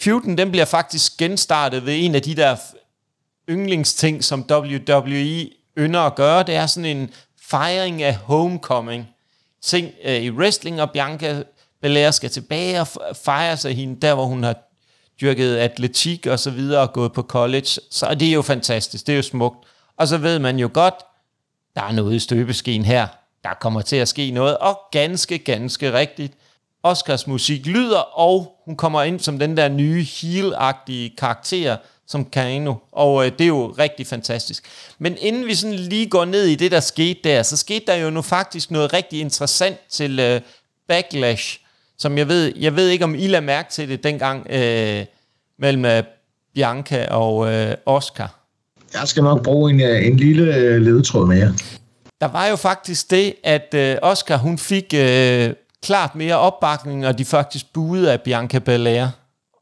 Feuden, 0.00 0.38
den 0.38 0.50
bliver 0.50 0.64
faktisk 0.64 1.16
genstartet 1.18 1.86
ved 1.86 2.04
en 2.04 2.14
af 2.14 2.22
de 2.22 2.34
der 2.34 2.56
yndlingsting, 3.50 4.24
som 4.24 4.46
WWE 4.50 5.48
ynder 5.78 6.00
at 6.00 6.14
gøre. 6.14 6.42
Det 6.42 6.54
er 6.54 6.66
sådan 6.66 6.96
en 6.96 7.10
fejring 7.42 8.02
af 8.02 8.16
homecoming. 8.16 9.08
Ting 9.62 9.90
uh, 10.04 10.12
i 10.12 10.30
wrestling, 10.30 10.82
og 10.82 10.90
Bianca 10.90 11.42
Belair 11.82 12.10
skal 12.10 12.30
tilbage 12.30 12.80
og 12.80 12.88
fejre 13.24 13.56
sig 13.56 13.76
hende, 13.76 14.00
der 14.00 14.14
hvor 14.14 14.24
hun 14.24 14.42
har 14.42 14.56
dyrket 15.20 15.56
atletik 15.56 16.26
og 16.26 16.38
så 16.38 16.50
videre 16.50 16.80
og 16.80 16.92
gået 16.92 17.12
på 17.12 17.22
college. 17.22 17.68
Så 17.90 18.14
det 18.14 18.28
er 18.28 18.32
jo 18.32 18.42
fantastisk, 18.42 19.06
det 19.06 19.12
er 19.12 19.16
jo 19.16 19.22
smukt. 19.22 19.68
Og 19.96 20.08
så 20.08 20.18
ved 20.18 20.38
man 20.38 20.58
jo 20.58 20.70
godt, 20.72 20.94
der 21.76 21.82
er 21.82 21.92
noget 21.92 22.14
i 22.14 22.18
støbeskeen 22.18 22.84
her. 22.84 23.06
Der 23.44 23.54
kommer 23.60 23.82
til 23.82 23.96
at 23.96 24.08
ske 24.08 24.30
noget, 24.30 24.58
og 24.58 24.80
ganske, 24.92 25.38
ganske 25.38 25.92
rigtigt. 25.92 26.32
Oscars 26.82 27.26
musik 27.26 27.66
lyder, 27.66 27.98
og 27.98 28.60
hun 28.64 28.76
kommer 28.76 29.02
ind 29.02 29.20
som 29.20 29.38
den 29.38 29.56
der 29.56 29.68
nye 29.68 30.02
heel-agtige 30.02 31.16
karakter, 31.18 31.76
som 32.06 32.24
Kano, 32.24 32.74
og 32.92 33.26
øh, 33.26 33.32
det 33.32 33.40
er 33.40 33.48
jo 33.48 33.74
rigtig 33.78 34.06
fantastisk. 34.06 34.64
Men 34.98 35.16
inden 35.20 35.46
vi 35.46 35.54
sådan 35.54 35.76
lige 35.76 36.10
går 36.10 36.24
ned 36.24 36.44
i 36.44 36.54
det, 36.54 36.70
der 36.70 36.80
skete 36.80 37.20
der, 37.24 37.42
så 37.42 37.56
skete 37.56 37.86
der 37.86 37.94
jo 37.94 38.10
nu 38.10 38.22
faktisk 38.22 38.70
noget 38.70 38.92
rigtig 38.92 39.20
interessant 39.20 39.78
til 39.88 40.18
øh, 40.18 40.40
Backlash, 40.88 41.60
som 41.98 42.18
jeg 42.18 42.28
ved, 42.28 42.52
jeg 42.56 42.76
ved 42.76 42.88
ikke, 42.88 43.04
om 43.04 43.14
I 43.14 43.26
lader 43.26 43.40
mærke 43.44 43.70
til 43.70 43.88
det 43.88 44.04
dengang 44.04 44.46
øh, 44.50 45.04
mellem 45.58 45.84
øh, 45.84 46.02
Bianca 46.54 47.06
og 47.10 47.52
øh, 47.52 47.74
Oscar. 47.86 48.34
Jeg 48.94 49.08
skal 49.08 49.22
nok 49.22 49.42
bruge 49.42 49.70
en, 49.70 49.80
øh, 49.80 50.06
en 50.06 50.16
lille 50.16 50.56
øh, 50.56 50.82
ledetråd 50.82 51.26
mere. 51.26 51.54
Der 52.20 52.28
var 52.28 52.46
jo 52.46 52.56
faktisk 52.56 53.10
det, 53.10 53.34
at 53.44 53.74
øh, 53.74 53.96
Oscar 54.02 54.36
hun 54.36 54.58
fik 54.58 54.94
øh, 54.94 55.50
klart 55.82 56.14
mere 56.14 56.36
opbakning, 56.36 57.06
og 57.06 57.18
de 57.18 57.24
faktisk 57.24 57.72
buede 57.72 58.12
af 58.12 58.20
Bianca 58.20 58.58
Belair. 58.58 59.06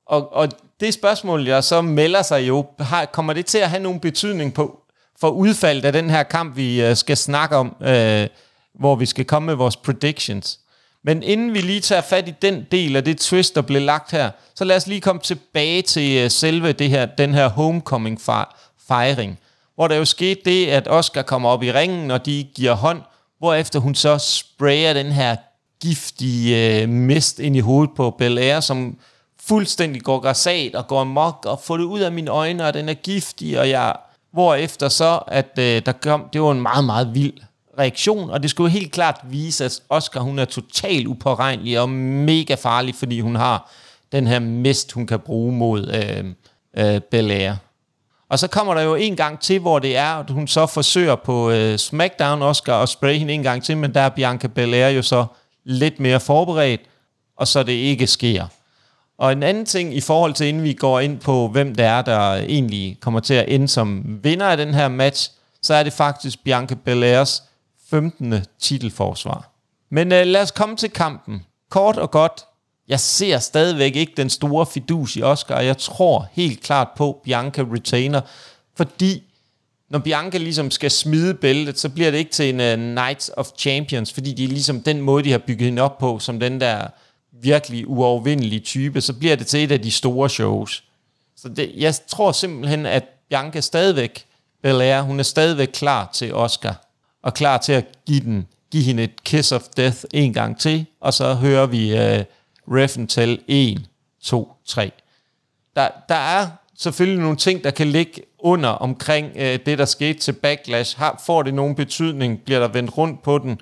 Og, 0.06 0.32
og 0.32 0.48
det 0.80 0.94
spørgsmål, 0.94 1.46
jeg 1.46 1.64
så 1.64 1.82
melder 1.82 2.22
sig 2.22 2.48
jo, 2.48 2.66
har, 2.80 3.04
kommer 3.04 3.32
det 3.32 3.46
til 3.46 3.58
at 3.58 3.70
have 3.70 3.82
nogen 3.82 4.00
betydning 4.00 4.54
på 4.54 4.80
for 5.20 5.30
udfaldet 5.30 5.84
af 5.84 5.92
den 5.92 6.10
her 6.10 6.22
kamp, 6.22 6.56
vi 6.56 6.82
øh, 6.82 6.96
skal 6.96 7.16
snakke 7.16 7.56
om, 7.56 7.76
øh, 7.82 8.26
hvor 8.74 8.96
vi 8.96 9.06
skal 9.06 9.24
komme 9.24 9.46
med 9.46 9.54
vores 9.54 9.76
predictions? 9.76 10.60
Men 11.04 11.22
inden 11.22 11.54
vi 11.54 11.60
lige 11.60 11.80
tager 11.80 12.02
fat 12.02 12.28
i 12.28 12.34
den 12.42 12.66
del 12.72 12.96
af 12.96 13.04
det 13.04 13.18
twist, 13.18 13.54
der 13.54 13.62
blev 13.62 13.82
lagt 13.82 14.10
her, 14.10 14.30
så 14.54 14.64
lad 14.64 14.76
os 14.76 14.86
lige 14.86 15.00
komme 15.00 15.22
tilbage 15.22 15.82
til 15.82 16.24
øh, 16.24 16.30
selve 16.30 16.72
det 16.72 16.90
her, 16.90 17.06
den 17.06 17.34
her 17.34 17.48
homecoming-fejring, 17.48 19.38
hvor 19.74 19.88
der 19.88 19.96
jo 19.96 20.04
skete 20.04 20.40
det, 20.44 20.66
at 20.66 20.88
Oscar 20.88 21.22
kommer 21.22 21.48
op 21.48 21.62
i 21.62 21.72
ringen, 21.72 22.10
og 22.10 22.26
de 22.26 22.46
giver 22.54 22.72
hånd, 22.72 23.02
hvorefter 23.38 23.78
hun 23.78 23.94
så 23.94 24.18
sprayer 24.18 24.92
den 24.92 25.12
her 25.12 25.36
giftige 25.80 26.80
øh, 26.82 26.88
mist 26.88 27.38
ind 27.38 27.56
i 27.56 27.60
hovedet 27.60 27.94
på 27.96 28.10
Bel 28.10 28.62
som 28.62 28.98
fuldstændig 29.40 30.02
går 30.02 30.18
græsat 30.18 30.74
og 30.74 30.86
går 30.86 31.00
amok 31.00 31.46
og 31.46 31.60
får 31.60 31.76
det 31.76 31.84
ud 31.84 32.00
af 32.00 32.12
mine 32.12 32.30
øjne, 32.30 32.66
og 32.66 32.74
den 32.74 32.88
er 32.88 32.94
giftig, 32.94 33.60
og 33.60 33.70
jeg... 33.70 33.96
Hvorefter 34.32 34.88
så, 34.88 35.20
at 35.26 35.58
øh, 35.58 35.82
der 35.86 35.92
kom, 35.92 36.28
det 36.32 36.42
var 36.42 36.52
en 36.52 36.62
meget, 36.62 36.84
meget 36.84 37.14
vild 37.14 37.32
reaktion, 37.78 38.30
og 38.30 38.42
det 38.42 38.50
skulle 38.50 38.70
helt 38.70 38.92
klart 38.92 39.20
vise, 39.24 39.64
at 39.64 39.80
Oscar 39.88 40.20
hun 40.20 40.38
er 40.38 40.44
totalt 40.44 41.06
upåregnelig 41.06 41.80
og 41.80 41.88
mega 41.88 42.54
farlig, 42.54 42.94
fordi 42.94 43.20
hun 43.20 43.34
har 43.34 43.70
den 44.12 44.26
her 44.26 44.38
mist, 44.38 44.92
hun 44.92 45.06
kan 45.06 45.20
bruge 45.20 45.52
mod 45.52 45.87
øh, 45.88 46.24
øh, 46.76 47.00
Belair. 47.00 47.54
Og 48.28 48.38
så 48.38 48.48
kommer 48.48 48.74
der 48.74 48.82
jo 48.82 48.94
en 48.94 49.16
gang 49.16 49.40
til, 49.40 49.58
hvor 49.58 49.78
det 49.78 49.96
er, 49.96 50.14
at 50.14 50.30
hun 50.30 50.48
så 50.48 50.66
forsøger 50.66 51.16
på 51.16 51.50
øh, 51.50 51.78
SmackDown 51.78 52.42
Oscar 52.42 52.82
at 52.82 52.88
spraye 52.88 53.18
hende 53.18 53.34
en 53.34 53.42
gang 53.42 53.64
til, 53.64 53.76
men 53.76 53.94
der 53.94 54.00
er 54.00 54.08
Bianca 54.08 54.46
Belair 54.46 54.88
jo 54.88 55.02
så 55.02 55.26
lidt 55.64 56.00
mere 56.00 56.20
forberedt, 56.20 56.80
og 57.37 57.48
så 57.48 57.62
det 57.62 57.72
ikke 57.72 58.06
sker. 58.06 58.46
Og 59.18 59.32
en 59.32 59.42
anden 59.42 59.66
ting 59.66 59.94
i 59.94 60.00
forhold 60.00 60.34
til, 60.34 60.46
inden 60.46 60.62
vi 60.62 60.72
går 60.72 61.00
ind 61.00 61.20
på, 61.20 61.48
hvem 61.48 61.74
det 61.74 61.84
er, 61.84 62.02
der 62.02 62.34
egentlig 62.34 62.98
kommer 63.00 63.20
til 63.20 63.34
at 63.34 63.44
ende 63.48 63.68
som 63.68 64.18
vinder 64.22 64.46
af 64.46 64.56
den 64.56 64.74
her 64.74 64.88
match, 64.88 65.30
så 65.62 65.74
er 65.74 65.82
det 65.82 65.92
faktisk 65.92 66.44
Bianca 66.44 66.74
Belairs 66.74 67.42
15. 67.90 68.34
titelforsvar. 68.58 69.50
Men 69.90 70.12
øh, 70.12 70.26
lad 70.26 70.42
os 70.42 70.50
komme 70.50 70.76
til 70.76 70.90
kampen. 70.90 71.42
Kort 71.70 71.98
og 71.98 72.10
godt, 72.10 72.44
jeg 72.88 73.00
ser 73.00 73.38
stadigvæk 73.38 73.96
ikke 73.96 74.12
den 74.16 74.30
store 74.30 74.66
fidus 74.66 75.16
i 75.16 75.22
Oscar, 75.22 75.54
og 75.54 75.66
jeg 75.66 75.78
tror 75.78 76.28
helt 76.32 76.60
klart 76.60 76.88
på 76.96 77.20
Bianca 77.24 77.62
retainer, 77.62 78.20
fordi 78.76 79.22
når 79.90 79.98
Bianca 79.98 80.38
ligesom 80.38 80.70
skal 80.70 80.90
smide 80.90 81.34
bæltet, 81.34 81.78
så 81.78 81.88
bliver 81.88 82.10
det 82.10 82.18
ikke 82.18 82.30
til 82.30 82.60
en 82.60 82.60
uh, 82.60 82.92
Knights 82.92 83.30
of 83.36 83.48
Champions, 83.58 84.12
fordi 84.12 84.32
det 84.32 84.44
er 84.44 84.48
ligesom 84.48 84.80
den 84.80 85.00
måde, 85.00 85.24
de 85.24 85.30
har 85.30 85.38
bygget 85.38 85.64
hende 85.64 85.82
op 85.82 85.98
på, 85.98 86.18
som 86.18 86.40
den 86.40 86.60
der 86.60 86.86
virkelig 87.32 87.88
uovervindelige 87.88 88.60
type, 88.60 89.00
så 89.00 89.12
bliver 89.12 89.36
det 89.36 89.46
til 89.46 89.64
et 89.64 89.72
af 89.72 89.82
de 89.82 89.90
store 89.90 90.30
shows. 90.30 90.84
Så 91.36 91.48
det, 91.48 91.72
jeg 91.76 91.94
tror 92.08 92.32
simpelthen, 92.32 92.86
at 92.86 93.04
Bianca 93.28 93.60
stadigvæk, 93.60 94.24
Belair, 94.62 95.00
hun 95.00 95.18
er 95.18 95.24
stadigvæk 95.24 95.68
klar 95.72 96.10
til 96.12 96.34
Oscar 96.34 96.83
og 97.24 97.34
klar 97.34 97.58
til 97.58 97.72
at 97.72 97.84
give, 98.06 98.20
den, 98.20 98.46
give 98.70 98.82
hende 98.82 99.02
et 99.02 99.24
kiss 99.24 99.52
of 99.52 99.62
death 99.76 99.98
en 100.12 100.32
gang 100.32 100.60
til, 100.60 100.87
og 101.00 101.14
så 101.14 101.34
hører 101.34 101.66
vi 101.66 101.92
uh, 101.92 102.24
reffen 102.76 103.06
til 103.06 103.40
1, 103.48 103.87
2, 104.22 104.52
3. 104.66 104.92
Der, 105.76 105.88
der 106.08 106.14
er 106.14 106.46
selvfølgelig 106.78 107.22
nogle 107.22 107.37
ting, 107.37 107.64
der 107.64 107.70
kan 107.70 107.87
ligge 107.87 108.22
under 108.38 108.68
omkring 108.68 109.26
uh, 109.26 109.40
det, 109.42 109.78
der 109.78 109.84
skete 109.84 110.18
til 110.18 110.32
Backlash. 110.32 110.98
Har, 110.98 111.22
får 111.26 111.42
det 111.42 111.54
nogen 111.54 111.74
betydning? 111.74 112.40
Bliver 112.40 112.60
der 112.60 112.68
vendt 112.68 112.98
rundt 112.98 113.22
på 113.22 113.38
den? 113.38 113.60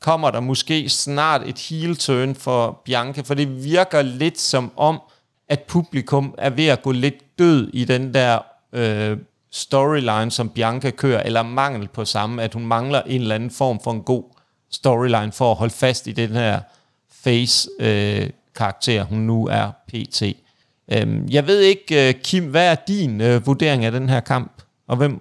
Kommer 0.00 0.30
der 0.30 0.40
måske 0.40 0.88
snart 0.88 1.42
et 1.48 1.58
heel 1.58 1.96
turn 1.96 2.34
for 2.34 2.80
Bianca? 2.84 3.20
For 3.20 3.34
det 3.34 3.64
virker 3.64 4.02
lidt 4.02 4.40
som 4.40 4.72
om, 4.76 5.00
at 5.48 5.60
publikum 5.60 6.34
er 6.38 6.50
ved 6.50 6.66
at 6.66 6.82
gå 6.82 6.92
lidt 6.92 7.38
død 7.38 7.70
i 7.72 7.84
den 7.84 8.14
der 8.14 8.38
øh, 8.72 9.18
storyline, 9.54 10.30
som 10.30 10.48
Bianca 10.48 10.90
kører, 10.90 11.22
eller 11.22 11.42
mangel 11.42 11.88
på 11.88 12.04
samme, 12.04 12.42
at 12.42 12.54
hun 12.54 12.66
mangler 12.66 13.02
en 13.02 13.20
eller 13.20 13.34
anden 13.34 13.50
form 13.50 13.80
for 13.84 13.90
en 13.90 14.02
god 14.02 14.24
storyline 14.72 15.32
for 15.32 15.50
at 15.50 15.56
holde 15.56 15.74
fast 15.74 16.06
i 16.06 16.12
den 16.12 16.30
her 16.30 16.60
face-karakter, 17.24 19.02
øh, 19.02 19.08
hun 19.08 19.18
nu 19.18 19.46
er 19.46 19.70
pt. 19.88 20.22
Øhm, 20.92 21.28
jeg 21.30 21.46
ved 21.46 21.60
ikke, 21.60 22.08
øh, 22.08 22.14
Kim, 22.14 22.44
hvad 22.44 22.70
er 22.70 22.76
din 22.88 23.20
øh, 23.20 23.46
vurdering 23.46 23.84
af 23.84 23.92
den 23.92 24.08
her 24.08 24.20
kamp, 24.20 24.52
og 24.88 24.96
hvem 24.96 25.20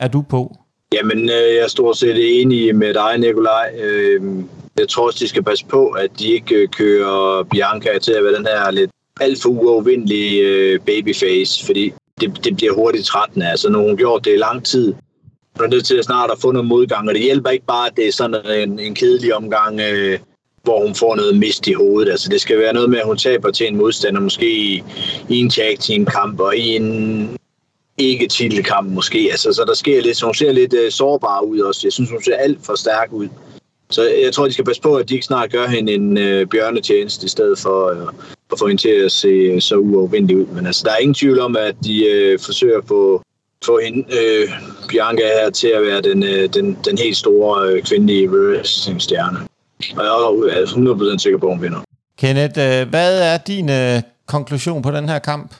er 0.00 0.08
du 0.08 0.22
på? 0.22 0.56
Jamen, 0.94 1.18
øh, 1.18 1.54
jeg 1.54 1.64
er 1.64 1.68
stort 1.68 1.96
set 1.96 2.40
enig 2.40 2.76
med 2.76 2.94
dig, 2.94 3.18
Nikolaj. 3.18 3.74
Øh, 3.78 4.22
jeg 4.78 4.88
tror 4.88 5.06
også, 5.06 5.18
de 5.18 5.28
skal 5.28 5.42
passe 5.42 5.66
på, 5.66 5.86
at 5.88 6.10
de 6.18 6.28
ikke 6.28 6.54
øh, 6.54 6.68
kører 6.68 7.42
Bianca 7.42 7.98
til 7.98 8.12
at 8.12 8.24
være 8.24 8.34
den 8.34 8.46
her 8.46 8.70
lidt 8.70 8.90
alt 9.20 9.42
for 9.42 9.48
uovervindelige 9.48 10.40
øh, 10.42 10.80
babyface, 10.80 11.66
fordi 11.66 11.92
det, 12.20 12.44
det 12.44 12.56
bliver 12.56 12.74
hurtigt 12.74 13.06
trættende. 13.06 13.50
Altså, 13.50 13.70
når 13.70 13.82
hun 13.82 13.96
gjort 13.96 14.24
det 14.24 14.34
i 14.34 14.36
lang 14.36 14.64
tid, 14.64 14.94
så 15.56 15.64
er 15.64 15.68
nødt 15.68 15.86
til 15.86 15.96
at 15.96 16.04
snart 16.04 16.30
at 16.30 16.40
få 16.40 16.52
noget 16.52 16.68
modgang, 16.68 17.08
og 17.08 17.14
det 17.14 17.22
hjælper 17.22 17.50
ikke 17.50 17.66
bare, 17.66 17.86
at 17.86 17.96
det 17.96 18.08
er 18.08 18.12
sådan 18.12 18.46
en, 18.46 18.78
en 18.78 18.94
kedelig 18.94 19.34
omgang, 19.34 19.80
øh, 19.80 20.18
hvor 20.62 20.86
hun 20.86 20.94
får 20.94 21.16
noget 21.16 21.38
mist 21.38 21.66
i 21.66 21.72
hovedet. 21.72 22.10
Altså, 22.10 22.28
det 22.28 22.40
skal 22.40 22.58
være 22.58 22.72
noget 22.72 22.90
med, 22.90 22.98
at 22.98 23.06
hun 23.06 23.16
taber 23.16 23.50
til 23.50 23.66
en 23.66 23.76
modstander, 23.76 24.20
måske 24.20 24.52
i, 24.52 24.82
i 25.28 25.36
en 25.36 25.50
tag 25.50 25.78
til 25.78 25.94
en 25.94 26.06
kamp 26.06 26.40
og 26.40 26.56
i 26.56 26.76
en 26.76 27.28
ikke 27.98 28.28
titelkamp 28.28 28.90
måske. 28.90 29.28
Altså, 29.30 29.52
så 29.52 29.64
der 29.66 29.74
sker 29.74 30.02
lidt, 30.02 30.16
så 30.16 30.26
hun 30.26 30.34
ser 30.34 30.52
lidt 30.52 30.74
øh, 30.74 30.90
sårbar 30.90 31.40
ud 31.40 31.60
også. 31.60 31.80
Jeg 31.84 31.92
synes, 31.92 32.10
hun 32.10 32.22
ser 32.22 32.36
alt 32.36 32.58
for 32.66 32.74
stærk 32.74 33.08
ud. 33.12 33.28
Så 33.90 34.08
jeg 34.24 34.32
tror, 34.32 34.46
de 34.46 34.52
skal 34.52 34.64
passe 34.64 34.82
på, 34.82 34.96
at 34.96 35.08
de 35.08 35.14
ikke 35.14 35.26
snart 35.26 35.52
gør 35.52 35.66
hende 35.66 35.92
en 35.92 36.18
øh, 36.18 36.46
bjørnetjeneste, 36.46 37.24
i 37.24 37.28
stedet 37.28 37.58
for 37.58 37.90
øh, 37.90 38.06
at 38.52 38.58
få 38.58 38.66
hende 38.66 38.82
til 38.82 38.88
at 38.88 39.12
se 39.12 39.60
så 39.60 39.76
uovervindelig 39.76 40.36
ud. 40.36 40.46
Men 40.46 40.66
altså, 40.66 40.82
der 40.84 40.90
er 40.90 40.98
ingen 40.98 41.14
tvivl 41.14 41.40
om, 41.40 41.56
at 41.56 41.74
de 41.84 42.06
øh, 42.06 42.38
forsøger 42.38 42.78
at 42.78 42.84
få, 42.88 43.22
få 43.64 43.80
hende, 43.84 43.98
øh, 43.98 44.48
Bianca 44.88 45.22
her 45.22 45.50
til 45.50 45.68
at 45.68 45.82
være 45.82 46.02
den, 46.02 46.22
øh, 46.22 46.48
den, 46.54 46.78
den 46.84 46.98
helt 46.98 47.16
store 47.16 47.68
øh, 47.68 47.82
kvindelige 47.82 48.30
wrestling-stjerne. 48.30 49.38
Og 49.96 50.04
jeg 50.04 50.60
er 50.60 51.14
100% 51.14 51.18
sikker 51.18 51.38
på, 51.38 51.46
at 51.46 51.52
hun 51.52 51.62
vinder. 51.62 51.80
Kenneth, 52.18 52.58
øh, 52.58 52.88
hvad 52.88 53.20
er 53.32 53.36
din 53.36 53.70
øh, 53.70 54.02
konklusion 54.26 54.82
på 54.82 54.90
den 54.90 55.08
her 55.08 55.18
kamp? 55.18 55.54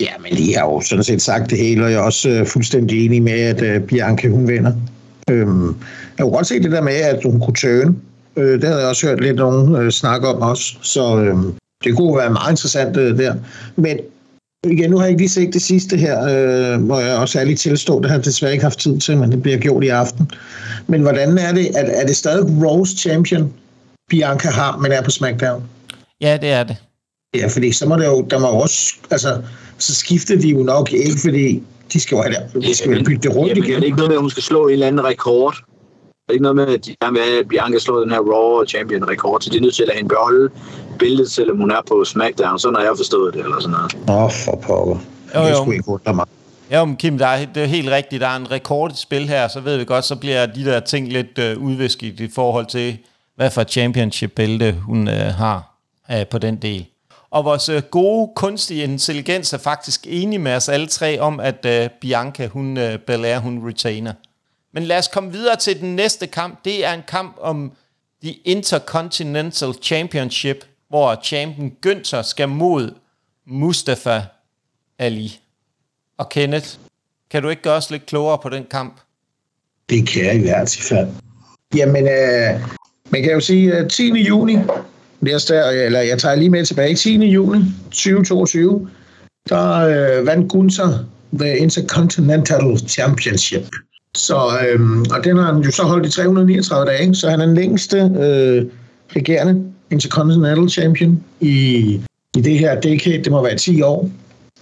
Ja, 0.00 0.12
men 0.20 0.32
I 0.38 0.52
har 0.52 0.64
jo 0.64 0.80
sådan 0.80 1.04
set 1.04 1.22
sagt 1.22 1.50
det 1.50 1.58
hele, 1.58 1.84
og 1.84 1.90
jeg 1.90 1.98
er 1.98 2.02
også 2.02 2.28
øh, 2.28 2.46
fuldstændig 2.46 3.06
enig 3.06 3.22
med, 3.22 3.32
at 3.32 3.62
øh, 3.62 3.80
Bianca 3.80 4.28
hun 4.28 4.48
vinder. 4.48 4.72
Øhm, 5.30 5.66
jeg 6.18 6.24
kunne 6.24 6.32
godt 6.32 6.46
se 6.46 6.62
det 6.62 6.72
der 6.72 6.82
med, 6.82 6.94
at 6.94 7.22
hun 7.24 7.40
kunne 7.40 7.54
tøne. 7.54 7.96
Øh, 8.36 8.60
det 8.60 8.64
havde 8.64 8.80
jeg 8.80 8.88
også 8.88 9.06
hørt 9.06 9.20
lidt 9.20 9.36
nogen 9.36 9.76
øh, 9.76 9.90
snakke 9.90 10.28
om 10.28 10.42
også. 10.42 10.74
Så 10.82 11.16
øh, 11.16 11.36
det 11.84 11.96
kunne 11.96 12.16
være 12.16 12.30
meget 12.30 12.50
interessant 12.50 12.96
øh, 12.96 13.18
der. 13.18 13.34
Men 13.76 13.98
igen, 14.64 14.90
nu 14.90 14.96
har 14.96 15.04
jeg 15.04 15.10
ikke 15.10 15.22
lige 15.22 15.28
set 15.28 15.54
det 15.54 15.62
sidste 15.62 15.96
her, 15.96 16.22
øh, 16.22 16.84
hvor 16.84 17.00
jeg 17.00 17.16
også 17.16 17.44
lidt 17.44 17.58
tilstå, 17.58 18.00
det 18.00 18.10
har 18.10 18.16
jeg 18.16 18.24
desværre 18.24 18.52
ikke 18.52 18.64
haft 18.64 18.78
tid 18.78 18.98
til, 18.98 19.16
men 19.16 19.32
det 19.32 19.42
bliver 19.42 19.58
gjort 19.58 19.84
i 19.84 19.88
aften. 19.88 20.30
Men 20.86 21.02
hvordan 21.02 21.38
er 21.38 21.52
det? 21.52 21.78
Er, 21.78 21.84
er 21.84 22.06
det 22.06 22.16
stadig 22.16 22.64
Rose 22.64 22.96
Champion, 22.96 23.52
Bianca 24.10 24.48
har, 24.48 24.76
men 24.76 24.92
er 24.92 25.02
på 25.02 25.10
SmackDown? 25.10 25.62
Ja, 26.20 26.38
det 26.40 26.50
er 26.50 26.64
det. 26.64 26.76
Ja, 27.34 27.46
fordi 27.46 27.72
så 27.72 27.88
må 27.88 27.96
det 27.96 28.06
jo, 28.06 28.26
der 28.30 28.38
må 28.38 28.46
også, 28.46 28.94
altså, 29.10 29.42
så 29.78 29.94
skifter 29.94 30.36
de 30.36 30.48
jo 30.48 30.62
nok 30.62 30.92
ikke, 30.92 31.20
fordi 31.20 31.62
de 31.92 32.00
skal 32.00 32.16
jo 32.16 32.22
have 32.22 32.34
det, 32.34 32.62
de 32.62 32.74
skal 32.74 32.90
jo 32.90 33.04
bytte 33.04 33.28
det 33.28 33.36
rundt 33.36 33.48
Jamen, 33.48 33.64
igen. 33.64 33.76
Er 33.76 33.80
det 33.80 33.86
ikke 33.86 33.96
noget 33.96 34.10
med, 34.10 34.16
at 34.16 34.20
hun 34.20 34.30
skal 34.30 34.42
slå 34.42 34.66
en 34.66 34.72
eller 34.72 34.86
anden 34.86 35.04
rekord? 35.04 35.56
er 36.28 36.32
ikke 36.32 36.42
noget 36.42 36.56
med, 36.56 36.66
at 36.74 36.86
de 36.86 36.96
have, 37.02 37.38
at 37.38 37.48
Bianca 37.48 37.78
slår 37.78 38.00
den 38.00 38.10
her 38.10 38.18
Raw 38.18 38.64
Champion-rekord, 38.64 39.40
så 39.40 39.50
de 39.50 39.56
er 39.56 39.60
nødt 39.60 39.74
til 39.74 39.82
at 39.82 39.88
lade 39.88 39.96
hende 39.96 40.08
beholde 40.08 40.50
billedet, 40.98 41.30
selvom 41.30 41.56
hun 41.56 41.70
er 41.70 41.82
på 41.88 42.04
SmackDown. 42.04 42.58
Sådan 42.58 42.76
har 42.76 42.82
jeg 42.82 42.92
forstået 42.96 43.34
det, 43.34 43.42
eller 43.44 43.60
sådan 43.60 43.76
noget. 43.76 43.94
Åh, 44.08 44.24
oh, 44.24 44.30
for 44.44 44.56
pokker. 44.66 44.96
Jo, 45.34 45.42
Det 45.44 45.50
jo. 45.50 45.56
skulle 45.56 45.76
ikke 45.76 45.88
undre 45.88 46.14
mig. 46.14 46.26
Ja, 46.70 46.84
men 46.84 46.96
Kim, 46.96 47.18
der 47.18 47.26
er, 47.26 47.46
det 47.46 47.62
er 47.62 47.66
helt 47.66 47.90
rigtigt. 47.90 48.20
Der 48.20 48.26
er 48.28 48.36
en 48.36 48.50
rekord 48.50 48.92
i 48.92 48.96
spil 48.96 49.28
her, 49.28 49.48
så 49.48 49.60
ved 49.60 49.76
vi 49.76 49.84
godt, 49.84 50.04
så 50.04 50.16
bliver 50.16 50.46
de 50.46 50.64
der 50.64 50.80
ting 50.80 51.12
lidt 51.12 51.38
øh, 51.38 51.58
udvisket 51.58 52.20
i 52.20 52.30
forhold 52.34 52.66
til, 52.66 52.98
hvad 53.36 53.50
for 53.50 53.60
et 53.60 53.70
championship-bælte 53.70 54.72
hun 54.72 55.08
øh, 55.08 55.14
har 55.14 55.76
øh, 56.12 56.26
på 56.26 56.38
den 56.38 56.56
del. 56.56 56.86
Og 57.30 57.44
vores 57.44 57.68
øh, 57.68 57.82
gode 57.82 58.32
kunstige 58.36 58.84
intelligens 58.84 59.52
er 59.52 59.58
faktisk 59.58 60.06
enige 60.08 60.38
med 60.38 60.54
os 60.56 60.68
alle 60.68 60.86
tre 60.86 61.20
om, 61.20 61.40
at 61.40 61.66
øh, 61.66 61.88
Bianca, 62.00 62.46
hun, 62.46 62.76
øh, 62.78 62.98
Belair, 62.98 63.38
hun 63.38 63.68
retainer. 63.68 64.12
Men 64.74 64.82
lad 64.82 64.98
os 64.98 65.08
komme 65.08 65.32
videre 65.32 65.56
til 65.56 65.80
den 65.80 65.96
næste 65.96 66.26
kamp. 66.26 66.64
Det 66.64 66.86
er 66.86 66.92
en 66.92 67.02
kamp 67.08 67.36
om 67.40 67.72
The 68.22 68.32
Intercontinental 68.32 69.74
Championship, 69.82 70.64
hvor 70.96 71.20
champion 71.22 71.72
Günther 71.86 72.22
skal 72.22 72.48
mod 72.48 72.90
Mustafa 73.46 74.20
Ali. 74.98 75.38
Og 76.18 76.28
Kenneth, 76.28 76.68
kan 77.30 77.42
du 77.42 77.48
ikke 77.48 77.62
gøre 77.62 77.76
os 77.76 77.90
lidt 77.90 78.06
klogere 78.06 78.38
på 78.42 78.48
den 78.48 78.64
kamp? 78.70 79.00
Det 79.90 80.08
kan 80.08 80.24
jeg 80.24 80.34
i 80.34 80.40
hvert 80.40 80.76
fald. 80.88 81.08
Jamen, 81.74 82.04
øh, 82.04 82.60
man 83.10 83.22
kan 83.22 83.32
jo 83.32 83.40
sige, 83.40 83.72
øh, 83.72 83.84
at 83.84 83.90
10. 83.90 84.12
juni, 84.28 84.56
der, 85.22 85.70
eller 85.70 86.00
jeg 86.00 86.18
tager 86.18 86.34
lige 86.34 86.50
med 86.50 86.66
tilbage, 86.66 86.94
10. 86.94 87.16
juni 87.26 87.58
2022, 87.84 88.90
der 89.48 89.72
øh, 89.72 90.26
vandt 90.26 90.52
Gunther 90.52 91.04
ved 91.30 91.56
Intercontinental 91.56 92.78
Championship. 92.88 93.66
Så, 94.14 94.36
øh, 94.36 94.80
og 95.10 95.24
den 95.24 95.36
har 95.36 95.52
han 95.52 95.62
jo 95.62 95.70
så 95.70 95.82
holdt 95.82 96.06
i 96.06 96.10
339 96.10 96.86
dage, 96.86 97.14
så 97.14 97.30
han 97.30 97.40
er 97.40 97.46
den 97.46 97.54
længste 97.54 97.96
øh, 98.20 98.66
regerende 99.16 99.62
Intercontinental 99.90 100.68
Champion 100.68 101.22
i, 101.40 101.56
i 102.36 102.40
det 102.40 102.58
her 102.58 102.80
decade. 102.80 103.24
Det 103.24 103.32
må 103.32 103.42
være 103.42 103.56
10 103.56 103.82
år 103.82 104.10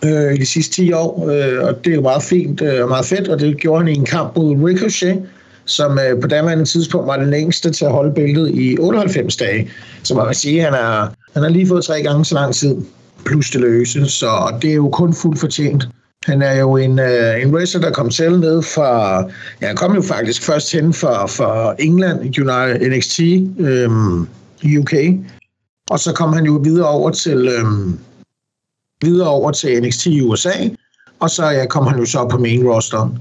øh, 0.04 0.34
i 0.34 0.36
de 0.36 0.46
sidste 0.46 0.74
10 0.74 0.92
år, 0.92 1.28
øh, 1.28 1.64
og 1.66 1.84
det 1.84 1.90
er 1.90 1.94
jo 1.94 2.02
meget 2.02 2.22
fint 2.22 2.62
øh, 2.62 2.82
og 2.82 2.88
meget 2.88 3.06
fedt, 3.06 3.28
og 3.28 3.40
det 3.40 3.56
gjorde 3.56 3.84
han 3.84 3.94
i 3.94 3.98
en 3.98 4.04
kamp 4.04 4.36
mod 4.36 4.64
Ricochet, 4.64 5.22
som 5.64 5.98
øh, 5.98 6.20
på 6.20 6.28
daværende 6.28 6.64
tidspunkt 6.64 7.06
var 7.06 7.16
den 7.16 7.30
længste 7.30 7.70
til 7.70 7.84
at 7.84 7.92
holde 7.92 8.14
bæltet 8.14 8.50
i 8.54 8.78
98 8.78 9.36
dage. 9.36 9.70
Så 10.02 10.14
må 10.14 10.24
man 10.24 10.34
sige, 10.34 10.58
at 10.58 10.64
han 10.64 10.74
har, 10.74 11.14
han 11.34 11.42
har 11.42 11.50
lige 11.50 11.66
fået 11.66 11.84
tre 11.84 12.02
gange 12.02 12.24
så 12.24 12.34
lang 12.34 12.54
tid, 12.54 12.76
plus 13.26 13.50
det 13.50 13.60
løse, 13.60 14.06
så 14.06 14.54
det 14.62 14.70
er 14.70 14.74
jo 14.74 14.88
kun 14.88 15.14
fuldt 15.14 15.40
fortjent. 15.40 15.88
Han 16.24 16.42
er 16.42 16.60
jo 16.60 16.76
en, 16.76 16.98
øh, 16.98 17.42
en 17.42 17.56
racer, 17.56 17.80
der 17.80 17.90
kom 17.90 18.10
selv 18.10 18.38
ned 18.38 18.62
fra... 18.62 19.20
Ja, 19.60 19.66
han 19.66 19.76
kom 19.76 19.94
jo 19.94 20.02
faktisk 20.02 20.42
først 20.42 20.72
hen 20.72 20.92
fra, 20.92 21.26
fra 21.26 21.74
England, 21.78 22.18
United 22.20 22.90
NXT, 22.90 23.20
øhm, 23.58 24.28
UK. 24.78 24.92
Og 25.90 25.98
så 25.98 26.12
kom 26.12 26.32
han 26.32 26.44
jo 26.44 26.60
videre 26.64 26.88
over 26.88 27.10
til, 27.10 27.48
øhm, 27.48 27.98
videre 29.02 29.28
over 29.28 29.50
til 29.50 29.82
NXT 29.82 30.06
i 30.06 30.20
USA. 30.20 30.68
Og 31.20 31.30
så 31.30 31.50
ja, 31.50 31.66
kom 31.66 31.86
han 31.86 31.98
jo 31.98 32.04
så 32.04 32.28
på 32.30 32.38
main 32.38 32.68
roster. 32.68 33.16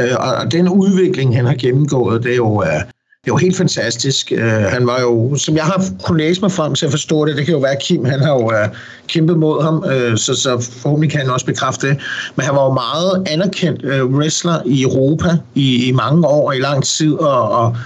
Øh, 0.00 0.16
og, 0.18 0.34
og 0.34 0.52
den 0.52 0.68
udvikling, 0.68 1.36
han 1.36 1.44
har 1.44 1.54
gennemgået, 1.54 2.22
det 2.22 2.32
er 2.32 2.36
jo... 2.36 2.62
Øh, 2.62 2.82
det 3.24 3.32
var 3.32 3.38
helt 3.38 3.56
fantastisk. 3.56 4.32
Uh, 4.36 4.42
han 4.44 4.86
var 4.86 5.00
jo, 5.00 5.36
som 5.36 5.56
jeg 5.56 5.64
har 5.64 5.84
kunnet 6.04 6.26
læse 6.26 6.40
mig 6.40 6.52
frem 6.52 6.74
til 6.74 6.86
at 6.86 6.90
forstå 6.90 7.26
det, 7.26 7.36
det 7.36 7.44
kan 7.44 7.54
jo 7.54 7.60
være 7.60 7.76
Kim, 7.80 8.04
han 8.04 8.20
har 8.20 8.32
jo 8.32 8.44
uh, 8.44 8.76
kæmpet 9.06 9.38
mod 9.38 9.62
ham, 9.62 9.76
uh, 9.76 10.16
så, 10.16 10.34
så 10.34 10.70
forhåbentlig 10.82 11.10
kan 11.10 11.20
han 11.20 11.30
også 11.30 11.46
bekræfte 11.46 11.88
det. 11.88 12.00
Men 12.36 12.46
han 12.46 12.54
var 12.54 12.64
jo 12.64 12.72
meget 12.72 13.22
anerkendt 13.26 13.84
uh, 13.84 14.14
wrestler 14.14 14.62
i 14.66 14.82
Europa 14.82 15.28
i, 15.54 15.88
i 15.88 15.92
mange 15.92 16.26
år, 16.26 16.52
i 16.52 16.60
lang 16.60 16.84
tid, 16.84 17.12
og, 17.14 17.50
og 17.50 17.76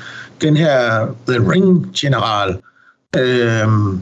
den 0.41 0.57
her 0.57 1.07
The 1.29 1.51
Ring 1.51 1.91
General, 1.97 2.57
uh, 3.17 3.99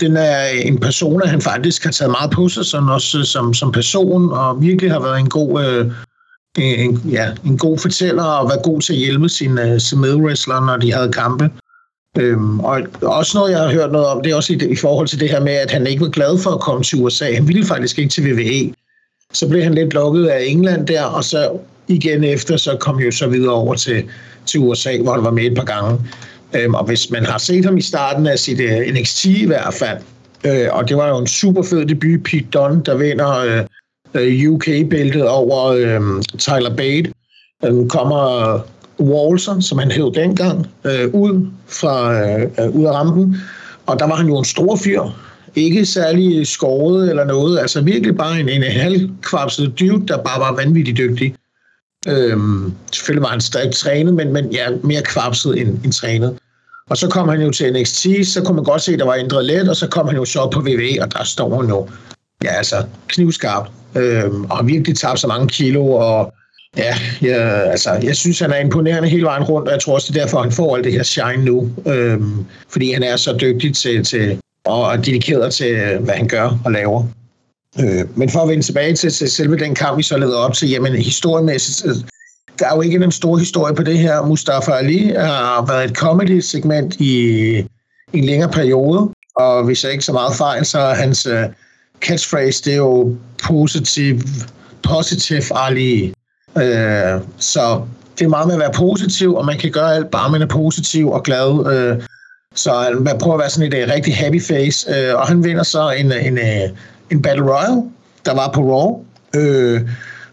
den 0.00 0.16
er 0.16 0.46
en 0.46 0.78
person, 0.78 1.22
han 1.26 1.40
faktisk 1.40 1.84
har 1.84 1.90
taget 1.90 2.10
meget 2.10 2.30
på 2.30 2.48
sig, 2.48 2.64
sådan 2.64 2.88
også 2.88 3.22
som, 3.22 3.54
som 3.54 3.72
person, 3.72 4.32
og 4.32 4.62
virkelig 4.62 4.92
har 4.92 5.00
været 5.00 5.20
en 5.20 5.28
god... 5.28 5.80
Uh, 5.80 5.92
en, 6.58 7.02
ja, 7.10 7.28
en 7.46 7.58
god 7.58 7.78
fortæller 7.78 8.22
og 8.22 8.48
være 8.48 8.62
god 8.62 8.80
til 8.80 8.92
at 8.92 8.98
hjælpe 8.98 9.28
sine, 9.28 9.80
sine 9.80 10.00
medwrestlere, 10.00 10.66
når 10.66 10.76
de 10.76 10.92
havde 10.92 11.12
kampe. 11.12 11.50
Øhm, 12.18 12.60
og 12.60 12.80
også 13.02 13.38
noget, 13.38 13.52
jeg 13.52 13.60
har 13.60 13.72
hørt 13.72 13.92
noget 13.92 14.06
om, 14.06 14.22
det 14.22 14.32
er 14.32 14.36
også 14.36 14.52
i, 14.52 14.56
i 14.70 14.76
forhold 14.76 15.08
til 15.08 15.20
det 15.20 15.30
her 15.30 15.40
med, 15.40 15.52
at 15.52 15.70
han 15.70 15.86
ikke 15.86 16.00
var 16.00 16.08
glad 16.08 16.38
for 16.38 16.50
at 16.50 16.60
komme 16.60 16.82
til 16.82 17.02
USA. 17.02 17.34
Han 17.34 17.48
ville 17.48 17.66
faktisk 17.66 17.98
ikke 17.98 18.10
til 18.10 18.32
WWE. 18.32 18.74
Så 19.32 19.48
blev 19.48 19.62
han 19.62 19.74
lidt 19.74 19.94
lukket 19.94 20.26
af 20.26 20.44
England 20.46 20.86
der, 20.86 21.04
og 21.04 21.24
så 21.24 21.58
igen 21.88 22.24
efter, 22.24 22.56
så 22.56 22.76
kom 22.80 22.98
jo 22.98 23.10
så 23.10 23.28
videre 23.28 23.52
over 23.52 23.74
til, 23.74 24.04
til 24.46 24.60
USA, 24.60 24.98
hvor 25.02 25.12
han 25.12 25.24
var 25.24 25.30
med 25.30 25.44
et 25.44 25.54
par 25.54 25.64
gange. 25.64 26.00
Øhm, 26.54 26.74
og 26.74 26.84
hvis 26.84 27.10
man 27.10 27.24
har 27.24 27.38
set 27.38 27.64
ham 27.64 27.76
i 27.76 27.82
starten 27.82 28.26
af 28.26 28.38
sit 28.38 28.60
øh, 28.60 28.76
uh, 28.76 28.94
NXT 28.94 29.24
i 29.24 29.46
hvert 29.46 29.74
fald, 29.74 29.98
øh, 30.44 30.68
og 30.72 30.88
det 30.88 30.96
var 30.96 31.08
jo 31.08 31.18
en 31.18 31.26
super 31.26 31.62
fed 31.62 31.86
debut, 31.86 32.22
Pete 32.24 32.46
Dunne, 32.52 32.82
der 32.86 32.96
vinder... 32.96 33.38
Øh, 33.38 33.64
Øh, 34.14 34.50
UK-bæltet 34.50 35.28
over 35.28 35.66
øh, 35.66 36.22
Tyler 36.38 36.76
Bate. 36.76 37.12
Øh, 37.64 37.88
kommer 37.88 38.60
Walser, 39.00 39.60
som 39.60 39.78
han 39.78 39.90
hed 39.90 40.12
dengang, 40.14 40.66
øh, 40.84 41.08
ud, 41.12 41.46
fra, 41.68 42.12
øh, 42.12 42.76
ud 42.76 42.84
af 42.84 42.92
rampen. 42.92 43.36
Og 43.86 43.98
der 43.98 44.06
var 44.06 44.14
han 44.14 44.26
jo 44.26 44.38
en 44.38 44.44
stor 44.44 44.76
fyr. 44.76 45.02
Ikke 45.54 45.86
særlig 45.86 46.46
skåret 46.46 47.10
eller 47.10 47.24
noget. 47.24 47.58
Altså 47.58 47.80
virkelig 47.80 48.16
bare 48.16 48.40
en, 48.40 48.48
en 48.48 48.62
halvkvapset 48.62 49.80
dude, 49.80 50.06
der 50.06 50.16
bare 50.16 50.40
var 50.40 50.54
vanvittigt 50.56 50.98
dygtig. 50.98 51.34
Øhm, 52.08 52.72
selvfølgelig 52.92 53.22
var 53.22 53.28
han 53.28 53.40
stadig 53.40 53.72
trænet, 53.72 54.14
men, 54.14 54.32
men 54.32 54.52
ja, 54.52 54.66
mere 54.82 55.02
kvapset 55.02 55.60
end, 55.60 55.84
end 55.84 55.92
trænet. 55.92 56.38
Og 56.90 56.96
så 56.96 57.08
kom 57.08 57.28
han 57.28 57.40
jo 57.40 57.50
til 57.50 57.72
NXT, 57.72 58.06
så 58.24 58.42
kunne 58.44 58.54
man 58.54 58.64
godt 58.64 58.82
se, 58.82 58.92
at 58.92 58.98
der 58.98 59.04
var 59.04 59.14
ændret 59.14 59.44
lidt, 59.44 59.68
og 59.68 59.76
så 59.76 59.88
kom 59.88 60.06
han 60.06 60.16
jo 60.16 60.24
så 60.24 60.48
på 60.52 60.60
WWE, 60.60 61.02
og 61.02 61.12
der 61.12 61.24
står 61.24 61.60
han 61.60 61.68
jo 61.68 61.88
ja, 62.44 62.52
altså 62.52 62.84
knivskarpt, 63.08 63.70
øh, 63.94 64.30
og 64.50 64.56
har 64.56 64.62
virkelig 64.62 64.96
tabt 64.96 65.20
så 65.20 65.26
mange 65.26 65.48
kilo, 65.48 65.90
og 65.90 66.32
ja, 66.76 66.94
jeg, 67.22 67.70
altså, 67.70 67.90
jeg 68.02 68.16
synes, 68.16 68.38
han 68.38 68.50
er 68.50 68.58
imponerende 68.58 69.08
hele 69.08 69.24
vejen 69.24 69.42
rundt, 69.42 69.68
og 69.68 69.72
jeg 69.72 69.80
tror 69.80 69.94
også, 69.94 70.12
det 70.12 70.18
er 70.18 70.24
derfor, 70.24 70.42
han 70.42 70.52
får 70.52 70.76
alt 70.76 70.84
det 70.84 70.92
her 70.92 71.02
shine 71.02 71.44
nu, 71.44 71.70
øh, 71.86 72.20
fordi 72.68 72.92
han 72.92 73.02
er 73.02 73.16
så 73.16 73.36
dygtig 73.40 73.74
til, 73.74 74.04
til 74.04 74.38
og 74.64 74.92
er 74.92 74.96
dedikeret 74.96 75.52
til, 75.52 75.98
hvad 76.00 76.14
han 76.14 76.28
gør 76.28 76.58
og 76.64 76.72
laver. 76.72 77.04
Øh, 77.80 78.18
men 78.18 78.30
for 78.30 78.40
at 78.40 78.48
vende 78.48 78.64
tilbage 78.64 78.94
til, 78.94 79.10
til 79.10 79.30
selve 79.30 79.56
den 79.58 79.74
kamp, 79.74 79.98
vi 79.98 80.02
så 80.02 80.18
leder 80.18 80.36
op 80.36 80.52
til, 80.52 80.70
jamen 80.70 80.94
historiemæssigt, 80.94 81.86
øh, 81.86 81.94
der 82.58 82.66
er 82.66 82.74
jo 82.74 82.80
ikke 82.80 83.04
en 83.04 83.12
stor 83.12 83.36
historie 83.36 83.74
på 83.74 83.82
det 83.82 83.98
her. 83.98 84.22
Mustafa 84.22 84.72
Ali 84.72 85.12
har 85.16 85.66
været 85.66 85.90
et 85.90 85.96
comedy-segment 85.96 86.94
i, 86.94 87.14
i 88.12 88.18
en 88.18 88.24
længere 88.24 88.50
periode, 88.50 89.10
og 89.36 89.64
hvis 89.64 89.84
jeg 89.84 89.92
ikke 89.92 90.04
så 90.04 90.12
meget 90.12 90.36
fejl, 90.36 90.64
så 90.64 90.78
er 90.78 90.94
hans 90.94 91.26
øh, 91.26 91.44
catchphrase, 92.00 92.64
det 92.64 92.72
er 92.72 92.76
jo 92.76 93.16
positiv, 93.48 94.20
positiv 94.82 95.42
Ali. 95.54 96.12
Øh, 96.56 97.20
så 97.38 97.82
det 98.18 98.24
er 98.24 98.28
meget 98.28 98.46
med 98.46 98.54
at 98.54 98.60
være 98.60 98.72
positiv, 98.72 99.34
og 99.34 99.46
man 99.46 99.58
kan 99.58 99.70
gøre 99.70 99.94
alt, 99.94 100.10
bare 100.10 100.30
man 100.30 100.42
er 100.42 100.46
positiv 100.46 101.10
og 101.10 101.22
glad. 101.22 101.72
Øh, 101.72 102.02
så 102.54 102.98
man 103.00 103.18
prøver 103.18 103.34
at 103.34 103.40
være 103.40 103.50
sådan 103.50 103.72
et 103.72 103.84
uh, 103.84 103.94
rigtig 103.94 104.16
happy 104.16 104.42
face, 104.42 104.90
øh, 104.90 105.14
og 105.14 105.28
han 105.28 105.44
vinder 105.44 105.62
så 105.62 105.90
en, 105.90 106.12
øh, 106.12 106.26
en, 106.26 106.38
en, 106.38 106.70
en 107.10 107.22
Battle 107.22 107.44
Royale, 107.44 107.82
der 108.24 108.34
var 108.34 108.50
på 108.54 108.60
Raw, 108.60 109.04
øh, 109.36 109.80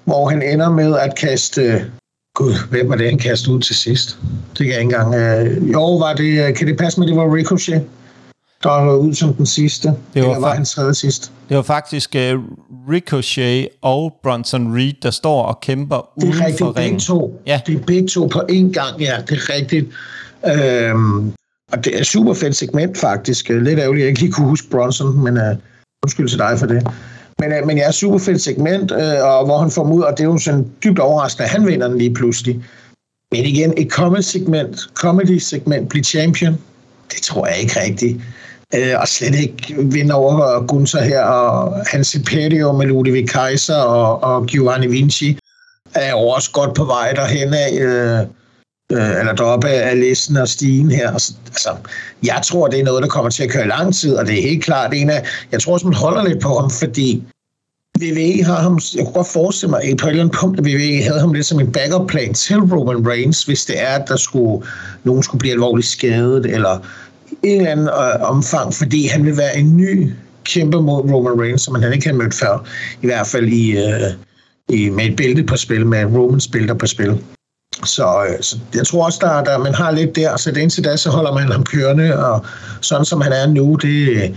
hvor 0.04 0.30
han 0.30 0.42
ender 0.42 0.70
med 0.70 0.98
at 0.98 1.16
kaste... 1.16 1.86
Gud, 2.36 2.54
hvem 2.70 2.90
var 2.90 2.96
det, 2.96 3.10
han 3.10 3.18
kastede 3.18 3.56
ud 3.56 3.62
til 3.62 3.76
sidst? 3.76 4.18
Det 4.58 4.58
kan 4.58 4.68
jeg 4.68 4.82
ikke 4.82 4.96
engang... 4.96 5.16
Øh, 5.16 5.72
jo, 5.72 5.96
var 5.96 6.14
det, 6.14 6.56
kan 6.56 6.68
det 6.68 6.78
passe 6.78 7.00
med, 7.00 7.08
det 7.08 7.16
var 7.16 7.36
Ricochet? 7.36 7.84
Der 8.64 8.70
var 8.70 8.96
ud 8.96 9.14
som 9.14 9.34
den 9.34 9.46
sidste. 9.46 9.94
Det 10.14 10.24
var, 10.24 10.40
var 10.40 10.54
han 10.54 10.66
tredje 10.66 10.94
sidst. 10.94 11.32
Det 11.50 11.58
var 11.58 11.64
faktisk 11.64 12.16
uh, 12.16 12.42
Ricochet 12.90 13.68
og 13.82 14.14
Bronson 14.24 14.76
Reed, 14.76 14.94
der 15.04 15.12
står 15.12 15.44
og 15.44 15.60
kæmper 15.62 16.10
uden 16.24 16.34
for 16.34 16.44
ringen. 16.44 16.54
Det 16.54 16.62
er 16.62 16.76
rigtigt, 16.76 16.76
begge 16.76 17.00
to. 17.00 17.42
Ja. 17.48 17.62
Det 17.68 17.76
er 17.76 17.86
begge 17.86 18.08
to 18.08 18.28
på 18.28 18.40
én 18.40 18.72
gang, 18.72 19.00
ja, 19.00 19.18
det 19.28 19.38
er 19.38 19.56
rigtigt. 19.56 19.88
Øhm, 20.46 21.32
og 21.72 21.86
det 21.86 22.00
er 22.00 22.04
super 22.04 22.34
fedt 22.34 22.56
segment, 22.56 22.98
faktisk. 22.98 23.50
Lidt 23.50 23.80
ærgerligt, 23.80 24.02
jeg 24.02 24.10
ikke 24.10 24.20
lige 24.20 24.32
kunne 24.32 24.48
huske 24.48 24.70
Bronson, 24.70 25.24
men 25.24 25.38
uh, 25.38 25.58
undskyld 26.04 26.30
til 26.30 26.38
dig 26.38 26.60
for 26.60 26.66
det. 26.66 26.88
Men, 27.40 27.52
uh, 27.62 27.68
men 27.68 27.78
ja, 27.78 27.92
super 27.92 28.18
fedt 28.18 28.42
segment, 28.42 28.92
uh, 28.92 28.98
og 29.24 29.46
hvor 29.46 29.60
han 29.60 29.72
får 29.72 29.92
ud, 29.92 30.02
og 30.02 30.12
det 30.12 30.20
er 30.24 30.28
jo 30.28 30.38
sådan 30.38 30.72
dybt 30.84 31.00
overraskende, 31.00 31.44
at 31.44 31.50
han 31.50 31.68
vinder 31.68 31.88
den 31.88 31.98
lige 31.98 32.14
pludselig. 32.14 32.64
Men 33.32 33.46
igen, 33.46 33.74
et 33.78 33.92
comedy-segment, 33.92 34.80
comedy-segment, 34.94 35.90
blive 35.90 36.04
champion, 36.04 36.58
det 37.12 37.22
tror 37.22 37.48
jeg 37.48 37.58
ikke 37.58 37.80
rigtigt 37.80 38.22
øh, 38.76 38.94
og 39.00 39.08
slet 39.08 39.36
ikke 39.36 39.76
vinde 39.78 40.14
over 40.14 40.66
Gunther 40.68 41.04
her, 41.04 41.22
og 41.22 41.84
Hans 41.88 42.16
Imperio 42.16 42.72
med 42.72 42.86
Ludwig 42.86 43.30
Kaiser 43.30 43.78
og, 43.78 44.24
og 44.24 44.46
Giovanni 44.46 44.88
Vinci 44.88 45.38
er 45.96 46.12
jo 46.12 46.20
også 46.20 46.52
godt 46.52 46.76
på 46.76 46.84
vej 46.84 47.12
derhen 47.12 47.54
af, 47.54 47.74
øh, 47.74 48.20
øh, 48.92 49.20
eller 49.20 49.34
deroppe 49.34 49.68
af 49.68 50.00
listen 50.00 50.38
og 50.38 50.48
stigen 50.48 50.92
her. 50.92 51.12
Altså, 51.12 51.76
jeg 52.24 52.42
tror, 52.46 52.68
det 52.68 52.80
er 52.80 52.84
noget, 52.84 53.04
der 53.04 53.10
kommer 53.10 53.30
til 53.30 53.44
at 53.44 53.50
køre 53.50 53.68
lang 53.68 53.96
tid, 53.96 54.16
og 54.16 54.26
det 54.26 54.38
er 54.38 54.42
helt 54.42 54.64
klart 54.64 54.94
en 54.94 55.10
af, 55.10 55.26
jeg 55.52 55.62
tror 55.62 55.74
også, 55.74 55.88
man 55.88 55.96
holder 55.96 56.24
lidt 56.24 56.42
på 56.42 56.60
ham, 56.60 56.70
fordi 56.70 57.24
WWE 58.02 58.44
har 58.44 58.62
ham, 58.62 58.80
jeg 58.96 59.06
kunne 59.06 59.14
godt 59.14 59.28
forestille 59.28 59.70
mig, 59.70 59.84
at 59.84 59.98
på 59.98 60.08
et 60.08 60.10
eller 60.10 60.24
andet 60.24 60.38
punkt, 60.40 60.60
at 60.60 60.66
WWE 60.66 61.04
havde 61.04 61.20
ham 61.20 61.34
lidt 61.34 61.46
som 61.46 61.60
en 61.60 61.72
backup 61.72 62.08
plan 62.08 62.34
til 62.34 62.60
Roman 62.60 63.08
Reigns, 63.08 63.44
hvis 63.44 63.66
det 63.66 63.82
er, 63.82 63.88
at 63.88 64.08
der 64.08 64.16
skulle, 64.16 64.66
nogen 65.04 65.24
skulle 65.24 65.40
blive 65.40 65.54
alvorligt 65.54 65.88
skadet, 65.88 66.46
eller 66.46 66.86
en 67.44 67.58
eller 67.58 67.72
anden 67.72 67.88
øh, 67.88 68.30
omfang, 68.30 68.74
fordi 68.74 69.08
han 69.08 69.26
vil 69.26 69.38
være 69.38 69.58
en 69.58 69.78
ny 69.78 70.14
kæmper 70.44 70.82
mod 70.82 71.12
Roman 71.12 71.42
Reigns, 71.42 71.62
som 71.62 71.76
han 71.76 71.94
ikke 71.94 72.08
har 72.08 72.16
mødt 72.16 72.34
før, 72.34 72.68
i 73.02 73.06
hvert 73.06 73.28
fald 73.28 73.48
i, 73.48 73.78
øh, 73.78 74.12
i, 74.70 74.90
med 74.90 75.06
et 75.06 75.16
bælte 75.16 75.44
på 75.44 75.58
spil, 75.58 75.86
med 75.86 76.06
Romans 76.06 76.48
bælter 76.48 76.74
på 76.74 76.88
spil. 76.88 77.20
Så, 77.86 78.26
øh, 78.30 78.42
så 78.42 78.58
jeg 78.76 78.86
tror 78.88 79.06
også, 79.06 79.20
der, 79.22 79.44
der 79.44 79.58
man 79.58 79.74
har 79.74 79.92
lidt 79.92 80.16
der, 80.16 80.38
så 80.38 80.52
det 80.52 80.62
indtil 80.62 80.84
da, 80.84 80.96
så 80.96 81.10
holder 81.10 81.34
man 81.34 81.52
ham 81.52 81.64
kørende, 81.64 82.26
og 82.26 82.46
sådan 82.82 83.06
som 83.06 83.22
han 83.22 83.32
er 83.32 83.48
nu, 83.48 83.76
det, 83.76 84.10
øh, 84.10 84.30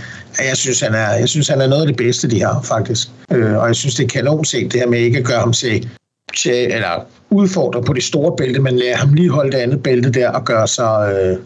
jeg, 0.49 0.57
synes, 0.57 0.81
han 0.81 0.95
er, 0.95 1.11
jeg 1.13 1.29
synes, 1.29 1.49
han 1.49 1.61
er 1.61 1.67
noget 1.67 1.83
af 1.83 1.89
det 1.89 1.97
bedste, 1.97 2.31
de 2.31 2.43
har, 2.43 2.63
faktisk. 2.63 3.09
Øh, 3.33 3.57
og 3.57 3.67
jeg 3.67 3.77
synes, 3.77 3.95
det 3.95 4.05
er 4.05 4.09
kanon 4.09 4.45
set, 4.45 4.73
det 4.73 4.81
her 4.81 4.89
med 4.89 4.99
ikke 4.99 5.19
at 5.19 5.25
gøre 5.25 5.41
ham 5.41 5.53
til, 5.53 5.89
til 6.37 6.55
eller 6.55 7.07
udfordre 7.31 7.83
på 7.83 7.93
det 7.93 8.03
store 8.03 8.37
bælte, 8.37 8.61
men 8.61 8.77
lade 8.77 8.95
ham 8.95 9.15
lige 9.15 9.31
holde 9.31 9.53
det 9.53 9.59
andet 9.59 9.83
bælte 9.83 10.11
der 10.11 10.31
og 10.31 10.45
gøre 10.45 10.69
sig 10.69 11.13
øh, 11.13 11.39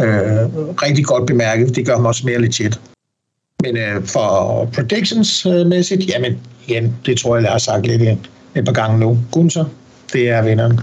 øh, 0.00 0.08
rigtig 0.82 1.04
godt 1.04 1.26
bemærket. 1.26 1.76
Det 1.76 1.86
gør 1.86 1.94
ham 1.94 2.06
også 2.06 2.26
mere 2.26 2.40
legit. 2.40 2.80
Men 3.62 3.76
øh, 3.76 4.06
for 4.06 4.64
predictions-mæssigt, 4.74 6.02
øh, 6.02 6.08
jamen, 6.08 6.38
igen, 6.68 6.96
det 7.06 7.18
tror 7.18 7.36
jeg, 7.36 7.42
jeg 7.42 7.52
har 7.52 7.58
sagt 7.58 7.86
lidt 7.86 8.02
et 8.54 8.64
par 8.64 8.72
gange 8.72 8.98
nu. 8.98 9.18
Gunther, 9.32 9.64
det 10.12 10.28
er 10.28 10.42
vinderen. 10.42 10.80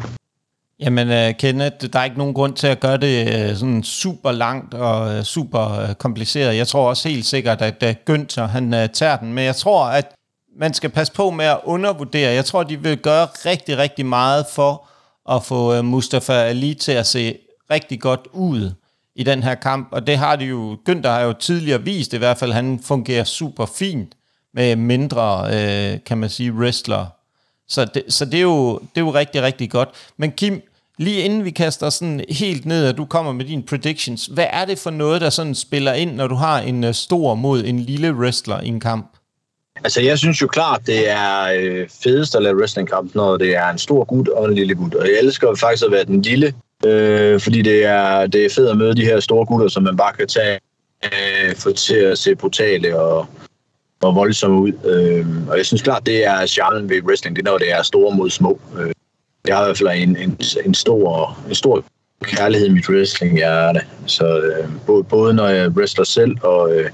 Jamen, 0.79 1.07
uh, 1.09 1.35
Kenneth, 1.39 1.75
der 1.93 1.99
er 1.99 2.03
ikke 2.03 2.17
nogen 2.17 2.33
grund 2.33 2.53
til 2.53 2.67
at 2.67 2.79
gøre 2.79 2.97
det 2.97 3.49
uh, 3.49 3.57
sådan 3.57 3.83
super 3.83 4.31
langt 4.31 4.73
og 4.73 5.17
uh, 5.17 5.23
super 5.23 5.83
uh, 5.89 5.93
kompliceret. 5.95 6.57
Jeg 6.57 6.67
tror 6.67 6.89
også 6.89 7.09
helt 7.09 7.25
sikkert, 7.25 7.61
at 7.61 7.83
uh, 7.83 7.89
Günther, 8.09 8.45
han 8.45 8.73
uh, 8.73 8.85
tager 8.93 9.17
den. 9.17 9.33
Men 9.33 9.43
jeg 9.45 9.55
tror, 9.55 9.85
at 9.85 10.11
man 10.59 10.73
skal 10.73 10.89
passe 10.89 11.13
på 11.13 11.29
med 11.29 11.45
at 11.45 11.59
undervurdere. 11.63 12.33
Jeg 12.33 12.45
tror, 12.45 12.63
de 12.63 12.79
vil 12.79 12.97
gøre 12.97 13.25
rigtig, 13.25 13.77
rigtig 13.77 14.05
meget 14.05 14.45
for 14.51 14.87
at 15.31 15.43
få 15.43 15.77
uh, 15.79 15.85
Mustafa 15.85 16.33
Ali 16.33 16.73
til 16.73 16.91
at 16.91 17.07
se 17.07 17.37
rigtig 17.71 18.01
godt 18.01 18.27
ud 18.31 18.71
i 19.15 19.23
den 19.23 19.43
her 19.43 19.55
kamp. 19.55 19.87
Og 19.91 20.07
det 20.07 20.17
har 20.17 20.35
de 20.35 20.45
jo, 20.45 20.77
Günther 20.89 21.07
har 21.07 21.21
jo 21.21 21.33
tidligere 21.33 21.81
vist 21.81 22.13
i 22.13 22.17
hvert 22.17 22.37
fald, 22.37 22.51
han 22.51 22.79
fungerer 22.83 23.23
super 23.23 23.65
fint 23.65 24.13
med 24.53 24.75
mindre, 24.75 25.47
øh, 25.47 25.99
kan 26.05 26.17
man 26.17 26.29
sige, 26.29 26.53
wrestler. 26.53 27.05
Så 27.67 27.85
det, 27.85 28.03
så 28.09 28.25
det, 28.25 28.37
er 28.37 28.41
jo, 28.41 28.79
det 28.79 29.01
er 29.01 29.05
jo 29.05 29.13
rigtig, 29.13 29.41
rigtig 29.41 29.71
godt. 29.71 29.89
Men 30.17 30.31
Kim, 30.31 30.61
Lige 30.97 31.21
inden 31.21 31.45
vi 31.45 31.51
kaster 31.51 31.89
sådan 31.89 32.25
helt 32.29 32.65
ned, 32.65 32.87
og 32.87 32.97
du 32.97 33.05
kommer 33.05 33.31
med 33.31 33.45
dine 33.45 33.63
predictions, 33.63 34.25
hvad 34.25 34.47
er 34.49 34.65
det 34.65 34.79
for 34.79 34.89
noget, 34.89 35.21
der 35.21 35.29
sådan 35.29 35.55
spiller 35.55 35.93
ind, 35.93 36.15
når 36.15 36.27
du 36.27 36.35
har 36.35 36.59
en 36.59 36.83
øh, 36.83 36.93
stor 36.93 37.35
mod 37.35 37.63
en 37.65 37.79
lille 37.79 38.13
wrestler 38.13 38.61
i 38.61 38.67
en 38.67 38.79
kamp? 38.79 39.17
Altså, 39.83 40.01
jeg 40.01 40.19
synes 40.19 40.41
jo 40.41 40.47
klart, 40.47 40.81
det 40.85 41.09
er 41.09 41.53
øh, 41.59 41.89
fedest 42.03 42.35
at 42.35 42.43
lave 42.43 42.57
wrestlingkamp, 42.57 43.15
når 43.15 43.37
det 43.37 43.55
er 43.55 43.69
en 43.69 43.77
stor 43.77 44.03
gut 44.03 44.27
og 44.27 44.45
en 44.45 44.55
lille 44.55 44.75
gut. 44.75 44.95
Og 44.95 45.07
jeg 45.07 45.19
elsker 45.21 45.55
faktisk 45.55 45.85
at 45.85 45.91
være 45.91 46.03
den 46.03 46.21
lille, 46.21 46.53
øh, 46.85 47.39
fordi 47.39 47.61
det 47.61 47.85
er, 47.85 48.27
det 48.27 48.45
er 48.45 48.49
fedt 48.49 48.69
at 48.69 48.77
møde 48.77 48.95
de 48.95 49.05
her 49.05 49.19
store 49.19 49.45
gutter, 49.45 49.67
som 49.67 49.83
man 49.83 49.97
bare 49.97 50.13
kan 50.13 50.27
tage 50.27 50.59
øh, 51.05 51.55
for 51.55 51.71
til 51.71 51.95
at 51.95 52.17
se 52.17 52.35
brutale 52.35 52.99
og, 52.99 53.27
og 54.01 54.15
voldsomme 54.15 54.61
ud. 54.61 54.71
Øh, 54.85 55.49
og 55.49 55.57
jeg 55.57 55.65
synes 55.65 55.81
klart, 55.81 56.05
det 56.05 56.25
er 56.25 56.45
charmen 56.45 56.89
ved 56.89 57.01
wrestling, 57.03 57.35
det 57.35 57.47
er, 57.47 57.51
når 57.51 57.57
det 57.57 57.71
er 57.71 57.83
store 57.83 58.15
mod 58.15 58.29
små. 58.29 58.59
Øh, 58.79 58.91
jeg 59.47 59.55
har 59.55 59.63
i 59.63 59.67
hvert 59.67 59.77
fald 59.77 59.89
en, 59.89 60.17
en, 60.17 60.39
en, 60.65 60.73
stor, 60.73 61.37
en 61.49 61.55
stor 61.55 61.83
kærlighed 62.23 62.67
i 62.67 62.71
mit 62.71 62.89
wrestling 62.89 63.35
hjerte. 63.35 63.81
Så 64.05 64.39
øh, 64.39 64.69
både, 64.87 65.03
både 65.03 65.33
når 65.33 65.47
jeg 65.47 65.69
wrestler 65.69 66.05
selv 66.05 66.35
og, 66.43 66.75
øh, 66.75 66.89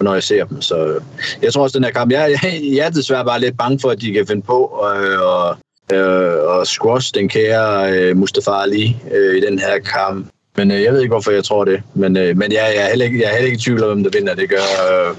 når 0.00 0.14
jeg 0.14 0.22
ser 0.22 0.44
dem. 0.44 0.62
Så 0.62 0.86
øh, 0.86 1.00
jeg 1.42 1.52
tror 1.52 1.62
også, 1.62 1.78
den 1.78 1.84
her 1.84 1.92
kamp, 1.92 2.12
jeg, 2.12 2.38
jeg, 2.42 2.60
jeg 2.76 2.86
er 2.86 2.90
desværre 2.90 3.24
bare 3.24 3.40
lidt 3.40 3.58
bange 3.58 3.78
for, 3.78 3.90
at 3.90 4.00
de 4.00 4.12
kan 4.12 4.26
finde 4.26 4.42
på 4.42 4.86
øh, 4.96 5.20
og, 5.20 5.56
øh, 5.92 6.44
og 6.44 6.66
squash 6.66 7.14
den 7.14 7.28
kære 7.28 7.92
øh, 7.92 8.16
Mustafa 8.16 8.50
Ali 8.50 8.96
øh, 9.14 9.36
i 9.36 9.40
den 9.40 9.58
her 9.58 9.78
kamp. 9.78 10.26
Men 10.56 10.70
øh, 10.70 10.82
jeg 10.82 10.92
ved 10.92 11.00
ikke, 11.00 11.12
hvorfor 11.12 11.30
jeg 11.30 11.44
tror 11.44 11.64
det. 11.64 11.82
Men, 11.94 12.16
øh, 12.16 12.36
men 12.36 12.52
jeg, 12.52 12.72
jeg, 12.76 12.84
er 12.84 12.88
heller 12.88 13.04
ikke, 13.04 13.20
jeg 13.20 13.28
er 13.28 13.32
heller 13.32 13.46
ikke 13.46 13.56
i 13.56 13.60
tvivl 13.60 13.84
om, 13.84 13.90
hvem 13.90 14.04
der 14.04 14.18
vinder. 14.18 14.34
Det 14.34 14.48
gør 14.48 14.56
øh, 14.56 15.16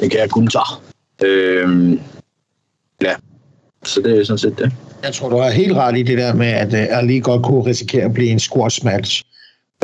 den 0.00 0.10
kære 0.10 0.28
Gunther. 0.28 0.82
Øh, 1.24 1.98
ja, 3.02 3.14
så 3.84 4.00
det 4.00 4.20
er 4.20 4.24
sådan 4.24 4.38
set 4.38 4.58
det. 4.58 4.72
Jeg 5.04 5.12
tror, 5.12 5.28
du 5.28 5.36
har 5.36 5.50
helt 5.50 5.76
ret 5.76 5.98
i 5.98 6.02
det 6.02 6.18
der 6.18 6.34
med, 6.34 6.46
at 6.46 6.74
øh, 6.74 6.98
Ali 6.98 7.20
godt 7.20 7.42
kunne 7.42 7.66
risikere 7.66 8.04
at 8.04 8.14
blive 8.14 8.30
en 8.30 8.38
squash 8.38 8.84
match. 8.84 9.24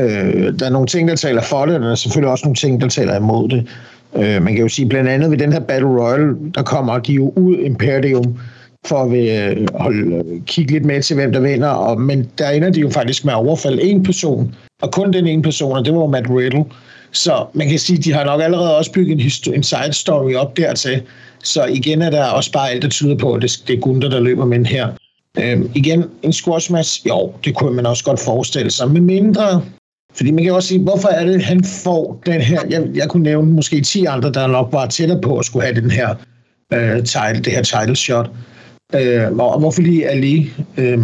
Øh, 0.00 0.58
der 0.58 0.66
er 0.66 0.70
nogle 0.70 0.86
ting, 0.86 1.08
der 1.08 1.16
taler 1.16 1.42
for 1.42 1.66
det, 1.66 1.74
og 1.74 1.80
der 1.80 1.90
er 1.90 1.94
selvfølgelig 1.94 2.30
også 2.30 2.44
nogle 2.44 2.56
ting, 2.56 2.80
der 2.80 2.88
taler 2.88 3.16
imod 3.16 3.48
det. 3.48 3.68
Øh, 4.16 4.42
man 4.42 4.54
kan 4.54 4.62
jo 4.62 4.68
sige, 4.68 4.88
blandt 4.88 5.10
andet 5.10 5.30
ved 5.30 5.38
den 5.38 5.52
her 5.52 5.60
Battle 5.60 5.88
Royale, 5.88 6.36
der 6.54 6.62
kommer 6.62 6.98
de 6.98 7.12
jo 7.12 7.32
ud 7.36 7.56
Imperium 7.56 8.38
for 8.86 8.96
at 8.96 9.58
øh, 9.58 9.66
holde, 9.74 10.16
øh, 10.16 10.42
kigge 10.46 10.72
lidt 10.72 10.84
med 10.84 11.02
til, 11.02 11.16
hvem 11.16 11.32
der 11.32 11.40
vinder. 11.40 11.68
Og, 11.68 12.00
men 12.00 12.30
der 12.38 12.50
ender 12.50 12.70
de 12.70 12.80
jo 12.80 12.90
faktisk 12.90 13.24
med 13.24 13.32
at 13.32 13.36
overfalde 13.36 13.82
en 13.82 14.02
person, 14.02 14.54
og 14.82 14.92
kun 14.92 15.12
den 15.12 15.26
ene 15.26 15.42
person, 15.42 15.76
og 15.76 15.84
det 15.84 15.94
var 15.94 16.06
Matt 16.06 16.30
Riddle. 16.30 16.64
Så 17.12 17.46
man 17.54 17.68
kan 17.68 17.78
sige, 17.78 17.98
at 17.98 18.04
de 18.04 18.12
har 18.12 18.24
nok 18.24 18.42
allerede 18.42 18.76
også 18.76 18.92
bygget 18.92 19.20
en, 19.20 19.54
en 19.54 19.62
side 19.62 19.92
story 19.92 20.34
op 20.34 20.56
dertil. 20.56 21.02
Så 21.44 21.64
igen 21.64 22.02
er 22.02 22.10
der 22.10 22.24
også 22.24 22.52
bare 22.52 22.70
alt, 22.70 22.82
der 22.82 22.88
tyder 22.88 23.16
på, 23.16 23.32
at 23.32 23.42
det, 23.42 23.62
det 23.66 23.76
er 23.76 23.80
Gunther, 23.80 24.10
der 24.10 24.20
løber 24.20 24.44
med 24.44 24.64
her. 24.64 24.88
Øhm, 25.38 25.70
igen, 25.74 26.04
en 26.22 26.32
squash 26.32 26.72
match, 26.72 27.06
jo, 27.08 27.32
det 27.44 27.54
kunne 27.54 27.76
man 27.76 27.86
også 27.86 28.04
godt 28.04 28.20
forestille 28.20 28.70
sig, 28.70 28.90
med 28.90 29.00
mindre 29.00 29.62
fordi 30.14 30.30
man 30.30 30.44
kan 30.44 30.52
også 30.52 30.68
sige, 30.68 30.82
hvorfor 30.82 31.08
er 31.08 31.24
det, 31.24 31.42
han 31.42 31.64
får 31.64 32.22
den 32.26 32.40
her... 32.40 32.60
Jeg, 32.70 32.82
jeg 32.94 33.08
kunne 33.08 33.22
nævne 33.22 33.52
måske 33.52 33.80
10 33.80 34.04
andre, 34.04 34.32
der 34.32 34.46
nok 34.46 34.68
var 34.72 34.86
tættere 34.86 35.20
på 35.20 35.38
at 35.38 35.44
skulle 35.44 35.66
have 35.66 35.80
den 35.80 35.90
her 35.90 36.14
øh, 36.72 37.04
title, 37.04 37.42
det 37.44 37.52
her 37.52 37.62
title 37.62 37.96
shot. 37.96 38.30
Øh, 38.94 39.32
og 39.38 39.58
hvorfor 39.60 39.82
lige 39.82 40.08
Ali? 40.08 40.50
Øh, 40.76 40.98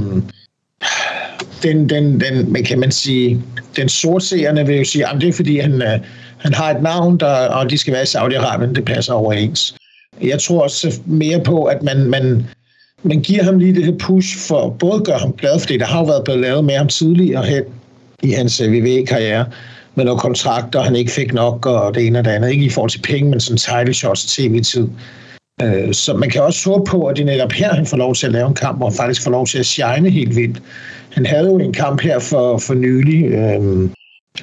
den, 1.62 1.88
den, 1.88 2.20
den, 2.20 2.52
man 2.52 2.64
kan 2.64 2.78
man 2.78 2.90
sige, 2.90 3.42
den 3.76 3.88
sortseerne 3.88 4.66
vil 4.66 4.76
jo 4.76 4.84
sige, 4.84 5.08
at 5.08 5.20
det 5.20 5.28
er 5.28 5.32
fordi, 5.32 5.58
han, 5.58 5.82
øh, 5.82 6.00
han 6.38 6.54
har 6.54 6.70
et 6.70 6.82
navn, 6.82 7.20
der, 7.20 7.48
og 7.48 7.70
de 7.70 7.78
skal 7.78 7.92
være 7.92 8.02
i 8.02 8.06
Saudi-Arabien, 8.06 8.72
det 8.74 8.84
passer 8.84 9.12
overens. 9.12 9.74
Jeg 10.22 10.40
tror 10.40 10.62
også 10.62 11.00
mere 11.06 11.40
på, 11.40 11.64
at 11.64 11.82
man, 11.82 12.10
man, 12.10 12.46
man 13.02 13.20
giver 13.20 13.42
ham 13.42 13.58
lige 13.58 13.74
det 13.74 13.84
her 13.84 13.98
push 13.98 14.38
for 14.48 14.66
at 14.66 14.78
både 14.78 15.00
gøre 15.04 15.18
ham 15.18 15.32
glad, 15.32 15.60
fordi 15.60 15.78
der 15.78 15.86
har 15.86 15.98
jo 15.98 16.04
været 16.04 16.24
blevet 16.24 16.40
lavet 16.40 16.64
med 16.64 16.74
ham 16.74 16.88
tidligere 16.88 17.44
hen 17.44 17.62
i 18.22 18.30
hans 18.30 18.60
øh, 18.60 18.72
WWE-karriere, 18.72 19.46
med 19.94 20.04
nogle 20.04 20.20
kontrakter, 20.20 20.82
han 20.82 20.96
ikke 20.96 21.10
fik 21.10 21.34
nok, 21.34 21.66
og 21.66 21.94
det 21.94 22.06
ene 22.06 22.18
og 22.18 22.24
det 22.24 22.30
andet. 22.30 22.50
Ikke 22.50 22.64
i 22.64 22.70
forhold 22.70 22.90
til 22.90 23.02
penge, 23.02 23.30
men 23.30 23.40
sådan 23.40 23.58
title 23.58 23.94
shots 23.94 24.24
og 24.24 24.30
tv-tid. 24.30 24.88
Øh, 25.62 25.94
så 25.94 26.14
man 26.14 26.30
kan 26.30 26.42
også 26.42 26.70
håbe 26.70 26.84
på, 26.90 27.06
at 27.06 27.16
det 27.16 27.26
netop 27.26 27.52
her, 27.52 27.74
han 27.74 27.86
får 27.86 27.96
lov 27.96 28.14
til 28.14 28.26
at 28.26 28.32
lave 28.32 28.48
en 28.48 28.54
kamp, 28.54 28.78
hvor 28.78 28.88
han 28.88 28.96
faktisk 28.96 29.22
får 29.22 29.30
lov 29.30 29.46
til 29.46 29.58
at 29.58 29.66
shine 29.66 30.10
helt 30.10 30.36
vildt. 30.36 30.62
Han 31.12 31.26
havde 31.26 31.46
jo 31.46 31.58
en 31.58 31.72
kamp 31.72 32.00
her 32.00 32.18
for, 32.18 32.58
for 32.58 32.74
nylig. 32.74 33.24
Øh, 33.24 33.90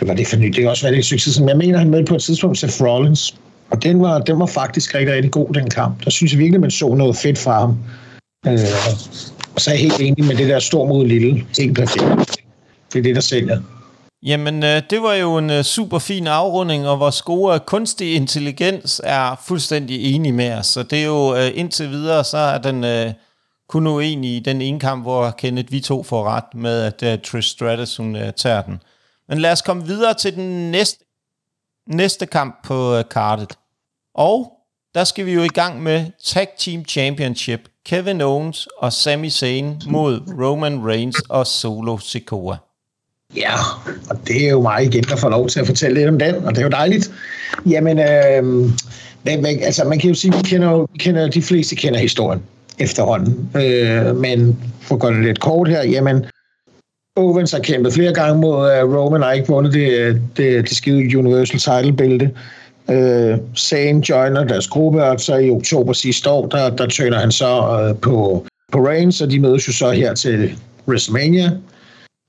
var 0.02 0.14
det 0.14 0.28
for 0.28 0.38
nylig? 0.38 0.56
Det 0.56 0.66
er 0.66 0.70
også 0.70 0.86
været 0.86 0.98
et 0.98 1.06
succes. 1.06 1.42
Jeg 1.48 1.58
mener, 1.58 1.78
han 1.78 1.90
mødte 1.90 2.06
på 2.06 2.16
et 2.16 2.22
tidspunkt 2.22 2.58
Seth 2.58 2.84
Rollins. 2.84 3.36
Og 3.70 3.84
den 3.84 4.02
var, 4.02 4.20
den 4.20 4.40
var 4.40 4.46
faktisk 4.46 4.96
rigtig, 4.96 5.16
rigtig 5.16 5.32
god, 5.32 5.54
den 5.54 5.70
kamp. 5.70 6.04
Der 6.04 6.10
synes 6.10 6.32
jeg 6.32 6.40
virkelig, 6.40 6.62
man 6.62 6.72
så 6.72 6.96
noget 6.96 7.16
fedt 7.16 7.38
fra 7.38 7.60
ham. 7.60 7.78
Øh, 8.48 8.60
og 9.56 9.62
så 9.62 9.70
er 9.70 9.74
jeg 9.74 9.82
helt 9.82 10.00
enig 10.00 10.26
med 10.26 10.36
det 10.36 10.50
der 10.50 10.60
stor 10.60 10.88
mod 10.88 11.08
lille. 11.08 11.44
Helt 11.60 11.78
perfekt. 11.78 12.38
Det 12.94 13.00
er 13.00 13.04
det, 13.04 13.16
der 13.16 13.22
sælger. 13.22 13.60
Jamen, 14.26 14.64
øh, 14.64 14.82
det 14.90 15.02
var 15.02 15.14
jo 15.14 15.38
en 15.38 15.50
øh, 15.50 15.64
super 15.64 16.00
fin 16.00 16.28
afrunding, 16.28 16.88
og 16.88 17.00
vores 17.00 17.22
gode 17.22 17.56
øh, 17.56 17.60
kunstig 17.60 18.16
intelligens 18.16 19.02
er 19.04 19.36
fuldstændig 19.48 20.16
enig 20.16 20.34
med 20.34 20.54
os. 20.54 20.68
Så 20.68 20.84
det 20.84 21.02
er 21.02 21.06
jo 21.06 21.36
øh, 21.36 21.52
indtil 21.56 21.90
videre, 21.90 22.24
så 22.24 22.38
er 22.38 22.58
den 22.58 22.84
øh, 22.84 23.14
kun 23.70 23.88
uenig 23.88 24.36
i 24.36 24.40
den 24.40 24.62
ene 24.62 24.80
kamp, 24.80 25.04
hvor 25.04 25.32
Kenneth 25.32 25.72
vi 25.72 25.80
to 25.80 26.04
får 26.04 26.24
ret 26.24 26.54
med, 26.54 26.82
at 26.82 27.04
øh, 27.04 27.22
Trish 27.22 27.50
Stratus 27.50 27.98
hun 27.98 28.16
øh, 28.16 28.34
tager 28.34 28.62
den. 28.62 28.82
Men 29.30 29.40
lad 29.40 29.52
os 29.52 29.62
komme 29.62 29.86
videre 29.86 30.14
til 30.14 30.36
den 30.36 30.72
næste, 30.72 31.06
næste 31.88 32.26
kamp 32.26 32.64
på 32.64 32.96
øh, 32.96 33.04
kartet. 33.12 33.58
Og 34.16 34.52
der 34.96 35.04
skal 35.04 35.26
vi 35.26 35.34
jo 35.34 35.44
i 35.44 35.48
gang 35.48 35.84
med 35.84 36.06
Tag 36.24 36.48
Team 36.58 36.86
Championship. 36.86 37.70
Kevin 37.86 38.22
Owens 38.22 38.68
og 38.78 38.94
Sami 38.94 39.30
Zayn 39.30 39.82
mod 39.88 40.20
Roman 40.42 40.88
Reigns 40.88 41.22
og 41.30 41.48
Solo 41.48 41.98
Sikoa. 41.98 42.58
Ja, 43.36 43.54
og 44.10 44.28
det 44.28 44.46
er 44.46 44.50
jo 44.50 44.62
mig 44.62 44.84
igen, 44.84 45.04
der 45.04 45.16
får 45.16 45.30
lov 45.30 45.48
til 45.48 45.60
at 45.60 45.68
fortælle 45.68 45.98
lidt 45.98 46.10
om 46.10 46.20
den, 46.20 46.36
og 46.36 46.52
det 46.52 46.58
er 46.58 46.64
jo 46.64 46.70
dejligt. 46.70 47.12
Jamen, 47.66 48.00
øh, 48.00 48.70
altså 49.66 49.84
man 49.84 50.00
kan 50.00 50.10
jo 50.10 50.16
sige, 50.16 50.34
at 50.34 50.40
vi 50.40 50.50
kender, 50.50 50.86
vi 50.94 50.98
kender, 50.98 51.30
de 51.30 51.42
fleste 51.42 51.76
kender 51.76 52.00
historien 52.00 52.42
efterhånden. 52.80 53.50
Øh, 53.56 54.16
men 54.16 54.58
for 54.82 54.96
at 54.96 55.02
gøre 55.02 55.14
det 55.14 55.26
lidt 55.26 55.40
kort 55.40 55.68
her, 55.68 55.84
jamen, 55.84 56.26
Owens 57.16 57.52
har 57.52 57.60
kæmpet 57.60 57.94
flere 57.94 58.14
gange 58.14 58.42
mod 58.42 58.84
uh, 58.84 58.96
Roman, 58.96 59.24
og 59.24 59.36
ikke 59.36 59.48
vundet 59.48 59.74
det, 59.74 59.92
øh, 59.92 60.16
det, 60.38 60.70
det 60.70 60.78
skide 60.78 61.18
Universal 61.18 61.60
Title-bælte. 61.60 62.32
Øh, 62.90 63.38
Sane 63.56 64.10
joiner 64.10 64.44
deres 64.44 64.68
gruppe, 64.68 65.04
og 65.04 65.20
så 65.20 65.36
i 65.36 65.50
oktober 65.50 65.94
sidste 65.94 66.30
år, 66.30 66.48
der, 66.48 66.70
der 66.70 66.88
tøner 66.88 67.20
han 67.20 67.32
så 67.32 67.80
øh, 67.80 68.02
på, 68.02 68.46
på 68.72 68.88
Reigns, 68.88 69.22
og 69.22 69.32
de 69.32 69.40
mødes 69.40 69.68
jo 69.68 69.74
så 69.74 69.92
her 69.92 70.14
til 70.14 70.56
WrestleMania 70.88 71.52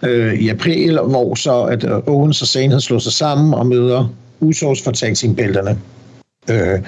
øh, 0.07 0.35
i 0.35 0.49
april, 0.49 0.99
hvor 0.99 1.35
så 1.35 1.63
at 1.63 1.85
øh, 1.85 1.99
Owens 2.07 2.43
og 2.43 2.49
Zayn 2.49 2.71
havde 2.71 2.81
slået 2.81 3.03
sig 3.03 3.13
sammen 3.13 3.55
og 3.55 3.67
møder 3.67 4.15
Usos 4.41 4.83
for 4.83 4.91
tag 4.91 5.17
team 5.17 5.35
bælterne. 5.35 5.79
Øh, 6.51 6.79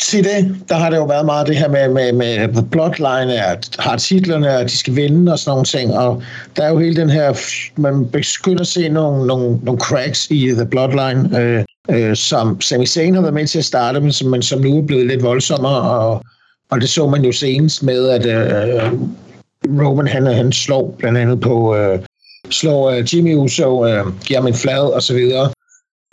Se 0.00 0.22
det, 0.22 0.56
der 0.68 0.74
har 0.74 0.90
det 0.90 0.96
jo 0.96 1.04
været 1.04 1.26
meget 1.26 1.46
det 1.46 1.56
her 1.56 1.68
med, 1.68 1.88
med, 1.88 2.12
med 2.12 2.48
The 2.48 2.66
Bloodline, 2.70 3.44
at 3.44 3.76
har 3.78 3.96
titlerne, 3.96 4.50
at 4.50 4.70
de 4.70 4.76
skal 4.76 4.96
vinde 4.96 5.32
og 5.32 5.38
sådan 5.38 5.50
nogle 5.50 5.64
ting, 5.64 5.94
og 5.94 6.22
der 6.56 6.64
er 6.64 6.68
jo 6.68 6.78
hele 6.78 6.96
den 6.96 7.10
her, 7.10 7.32
man 7.76 8.08
begynder 8.08 8.60
at 8.60 8.66
se 8.66 8.88
nogle, 8.88 9.26
nogle, 9.26 9.58
nogle 9.62 9.80
cracks 9.80 10.26
i 10.30 10.48
The 10.48 10.66
Bloodline, 10.66 11.40
øh, 11.40 11.64
øh, 11.90 12.16
som 12.16 12.60
Sami 12.60 12.86
Zayn 12.86 13.14
har 13.14 13.20
været 13.20 13.34
med 13.34 13.46
til 13.46 13.58
at 13.58 13.64
starte, 13.64 14.00
men 14.00 14.12
som, 14.12 14.30
men 14.30 14.42
som 14.42 14.60
nu 14.60 14.78
er 14.78 14.82
blevet 14.82 15.06
lidt 15.06 15.22
voldsommere, 15.22 15.82
og, 15.82 16.22
og 16.70 16.80
det 16.80 16.88
så 16.88 17.06
man 17.06 17.24
jo 17.24 17.32
senest 17.32 17.82
med, 17.82 18.08
at 18.08 18.26
øh, 18.26 18.92
Roman 19.68 20.06
han, 20.06 20.26
han 20.26 20.52
slår 20.52 20.94
blandt 20.98 21.18
andet 21.18 21.40
på, 21.40 21.76
øh, 21.76 21.98
slår 22.50 22.90
øh, 22.90 23.14
Jimmy 23.14 23.34
Uso, 23.34 23.86
øh, 23.86 24.06
giver 24.24 24.40
ham 24.40 24.46
en 24.46 24.54
flad 24.54 24.94
og 24.94 25.02
så 25.02 25.14
videre, 25.14 25.50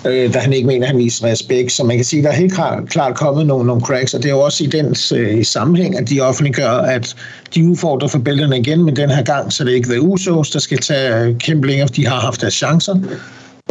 øh, 0.06 0.34
da 0.34 0.39
han 0.39 0.53
ikke 0.53 0.68
mener, 0.68 0.86
at 0.86 0.88
han 0.88 0.97
viser 0.97 1.28
respekt. 1.28 1.72
Så 1.72 1.84
man 1.84 1.95
kan 1.95 2.06
sige, 2.06 2.20
at 2.20 2.24
der 2.24 2.32
er 2.32 2.36
helt 2.36 2.53
klart, 2.53 2.89
klart 2.89 3.16
kommet 3.16 3.45
nogle, 3.45 3.68
nogle 3.68 3.82
cracks, 3.82 4.14
og 4.14 4.24
det 4.24 4.30
er 4.30 4.34
jo 4.34 4.39
også 4.39 4.64
i 4.64 4.68
den 4.68 4.95
øh, 5.16 5.45
sammenhæng, 5.45 5.97
at 5.97 6.10
de 6.10 6.22
offentliggør, 6.22 6.70
at 6.70 7.16
de 7.56 7.70
udfordrer 7.70 8.08
for 8.08 8.20
bælterne 8.20 8.60
igen, 8.60 8.84
men 8.84 8.95
den 8.95 9.10
her 9.10 9.24
gang, 9.24 9.53
så 9.53 9.64
det 9.64 9.72
er 9.72 9.76
ikke 9.76 9.89
The 9.89 10.01
Usos, 10.01 10.49
der 10.49 10.60
skal 10.60 10.78
tage 10.78 11.24
øh, 11.24 11.38
kæmpe 11.38 11.68
længere, 11.68 11.88
de 11.88 12.08
har 12.08 12.20
haft 12.20 12.41
deres 12.41 12.53
chancer. 12.53 12.95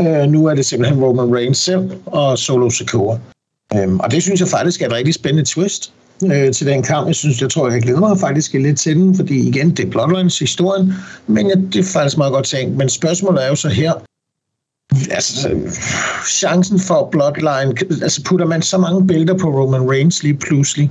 Øh, 0.01 0.27
nu 0.27 0.47
er 0.47 0.55
det 0.55 0.67
simpelthen 0.67 1.05
Roman 1.05 1.35
Reigns 1.37 1.59
selv 1.59 1.91
og 2.07 2.39
Solo 2.39 2.71
Sikoa. 2.71 3.19
Øhm, 3.75 4.01
og 4.01 4.11
det 4.11 4.23
synes 4.23 4.41
jeg 4.41 4.49
faktisk 4.49 4.83
er 4.83 4.87
et 4.87 4.93
rigtig 4.93 5.15
spændende 5.15 5.45
twist 5.45 5.93
øh, 6.33 6.53
til 6.53 6.67
den 6.67 6.83
kamp. 6.83 7.07
Jeg 7.07 7.15
synes, 7.15 7.41
jeg 7.41 7.51
tror, 7.51 7.71
jeg 7.71 7.83
glæder 7.83 8.01
mig 8.01 8.21
faktisk 8.21 8.53
lidt 8.53 8.79
til 8.79 8.97
den, 8.97 9.17
fordi 9.17 9.49
igen, 9.49 9.71
det 9.71 9.87
er 9.87 9.91
Bloodlines 9.91 10.39
historien, 10.39 10.93
men 11.27 11.47
ja, 11.47 11.55
det 11.55 11.77
er 11.77 11.93
faktisk 11.93 12.19
meget 12.19 12.33
godt 12.33 12.47
tænkt. 12.47 12.77
Men 12.77 12.89
spørgsmålet 12.89 13.45
er 13.45 13.49
jo 13.49 13.57
så 13.57 13.69
her, 13.69 13.93
altså, 15.11 15.51
chancen 16.29 16.81
for 16.81 17.09
Bloodline, 17.13 18.03
altså 18.03 18.23
putter 18.25 18.47
man 18.47 18.63
så 18.63 18.79
mange 18.79 19.07
billeder 19.07 19.39
på 19.39 19.49
Roman 19.49 19.91
Reigns 19.91 20.23
lige 20.23 20.35
pludselig, 20.35 20.91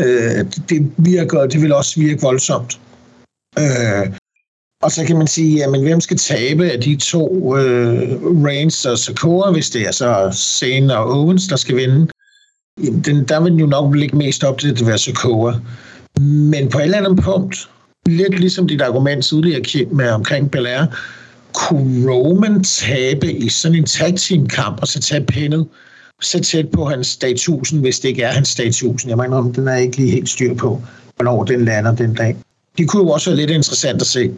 øh, 0.00 0.44
det 0.68 0.92
virker, 0.96 1.46
det 1.46 1.62
vil 1.62 1.72
også 1.72 2.00
virke 2.00 2.20
voldsomt. 2.22 2.80
Øh, 3.58 4.06
og 4.82 4.92
så 4.92 5.04
kan 5.04 5.18
man 5.18 5.26
sige, 5.26 5.56
jamen 5.56 5.82
hvem 5.82 6.00
skal 6.00 6.16
tabe 6.16 6.70
af 6.70 6.80
de 6.80 6.96
to 6.96 7.56
øh, 7.56 8.08
Reigns 8.44 8.86
og 8.86 8.98
Sakura, 8.98 9.52
hvis 9.52 9.70
det 9.70 9.82
er 9.82 9.90
så 9.90 10.30
Zane 10.60 10.98
og 10.98 11.20
Owens, 11.20 11.48
der 11.48 11.56
skal 11.56 11.76
vinde? 11.76 12.06
Den, 12.80 13.24
der 13.24 13.40
vil 13.40 13.54
jo 13.54 13.66
nok 13.66 13.94
ligge 13.94 14.16
mest 14.16 14.44
op 14.44 14.58
til, 14.58 14.70
at 14.70 14.78
det 14.78 14.86
være 14.86 14.98
Sokoa. 14.98 15.54
Men 16.20 16.68
på 16.68 16.78
et 16.78 16.84
eller 16.84 16.98
andet 16.98 17.24
punkt, 17.24 17.70
lidt 18.06 18.40
ligesom 18.40 18.68
dit 18.68 18.82
argument 18.82 19.24
tidligere 19.24 19.86
med 19.90 20.10
omkring 20.10 20.50
Belair, 20.50 20.86
kunne 21.52 22.12
Roman 22.12 22.64
tabe 22.64 23.32
i 23.32 23.48
sådan 23.48 23.78
en 23.78 23.84
tag 23.84 24.14
team 24.16 24.46
kamp 24.46 24.80
og 24.80 24.88
så 24.88 25.00
tage 25.00 25.24
pindet 25.24 25.66
så 26.22 26.40
tæt 26.40 26.68
på 26.70 26.84
hans 26.84 27.16
dag 27.16 27.30
1000, 27.30 27.80
hvis 27.80 28.00
det 28.00 28.08
ikke 28.08 28.22
er 28.22 28.32
hans 28.32 28.54
dag 28.54 28.66
1000. 28.66 29.10
Jeg 29.10 29.18
mener, 29.18 29.36
om 29.36 29.52
den 29.52 29.68
er 29.68 29.76
ikke 29.76 29.96
lige 29.96 30.10
helt 30.10 30.28
styr 30.28 30.54
på, 30.54 30.82
hvornår 31.16 31.44
den 31.44 31.64
lander 31.64 31.94
den 31.94 32.14
dag. 32.14 32.36
Det 32.78 32.88
kunne 32.88 33.02
jo 33.02 33.08
også 33.08 33.30
være 33.30 33.36
lidt 33.36 33.50
interessant 33.50 34.00
at 34.00 34.06
se. 34.06 34.32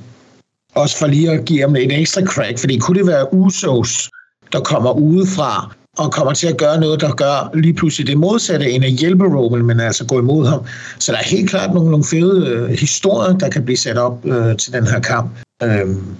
Også 0.74 0.98
for 0.98 1.06
lige 1.06 1.30
at 1.30 1.44
give 1.44 1.60
ham 1.60 1.76
en 1.76 1.90
ekstra 1.90 2.22
crack, 2.22 2.58
fordi 2.58 2.78
kunne 2.78 2.98
det 2.98 3.06
være 3.06 3.34
Usos, 3.34 4.10
der 4.52 4.60
kommer 4.60 4.92
udefra 4.92 5.74
og 5.98 6.12
kommer 6.12 6.32
til 6.32 6.46
at 6.46 6.56
gøre 6.56 6.80
noget, 6.80 7.00
der 7.00 7.14
gør 7.14 7.50
lige 7.54 7.74
pludselig 7.74 8.06
det 8.06 8.18
modsatte, 8.18 8.70
end 8.70 8.84
at 8.84 8.90
hjælpe 8.90 9.24
Roman, 9.24 9.64
men 9.64 9.80
altså 9.80 10.06
gå 10.06 10.18
imod 10.18 10.46
ham. 10.46 10.60
Så 10.98 11.12
der 11.12 11.18
er 11.18 11.22
helt 11.24 11.50
klart 11.50 11.74
nogle, 11.74 11.90
nogle 11.90 12.04
fede 12.04 12.46
øh, 12.46 12.70
historier, 12.70 13.38
der 13.38 13.48
kan 13.48 13.64
blive 13.64 13.76
sat 13.76 13.98
op 13.98 14.26
øh, 14.26 14.56
til 14.56 14.72
den 14.72 14.86
her 14.86 15.00
kamp. 15.00 15.30
Øhm, 15.62 16.16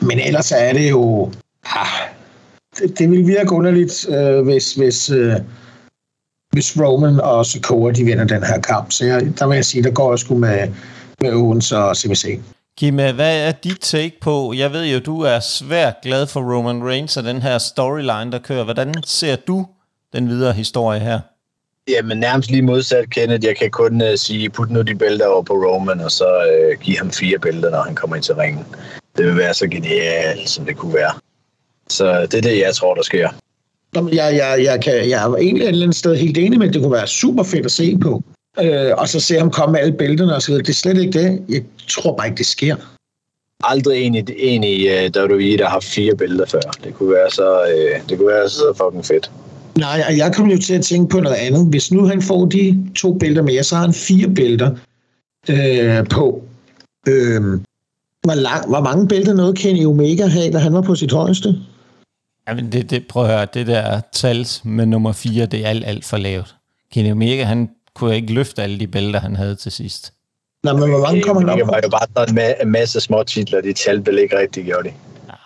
men 0.00 0.20
ellers 0.20 0.52
er 0.52 0.72
det 0.72 0.90
jo... 0.90 1.32
Ah, 1.64 1.86
det, 2.78 2.98
det 2.98 3.10
vil 3.10 3.26
virke 3.26 3.52
underligt, 3.52 4.08
øh, 4.08 4.44
hvis, 4.44 4.74
hvis, 4.74 5.10
øh, 5.10 5.32
hvis 6.52 6.80
Roman 6.80 7.20
og 7.20 7.46
Sokoa, 7.46 7.92
de 7.92 8.04
vinder 8.04 8.24
den 8.24 8.42
her 8.44 8.60
kamp. 8.60 8.92
Så 8.92 9.04
jeg, 9.04 9.32
der 9.38 9.46
vil 9.46 9.54
jeg 9.54 9.64
sige, 9.64 9.82
der 9.82 9.90
går 9.90 10.12
jeg 10.12 10.18
sgu 10.18 10.38
med, 10.38 10.68
med 11.20 11.32
Owens 11.32 11.72
og 11.72 11.96
CBC. 11.96 12.40
Kim, 12.78 12.94
hvad 12.94 13.48
er 13.48 13.52
dit 13.52 13.80
take 13.80 14.20
på? 14.20 14.52
Jeg 14.56 14.72
ved 14.72 14.86
jo, 14.86 14.98
du 14.98 15.20
er 15.20 15.40
svært 15.40 15.94
glad 16.02 16.26
for 16.26 16.56
Roman 16.56 16.88
Reigns 16.88 17.16
og 17.16 17.24
den 17.24 17.42
her 17.42 17.58
storyline, 17.58 18.32
der 18.32 18.38
kører. 18.38 18.64
Hvordan 18.64 18.94
ser 19.04 19.36
du 19.36 19.66
den 20.12 20.28
videre 20.28 20.52
historie 20.52 21.00
her? 21.00 21.20
Jamen 21.88 22.18
nærmest 22.18 22.50
lige 22.50 22.62
modsat, 22.62 23.10
Kenneth. 23.10 23.46
Jeg 23.46 23.56
kan 23.56 23.70
kun 23.70 24.02
uh, 24.02 24.08
sige, 24.16 24.50
put 24.50 24.70
nu 24.70 24.82
de 24.82 24.94
bælter 24.94 25.26
over 25.26 25.42
på 25.42 25.52
Roman, 25.52 26.00
og 26.00 26.10
så 26.10 26.24
uh, 26.24 26.80
give 26.80 26.98
ham 26.98 27.10
fire 27.10 27.38
bælter, 27.38 27.70
når 27.70 27.82
han 27.82 27.94
kommer 27.94 28.16
ind 28.16 28.22
til 28.22 28.34
ringen. 28.34 28.64
Det 29.16 29.26
vil 29.26 29.36
være 29.36 29.54
så 29.54 29.68
genialt, 29.68 30.48
som 30.48 30.64
det 30.64 30.76
kunne 30.76 30.94
være. 30.94 31.12
Så 31.88 32.22
det 32.22 32.34
er 32.34 32.42
det, 32.42 32.58
jeg 32.58 32.74
tror, 32.74 32.94
der 32.94 33.02
sker. 33.02 33.28
Jeg, 33.94 34.12
jeg, 34.12 34.64
jeg, 34.64 34.82
kan, 34.82 34.94
jeg 34.94 35.24
er 35.24 35.36
egentlig 35.36 35.64
et 35.64 35.68
eller 35.68 35.82
andet 35.82 35.96
sted 35.96 36.16
helt 36.16 36.38
enig 36.38 36.58
med, 36.58 36.68
at 36.68 36.74
det 36.74 36.82
kunne 36.82 36.92
være 36.92 37.06
super 37.06 37.42
fedt 37.42 37.64
at 37.64 37.72
se 37.72 37.98
på. 37.98 38.22
Øh, 38.60 38.92
og 38.96 39.08
så 39.08 39.20
se 39.20 39.38
ham 39.38 39.50
komme 39.50 39.72
med 39.72 39.80
alle 39.80 39.92
bælterne 39.92 40.34
og 40.34 40.42
så 40.42 40.48
videre. 40.48 40.62
Det 40.62 40.68
er 40.68 40.74
slet 40.74 40.98
ikke 40.98 41.18
det. 41.18 41.42
Jeg 41.48 41.62
tror 41.88 42.16
bare 42.16 42.26
ikke, 42.26 42.38
det 42.38 42.46
sker. 42.46 42.76
Aldrig 43.64 44.02
en 44.02 44.14
i, 44.14 44.24
en 44.38 44.64
i 44.64 44.86
uh, 44.88 44.92
WWE, 45.16 45.58
der 45.58 45.68
har 45.68 45.80
fire 45.80 46.16
bælter 46.16 46.46
før. 46.46 46.60
Det 46.84 46.94
kunne 46.94 47.12
være 47.12 47.30
så, 47.30 47.60
uh, 47.60 48.08
det 48.08 48.18
kunne 48.18 48.28
være 48.28 48.48
så 48.48 48.74
fucking 48.76 49.04
fedt. 49.04 49.30
Nej, 49.78 50.04
og 50.08 50.16
jeg 50.16 50.34
kom 50.34 50.50
jo 50.50 50.58
til 50.58 50.74
at 50.74 50.84
tænke 50.84 51.10
på 51.10 51.20
noget 51.20 51.36
andet. 51.36 51.66
Hvis 51.66 51.92
nu 51.92 52.06
han 52.06 52.22
får 52.22 52.46
de 52.46 52.90
to 52.96 53.18
bælter 53.18 53.42
med, 53.42 53.62
så 53.62 53.74
har 53.74 53.82
han 53.82 53.94
fire 53.94 54.28
bælter 54.34 54.70
øh, 55.50 56.08
på. 56.08 56.44
Øh, 57.08 57.42
hvor, 58.22 58.34
lang, 58.34 58.68
hvor 58.68 58.80
mange 58.80 59.08
bælter 59.08 59.34
nåede 59.34 59.54
Kenny 59.54 59.86
Omega 59.86 60.26
have, 60.26 60.52
da 60.52 60.58
han 60.58 60.72
var 60.72 60.80
på 60.80 60.94
sit 60.94 61.12
højeste? 61.12 61.54
Jamen, 62.48 62.72
det, 62.72 62.90
det, 62.90 63.06
prøv 63.06 63.24
at 63.24 63.30
høre, 63.30 63.46
det 63.54 63.66
der 63.66 64.00
tal 64.12 64.46
med 64.64 64.86
nummer 64.86 65.12
4, 65.12 65.46
det 65.46 65.64
er 65.64 65.68
alt, 65.68 65.84
alt 65.86 66.04
for 66.04 66.16
lavt. 66.16 66.54
Kenny 66.92 67.12
Omega, 67.12 67.44
han 67.44 67.68
kunne 67.96 68.16
ikke 68.16 68.32
løfte 68.32 68.62
alle 68.62 68.80
de 68.80 68.86
bælter, 68.86 69.20
han 69.20 69.36
havde 69.36 69.54
til 69.54 69.72
sidst. 69.72 70.12
Nej, 70.64 70.72
men 70.72 70.90
hvor 70.90 71.00
mange 71.00 71.22
kommer 71.22 71.40
han 71.40 71.50
op? 71.50 71.58
Det 71.58 71.66
var 71.66 71.80
jo 71.84 71.88
bare 71.88 72.26
sådan 72.26 72.54
en 72.62 72.70
masse 72.72 73.00
små 73.00 73.22
titler, 73.22 73.60
de 73.60 73.72
talte 73.72 74.10
vel 74.10 74.18
ikke 74.18 74.38
rigtig, 74.38 74.64
gjorde 74.64 74.88
de. 74.88 74.94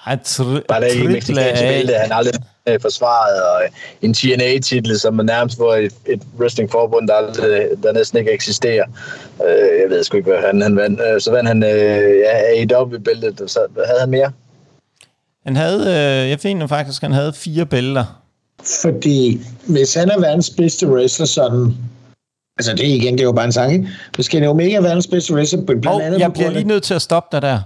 Ja, 0.07 0.14
tr- 0.14 0.66
bare 0.68 0.80
der 0.80 0.86
ikke 0.86 1.09
mexikanske 1.09 1.64
bælte, 1.64 1.94
han 1.94 2.12
aldrig 2.12 2.34
øh, 2.66 2.80
forsvaret, 2.80 3.42
og 3.42 3.62
en 4.03 4.14
TNA-titel, 4.14 4.98
som 4.98 5.18
er 5.18 5.22
nærmest 5.22 5.57
for 5.57 5.74
et, 5.74 5.92
et 6.07 6.22
wrestlingforbund, 6.38 7.09
der, 7.09 7.14
aldrig, 7.14 7.68
der 7.82 7.92
næsten 7.92 8.18
ikke 8.18 8.32
eksisterer. 8.32 8.84
Øh, 9.44 9.80
jeg 9.82 9.90
ved 9.90 10.05
sgu 10.05 10.16
ikke, 10.16 10.30
hvad 10.30 10.40
han, 10.46 10.62
han 10.62 10.76
vandt. 10.76 11.01
Øh, 11.14 11.20
så 11.20 11.30
vandt 11.30 11.48
han 11.48 11.62
øh, 11.64 12.18
ja, 12.18 12.74
AEW-bæltet, 12.76 13.51
så 13.51 13.61
havde 13.86 14.01
han 14.01 14.11
mere? 14.11 14.32
Han 15.46 15.57
havde, 15.57 15.80
øh, 15.80 16.30
jeg 16.30 16.40
finder 16.40 16.66
faktisk, 16.66 17.03
han 17.03 17.12
havde 17.12 17.32
fire 17.32 17.66
bælter. 17.66 18.22
Fordi 18.82 19.40
hvis 19.66 19.94
han 19.94 20.11
er 20.11 20.20
verdens 20.20 20.51
bedste 20.51 20.88
wrestler 20.88 21.26
sådan, 21.26 21.76
altså 22.68 22.84
det 22.84 22.88
igen, 22.88 23.14
det 23.14 23.20
er 23.20 23.24
jo 23.24 23.32
bare 23.32 23.44
en 23.44 23.52
sang, 23.52 23.72
ikke? 23.72 23.88
Hvis 24.14 24.28
Kenny 24.28 24.46
Omega 24.46 24.74
er 24.76 24.80
verdens 24.80 25.06
bedste 25.06 25.34
wrestler, 25.34 25.62
blandt 25.62 25.86
oh, 25.86 26.06
andet 26.06 26.20
jeg 26.20 26.32
bliver 26.32 26.50
lige 26.50 26.64
nødt 26.64 26.82
til 26.82 26.94
at 26.94 27.02
stoppe 27.02 27.36
dig 27.36 27.42
der. 27.42 27.61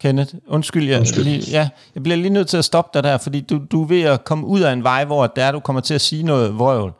Kenneth, 0.00 0.34
undskyld, 0.46 0.88
jeg, 0.88 0.98
undskyld. 0.98 1.24
Lige, 1.24 1.42
ja, 1.50 1.68
jeg 1.94 2.02
bliver 2.02 2.16
lige 2.16 2.30
nødt 2.30 2.48
til 2.48 2.56
at 2.56 2.64
stoppe 2.64 2.90
dig 2.94 3.02
der, 3.02 3.18
fordi 3.18 3.40
du, 3.40 3.60
du 3.72 3.82
er 3.82 3.86
ved 3.86 4.02
at 4.02 4.24
komme 4.24 4.46
ud 4.46 4.60
af 4.60 4.72
en 4.72 4.84
vej, 4.84 5.04
hvor 5.04 5.26
der 5.26 5.52
du 5.52 5.60
kommer 5.60 5.80
til 5.80 5.94
at 5.94 6.00
sige 6.00 6.22
noget 6.22 6.58
vrøvl. 6.58 6.92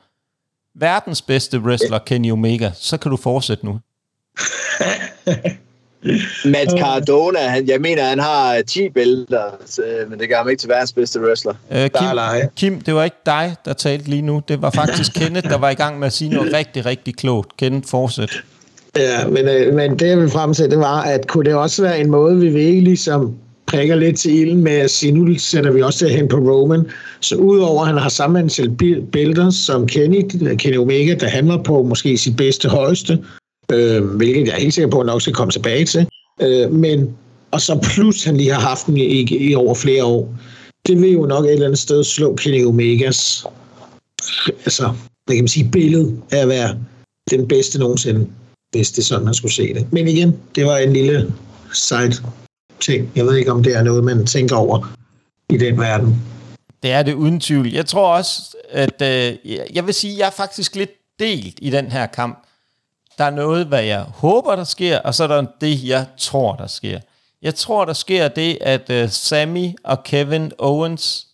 Verdens 0.74 1.22
bedste 1.22 1.58
wrestler, 1.58 1.98
Kenny 1.98 2.32
Omega, 2.32 2.70
så 2.74 2.96
kan 2.96 3.10
du 3.10 3.16
fortsætte 3.16 3.66
nu. 3.66 3.78
Matt 6.44 6.70
Cardona, 6.78 7.38
han, 7.38 7.68
jeg 7.68 7.80
mener, 7.80 8.02
han 8.02 8.18
har 8.18 8.62
10 8.66 8.88
bælter, 8.88 9.44
men 10.08 10.18
det 10.18 10.28
gør 10.28 10.36
ham 10.36 10.48
ikke 10.48 10.60
til 10.60 10.68
verdens 10.68 10.92
bedste 10.92 11.20
wrestler. 11.20 11.54
Øh, 11.72 11.90
Kim, 11.90 12.48
Kim, 12.56 12.80
det 12.80 12.94
var 12.94 13.04
ikke 13.04 13.16
dig, 13.26 13.54
der 13.64 13.72
talte 13.72 14.10
lige 14.10 14.22
nu. 14.22 14.42
Det 14.48 14.62
var 14.62 14.70
faktisk 14.70 15.12
Kenneth, 15.20 15.48
der 15.48 15.58
var 15.58 15.70
i 15.70 15.74
gang 15.74 15.98
med 15.98 16.06
at 16.06 16.12
sige 16.12 16.30
noget 16.30 16.52
rigtig, 16.52 16.86
rigtig 16.86 17.16
klogt. 17.16 17.56
Kenneth, 17.56 17.88
fortsæt. 17.88 18.42
Ja, 18.96 19.26
men, 19.26 19.48
øh, 19.48 19.74
men 19.74 19.98
det 19.98 20.08
jeg 20.08 20.18
vil 20.18 20.30
frem 20.30 20.54
til, 20.54 20.70
det 20.70 20.78
var, 20.78 21.02
at 21.02 21.26
kunne 21.26 21.44
det 21.44 21.54
også 21.54 21.82
være 21.82 22.00
en 22.00 22.10
måde, 22.10 22.36
vi 22.36 22.48
virkelig 22.48 22.82
ligesom 22.82 23.34
prikker 23.66 23.96
lidt 23.96 24.18
til 24.18 24.40
ilden 24.40 24.64
med 24.64 24.72
at 24.72 24.90
sige, 24.90 25.12
nu 25.12 25.38
sætter 25.38 25.72
vi 25.72 25.82
også 25.82 26.08
hen 26.08 26.28
på 26.28 26.36
Roman. 26.36 26.86
Så 27.20 27.36
udover 27.36 27.80
at 27.80 27.86
han 27.86 27.98
har 27.98 28.08
samme 28.08 28.38
antal 28.38 28.70
bælter 29.12 29.50
som 29.50 29.86
Kenny, 29.86 30.30
Kenny 30.58 30.78
Omega, 30.78 31.14
der 31.14 31.26
handler 31.26 31.62
på 31.62 31.82
måske 31.82 32.18
sit 32.18 32.36
bedste 32.36 32.68
højeste, 32.68 33.18
øh, 33.72 34.04
hvilket 34.04 34.46
jeg 34.46 34.54
er 34.54 34.60
helt 34.60 34.74
sikker 34.74 34.90
på, 34.90 35.00
at 35.00 35.06
nok 35.06 35.22
skal 35.22 35.34
komme 35.34 35.50
tilbage 35.50 35.84
til. 35.84 36.06
Øh, 36.42 36.72
men, 36.72 37.16
og 37.50 37.60
så 37.60 37.88
plus 37.94 38.24
han 38.24 38.36
lige 38.36 38.52
har 38.52 38.60
haft 38.60 38.86
den 38.86 38.96
i, 38.96 39.50
i 39.50 39.54
over 39.54 39.74
flere 39.74 40.04
år. 40.04 40.34
Det 40.86 41.00
vil 41.00 41.12
jo 41.12 41.26
nok 41.26 41.44
et 41.44 41.52
eller 41.52 41.66
andet 41.66 41.78
sted 41.78 42.04
slå 42.04 42.34
Kenny 42.34 42.66
Omegas 42.66 43.46
altså, 44.48 44.92
hvad 45.24 45.36
kan 45.36 45.42
man 45.44 45.48
sige, 45.48 45.70
billede 45.72 46.16
af 46.30 46.38
at 46.38 46.48
være 46.48 46.78
den 47.30 47.48
bedste 47.48 47.78
nogensinde 47.78 48.26
hvis 48.70 48.92
det 48.92 48.98
er 48.98 49.06
sådan, 49.06 49.24
man 49.24 49.34
skulle 49.34 49.52
se 49.52 49.74
det. 49.74 49.92
Men 49.92 50.08
igen, 50.08 50.40
det 50.54 50.66
var 50.66 50.76
en 50.76 50.92
lille 50.92 51.34
side 51.72 52.14
ting. 52.80 53.12
Jeg 53.16 53.26
ved 53.26 53.36
ikke, 53.36 53.52
om 53.52 53.62
det 53.62 53.76
er 53.76 53.82
noget, 53.82 54.04
man 54.04 54.26
tænker 54.26 54.56
over 54.56 54.96
i 55.50 55.56
den 55.56 55.78
verden. 55.78 56.22
Det 56.82 56.92
er 56.92 57.02
det 57.02 57.14
uden 57.14 57.40
tvivl. 57.40 57.72
Jeg 57.72 57.86
tror 57.86 58.16
også, 58.16 58.56
at 58.70 59.02
øh, 59.02 59.36
jeg 59.74 59.86
vil 59.86 59.94
sige, 59.94 60.12
at 60.12 60.18
jeg 60.18 60.26
er 60.26 60.30
faktisk 60.30 60.76
lidt 60.76 60.90
delt 61.18 61.58
i 61.62 61.70
den 61.70 61.86
her 61.86 62.06
kamp. 62.06 62.46
Der 63.18 63.24
er 63.24 63.30
noget, 63.30 63.66
hvad 63.66 63.82
jeg 63.82 64.02
håber, 64.02 64.56
der 64.56 64.64
sker, 64.64 64.98
og 64.98 65.14
så 65.14 65.24
er 65.24 65.28
der 65.28 65.46
det, 65.60 65.84
jeg 65.84 66.06
tror, 66.16 66.56
der 66.56 66.66
sker. 66.66 67.00
Jeg 67.42 67.54
tror, 67.54 67.84
der 67.84 67.92
sker 67.92 68.28
det, 68.28 68.58
at 68.60 68.90
øh, 68.90 69.08
Sammy 69.08 69.70
og 69.84 70.02
Kevin 70.02 70.52
Owens 70.58 71.26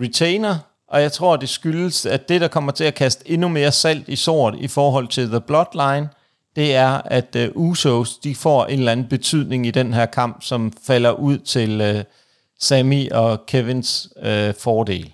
retainer, 0.00 0.58
Og 0.88 1.02
jeg 1.02 1.12
tror, 1.12 1.36
det 1.36 1.48
skyldes, 1.48 2.06
at 2.06 2.28
det, 2.28 2.40
der 2.40 2.48
kommer 2.48 2.72
til 2.72 2.84
at 2.84 2.94
kaste 2.94 3.30
endnu 3.30 3.48
mere 3.48 3.72
salt 3.72 4.08
i 4.08 4.16
sort 4.16 4.54
i 4.58 4.68
forhold 4.68 5.08
til 5.08 5.28
The 5.28 5.40
Bloodline, 5.40 6.08
det 6.56 6.74
er, 6.74 7.00
at 7.04 7.36
uh, 7.36 7.62
Usos, 7.62 8.18
de 8.18 8.34
får 8.34 8.64
en 8.66 8.78
eller 8.78 8.92
anden 8.92 9.06
betydning 9.08 9.66
i 9.66 9.70
den 9.70 9.94
her 9.94 10.06
kamp, 10.06 10.42
som 10.42 10.72
falder 10.86 11.10
ud 11.10 11.38
til 11.38 11.96
uh, 11.96 12.02
Sammy 12.60 13.10
og 13.10 13.46
Kevins 13.46 14.08
uh, 14.16 14.54
fordel. 14.58 15.12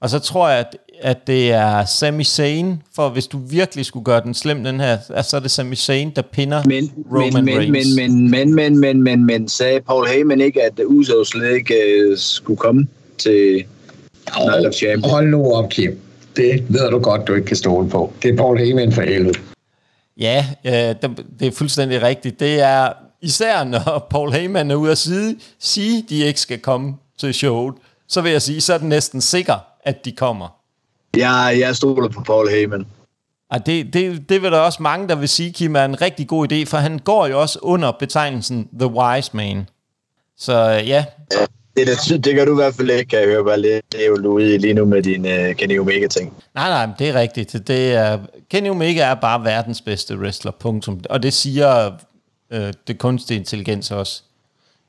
Og 0.00 0.10
så 0.10 0.18
tror 0.18 0.48
jeg, 0.48 0.58
at, 0.58 0.76
at 1.00 1.26
det 1.26 1.52
er 1.52 1.84
Sami 1.84 2.24
Zayn, 2.24 2.76
for 2.94 3.08
hvis 3.08 3.26
du 3.26 3.38
virkelig 3.38 3.86
skulle 3.86 4.04
gøre 4.04 4.20
den 4.20 4.34
slem, 4.34 4.64
den 4.64 4.80
her, 4.80 5.22
så 5.22 5.36
er 5.36 5.40
det 5.40 5.50
Sami 5.50 5.76
Zayn, 5.76 6.10
der 6.16 6.22
pinder 6.22 6.62
men, 6.66 6.92
Roman 7.12 7.44
men, 7.44 7.58
Reigns. 7.58 7.96
Men, 7.96 8.30
men, 8.30 8.54
men, 8.54 8.80
men, 8.80 9.02
men, 9.02 9.26
men, 9.26 9.48
sagde 9.48 9.80
Paul 9.80 10.06
Heyman 10.06 10.40
ikke, 10.40 10.62
at 10.62 10.80
Uso 10.86 11.24
slet 11.24 11.54
ikke 11.54 11.74
uh, 12.10 12.18
skulle 12.18 12.56
komme 12.56 12.86
til 13.18 13.64
Night 14.38 14.66
of 14.66 14.72
Champions? 14.72 15.12
Hold 15.12 15.28
nu 15.28 15.52
op, 15.52 15.70
Kim. 15.70 15.98
Det 16.36 16.64
ved 16.68 16.90
du 16.90 16.98
godt, 16.98 17.28
du 17.28 17.34
ikke 17.34 17.46
kan 17.46 17.56
stole 17.56 17.88
på. 17.88 18.12
Det 18.22 18.30
er 18.30 18.36
Paul 18.36 18.58
Heyman 18.58 18.92
for 18.92 19.02
helvede. 19.02 19.38
Ja, 20.20 20.46
øh, 20.64 20.72
det 21.40 21.46
er 21.46 21.52
fuldstændig 21.52 22.02
rigtigt. 22.02 22.40
Det 22.40 22.60
er 22.60 22.88
især, 23.22 23.64
når 23.64 24.06
Paul 24.10 24.32
Heyman 24.32 24.70
er 24.70 24.74
ude 24.74 24.90
at 24.90 24.98
sige, 24.98 25.36
sige, 25.58 26.04
de 26.08 26.24
ikke 26.24 26.40
skal 26.40 26.58
komme 26.58 26.94
til 27.18 27.34
showet, 27.34 27.74
så 28.08 28.20
vil 28.20 28.32
jeg 28.32 28.42
sige, 28.42 28.60
så 28.60 28.74
er 28.74 28.78
det 28.78 28.86
næsten 28.86 29.20
sikker, 29.20 29.54
at 29.84 30.04
de 30.04 30.12
kommer. 30.12 30.56
Ja, 31.16 31.32
jeg 31.34 31.76
stoler 31.76 32.08
på 32.08 32.20
Paul 32.20 32.48
Heyman. 32.48 32.86
Og 33.50 33.66
det, 33.66 33.92
det, 33.92 34.28
det 34.28 34.42
vil 34.42 34.52
der 34.52 34.58
også 34.58 34.82
mange, 34.82 35.08
der 35.08 35.14
vil 35.14 35.28
sige, 35.28 35.52
Kim 35.52 35.76
er 35.76 35.84
en 35.84 36.00
rigtig 36.00 36.28
god 36.28 36.52
idé, 36.52 36.64
for 36.64 36.76
han 36.76 36.98
går 36.98 37.26
jo 37.26 37.40
også 37.40 37.58
under 37.62 37.92
betegnelsen 37.92 38.68
The 38.78 38.86
Wise 38.86 39.30
Man. 39.34 39.68
Så 40.38 40.78
øh, 40.80 40.88
ja. 40.88 41.04
Det, 41.76 41.88
det, 42.08 42.24
det 42.24 42.34
gør 42.34 42.44
du 42.44 42.52
i 42.52 42.54
hvert 42.54 42.74
fald 42.74 42.90
ikke, 42.90 43.08
kan 43.08 43.18
jeg 43.18 43.28
høre 43.28 43.44
bare 43.44 43.60
lidt. 43.60 43.84
Ude 44.26 44.58
lige 44.58 44.74
nu 44.74 44.84
med 44.84 45.02
din 45.02 45.24
uh, 45.24 45.56
Kenny 45.56 45.78
Omega-ting. 45.80 46.32
Nej, 46.54 46.68
nej, 46.68 46.94
det 46.98 47.08
er 47.08 47.14
rigtigt. 47.14 47.52
Det 47.52 47.94
er, 47.94 48.18
Kenny 48.50 48.70
Omega 48.70 49.00
er 49.00 49.14
bare 49.14 49.44
verdens 49.44 49.80
bedste 49.80 50.18
wrestler, 50.18 50.52
punktum. 50.52 51.00
Og 51.10 51.22
det 51.22 51.32
siger 51.32 51.92
øh, 52.50 52.72
det 52.86 52.98
kunstige 52.98 53.38
intelligens 53.38 53.90
også. 53.90 54.22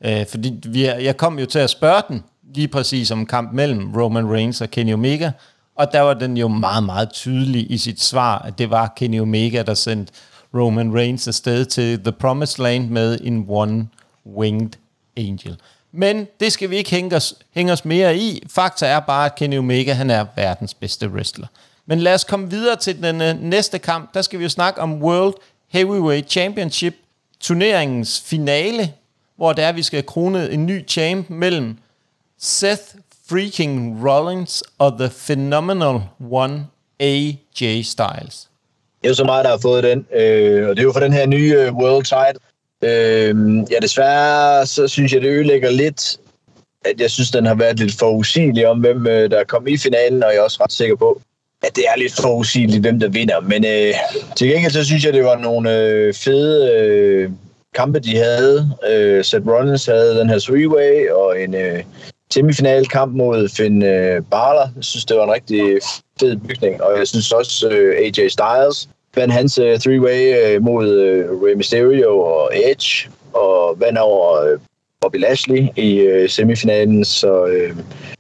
Øh, 0.06 0.26
fordi 0.28 0.54
vi 0.68 0.86
jeg 0.86 1.18
kom 1.18 1.40
jo 1.40 1.46
til 1.46 1.60
at 1.60 1.70
spørge 1.70 2.02
den 2.08 2.24
lige 2.56 2.68
præcis 2.68 3.12
om 3.12 3.26
kamp 3.26 3.54
mellem 3.54 3.94
Roman 3.96 4.32
Reigns 4.32 4.62
og 4.62 4.72
Kenny 4.72 4.94
Omega, 4.94 5.32
og 5.78 5.94
der 5.94 6.02
var 6.02 6.14
den 6.14 6.38
jo 6.38 6.48
meget, 6.48 6.84
meget 6.84 7.10
tydelig 7.12 7.72
i 7.72 7.78
sit 7.78 8.02
svar, 8.02 8.40
at 8.40 8.58
det 8.58 8.70
var 8.70 8.94
Kenny 8.96 9.20
Omega, 9.20 9.62
der 9.62 9.74
sendte 9.74 10.14
Roman 10.54 10.96
Reigns 10.96 11.28
afsted 11.28 11.66
til 11.66 12.00
The 12.00 12.12
Promised 12.12 12.64
Land 12.64 12.90
med 12.90 13.20
en 13.24 13.46
one-winged 13.50 14.72
angel. 15.18 15.58
Men 15.92 16.28
det 16.40 16.52
skal 16.52 16.70
vi 16.70 16.76
ikke 16.76 16.90
hænge 16.90 17.16
os, 17.16 17.36
hænge 17.52 17.74
os 17.74 17.86
mere 17.86 18.18
i. 18.18 18.44
Fakta 18.48 18.86
er 18.88 19.00
bare, 19.00 19.26
at 19.26 19.36
Kenny 19.36 19.58
Omega 19.58 19.94
han 19.94 20.10
er 20.10 20.26
verdens 20.36 20.74
bedste 20.74 21.10
wrestler. 21.10 21.48
Men 21.86 22.00
lad 22.00 22.14
os 22.14 22.24
komme 22.24 22.50
videre 22.50 22.76
til 22.76 23.04
den 23.04 23.22
øh, 23.22 23.42
næste 23.42 23.80
kamp. 23.80 24.14
Der 24.14 24.22
skal 24.22 24.40
vi 24.40 24.44
jo 24.44 24.50
snakke 24.50 24.82
om 24.82 25.04
World 25.04 25.34
Heavyweight 25.68 26.32
Championship, 26.32 26.96
turneringens 27.40 28.22
finale, 28.26 28.94
hvor 29.36 29.54
der 29.54 29.66
er, 29.66 29.72
vi 29.72 29.84
skal 29.84 30.06
krone 30.06 30.52
en 30.52 30.66
ny 30.66 30.88
champ 30.88 31.30
mellem 31.30 31.78
Seth 32.40 32.84
freaking 33.30 34.08
Rollins 34.10 34.64
og 34.80 35.00
The 35.00 35.10
Phenomenal 35.10 36.02
One 36.32 36.68
AJ 37.00 37.82
Styles. 37.84 38.48
Det 39.02 39.08
er 39.08 39.10
jo 39.10 39.14
så 39.14 39.24
meget, 39.24 39.46
der 39.46 39.52
har 39.52 39.58
fået 39.58 39.84
den, 39.84 40.06
øh, 40.16 40.70
og 40.70 40.76
det 40.76 40.80
er 40.80 40.84
jo 40.84 40.94
for 40.94 41.00
den 41.00 41.14
her 41.14 41.26
nye 41.26 41.56
øh, 41.58 41.74
World 41.74 42.04
Title. 42.04 42.40
Øh, 42.84 43.36
ja, 43.72 43.78
desværre 43.82 44.66
så 44.66 44.88
synes 44.88 45.14
jeg, 45.14 45.22
det 45.22 45.30
ødelægger 45.30 45.72
lidt, 45.72 46.18
at 46.86 47.02
jeg 47.02 47.12
synes, 47.12 47.32
den 47.32 47.46
har 47.46 47.56
været 47.56 47.80
lidt 47.80 48.00
for 48.00 48.12
usigelig 48.12 48.68
om, 48.68 48.80
hvem 48.80 49.08
øh, 49.08 49.32
der 49.32 49.44
kom 49.44 49.68
i 49.68 49.78
finalen, 49.78 50.24
og 50.24 50.30
jeg 50.30 50.38
er 50.38 50.44
også 50.44 50.64
ret 50.64 50.72
sikker 50.72 50.96
på, 50.96 51.22
at 51.64 51.76
det 51.76 51.84
er 51.88 51.98
lidt 51.98 52.14
forudsigeligt, 52.22 52.82
hvem 52.82 53.00
der 53.00 53.10
vinder. 53.10 53.40
Men 53.40 53.66
øh, 53.66 53.94
til 54.36 54.48
gengæld 54.48 54.72
så 54.72 54.86
synes 54.86 55.06
jeg, 55.06 55.14
det 55.14 55.24
var 55.24 55.38
nogle 55.38 55.80
øh, 55.80 56.14
fede 56.14 56.74
øh, 56.74 57.30
kampe, 57.76 58.00
de 58.00 58.18
havde. 58.18 58.72
Øh, 58.90 59.26
Seth 59.26 59.48
Rollins 59.48 59.86
havde 59.86 60.20
den 60.20 60.30
her 60.30 60.40
three-way, 60.40 61.14
og 61.14 61.42
en 61.42 61.56
øh, 61.56 61.84
semifinalkamp 62.34 63.16
mod 63.16 63.50
Finn 63.50 63.84
øh, 63.84 64.22
Balor. 64.32 64.72
Jeg 64.76 64.84
synes, 64.84 65.06
det 65.06 65.18
var 65.18 65.24
en 65.24 65.32
rigtig 65.32 65.80
fed 66.20 66.38
bygning, 66.38 66.84
og 66.84 66.98
jeg 66.98 67.08
synes 67.08 67.32
også 67.32 67.70
øh, 67.70 67.96
AJ 67.98 68.28
Styles 68.28 68.90
vandt 69.16 69.34
hans 69.34 69.58
øh, 69.58 69.76
three-way 69.76 70.46
øh, 70.46 70.64
mod 70.64 70.90
øh, 70.90 71.42
Rey 71.42 71.54
Mysterio 71.54 72.20
og 72.20 72.52
Edge, 72.72 73.10
og 73.34 73.76
vandt 73.80 73.98
over 74.00 74.42
øh, 74.42 74.60
Bobby 75.02 75.16
Lashley 75.16 75.68
i 75.76 76.00
øh, 76.00 76.30
semifinalen, 76.30 77.06
så 77.06 77.46
øh, 77.46 77.76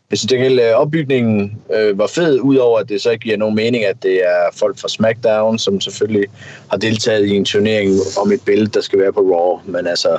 jeg 0.09 0.17
synes, 0.17 0.33
at 0.33 0.39
hele 0.39 0.69
øh, 0.69 0.75
opbygningen 0.75 1.61
øh, 1.73 1.97
var 1.97 2.07
fed, 2.07 2.39
udover 2.39 2.79
at 2.79 2.89
det 2.89 3.01
så 3.01 3.09
ikke 3.09 3.23
giver 3.23 3.37
nogen 3.37 3.55
mening, 3.55 3.85
at 3.85 4.03
det 4.03 4.15
er 4.25 4.49
folk 4.53 4.77
fra 4.77 4.87
SmackDown, 4.87 5.59
som 5.59 5.81
selvfølgelig 5.81 6.25
har 6.69 6.77
deltaget 6.77 7.25
i 7.25 7.35
en 7.35 7.45
turnering 7.45 7.91
om 8.21 8.31
et 8.31 8.41
bælte, 8.45 8.71
der 8.71 8.81
skal 8.81 8.99
være 8.99 9.13
på 9.13 9.19
Raw. 9.19 9.59
Men 9.65 9.87
altså, 9.87 10.17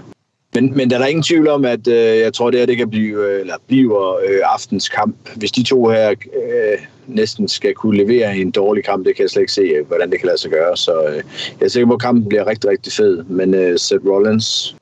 men, 0.55 0.77
men 0.77 0.91
der 0.91 0.97
er 0.97 1.01
der 1.01 1.07
ingen 1.07 1.23
tvivl 1.23 1.49
om, 1.49 1.65
at 1.65 1.89
øh, 1.89 2.19
jeg 2.19 2.33
tror, 2.33 2.51
det 2.51 2.61
her 2.61 2.67
det 2.67 2.77
kan 2.77 2.91
blive, 2.91 3.27
øh, 3.27 3.41
eller 3.41 3.55
bliver 3.67 4.17
øh, 4.17 4.41
aftens 4.45 4.89
kamp. 4.89 5.17
Hvis 5.37 5.53
de 5.53 5.63
to 5.63 5.89
her 5.89 6.11
øh, 6.11 6.79
næsten 7.07 7.49
skal 7.49 7.75
kunne 7.75 7.97
levere 7.97 8.37
en 8.37 8.51
dårlig 8.51 8.85
kamp, 8.85 9.07
det 9.07 9.17
kan 9.17 9.23
jeg 9.23 9.31
slet 9.31 9.43
ikke 9.43 9.53
se, 9.53 9.63
øh, 9.63 9.87
hvordan 9.87 10.11
det 10.11 10.19
kan 10.19 10.27
lade 10.27 10.39
sig 10.39 10.51
gøre. 10.51 10.77
Så 10.77 11.03
øh, 11.09 11.23
jeg 11.61 11.67
er 11.67 11.69
sikker 11.69 11.87
på, 11.87 11.95
at 11.95 12.01
kampen 12.01 12.29
bliver 12.29 12.47
rigtig, 12.47 12.71
rigtig 12.71 12.93
fed. 12.93 13.25
Men 13.25 13.55
øh, 13.55 13.79
Seth 13.79 14.07
Rollins 14.07 14.77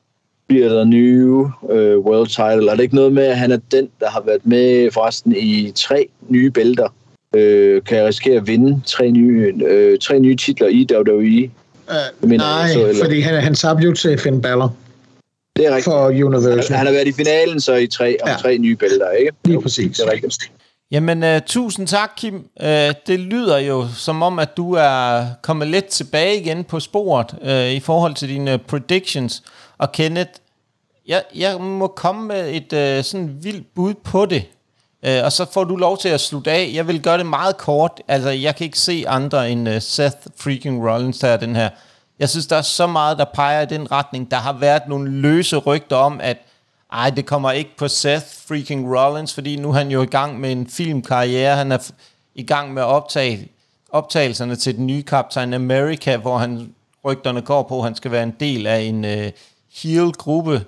bliver 0.49 0.69
der 0.69 0.85
nye 0.85 1.45
øh, 1.71 1.99
world 1.99 2.27
title. 2.27 2.71
Er 2.71 2.75
det 2.75 2.83
ikke 2.83 2.95
noget 2.95 3.13
med, 3.13 3.25
at 3.25 3.39
han 3.39 3.53
er 3.53 3.59
den, 3.71 3.89
der 4.01 4.11
har 4.11 4.23
været 4.27 4.47
med 4.47 4.91
forresten 4.91 5.35
i 5.37 5.73
tre 5.75 6.09
nye 6.29 6.51
bælter? 6.51 6.89
Øh, 7.37 7.83
kan 7.83 7.99
jeg 7.99 8.07
risikere 8.07 8.37
at 8.37 8.47
vinde 8.47 8.81
tre 8.87 9.11
nye, 9.11 9.55
øh, 9.67 9.99
tre 9.99 10.19
nye 10.19 10.37
titler 10.37 10.69
i 10.69 10.87
WWE? 10.93 11.51
Uh, 12.23 12.31
nej, 12.31 12.69
så, 12.73 12.87
eller? 12.87 13.05
fordi 13.05 13.21
han, 13.21 13.43
han 13.43 13.55
sabte 13.55 13.85
jo 13.85 13.95
til 13.95 14.19
Finn 14.19 14.43
Balor. 14.43 14.77
Det 15.57 15.67
er 15.67 15.71
rigtigt. 15.71 15.85
For 15.85 16.07
Universal. 16.09 16.63
Han, 16.69 16.77
han 16.77 16.87
har 16.87 16.93
været 16.93 17.09
i 17.09 17.13
finalen 17.13 17.61
så 17.61 17.75
i 17.75 17.87
tre, 17.87 18.17
om 18.23 18.29
ja. 18.29 18.37
tre 18.37 18.59
nye 18.59 18.77
bælter, 18.77 19.11
ikke? 19.11 19.33
Lige 19.45 19.63
præcis. 19.63 19.97
Det 19.97 20.07
er 20.07 20.13
rigtigt. 20.13 20.51
Jamen, 20.91 21.23
uh, 21.23 21.39
tusind 21.47 21.87
tak, 21.87 22.11
Kim. 22.17 22.35
Uh, 22.35 22.67
det 23.07 23.21
lyder 23.21 23.59
jo 23.59 23.87
som 23.97 24.23
om, 24.23 24.39
at 24.39 24.57
du 24.57 24.73
er 24.73 25.25
kommet 25.43 25.69
lidt 25.69 25.87
tilbage 25.87 26.41
igen 26.41 26.65
på 26.65 26.81
sporet 26.81 27.35
uh, 27.43 27.73
i 27.77 27.81
forhold 27.81 28.15
til 28.15 28.29
dine 28.29 28.59
predictions. 28.59 29.43
Og 29.79 29.93
Kenneth, 29.93 30.31
jeg, 31.07 31.23
jeg 31.35 31.61
må 31.61 31.87
komme 31.87 32.27
med 32.27 32.51
et 32.51 32.99
uh, 32.99 33.05
sådan 33.05 33.37
vildt 33.43 33.75
bud 33.75 33.95
på 33.95 34.27
det. 34.27 34.45
Uh, 35.07 35.25
og 35.25 35.33
så 35.33 35.47
får 35.53 35.65
du 35.65 35.77
lov 35.77 35.99
til 35.99 36.09
at 36.09 36.21
slutte 36.21 36.51
af. 36.51 36.71
Jeg 36.75 36.89
vil 36.89 37.03
gøre 37.03 37.19
det 37.19 37.27
meget 37.27 37.57
kort. 37.57 38.01
Altså, 38.09 38.31
jeg 38.31 38.57
kan 38.57 38.65
ikke 38.65 38.79
se 38.79 39.05
andre 39.09 39.51
end 39.51 39.69
uh, 39.69 39.75
Seth 39.81 40.17
freaking 40.37 40.91
Rollins, 40.91 41.19
der 41.19 41.29
er 41.29 41.37
den 41.37 41.57
her. 41.57 41.69
Jeg 42.19 42.29
synes, 42.29 42.47
der 42.47 42.57
er 42.57 42.63
så 42.63 42.87
meget, 42.87 43.19
der 43.19 43.25
peger 43.25 43.61
i 43.61 43.67
den 43.67 43.93
retning. 43.93 44.31
Der 44.31 44.37
har 44.37 44.53
været 44.53 44.83
nogle 44.89 45.11
løse 45.11 45.57
rygter 45.57 45.97
om, 45.97 46.21
at 46.21 46.37
ej, 46.93 47.11
det 47.11 47.27
kommer 47.27 47.51
ikke 47.51 47.77
på 47.77 47.89
Seth 47.89 48.27
freaking 48.49 48.99
Rollins, 48.99 49.35
fordi 49.35 49.57
nu 49.57 49.69
er 49.69 49.73
han 49.73 49.91
jo 49.91 50.03
i 50.03 50.07
gang 50.07 50.41
med 50.41 50.53
en 50.53 50.67
filmkarriere. 50.67 51.57
Han 51.57 51.73
er 51.73 51.91
i 52.35 52.43
gang 52.43 52.75
med 52.75 52.83
at 52.83 52.87
optage 52.87 53.49
optagelserne 53.91 54.57
til 54.57 54.77
den 54.77 54.87
nye 54.87 55.03
Captain 55.03 55.55
America, 55.55 56.17
hvor 56.17 56.39
han 56.39 56.75
rygterne 57.05 57.43
går 57.43 57.63
på, 57.63 57.79
at 57.79 57.85
han 57.85 57.95
skal 57.95 58.11
være 58.11 58.23
en 58.23 58.35
del 58.41 58.67
af 58.67 58.81
en 58.81 59.05
øh, 59.05 59.33
heel-gruppe. 59.83 60.65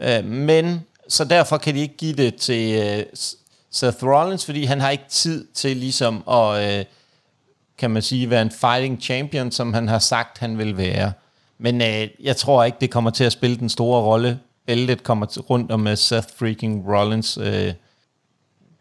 Øh, 0.00 0.24
men 0.24 0.84
så 1.08 1.24
derfor 1.24 1.58
kan 1.58 1.74
de 1.74 1.80
ikke 1.80 1.96
give 1.96 2.14
det 2.14 2.36
til 2.36 2.82
øh, 2.82 3.04
Seth 3.70 4.04
Rollins, 4.04 4.44
fordi 4.44 4.64
han 4.64 4.80
har 4.80 4.90
ikke 4.90 5.08
tid 5.08 5.46
til 5.54 5.76
ligesom 5.76 6.22
at, 6.28 6.78
Øh, 6.78 6.84
kan 7.82 7.90
man 7.90 8.02
sige, 8.02 8.30
være 8.30 8.42
en 8.42 8.50
fighting 8.50 9.02
champion, 9.02 9.50
som 9.50 9.74
han 9.74 9.88
har 9.88 9.98
sagt, 9.98 10.38
han 10.38 10.58
vil 10.58 10.76
være. 10.76 11.12
Men 11.58 11.82
øh, 11.82 12.08
jeg 12.22 12.36
tror 12.36 12.64
ikke, 12.64 12.78
det 12.80 12.90
kommer 12.90 13.10
til 13.10 13.24
at 13.24 13.32
spille 13.32 13.56
den 13.56 13.68
store 13.68 14.02
rolle. 14.02 14.38
Bæltet 14.66 15.02
kommer 15.02 15.26
til, 15.26 15.42
rundt 15.42 15.70
om 15.70 15.86
uh, 15.86 15.94
Seth 15.94 16.28
freaking 16.38 16.84
Rollins, 16.88 17.38
øh, 17.42 17.72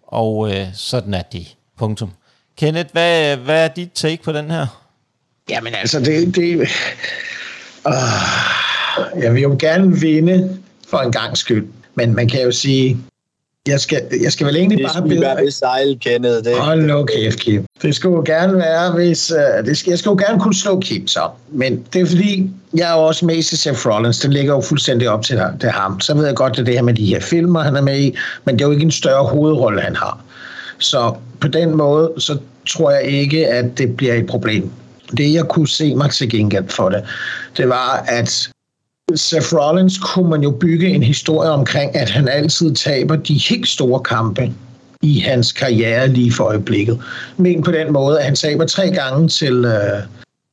og 0.08 0.52
øh, 0.54 0.68
sådan 0.74 1.14
er 1.14 1.22
det. 1.22 1.56
Punktum. 1.78 2.12
Kenneth, 2.58 2.90
hvad, 2.92 3.38
hvad 3.38 3.64
er 3.64 3.68
dit 3.68 3.92
take 3.94 4.24
på 4.24 4.32
den 4.32 4.52
her? 4.52 4.68
Jamen 5.50 5.74
altså, 5.74 6.00
det... 6.00 6.36
det 6.36 6.60
øh, 6.60 6.68
jeg 9.24 9.34
vil 9.34 9.42
jo 9.42 9.58
gerne 9.60 10.00
vinde 10.00 10.60
for 10.88 10.98
en 10.98 11.12
gang 11.12 11.38
skyld. 11.38 11.68
Men 11.96 12.16
man 12.16 12.28
kan 12.28 12.42
jo 12.42 12.52
sige, 12.52 12.98
jeg 13.68 13.80
skal, 13.80 14.02
jeg 14.24 14.32
skal 14.32 14.48
vel 14.48 14.56
egentlig 14.56 14.78
det 14.78 14.88
bare 14.94 15.08
bede... 15.08 15.46
Det 15.46 15.54
sejl, 15.54 16.00
Kenneth. 16.00 16.44
Det. 16.44 16.56
Hold 16.56 16.82
nu 16.82 17.06
kæft, 17.06 17.40
Kim. 17.40 17.66
Det 17.82 17.96
skulle 17.96 18.16
jo 18.16 18.24
gerne 18.26 18.58
være, 18.58 18.92
hvis... 18.92 19.32
Uh, 19.32 19.66
det 19.66 19.78
skal, 19.78 19.90
jeg 19.92 20.00
skal 20.00 20.10
jo 20.10 20.16
gerne 20.16 20.40
kunne 20.40 20.56
slå 20.56 20.80
Kim 20.80 21.08
så. 21.08 21.30
Men 21.52 21.86
det 21.94 22.02
er 22.02 22.06
fordi, 22.06 22.50
jeg 22.74 22.92
er 22.92 22.96
jo 22.96 23.02
også 23.02 23.26
med 23.26 23.36
i 23.36 23.42
Seth 23.42 23.88
Rollins. 23.88 24.20
Det 24.20 24.34
ligger 24.34 24.54
jo 24.54 24.62
fuldstændig 24.62 25.10
op 25.10 25.24
til, 25.24 25.42
til 25.60 25.70
ham. 25.70 26.02
Så 26.02 26.14
ved 26.14 26.26
jeg 26.26 26.36
godt, 26.36 26.60
at 26.60 26.66
det 26.66 26.74
her 26.74 26.82
med 26.82 26.94
de 26.94 27.06
her 27.06 27.20
filmer, 27.20 27.62
han 27.62 27.76
er 27.76 27.82
med 27.82 28.00
i. 28.00 28.16
Men 28.46 28.56
det 28.56 28.62
er 28.62 28.68
jo 28.68 28.72
ikke 28.72 28.84
en 28.84 28.92
større 28.92 29.26
hovedrolle, 29.26 29.82
han 29.82 29.96
har. 29.96 30.24
Så 30.78 31.14
på 31.40 31.48
den 31.48 31.78
måde, 31.78 32.14
så 32.18 32.38
tror 32.70 32.92
jeg 32.92 33.04
ikke, 33.04 33.48
at 33.48 33.78
det 33.78 33.98
bliver 33.98 34.14
et 34.14 34.28
problem. 34.28 34.72
Det, 35.18 35.34
jeg 35.34 35.46
kunne 35.46 35.68
se 35.68 35.96
mig 35.96 36.12
til 36.12 36.30
gengæld 36.30 36.70
for 36.70 36.90
det, 36.90 37.04
det 37.58 37.70
var, 37.70 38.06
at 38.08 38.50
Seth 39.16 39.54
Rollins 39.54 39.98
kunne 39.98 40.30
man 40.30 40.44
jo 40.44 40.52
bygge 40.52 40.88
en 40.88 41.04
historie 41.04 41.50
omkring, 41.50 41.96
at 41.96 42.10
han 42.10 42.28
altid 42.28 42.76
taber 42.76 43.16
de 43.16 43.34
helt 43.34 43.68
store 43.68 44.00
kampe. 44.00 44.54
i 45.04 45.20
hans 45.20 45.52
karriere 45.52 46.08
lige 46.08 46.34
for 46.34 46.44
øjeblikket. 46.44 47.00
Men 47.38 47.64
på 47.64 47.72
den 47.72 47.94
måde, 47.94 48.20
at 48.20 48.26
han 48.26 48.36
taber 48.36 48.66
tre 48.66 48.92
gange 48.92 49.28
til, 49.28 49.66
øh, 49.66 50.04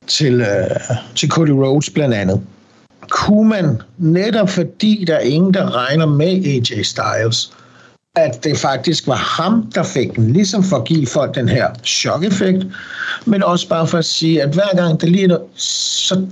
til, 0.07 0.41
øh, 0.41 0.97
til 1.15 1.29
Cody 1.29 1.49
Rhodes 1.49 1.89
blandt 1.89 2.15
andet. 2.15 2.41
Kunne 3.09 3.49
man, 3.49 3.81
netop 3.97 4.49
fordi 4.49 5.03
der 5.07 5.15
er 5.15 5.19
ingen, 5.19 5.53
der 5.53 5.75
regner 5.75 6.05
med 6.05 6.45
AJ 6.45 6.83
Styles, 6.83 7.51
at 8.15 8.43
det 8.43 8.57
faktisk 8.57 9.07
var 9.07 9.15
ham, 9.15 9.71
der 9.75 9.83
fik 9.83 10.15
den, 10.15 10.33
ligesom 10.33 10.63
for 10.63 10.77
at 10.77 10.85
give 10.85 11.07
folk 11.07 11.35
den 11.35 11.49
her 11.49 11.67
chok-effekt, 11.83 12.65
men 13.25 13.43
også 13.43 13.67
bare 13.67 13.87
for 13.87 13.97
at 13.97 14.05
sige, 14.05 14.43
at 14.43 14.53
hver 14.53 14.75
gang 14.75 15.01
det 15.01 15.09
lige 15.09 15.23
er 15.23 15.27
noget, 15.27 15.43
så 15.55 16.25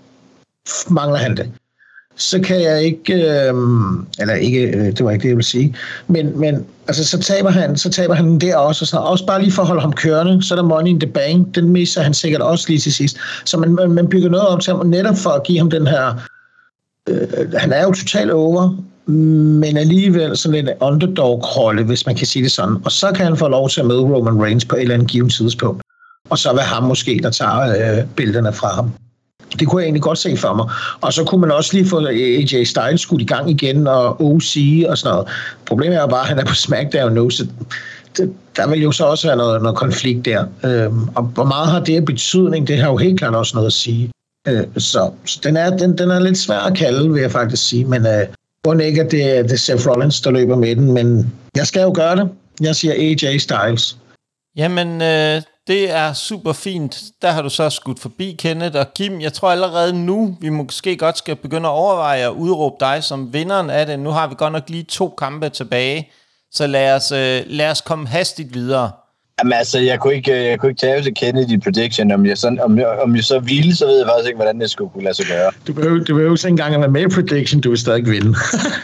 mangler 0.90 1.18
han 1.18 1.38
det 1.38 1.52
så 2.18 2.39
kan 2.41 2.61
jeg 2.61 2.84
ikke, 2.84 3.13
øh, 3.13 3.53
eller 4.20 4.34
ikke, 4.34 4.61
øh, 4.61 4.86
det 4.86 5.05
var 5.05 5.11
ikke 5.11 5.24
det, 5.24 5.30
jeg 5.30 5.38
ville 5.38 5.47
sige, 5.47 5.76
men, 6.07 6.39
men 6.39 6.65
altså, 6.88 7.03
så 7.03 7.20
taber 7.20 7.49
han, 7.49 7.78
så 7.78 7.89
taber 7.89 8.13
han 8.13 8.39
der 8.39 8.55
også, 8.55 8.84
og 8.84 8.88
så 8.88 8.97
også 8.97 9.26
bare 9.26 9.41
lige 9.41 9.51
for 9.51 9.61
at 9.61 9.68
holde 9.68 9.82
ham 9.82 9.93
kørende, 9.93 10.43
så 10.43 10.53
er 10.53 10.55
der 10.55 10.68
money 10.68 10.89
in 10.89 10.99
the 10.99 11.09
bank, 11.09 11.55
den 11.55 11.70
misser 11.70 12.01
han 12.01 12.13
sikkert 12.13 12.41
også 12.41 12.65
lige 12.68 12.80
til 12.80 12.93
sidst. 12.93 13.18
Så 13.45 13.57
man, 13.57 13.74
man, 13.74 13.91
man 13.91 14.07
bygger 14.07 14.30
noget 14.30 14.47
op 14.47 14.61
til 14.61 14.74
ham, 14.74 14.86
netop 14.86 15.18
for 15.18 15.30
at 15.30 15.43
give 15.43 15.57
ham 15.57 15.70
den 15.70 15.88
her, 15.88 16.22
øh, 17.09 17.53
han 17.53 17.74
er 17.74 17.84
jo 17.84 17.91
totalt 17.91 18.32
over, 18.32 18.84
men 19.05 19.78
alligevel 19.78 20.38
sådan 20.38 20.68
en 20.68 20.74
underdog-rolle, 20.82 21.84
hvis 21.84 22.05
man 22.05 22.15
kan 22.15 22.28
sige 22.28 22.43
det 22.43 22.51
sådan. 22.51 22.76
Og 22.86 22.91
så 22.91 23.11
kan 23.15 23.26
han 23.26 23.38
få 23.38 23.47
lov 23.47 23.70
til 23.70 23.82
at 23.82 23.88
møde 23.88 24.01
Roman 24.01 24.43
Reigns 24.43 24.65
på 24.65 24.76
et 24.76 24.82
eller 24.82 24.93
andet 24.93 25.07
givet 25.07 25.32
tidspunkt. 25.32 25.82
Og 26.30 26.38
så 26.38 26.53
vil 26.53 26.61
ham 26.61 26.84
måske, 26.84 27.20
der 27.24 27.30
tager 27.30 27.97
øh, 27.99 28.05
billederne 28.15 28.53
fra 28.53 28.68
ham. 28.68 28.91
Det 29.60 29.68
kunne 29.68 29.82
jeg 29.82 29.86
egentlig 29.86 30.02
godt 30.02 30.18
se 30.18 30.38
for 30.38 30.54
mig. 30.54 30.66
Og 31.02 31.14
så 31.14 31.24
kunne 31.24 31.41
man 31.41 31.52
også 31.52 31.74
lige 31.74 31.89
få 31.89 32.06
AJ 32.08 32.64
Styles 32.64 33.02
skudt 33.02 33.22
i 33.22 33.26
gang 33.26 33.50
igen, 33.50 33.88
og 33.88 34.22
OC 34.22 34.58
og 34.89 34.98
sådan 34.98 35.14
noget. 35.14 35.28
Problemet 35.66 35.98
er 35.98 36.08
bare, 36.08 36.22
at 36.22 36.28
han 36.28 36.39
er 36.39 36.45
på 36.45 36.54
SmackDown 36.54 37.14
nu, 37.14 37.30
så 37.30 37.48
det, 38.18 38.34
der 38.56 38.68
vil 38.68 38.82
jo 38.82 38.91
så 38.91 39.06
også 39.06 39.28
være 39.28 39.38
noget, 39.38 39.62
noget 39.62 39.78
konflikt 39.78 40.26
der. 40.26 40.45
Øhm, 40.64 41.08
og 41.16 41.24
hvor 41.24 41.43
meget 41.43 41.68
har 41.68 41.80
det 41.80 42.06
betydning, 42.06 42.68
det 42.68 42.78
har 42.78 42.89
jo 42.89 42.98
helt 42.98 43.20
klart 43.20 43.36
også 43.36 43.56
noget 43.56 43.68
at 43.68 43.74
sige. 43.74 44.12
Øh, 44.48 44.64
så, 44.78 45.12
så 45.26 45.39
den, 45.43 45.58
er, 45.58 45.78
den, 45.78 45.98
den 45.98 46.12
er 46.12 46.20
lidt 46.20 46.38
svær 46.38 46.60
at 46.60 46.78
kalde, 46.78 47.14
vil 47.14 47.22
jeg 47.22 47.32
faktisk 47.32 47.68
sige, 47.68 47.86
men 47.86 48.06
øh, 48.06 48.28
hvor 48.64 48.74
ikke, 48.74 49.02
at 49.02 49.12
det, 49.12 49.45
det 49.45 49.52
er 49.52 49.58
Seth 49.58 49.88
Rollins, 49.88 50.22
der 50.22 50.32
løber 50.32 50.56
med 50.56 50.76
den, 50.76 50.91
men 50.91 51.34
jeg 51.56 51.68
skal 51.68 51.82
jo 51.82 51.91
gøre 51.95 52.16
det. 52.16 52.30
Jeg 52.62 52.76
siger 52.76 52.93
AJ 52.93 53.38
Styles. 53.38 53.98
Jamen, 54.58 55.02
øh, 55.02 55.41
det 55.68 55.91
er 55.91 56.13
super 56.13 56.53
fint. 56.53 57.01
Der 57.22 57.32
har 57.32 57.41
du 57.41 57.49
så 57.49 57.70
skudt 57.70 57.99
forbi, 57.99 58.36
Kenneth. 58.39 58.80
Og 58.80 58.93
Kim, 58.93 59.22
jeg 59.22 59.34
tror 59.34 59.49
allerede 59.49 60.05
nu, 60.05 60.38
vi 60.41 60.49
måske 60.49 60.97
godt 60.97 61.18
skal 61.18 61.36
begynde 61.36 61.68
at 61.70 61.74
overveje 61.74 62.26
at 62.26 62.32
udråbe 62.32 62.76
dig 62.80 63.03
som 63.03 63.34
vinderen 63.34 63.70
af 63.70 63.86
det. 63.86 63.99
Nu 63.99 64.09
har 64.09 64.28
vi 64.28 64.36
godt 64.38 64.53
nok 64.53 64.70
lige 64.70 64.84
to 64.84 65.15
kampe 65.18 65.49
tilbage. 65.49 66.09
Så 66.51 66.68
lad 66.68 66.95
os, 66.95 67.11
øh, 67.11 67.41
lad 67.45 67.72
os 67.72 67.82
komme 67.82 68.07
hastigt 68.07 68.53
videre. 68.53 68.91
Jamen 69.39 69.53
altså, 69.53 69.80
jeg 69.80 69.99
kunne 69.99 70.13
ikke, 70.13 70.43
jeg 70.49 70.59
kunne 70.59 70.70
ikke 70.70 70.80
tage 70.80 71.01
til 71.01 71.13
Kennedy 71.15 71.61
prediction. 71.63 72.11
Om 72.11 72.26
jeg, 72.26 72.38
sådan, 72.38 72.59
om, 72.59 72.80
jeg, 72.80 72.88
om 72.88 73.15
jeg 73.15 73.24
så 73.24 73.39
ville, 73.39 73.76
så 73.76 73.86
ved 73.86 73.97
jeg 73.97 74.07
faktisk 74.07 74.28
ikke, 74.28 74.38
hvordan 74.38 74.59
det 74.59 74.72
skulle 74.72 74.89
kunne 74.89 75.03
lade 75.03 75.13
sig 75.13 75.26
gøre. 75.26 75.51
Du 75.68 75.74
behøver, 75.74 76.03
du 76.03 76.15
behøver 76.15 76.32
ikke 76.32 76.47
engang 76.47 76.74
at 76.76 76.82
være 76.82 76.91
med 76.91 77.01
i 77.01 77.07
prediction, 77.07 77.61
du 77.61 77.70
vil 77.70 77.78
stadig 77.78 78.05
vinde. 78.05 78.36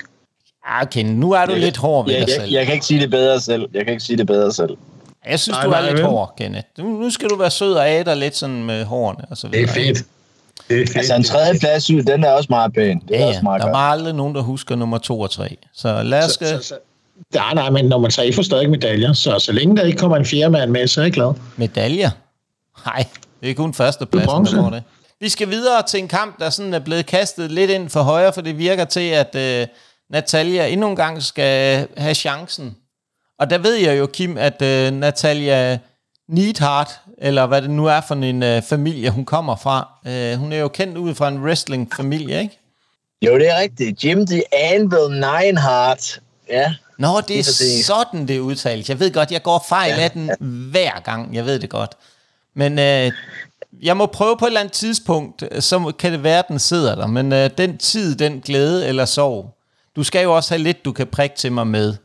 ah, 0.65 0.81
okay, 0.81 1.03
nu 1.03 1.31
er 1.31 1.45
du 1.45 1.51
jeg, 1.51 1.61
lidt 1.61 1.77
hård 1.77 2.05
ved 2.05 2.13
jeg, 2.13 2.21
dig 2.21 2.27
jeg, 2.27 2.35
selv. 2.35 2.51
Jeg, 2.51 2.57
jeg 2.57 2.65
kan 2.65 2.73
ikke 2.73 2.85
sige 2.85 3.01
det 3.01 3.09
bedre 3.09 3.39
selv. 3.39 3.69
Jeg 3.73 3.85
kan 3.85 3.93
ikke 3.93 4.03
sige 4.03 4.17
det 4.17 4.27
bedre 4.27 4.51
selv. 4.51 4.77
Jeg 5.29 5.39
synes, 5.39 5.55
Nej, 5.57 5.65
du 5.65 5.71
er 5.71 5.75
nej, 5.81 5.89
lidt 5.89 5.97
vel? 5.97 6.05
hård, 6.05 6.33
Kenneth. 6.37 6.67
Nu, 6.77 6.87
nu 6.89 7.09
skal 7.09 7.29
du 7.29 7.35
være 7.35 7.51
sød 7.51 7.73
og 7.73 7.87
af 7.89 8.05
dig 8.05 8.17
lidt 8.17 8.35
sådan 8.35 8.63
med 8.63 8.85
hårene 8.85 9.25
og 9.29 9.37
så 9.37 9.47
Det 9.47 9.55
videre. 9.55 9.69
er 9.69 9.73
fedt. 9.73 9.97
Det 10.69 10.81
er 10.81 10.85
fedt. 10.87 10.97
Altså 10.97 11.15
en 11.15 11.23
tredje 11.23 11.59
plads 11.59 11.89
ud, 11.89 12.03
den 12.03 12.23
er 12.23 12.29
også 12.31 12.47
meget 12.49 12.73
pæn. 12.73 12.99
Det 13.07 13.15
er 13.15 13.19
Ja, 13.21 13.27
også 13.27 13.39
meget 13.43 13.59
Der 13.61 13.67
godt. 13.67 13.73
var 13.73 13.91
aldrig 13.91 14.13
nogen, 14.15 14.35
der 14.35 14.41
husker 14.41 14.75
nummer 14.75 14.97
to 14.97 15.19
og 15.19 15.31
tre. 15.31 15.57
Så 15.73 16.03
lad 16.03 16.25
os... 16.25 16.31
Så, 16.31 16.37
så, 16.39 16.67
så, 16.67 16.75
nej, 17.33 17.53
nej, 17.53 17.69
men 17.69 17.85
nummer 17.85 18.09
tre 18.09 18.33
får 18.33 18.41
stadig 18.43 18.69
medaljer, 18.69 19.13
så 19.13 19.39
så 19.39 19.51
længe 19.51 19.77
der 19.77 19.83
ikke 19.83 19.97
kommer 19.97 20.17
en 20.17 20.25
fjerde 20.25 20.49
mand 20.49 20.71
med, 20.71 20.87
så 20.87 21.01
er 21.01 21.05
jeg 21.05 21.13
glad. 21.13 21.33
Medaljer? 21.57 22.09
Nej, 22.85 23.05
det 23.41 23.49
er 23.49 23.53
kun 23.55 23.73
førstepladsen, 23.73 24.45
der 24.45 24.63
får 24.63 24.69
det. 24.69 24.83
Vi 25.19 25.29
skal 25.29 25.49
videre 25.49 25.83
til 25.87 25.99
en 25.99 26.07
kamp, 26.07 26.39
der 26.39 26.49
sådan 26.49 26.73
er 26.73 26.79
blevet 26.79 27.05
kastet 27.05 27.51
lidt 27.51 27.71
ind 27.71 27.89
for 27.89 28.01
højre, 28.01 28.33
for 28.33 28.41
det 28.41 28.57
virker 28.57 28.85
til, 28.85 29.09
at 29.09 29.35
øh, 29.35 29.67
Natalia 30.09 30.67
endnu 30.67 30.89
en 30.89 30.95
gang 30.95 31.23
skal 31.23 31.87
have 31.97 32.13
chancen. 32.15 32.75
Og 33.39 33.49
der 33.49 33.57
ved 33.57 33.75
jeg 33.75 33.99
jo, 33.99 34.05
Kim, 34.05 34.37
at 34.37 34.61
øh, 34.61 34.91
Natalia 34.91 35.79
Neidhart, 36.27 36.99
eller 37.17 37.45
hvad 37.45 37.61
det 37.61 37.69
nu 37.69 37.85
er 37.85 38.01
for 38.01 38.15
en 38.15 38.43
øh, 38.43 38.61
familie, 38.61 39.09
hun 39.09 39.25
kommer 39.25 39.55
fra, 39.55 39.87
øh, 40.07 40.39
hun 40.39 40.53
er 40.53 40.57
jo 40.57 40.67
kendt 40.67 40.97
ud 40.97 41.15
fra 41.15 41.27
en 41.27 41.43
wrestling-familie, 41.43 42.41
ikke? 42.41 42.59
Jo, 43.21 43.37
det 43.39 43.49
er 43.49 43.59
rigtigt. 43.59 44.03
Jim 44.03 44.27
the 44.27 44.43
Anvil 44.53 45.09
Nineheart. 45.09 46.19
Ja. 46.49 46.73
Nå, 46.97 47.21
det 47.27 47.39
er 47.39 47.83
sådan, 47.83 48.27
det 48.27 48.39
udtales. 48.39 48.89
Jeg 48.89 48.99
ved 48.99 49.13
godt, 49.13 49.31
jeg 49.31 49.43
går 49.43 49.65
fejl 49.69 49.93
ja. 49.97 50.03
af 50.03 50.11
den 50.11 50.31
hver 50.71 51.01
gang. 51.03 51.35
Jeg 51.35 51.45
ved 51.45 51.59
det 51.59 51.69
godt. 51.69 51.91
Men 52.55 52.79
øh, 52.79 53.11
jeg 53.83 53.97
må 53.97 54.05
prøve 54.05 54.37
på 54.37 54.45
et 54.45 54.49
eller 54.49 54.59
andet 54.59 54.73
tidspunkt, 54.73 55.43
så 55.59 55.93
kan 55.99 56.11
det 56.11 56.23
være, 56.23 56.43
den 56.47 56.59
sidder 56.59 56.95
der. 56.95 57.07
Men 57.07 57.33
øh, 57.33 57.49
den 57.57 57.77
tid, 57.77 58.15
den 58.15 58.39
glæde 58.39 58.87
eller 58.87 59.05
sorg, 59.05 59.57
du 59.95 60.03
skal 60.03 60.23
jo 60.23 60.35
også 60.35 60.53
have 60.53 60.63
lidt, 60.63 60.85
du 60.85 60.91
kan 60.91 61.07
prikke 61.07 61.35
til 61.35 61.51
mig 61.51 61.67
med. 61.67 61.95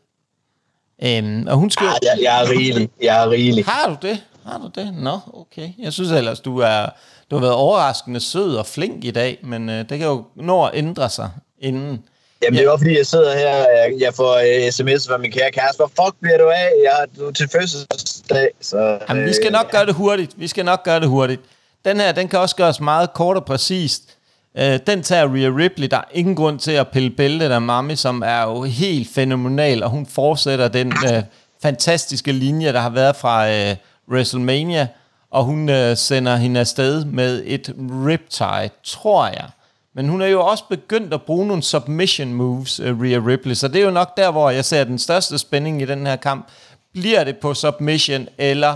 Øhm, 1.05 1.47
og 1.47 1.57
hun 1.57 1.71
jo... 1.81 1.87
Ah, 1.87 1.95
jeg, 2.03 2.19
jeg 2.23 2.43
er 2.43 2.51
rigelig. 2.51 2.91
Jeg 3.03 3.25
er 3.25 3.31
rigelig. 3.31 3.65
Har 3.65 3.89
du 3.89 4.07
det? 4.07 4.19
Har 4.47 4.59
du 4.59 4.81
det? 4.81 4.95
Nå, 4.95 5.19
okay. 5.35 5.69
Jeg 5.79 5.93
synes 5.93 6.11
ellers, 6.11 6.41
du, 6.41 6.59
er, 6.59 6.87
du 7.31 7.37
har 7.37 7.41
været 7.41 7.55
overraskende 7.55 8.21
sød 8.21 8.57
og 8.57 8.67
flink 8.67 9.05
i 9.05 9.11
dag, 9.11 9.39
men 9.43 9.69
øh, 9.69 9.79
det 9.89 9.99
kan 9.99 10.07
jo 10.07 10.25
nå 10.37 10.65
at 10.65 10.71
ændre 10.75 11.11
sig 11.11 11.31
inden. 11.59 12.05
Jamen, 12.43 12.59
det 12.59 12.67
er 12.67 12.71
også 12.71 12.85
fordi, 12.85 12.97
jeg 12.99 13.07
sidder 13.07 13.39
her, 13.39 13.57
jeg, 13.57 13.95
jeg 13.99 14.15
får 14.15 14.35
uh, 14.35 14.71
sms 14.71 15.09
fra 15.09 15.17
min 15.19 15.33
kære 15.33 15.51
kæreste. 15.51 15.77
Hvor 15.77 16.05
fuck 16.05 16.17
bliver 16.21 16.39
du 16.39 16.49
af? 16.49 16.71
Jeg 16.85 17.03
er 17.03 17.07
du 17.19 17.27
er 17.29 17.33
til 17.33 17.49
fødselsdag. 17.49 18.49
Så, 18.61 18.99
Jamen, 19.09 19.25
vi 19.25 19.33
skal 19.33 19.47
øh, 19.47 19.53
nok 19.53 19.71
gøre 19.71 19.87
det 19.87 19.95
hurtigt. 19.95 20.33
Vi 20.37 20.49
skal 20.49 20.65
nok 20.65 20.85
gøre 20.85 21.01
det 21.01 21.09
hurtigt. 21.09 21.41
Den 21.85 22.01
her, 22.01 22.13
den 22.13 22.29
kan 22.29 22.39
også 22.39 22.57
gøres 22.57 22.81
meget 22.81 23.13
kort 23.15 23.37
og 23.37 23.45
præcist. 23.45 24.18
Øh, 24.59 24.79
den 24.87 25.03
tager 25.03 25.35
Rhea 25.35 25.51
Ripley. 25.57 25.89
Der 25.91 25.97
er 25.97 26.05
ingen 26.13 26.35
grund 26.35 26.59
til 26.59 26.73
at 26.73 26.89
pille 26.89 27.11
bæltet 27.11 27.51
af 27.51 27.63
Mami, 27.63 27.97
som 27.97 28.23
er 28.27 28.43
jo 28.43 28.63
helt 28.63 29.09
fænomenal, 29.15 29.83
og 29.83 29.91
hun 29.91 30.07
fortsætter 30.07 30.69
den 30.69 30.93
øh, 31.13 31.23
fantastiske 31.63 32.33
linje, 32.33 32.73
der 32.73 32.81
har 32.81 32.91
været 32.91 33.17
fra 33.17 33.51
øh, 33.51 33.77
WrestleMania, 34.13 34.89
og 35.31 35.45
hun 35.45 35.69
øh, 35.69 35.97
sender 35.97 36.37
hende 36.37 36.61
afsted 36.61 37.05
med 37.05 37.43
et 37.47 37.75
riptide, 37.79 38.71
tror 38.85 39.27
jeg. 39.27 39.49
Men 39.95 40.09
hun 40.09 40.23
er 40.23 40.27
jo 40.27 40.47
også 40.47 40.65
begyndt 40.71 41.15
at 41.15 41.23
bruge 41.23 41.47
nogle 41.47 41.63
submission 41.63 42.33
moves, 42.33 42.81
uh, 42.81 43.01
Rhea 43.01 43.21
Ripley, 43.27 43.55
så 43.55 43.69
det 43.69 43.81
er 43.81 43.85
jo 43.85 43.91
nok 43.91 44.17
der, 44.17 44.31
hvor 44.31 44.51
jeg 44.51 44.65
ser 44.65 44.85
den 44.85 44.99
største 44.99 45.39
spænding 45.39 45.83
i 45.83 45.85
den 45.85 46.07
her 46.07 46.17
kamp. 46.17 46.49
Bliver 46.93 47.25
det 47.25 47.37
på 47.37 47.55
submission, 47.55 48.29
eller 48.39 48.75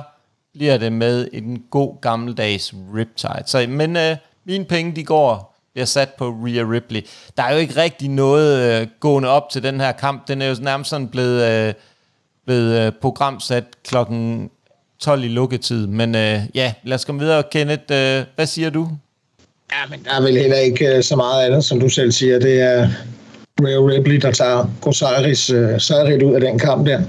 bliver 0.55 0.79
det 0.79 0.93
med 0.93 1.29
en 1.33 1.63
god 1.71 2.01
gammeldags 2.01 2.75
riptide? 2.95 3.43
Så, 3.47 3.67
men 3.69 3.97
øh, 3.97 4.17
mine 4.47 4.65
penge, 4.65 4.97
de 4.97 5.05
går, 5.05 5.52
bliver 5.73 5.87
sat 5.87 6.09
på 6.19 6.29
Rhea 6.45 6.63
Ripley. 6.63 7.07
Der 7.37 7.43
er 7.43 7.53
jo 7.53 7.59
ikke 7.59 7.77
rigtig 7.77 8.09
noget 8.09 8.83
uh, 8.83 8.89
gående 9.01 9.29
op 9.29 9.51
til 9.51 9.63
den 9.63 9.81
her 9.81 9.93
kamp. 9.93 10.29
Den 10.29 10.43
er 10.43 10.49
jo 10.49 10.57
nærmest 10.61 10.91
sådan 10.91 11.09
blevet, 11.09 11.69
uh, 11.69 11.75
blevet 12.47 12.87
uh, 12.87 12.95
programsat 13.01 13.65
klokken 13.85 14.51
12 15.01 15.25
i 15.25 15.29
lukketid. 15.29 15.87
Men 15.87 16.15
uh, 16.15 16.41
ja, 16.55 16.75
lad 16.83 16.95
os 16.95 17.05
komme 17.05 17.21
videre. 17.21 17.43
Kenneth, 17.51 17.83
uh, 17.83 18.27
hvad 18.37 18.47
siger 18.47 18.71
du? 18.71 18.89
Ja, 19.73 19.87
men 19.91 20.05
der 20.05 20.15
er 20.15 20.21
vel 20.21 20.39
heller 20.39 20.57
ikke 20.57 20.97
øh, 20.97 21.03
så 21.03 21.17
meget 21.17 21.47
andet, 21.47 21.65
som 21.65 21.81
du 21.81 21.89
selv 21.89 22.13
siger. 22.13 22.39
Det 22.39 22.61
er 22.61 22.89
Rhea 23.61 23.97
Ripley, 23.97 24.17
der 24.17 24.33
tager 24.33 24.71
Osiris 24.83 25.51
øh, 25.51 25.81
sejrigt 25.81 26.23
ud 26.23 26.35
af 26.35 26.41
den 26.41 26.59
kamp 26.59 26.87
der. 26.87 27.03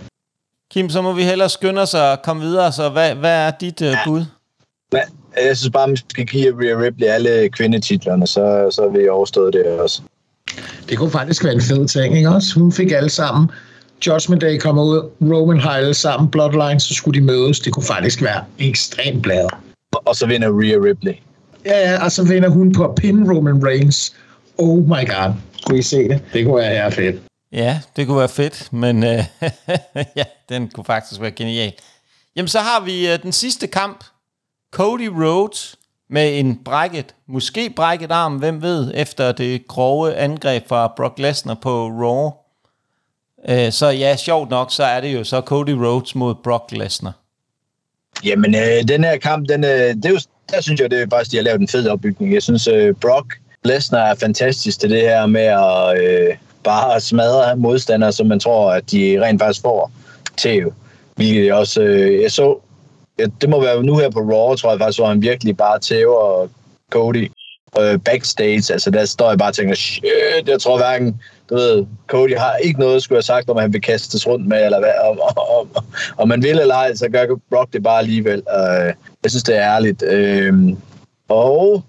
Kim, 0.71 0.89
så 0.89 1.01
må 1.01 1.13
vi 1.13 1.23
hellere 1.23 1.49
skynde 1.49 1.81
os 1.81 1.93
at 1.93 2.21
komme 2.21 2.43
videre, 2.43 2.71
så 2.71 2.89
hvad, 2.89 3.15
hvad 3.15 3.47
er 3.47 3.51
dit 3.51 3.81
uh, 3.81 3.87
bud? 4.05 4.25
Men 4.93 5.01
jeg 5.47 5.57
synes 5.57 5.71
bare, 5.71 5.87
man 5.87 5.97
skal 5.97 6.25
give 6.25 6.53
Rhea 6.61 6.75
Ripley 6.79 7.07
alle 7.07 7.49
kvindetitlerne, 7.49 8.27
så, 8.27 8.67
så 8.71 8.89
vil 8.89 9.01
jeg 9.01 9.11
overstå 9.11 9.51
det 9.51 9.65
også. 9.65 10.01
Det 10.89 10.97
kunne 10.97 11.11
faktisk 11.11 11.43
være 11.43 11.53
en 11.53 11.61
fed 11.61 11.87
ting, 11.87 12.17
ikke 12.17 12.29
også? 12.29 12.59
Hun 12.59 12.71
fik 12.71 12.91
alle 12.91 13.09
sammen. 13.09 13.49
Judgment 14.07 14.41
Day 14.41 14.57
kommer 14.57 14.83
ud, 14.83 15.09
Roman 15.21 15.59
har 15.59 15.71
alle 15.71 15.93
sammen, 15.93 16.31
Bloodline, 16.31 16.79
så 16.79 16.93
skulle 16.93 17.19
de 17.19 17.25
mødes. 17.25 17.59
Det 17.59 17.73
kunne 17.73 17.85
faktisk 17.85 18.21
være 18.21 18.43
ekstremt 18.59 19.23
bladet. 19.23 19.51
Og 19.91 20.15
så 20.15 20.25
vinder 20.25 20.61
Rhea 20.61 20.77
Ripley. 20.89 21.13
Ja, 21.65 21.91
ja, 21.91 22.03
og 22.03 22.11
så 22.11 22.23
vinder 22.23 22.49
hun 22.49 22.73
på 22.73 22.85
at 22.85 22.95
pinde 22.95 23.33
Roman 23.35 23.67
Reigns. 23.67 24.15
Oh 24.57 24.77
my 24.77 25.07
god. 25.07 25.33
Kunne 25.65 25.79
I 25.79 25.81
se 25.81 26.09
det? 26.09 26.21
Det 26.33 26.45
kunne 26.45 26.55
være 26.55 26.75
her 26.75 26.89
fedt. 26.89 27.15
Ja, 27.51 27.79
det 27.95 28.07
kunne 28.07 28.19
være 28.19 28.29
fedt, 28.29 28.73
men 28.73 28.97
uh, 28.97 29.09
ja, 30.19 30.23
den 30.49 30.69
kunne 30.73 30.85
faktisk 30.85 31.21
være 31.21 31.31
genial. 31.31 31.73
Jamen, 32.35 32.47
så 32.47 32.59
har 32.59 32.85
vi 32.85 33.13
uh, 33.13 33.23
den 33.23 33.31
sidste 33.31 33.67
kamp. 33.67 34.03
Cody 34.73 35.07
Rhodes 35.07 35.75
med 36.09 36.39
en 36.39 36.59
brækket, 36.65 37.15
måske 37.27 37.73
brækket 37.75 38.11
arm, 38.11 38.35
hvem 38.35 38.61
ved, 38.61 38.91
efter 38.95 39.31
det 39.31 39.67
grove 39.67 40.15
angreb 40.15 40.67
fra 40.67 40.93
Brock 40.97 41.19
Lesnar 41.19 41.57
på 41.61 41.87
Raw. 41.87 42.31
Uh, 43.49 43.71
så 43.71 43.87
ja, 43.87 44.15
sjovt 44.15 44.49
nok, 44.49 44.71
så 44.71 44.83
er 44.83 45.01
det 45.01 45.13
jo 45.13 45.23
så 45.23 45.41
Cody 45.41 45.69
Rhodes 45.69 46.15
mod 46.15 46.35
Brock 46.35 46.71
Lesnar. 46.71 47.13
Jamen, 48.25 48.55
øh, 48.55 48.87
den 48.87 49.03
her 49.03 49.17
kamp, 49.17 49.49
den, 49.49 49.63
øh, 49.63 49.69
det 49.69 50.05
er 50.05 50.09
jo, 50.09 50.19
der 50.49 50.61
synes 50.61 50.79
jeg, 50.79 50.91
det 50.91 51.01
er 51.01 51.07
faktisk, 51.09 51.31
de 51.31 51.37
har 51.37 51.43
lavet 51.43 51.61
en 51.61 51.67
fed 51.67 51.87
opbygning. 51.87 52.33
Jeg 52.33 52.43
synes, 52.43 52.67
øh, 52.67 52.95
Brock 53.01 53.33
Lesnar 53.63 53.99
er 53.99 54.15
fantastisk 54.15 54.79
til 54.79 54.89
det 54.89 55.01
her 55.01 55.25
med 55.25 55.41
at 55.41 56.03
øh, 56.03 56.35
bare 56.63 56.99
smadre 56.99 57.55
modstandere, 57.55 58.11
som 58.11 58.27
man 58.27 58.39
tror, 58.39 58.71
at 58.71 58.91
de 58.91 59.21
rent 59.21 59.41
faktisk 59.41 59.61
får 59.61 59.91
til 60.37 60.63
Hvilket 61.15 61.45
jeg 61.45 61.53
også, 61.53 61.81
øh, 61.81 62.21
jeg 62.21 62.31
så, 62.31 62.59
ja, 63.19 63.25
det 63.41 63.49
må 63.49 63.61
være 63.61 63.83
nu 63.83 63.97
her 63.97 64.09
på 64.09 64.19
Raw, 64.19 64.55
tror 64.55 64.69
jeg 64.69 64.79
faktisk, 64.79 64.99
hvor 64.99 65.07
han 65.07 65.21
virkelig 65.21 65.57
bare 65.57 65.79
tæver 65.79 66.47
Cody 66.91 67.31
øh, 67.79 67.99
backstage. 67.99 68.73
Altså 68.73 68.91
der 68.91 69.05
står 69.05 69.29
jeg 69.29 69.37
bare 69.37 69.49
og 69.49 69.55
tænker, 69.55 69.75
shit, 69.75 70.47
jeg 70.47 70.59
tror 70.61 70.77
hverken, 70.77 71.21
du 71.49 71.55
ved, 71.55 71.85
Cody 72.07 72.37
har 72.37 72.55
ikke 72.55 72.79
noget, 72.79 73.03
skulle 73.03 73.17
have 73.17 73.23
sagt, 73.23 73.49
om 73.49 73.57
han 73.57 73.73
vil 73.73 73.81
kastes 73.81 74.27
rundt 74.27 74.47
med, 74.47 74.65
eller 74.65 74.79
hvad, 74.79 74.91
om, 75.09 75.19
om, 75.19 75.37
om, 75.59 75.85
om 76.17 76.27
man 76.27 76.43
vil 76.43 76.59
eller 76.59 76.75
ej, 76.75 76.95
så 76.95 77.09
gør 77.09 77.25
Brock 77.49 77.73
det 77.73 77.83
bare 77.83 77.99
alligevel. 77.99 78.43
Øh, 78.59 78.93
jeg 79.23 79.31
synes, 79.31 79.43
det 79.43 79.57
er 79.57 79.75
ærligt. 79.75 80.03
Øh, 80.03 80.53
og 81.29 81.83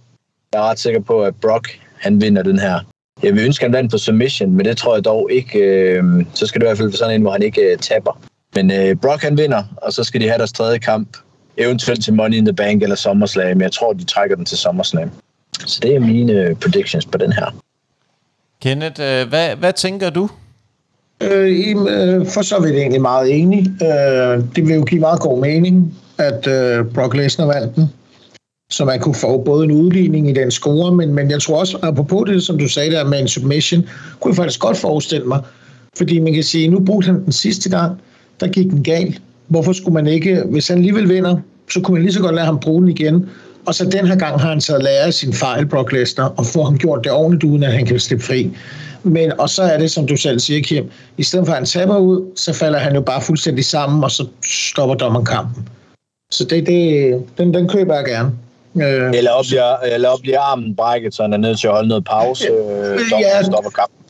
jeg 0.52 0.60
er 0.60 0.70
ret 0.70 0.78
sikker 0.78 1.00
på, 1.00 1.22
at 1.22 1.34
Brock, 1.40 1.80
han 1.96 2.20
vinder 2.20 2.42
den 2.42 2.58
her. 2.58 2.80
Jeg 3.22 3.34
vil 3.34 3.44
ønske, 3.44 3.64
at 3.64 3.70
han 3.70 3.76
vandt 3.76 3.90
på 3.90 3.98
submission, 3.98 4.50
men 4.50 4.66
det 4.66 4.76
tror 4.76 4.94
jeg 4.94 5.04
dog 5.04 5.28
ikke. 5.32 5.58
Øh, 5.58 6.04
så 6.34 6.46
skal 6.46 6.60
det 6.60 6.66
i 6.66 6.68
hvert 6.68 6.78
fald 6.78 6.88
være 6.88 6.96
sådan 6.96 7.14
en, 7.14 7.22
hvor 7.22 7.32
han 7.32 7.42
ikke 7.42 7.60
øh, 7.60 7.78
taber. 7.78 8.20
Men 8.54 8.70
øh, 8.70 8.96
Brock 8.96 9.22
han 9.22 9.38
vinder, 9.38 9.62
og 9.76 9.92
så 9.92 10.04
skal 10.04 10.20
de 10.20 10.28
have 10.28 10.38
deres 10.38 10.52
tredje 10.52 10.78
kamp. 10.78 11.08
Eventuelt 11.56 12.04
til 12.04 12.14
Money 12.14 12.36
in 12.36 12.44
the 12.44 12.54
Bank 12.54 12.82
eller 12.82 12.96
SummerSlam. 12.96 13.56
Men 13.56 13.62
jeg 13.62 13.72
tror, 13.72 13.92
de 13.92 14.04
trækker 14.04 14.36
den 14.36 14.44
til 14.44 14.58
SummerSlam. 14.58 15.10
Så 15.66 15.80
det 15.82 15.94
er 15.94 16.00
mine 16.00 16.32
øh, 16.32 16.56
predictions 16.56 17.06
på 17.06 17.18
den 17.18 17.32
her. 17.32 17.54
Kenneth, 18.62 19.00
øh, 19.00 19.28
hvad, 19.28 19.56
hvad 19.56 19.72
tænker 19.72 20.10
du? 20.10 20.28
Øh, 21.22 21.70
øh, 21.70 22.26
for 22.26 22.42
så 22.42 22.60
vidt 22.60 22.74
egentlig 22.74 23.02
meget 23.02 23.40
enig. 23.40 23.58
Øh, 23.82 24.44
det 24.56 24.66
vil 24.66 24.74
jo 24.74 24.84
give 24.84 25.00
meget 25.00 25.20
god 25.20 25.40
mening, 25.40 25.94
at 26.18 26.46
øh, 26.46 26.84
Brock 26.94 27.14
Lesnar 27.14 27.46
vandt 27.46 27.76
den. 27.76 27.88
Så 28.70 28.84
man 28.84 29.00
kunne 29.00 29.14
få 29.14 29.42
både 29.42 29.64
en 29.64 29.70
udligning 29.70 30.30
i 30.30 30.32
den 30.32 30.50
score, 30.50 30.92
men, 30.92 31.14
men 31.14 31.30
jeg 31.30 31.42
tror 31.42 31.60
også, 31.60 31.78
apropos 31.82 32.28
det, 32.28 32.42
som 32.42 32.58
du 32.58 32.68
sagde 32.68 32.90
der 32.90 33.04
med 33.04 33.20
en 33.20 33.28
submission, 33.28 33.88
kunne 34.20 34.30
jeg 34.30 34.36
faktisk 34.36 34.60
godt 34.60 34.76
forestille 34.76 35.26
mig. 35.26 35.40
Fordi 35.96 36.18
man 36.18 36.34
kan 36.34 36.42
sige, 36.42 36.68
nu 36.68 36.80
brugte 36.80 37.06
han 37.06 37.24
den 37.24 37.32
sidste 37.32 37.70
gang, 37.70 38.00
der 38.44 38.50
gik 38.50 38.70
den 38.70 38.82
galt. 38.82 39.22
Hvorfor 39.46 39.72
skulle 39.72 39.94
man 39.94 40.06
ikke, 40.06 40.42
hvis 40.50 40.68
han 40.68 40.78
alligevel 40.78 41.08
vinder, 41.08 41.36
så 41.70 41.80
kunne 41.80 41.94
man 41.94 42.02
lige 42.02 42.12
så 42.12 42.20
godt 42.20 42.34
lade 42.34 42.46
ham 42.46 42.60
bruge 42.60 42.82
den 42.82 42.90
igen. 42.90 43.28
Og 43.66 43.74
så 43.74 43.84
den 43.84 44.06
her 44.06 44.16
gang 44.16 44.40
har 44.40 44.48
han 44.48 44.60
så 44.60 44.78
lært 44.78 45.14
sin 45.14 45.32
fejl, 45.32 45.66
Brock 45.66 45.92
Lesnar, 45.92 46.34
og 46.36 46.46
få 46.46 46.62
ham 46.62 46.78
gjort 46.78 47.04
det 47.04 47.12
ordentligt, 47.12 47.44
uden 47.44 47.62
at 47.62 47.72
han 47.72 47.86
kan 47.86 48.00
slippe 48.00 48.24
fri. 48.24 48.50
Men, 49.02 49.40
og 49.40 49.50
så 49.50 49.62
er 49.62 49.78
det, 49.78 49.90
som 49.90 50.06
du 50.06 50.16
selv 50.16 50.38
siger, 50.38 50.62
Kim, 50.62 50.90
i 51.18 51.22
stedet 51.22 51.46
for 51.46 51.52
at 51.52 51.58
han 51.58 51.66
taber 51.66 51.98
ud, 51.98 52.36
så 52.36 52.52
falder 52.52 52.78
han 52.78 52.94
jo 52.94 53.00
bare 53.00 53.20
fuldstændig 53.20 53.64
sammen, 53.64 54.04
og 54.04 54.10
så 54.10 54.26
stopper 54.44 54.94
dommeren 54.94 55.26
kampen. 55.26 55.68
Så 56.30 56.44
det, 56.44 56.66
det, 56.66 57.22
den, 57.38 57.54
den 57.54 57.68
køber 57.68 57.94
jeg 57.94 58.04
gerne. 58.04 58.32
Øh, 58.86 59.10
eller, 59.14 59.30
op 59.30 59.44
bliver, 59.48 59.76
eller 59.76 60.08
op 60.08 60.18
bliver 60.22 60.40
armen 60.40 60.76
brækket, 60.76 61.14
så 61.14 61.22
han 61.22 61.32
er 61.32 61.36
nødt 61.36 61.60
til 61.60 61.66
at 61.66 61.72
holde 61.72 61.88
noget 61.88 62.04
pause, 62.04 62.48
øh, 62.48 63.00
ja, 63.20 63.42
stopper 63.42 63.70
kampen. 63.70 64.03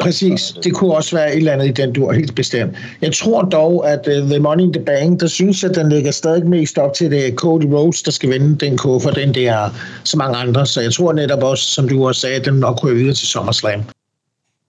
Præcis. 0.00 0.54
Det 0.64 0.74
kunne 0.74 0.94
også 0.94 1.16
være 1.16 1.32
et 1.32 1.36
eller 1.36 1.52
andet 1.52 1.66
i 1.66 1.70
den 1.70 1.92
dur, 1.92 2.12
helt 2.12 2.34
bestemt. 2.34 2.76
Jeg 3.00 3.12
tror 3.12 3.42
dog, 3.42 3.90
at 3.90 4.08
uh, 4.08 4.28
The 4.28 4.38
Money 4.38 4.64
in 4.64 4.72
the 4.72 4.84
Bank, 4.84 5.20
der 5.20 5.26
synes 5.26 5.62
jeg, 5.62 5.70
at 5.70 5.76
den 5.76 5.88
ligger 5.88 6.10
stadig 6.10 6.46
mest 6.46 6.78
op 6.78 6.94
til 6.94 7.10
det 7.10 7.34
Cody 7.34 7.64
Rhodes, 7.64 8.02
der 8.02 8.10
skal 8.10 8.30
vinde 8.30 8.66
den 8.66 8.78
for 8.78 9.10
den 9.14 9.34
der 9.34 9.70
så 10.04 10.16
mange 10.16 10.36
andre. 10.36 10.66
Så 10.66 10.80
jeg 10.80 10.92
tror 10.92 11.12
netop 11.12 11.42
også, 11.42 11.64
som 11.64 11.88
du 11.88 12.06
også 12.06 12.20
sagde, 12.20 12.36
at 12.36 12.44
den 12.44 12.54
nok 12.54 12.84
ryger 12.84 12.96
videre 12.96 13.14
til 13.14 13.28
SummerSlam. 13.28 13.84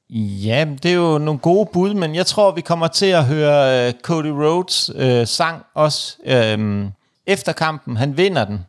Ja, 0.09 0.66
det 0.84 0.91
er 0.91 0.95
jo 0.95 1.18
nogle 1.18 1.39
gode 1.39 1.70
bud, 1.74 1.93
men 1.93 2.16
jeg 2.16 2.26
tror, 2.26 2.51
vi 2.51 2.61
kommer 2.61 2.88
til 2.88 3.05
at 3.05 3.26
høre 3.26 3.88
uh, 3.88 3.93
Cody 4.01 4.26
Rhodes 4.26 4.91
uh, 4.95 5.28
sang 5.28 5.63
også 5.76 6.16
uh, 6.26 6.86
efter 7.28 7.51
kampen. 7.51 7.97
Han 7.97 8.18
vinder 8.18 8.45
den, 8.45 8.59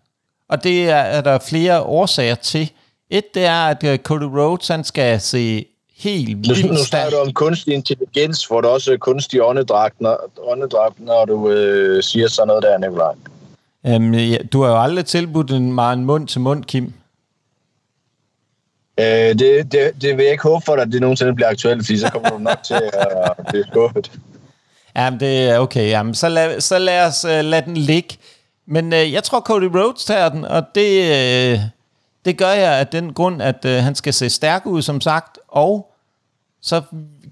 og 0.49 0.65
det 0.65 0.91
er, 0.91 0.97
er 0.97 1.21
der 1.21 1.39
flere 1.39 1.83
årsager 1.83 2.35
til. 2.35 2.71
Et, 3.11 3.35
det 3.35 3.45
er, 3.45 3.67
at 3.67 3.85
uh, 3.85 3.97
Cody 3.97 4.23
Rhodes 4.23 4.69
han 4.69 4.85
skal 4.85 5.21
se 5.21 5.67
helt 5.99 6.29
vildt 6.29 6.71
Nu 6.73 6.77
snakker 6.77 7.11
du 7.11 7.17
om 7.17 7.33
kunstig 7.33 7.75
intelligens, 7.75 8.45
hvor 8.45 8.61
du 8.61 8.69
også 8.69 8.97
kunstig 9.01 9.43
åndedragt, 9.43 10.01
når, 10.01 10.31
åndedragt, 10.43 11.01
når 11.01 11.25
du 11.25 11.51
øh, 11.51 12.03
siger 12.03 12.29
sådan 12.29 12.47
noget 12.47 12.63
der, 12.63 12.79
Nikolaj. 12.79 13.15
Um, 13.83 14.15
ja, 14.15 14.37
du 14.53 14.63
har 14.63 14.71
jo 14.71 14.83
aldrig 14.83 15.07
tilbudt 15.07 15.51
en, 15.51 15.73
mig 15.73 15.93
en 15.93 16.05
mund 16.05 16.29
til 16.29 16.41
mund, 16.41 16.65
Kim. 16.65 16.93
Øh, 19.01 19.07
det, 19.07 19.73
det, 19.73 20.03
det 20.03 20.17
vil 20.17 20.23
jeg 20.23 20.33
ikke 20.33 20.43
håbe 20.43 20.65
for 20.65 20.75
dig, 20.75 20.83
at 20.83 20.93
det 20.93 21.01
nogensinde 21.01 21.35
bliver 21.35 21.49
aktuelt, 21.49 21.87
fordi 21.87 21.99
så 21.99 22.11
kommer 22.11 22.31
du 22.31 22.39
nok 22.39 22.63
til 22.63 22.75
at 22.75 23.47
blive 23.49 23.65
skuffet. 23.71 24.11
Jamen, 24.97 25.21
det 25.21 25.51
er 25.51 25.59
okay. 25.59 25.89
Jamen, 25.89 26.15
så, 26.15 26.29
lad, 26.29 26.61
så 26.61 26.79
lad 26.79 27.07
os 27.07 27.25
uh, 27.25 27.31
lade 27.31 27.65
den 27.65 27.77
ligge. 27.77 28.17
Men 28.67 28.93
uh, 28.93 29.13
jeg 29.13 29.25
tror, 29.25 29.41
Cody 29.41 29.77
Rhodes 29.77 30.05
tager 30.05 30.29
den, 30.29 30.45
og 30.45 30.63
det, 30.75 31.01
uh, 31.55 31.61
det 32.27 32.39
gør 32.39 32.51
jeg 32.51 32.79
af 32.79 32.87
den 32.87 33.13
grund, 33.13 33.43
at 33.43 33.65
øh, 33.65 33.83
han 33.83 33.95
skal 33.95 34.15
se 34.15 34.31
stærk 34.31 34.67
ud, 34.67 34.83
som 34.83 35.01
sagt, 35.01 35.39
og 35.49 35.93
så 36.63 36.83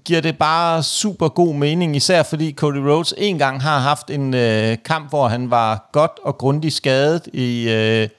giver 0.05 0.21
det 0.21 0.37
bare 0.37 0.83
super 0.83 1.27
god 1.27 1.55
mening, 1.55 1.95
især 1.95 2.23
fordi 2.23 2.53
Cody 2.53 2.77
Rhodes 2.77 3.13
en 3.17 3.37
gang 3.37 3.61
har 3.61 3.79
haft 3.79 4.09
en 4.09 4.33
øh, 4.33 4.77
kamp, 4.85 5.09
hvor 5.09 5.27
han 5.27 5.51
var 5.51 5.89
godt 5.91 6.19
og 6.23 6.37
grundigt 6.37 6.73
skadet 6.73 7.27
i 7.33 7.69
øh, 7.69 8.09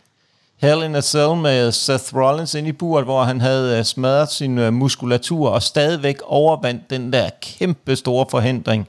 Hell 0.56 0.82
in 0.82 0.94
a 0.94 1.00
Cell 1.00 1.34
med 1.34 1.72
Seth 1.72 2.16
Rollins 2.16 2.54
ind 2.54 2.66
i 2.66 2.72
buret, 2.72 3.04
hvor 3.04 3.22
han 3.22 3.40
havde 3.40 3.78
øh, 3.78 3.84
smadret 3.84 4.30
sin 4.30 4.58
øh, 4.58 4.72
muskulatur 4.72 5.48
og 5.48 5.62
stadigvæk 5.62 6.16
overvandt 6.24 6.90
den 6.90 7.12
der 7.12 7.30
kæmpe 7.42 7.96
store 7.96 8.26
forhindring, 8.30 8.88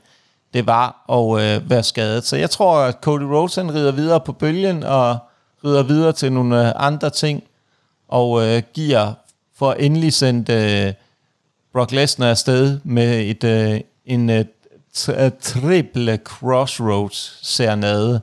det 0.54 0.68
var 0.68 1.06
at 1.10 1.42
øh, 1.42 1.70
være 1.70 1.84
skadet. 1.84 2.26
Så 2.26 2.38
jeg 2.38 2.50
tror, 2.50 2.80
at 2.80 2.98
Cody 3.02 3.24
Rhodes 3.24 3.56
han 3.56 3.74
rider 3.74 3.92
videre 3.92 4.20
på 4.20 4.32
bølgen 4.32 4.84
og 4.84 5.18
rider 5.66 5.84
videre 5.84 6.12
til 6.12 6.34
nogle 6.34 6.68
øh, 6.68 6.74
andre 6.76 7.10
ting, 7.10 7.44
og 8.08 8.48
øh, 8.48 8.64
giver 8.74 9.14
for 9.56 9.74
endelig 9.74 10.14
sendt 10.14 10.50
øh, 10.50 10.94
Brock 11.74 11.92
Lesnar 11.92 12.30
afsted 12.30 12.80
med 12.84 13.30
et, 13.30 13.44
øh, 13.44 13.82
en 14.06 14.30
uh, 14.30 14.36
triple 15.42 16.18
crossroads 16.18 17.40
serenade, 17.42 18.22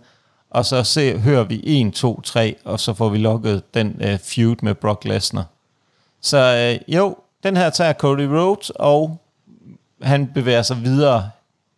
og 0.50 0.64
så 0.64 0.84
se, 0.84 1.18
hører 1.18 1.44
vi 1.44 1.60
1, 1.64 1.92
2, 1.92 2.20
3, 2.20 2.56
og 2.64 2.80
så 2.80 2.94
får 2.94 3.08
vi 3.08 3.18
lukket 3.18 3.74
den 3.74 3.96
øh, 4.00 4.18
feud 4.18 4.56
med 4.62 4.74
Brock 4.74 5.04
Lesnar. 5.04 5.44
Så 6.20 6.38
øh, 6.38 6.94
jo, 6.94 7.16
den 7.42 7.56
her 7.56 7.70
tager 7.70 7.92
Cody 7.92 8.20
Rhodes, 8.20 8.70
og 8.74 9.20
han 10.02 10.26
bevæger 10.26 10.62
sig 10.62 10.82
videre 10.82 11.30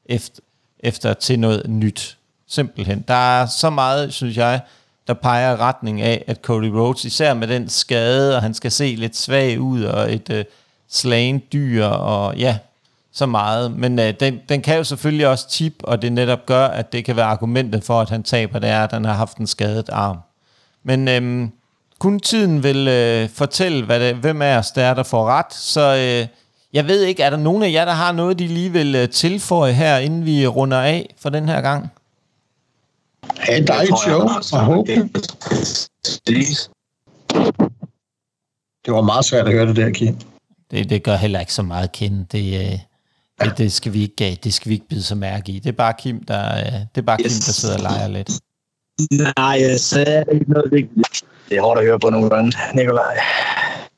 efter, 0.04 0.42
efter 0.80 1.14
til 1.14 1.40
noget 1.40 1.70
nyt. 1.70 2.18
Simpelthen. 2.48 3.04
Der 3.08 3.40
er 3.40 3.46
så 3.46 3.70
meget, 3.70 4.14
synes 4.14 4.36
jeg, 4.36 4.60
der 5.06 5.14
peger 5.14 5.52
i 5.52 5.56
retning 5.56 6.00
af, 6.00 6.24
at 6.26 6.38
Cody 6.42 6.64
Rhodes, 6.64 7.04
især 7.04 7.34
med 7.34 7.48
den 7.48 7.68
skade, 7.68 8.36
og 8.36 8.42
han 8.42 8.54
skal 8.54 8.72
se 8.72 8.94
lidt 8.98 9.16
svag 9.16 9.60
ud, 9.60 9.82
og 9.82 10.12
et 10.12 10.30
øh, 10.30 10.44
slagen 10.88 11.42
dyr, 11.52 11.84
og 11.84 12.36
ja, 12.36 12.58
så 13.12 13.26
meget. 13.26 13.72
Men 13.72 13.98
øh, 13.98 14.14
den, 14.20 14.40
den 14.48 14.62
kan 14.62 14.76
jo 14.76 14.84
selvfølgelig 14.84 15.26
også 15.26 15.48
tip, 15.48 15.74
og 15.82 16.02
det 16.02 16.12
netop 16.12 16.46
gør, 16.46 16.66
at 16.66 16.92
det 16.92 17.04
kan 17.04 17.16
være 17.16 17.26
argumentet 17.26 17.84
for, 17.84 18.00
at 18.00 18.10
han 18.10 18.22
taber, 18.22 18.58
det 18.58 18.70
er, 18.70 18.84
at 18.84 18.92
han 18.92 19.04
har 19.04 19.14
haft 19.14 19.36
en 19.36 19.46
skadet 19.46 19.88
arm. 19.88 20.18
Men 20.84 21.08
øh, 21.08 21.48
kun 21.98 22.20
tiden 22.20 22.62
vil 22.62 22.88
øh, 22.88 23.28
fortælle, 23.28 23.84
hvad 23.84 24.00
det, 24.00 24.16
hvem 24.16 24.42
af 24.42 24.56
os 24.56 24.70
der 24.70 24.84
er, 24.84 24.94
der 24.94 25.02
får 25.02 25.26
ret. 25.26 25.54
Så 25.54 25.96
øh, 25.96 26.26
jeg 26.72 26.86
ved 26.86 27.02
ikke, 27.02 27.22
er 27.22 27.30
der 27.30 27.36
nogen 27.36 27.62
af 27.62 27.72
jer, 27.72 27.84
der 27.84 27.92
har 27.92 28.12
noget, 28.12 28.38
de 28.38 28.46
lige 28.46 28.72
vil 28.72 28.94
øh, 28.94 29.08
tilføje 29.08 29.72
her, 29.72 29.98
inden 29.98 30.26
vi 30.26 30.46
runder 30.46 30.80
af 30.80 31.14
for 31.18 31.30
den 31.30 31.48
her 31.48 31.60
gang? 31.60 31.90
Ha' 33.46 33.56
en 33.56 33.66
dejlig 33.66 33.94
show, 34.06 34.20
og 34.52 34.64
håb. 34.64 34.86
Det 38.84 38.94
var 38.94 39.00
meget 39.02 39.24
svært 39.24 39.46
at 39.46 39.52
høre 39.52 39.66
det 39.66 39.76
der, 39.76 39.90
Kim. 39.90 40.16
Det, 40.70 40.90
det 40.90 41.02
gør 41.02 41.16
heller 41.16 41.40
ikke 41.40 41.52
så 41.52 41.62
meget 41.62 41.92
kende. 41.92 42.26
Det, 42.32 42.60
øh, 42.60 42.78
det, 43.40 43.58
det, 43.58 43.72
skal 43.72 43.92
vi 43.92 44.02
ikke, 44.02 44.38
det 44.44 44.54
skal 44.54 44.68
vi 44.68 44.74
ikke 44.74 44.88
bide 44.88 45.02
så 45.02 45.14
mærke 45.14 45.52
i. 45.52 45.58
Det 45.58 45.68
er 45.68 45.72
bare 45.72 45.94
Kim, 45.98 46.24
der, 46.24 46.56
øh, 46.56 46.72
det 46.72 47.00
er 47.00 47.02
bare 47.02 47.16
Kim, 47.16 47.24
der 47.24 47.52
sidder 47.52 47.74
og 47.74 47.80
leger 47.82 48.08
lidt. 48.08 48.30
Nej, 49.36 49.56
jeg 49.60 49.80
sagde 49.80 50.24
ikke 50.32 50.50
noget 50.50 50.72
vigtigt. 50.72 51.24
Det 51.48 51.56
er 51.56 51.62
hårdt 51.62 51.80
at 51.80 51.86
høre 51.86 51.98
på 51.98 52.10
nogle 52.10 52.30
gange, 52.30 52.52
Nikolaj. 52.74 53.16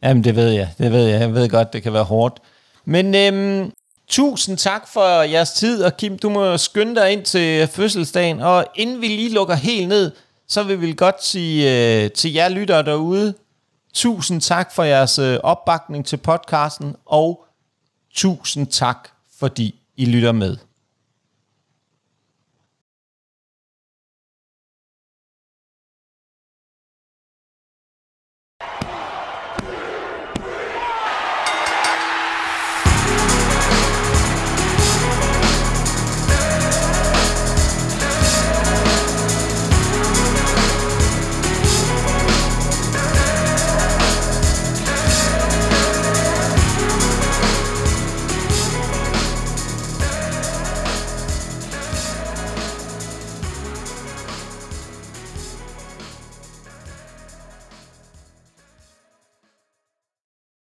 Jamen, 0.02 0.24
det 0.24 0.36
ved 0.36 0.50
jeg. 0.50 0.68
Det 0.78 0.92
ved 0.92 1.06
jeg. 1.06 1.20
Jeg 1.20 1.34
ved 1.34 1.48
godt, 1.48 1.72
det 1.72 1.82
kan 1.82 1.92
være 1.92 2.04
hårdt. 2.04 2.40
Men 2.84 3.14
øhm, 3.14 3.72
tusind 4.08 4.58
tak 4.58 4.88
for 4.88 5.22
jeres 5.22 5.52
tid, 5.52 5.82
og 5.82 5.96
Kim, 5.96 6.18
du 6.18 6.28
må 6.28 6.56
skynde 6.56 6.94
dig 6.94 7.12
ind 7.12 7.24
til 7.24 7.66
fødselsdagen. 7.66 8.40
Og 8.40 8.66
inden 8.74 9.00
vi 9.00 9.06
lige 9.06 9.34
lukker 9.34 9.54
helt 9.54 9.88
ned, 9.88 10.12
så 10.48 10.62
vil 10.62 10.80
vi 10.80 10.92
godt 10.92 11.24
sige 11.24 12.02
øh, 12.04 12.10
til 12.10 12.32
jer 12.32 12.48
lyttere 12.48 12.82
derude, 12.82 13.34
tusind 13.94 14.40
tak 14.40 14.72
for 14.72 14.82
jeres 14.82 15.18
øh, 15.18 15.38
opbakning 15.42 16.06
til 16.06 16.16
podcasten, 16.16 16.96
og 17.06 17.44
tusind 18.14 18.66
tak, 18.66 19.08
fordi 19.38 19.74
I 19.96 20.04
lytter 20.04 20.32
med. 20.32 20.56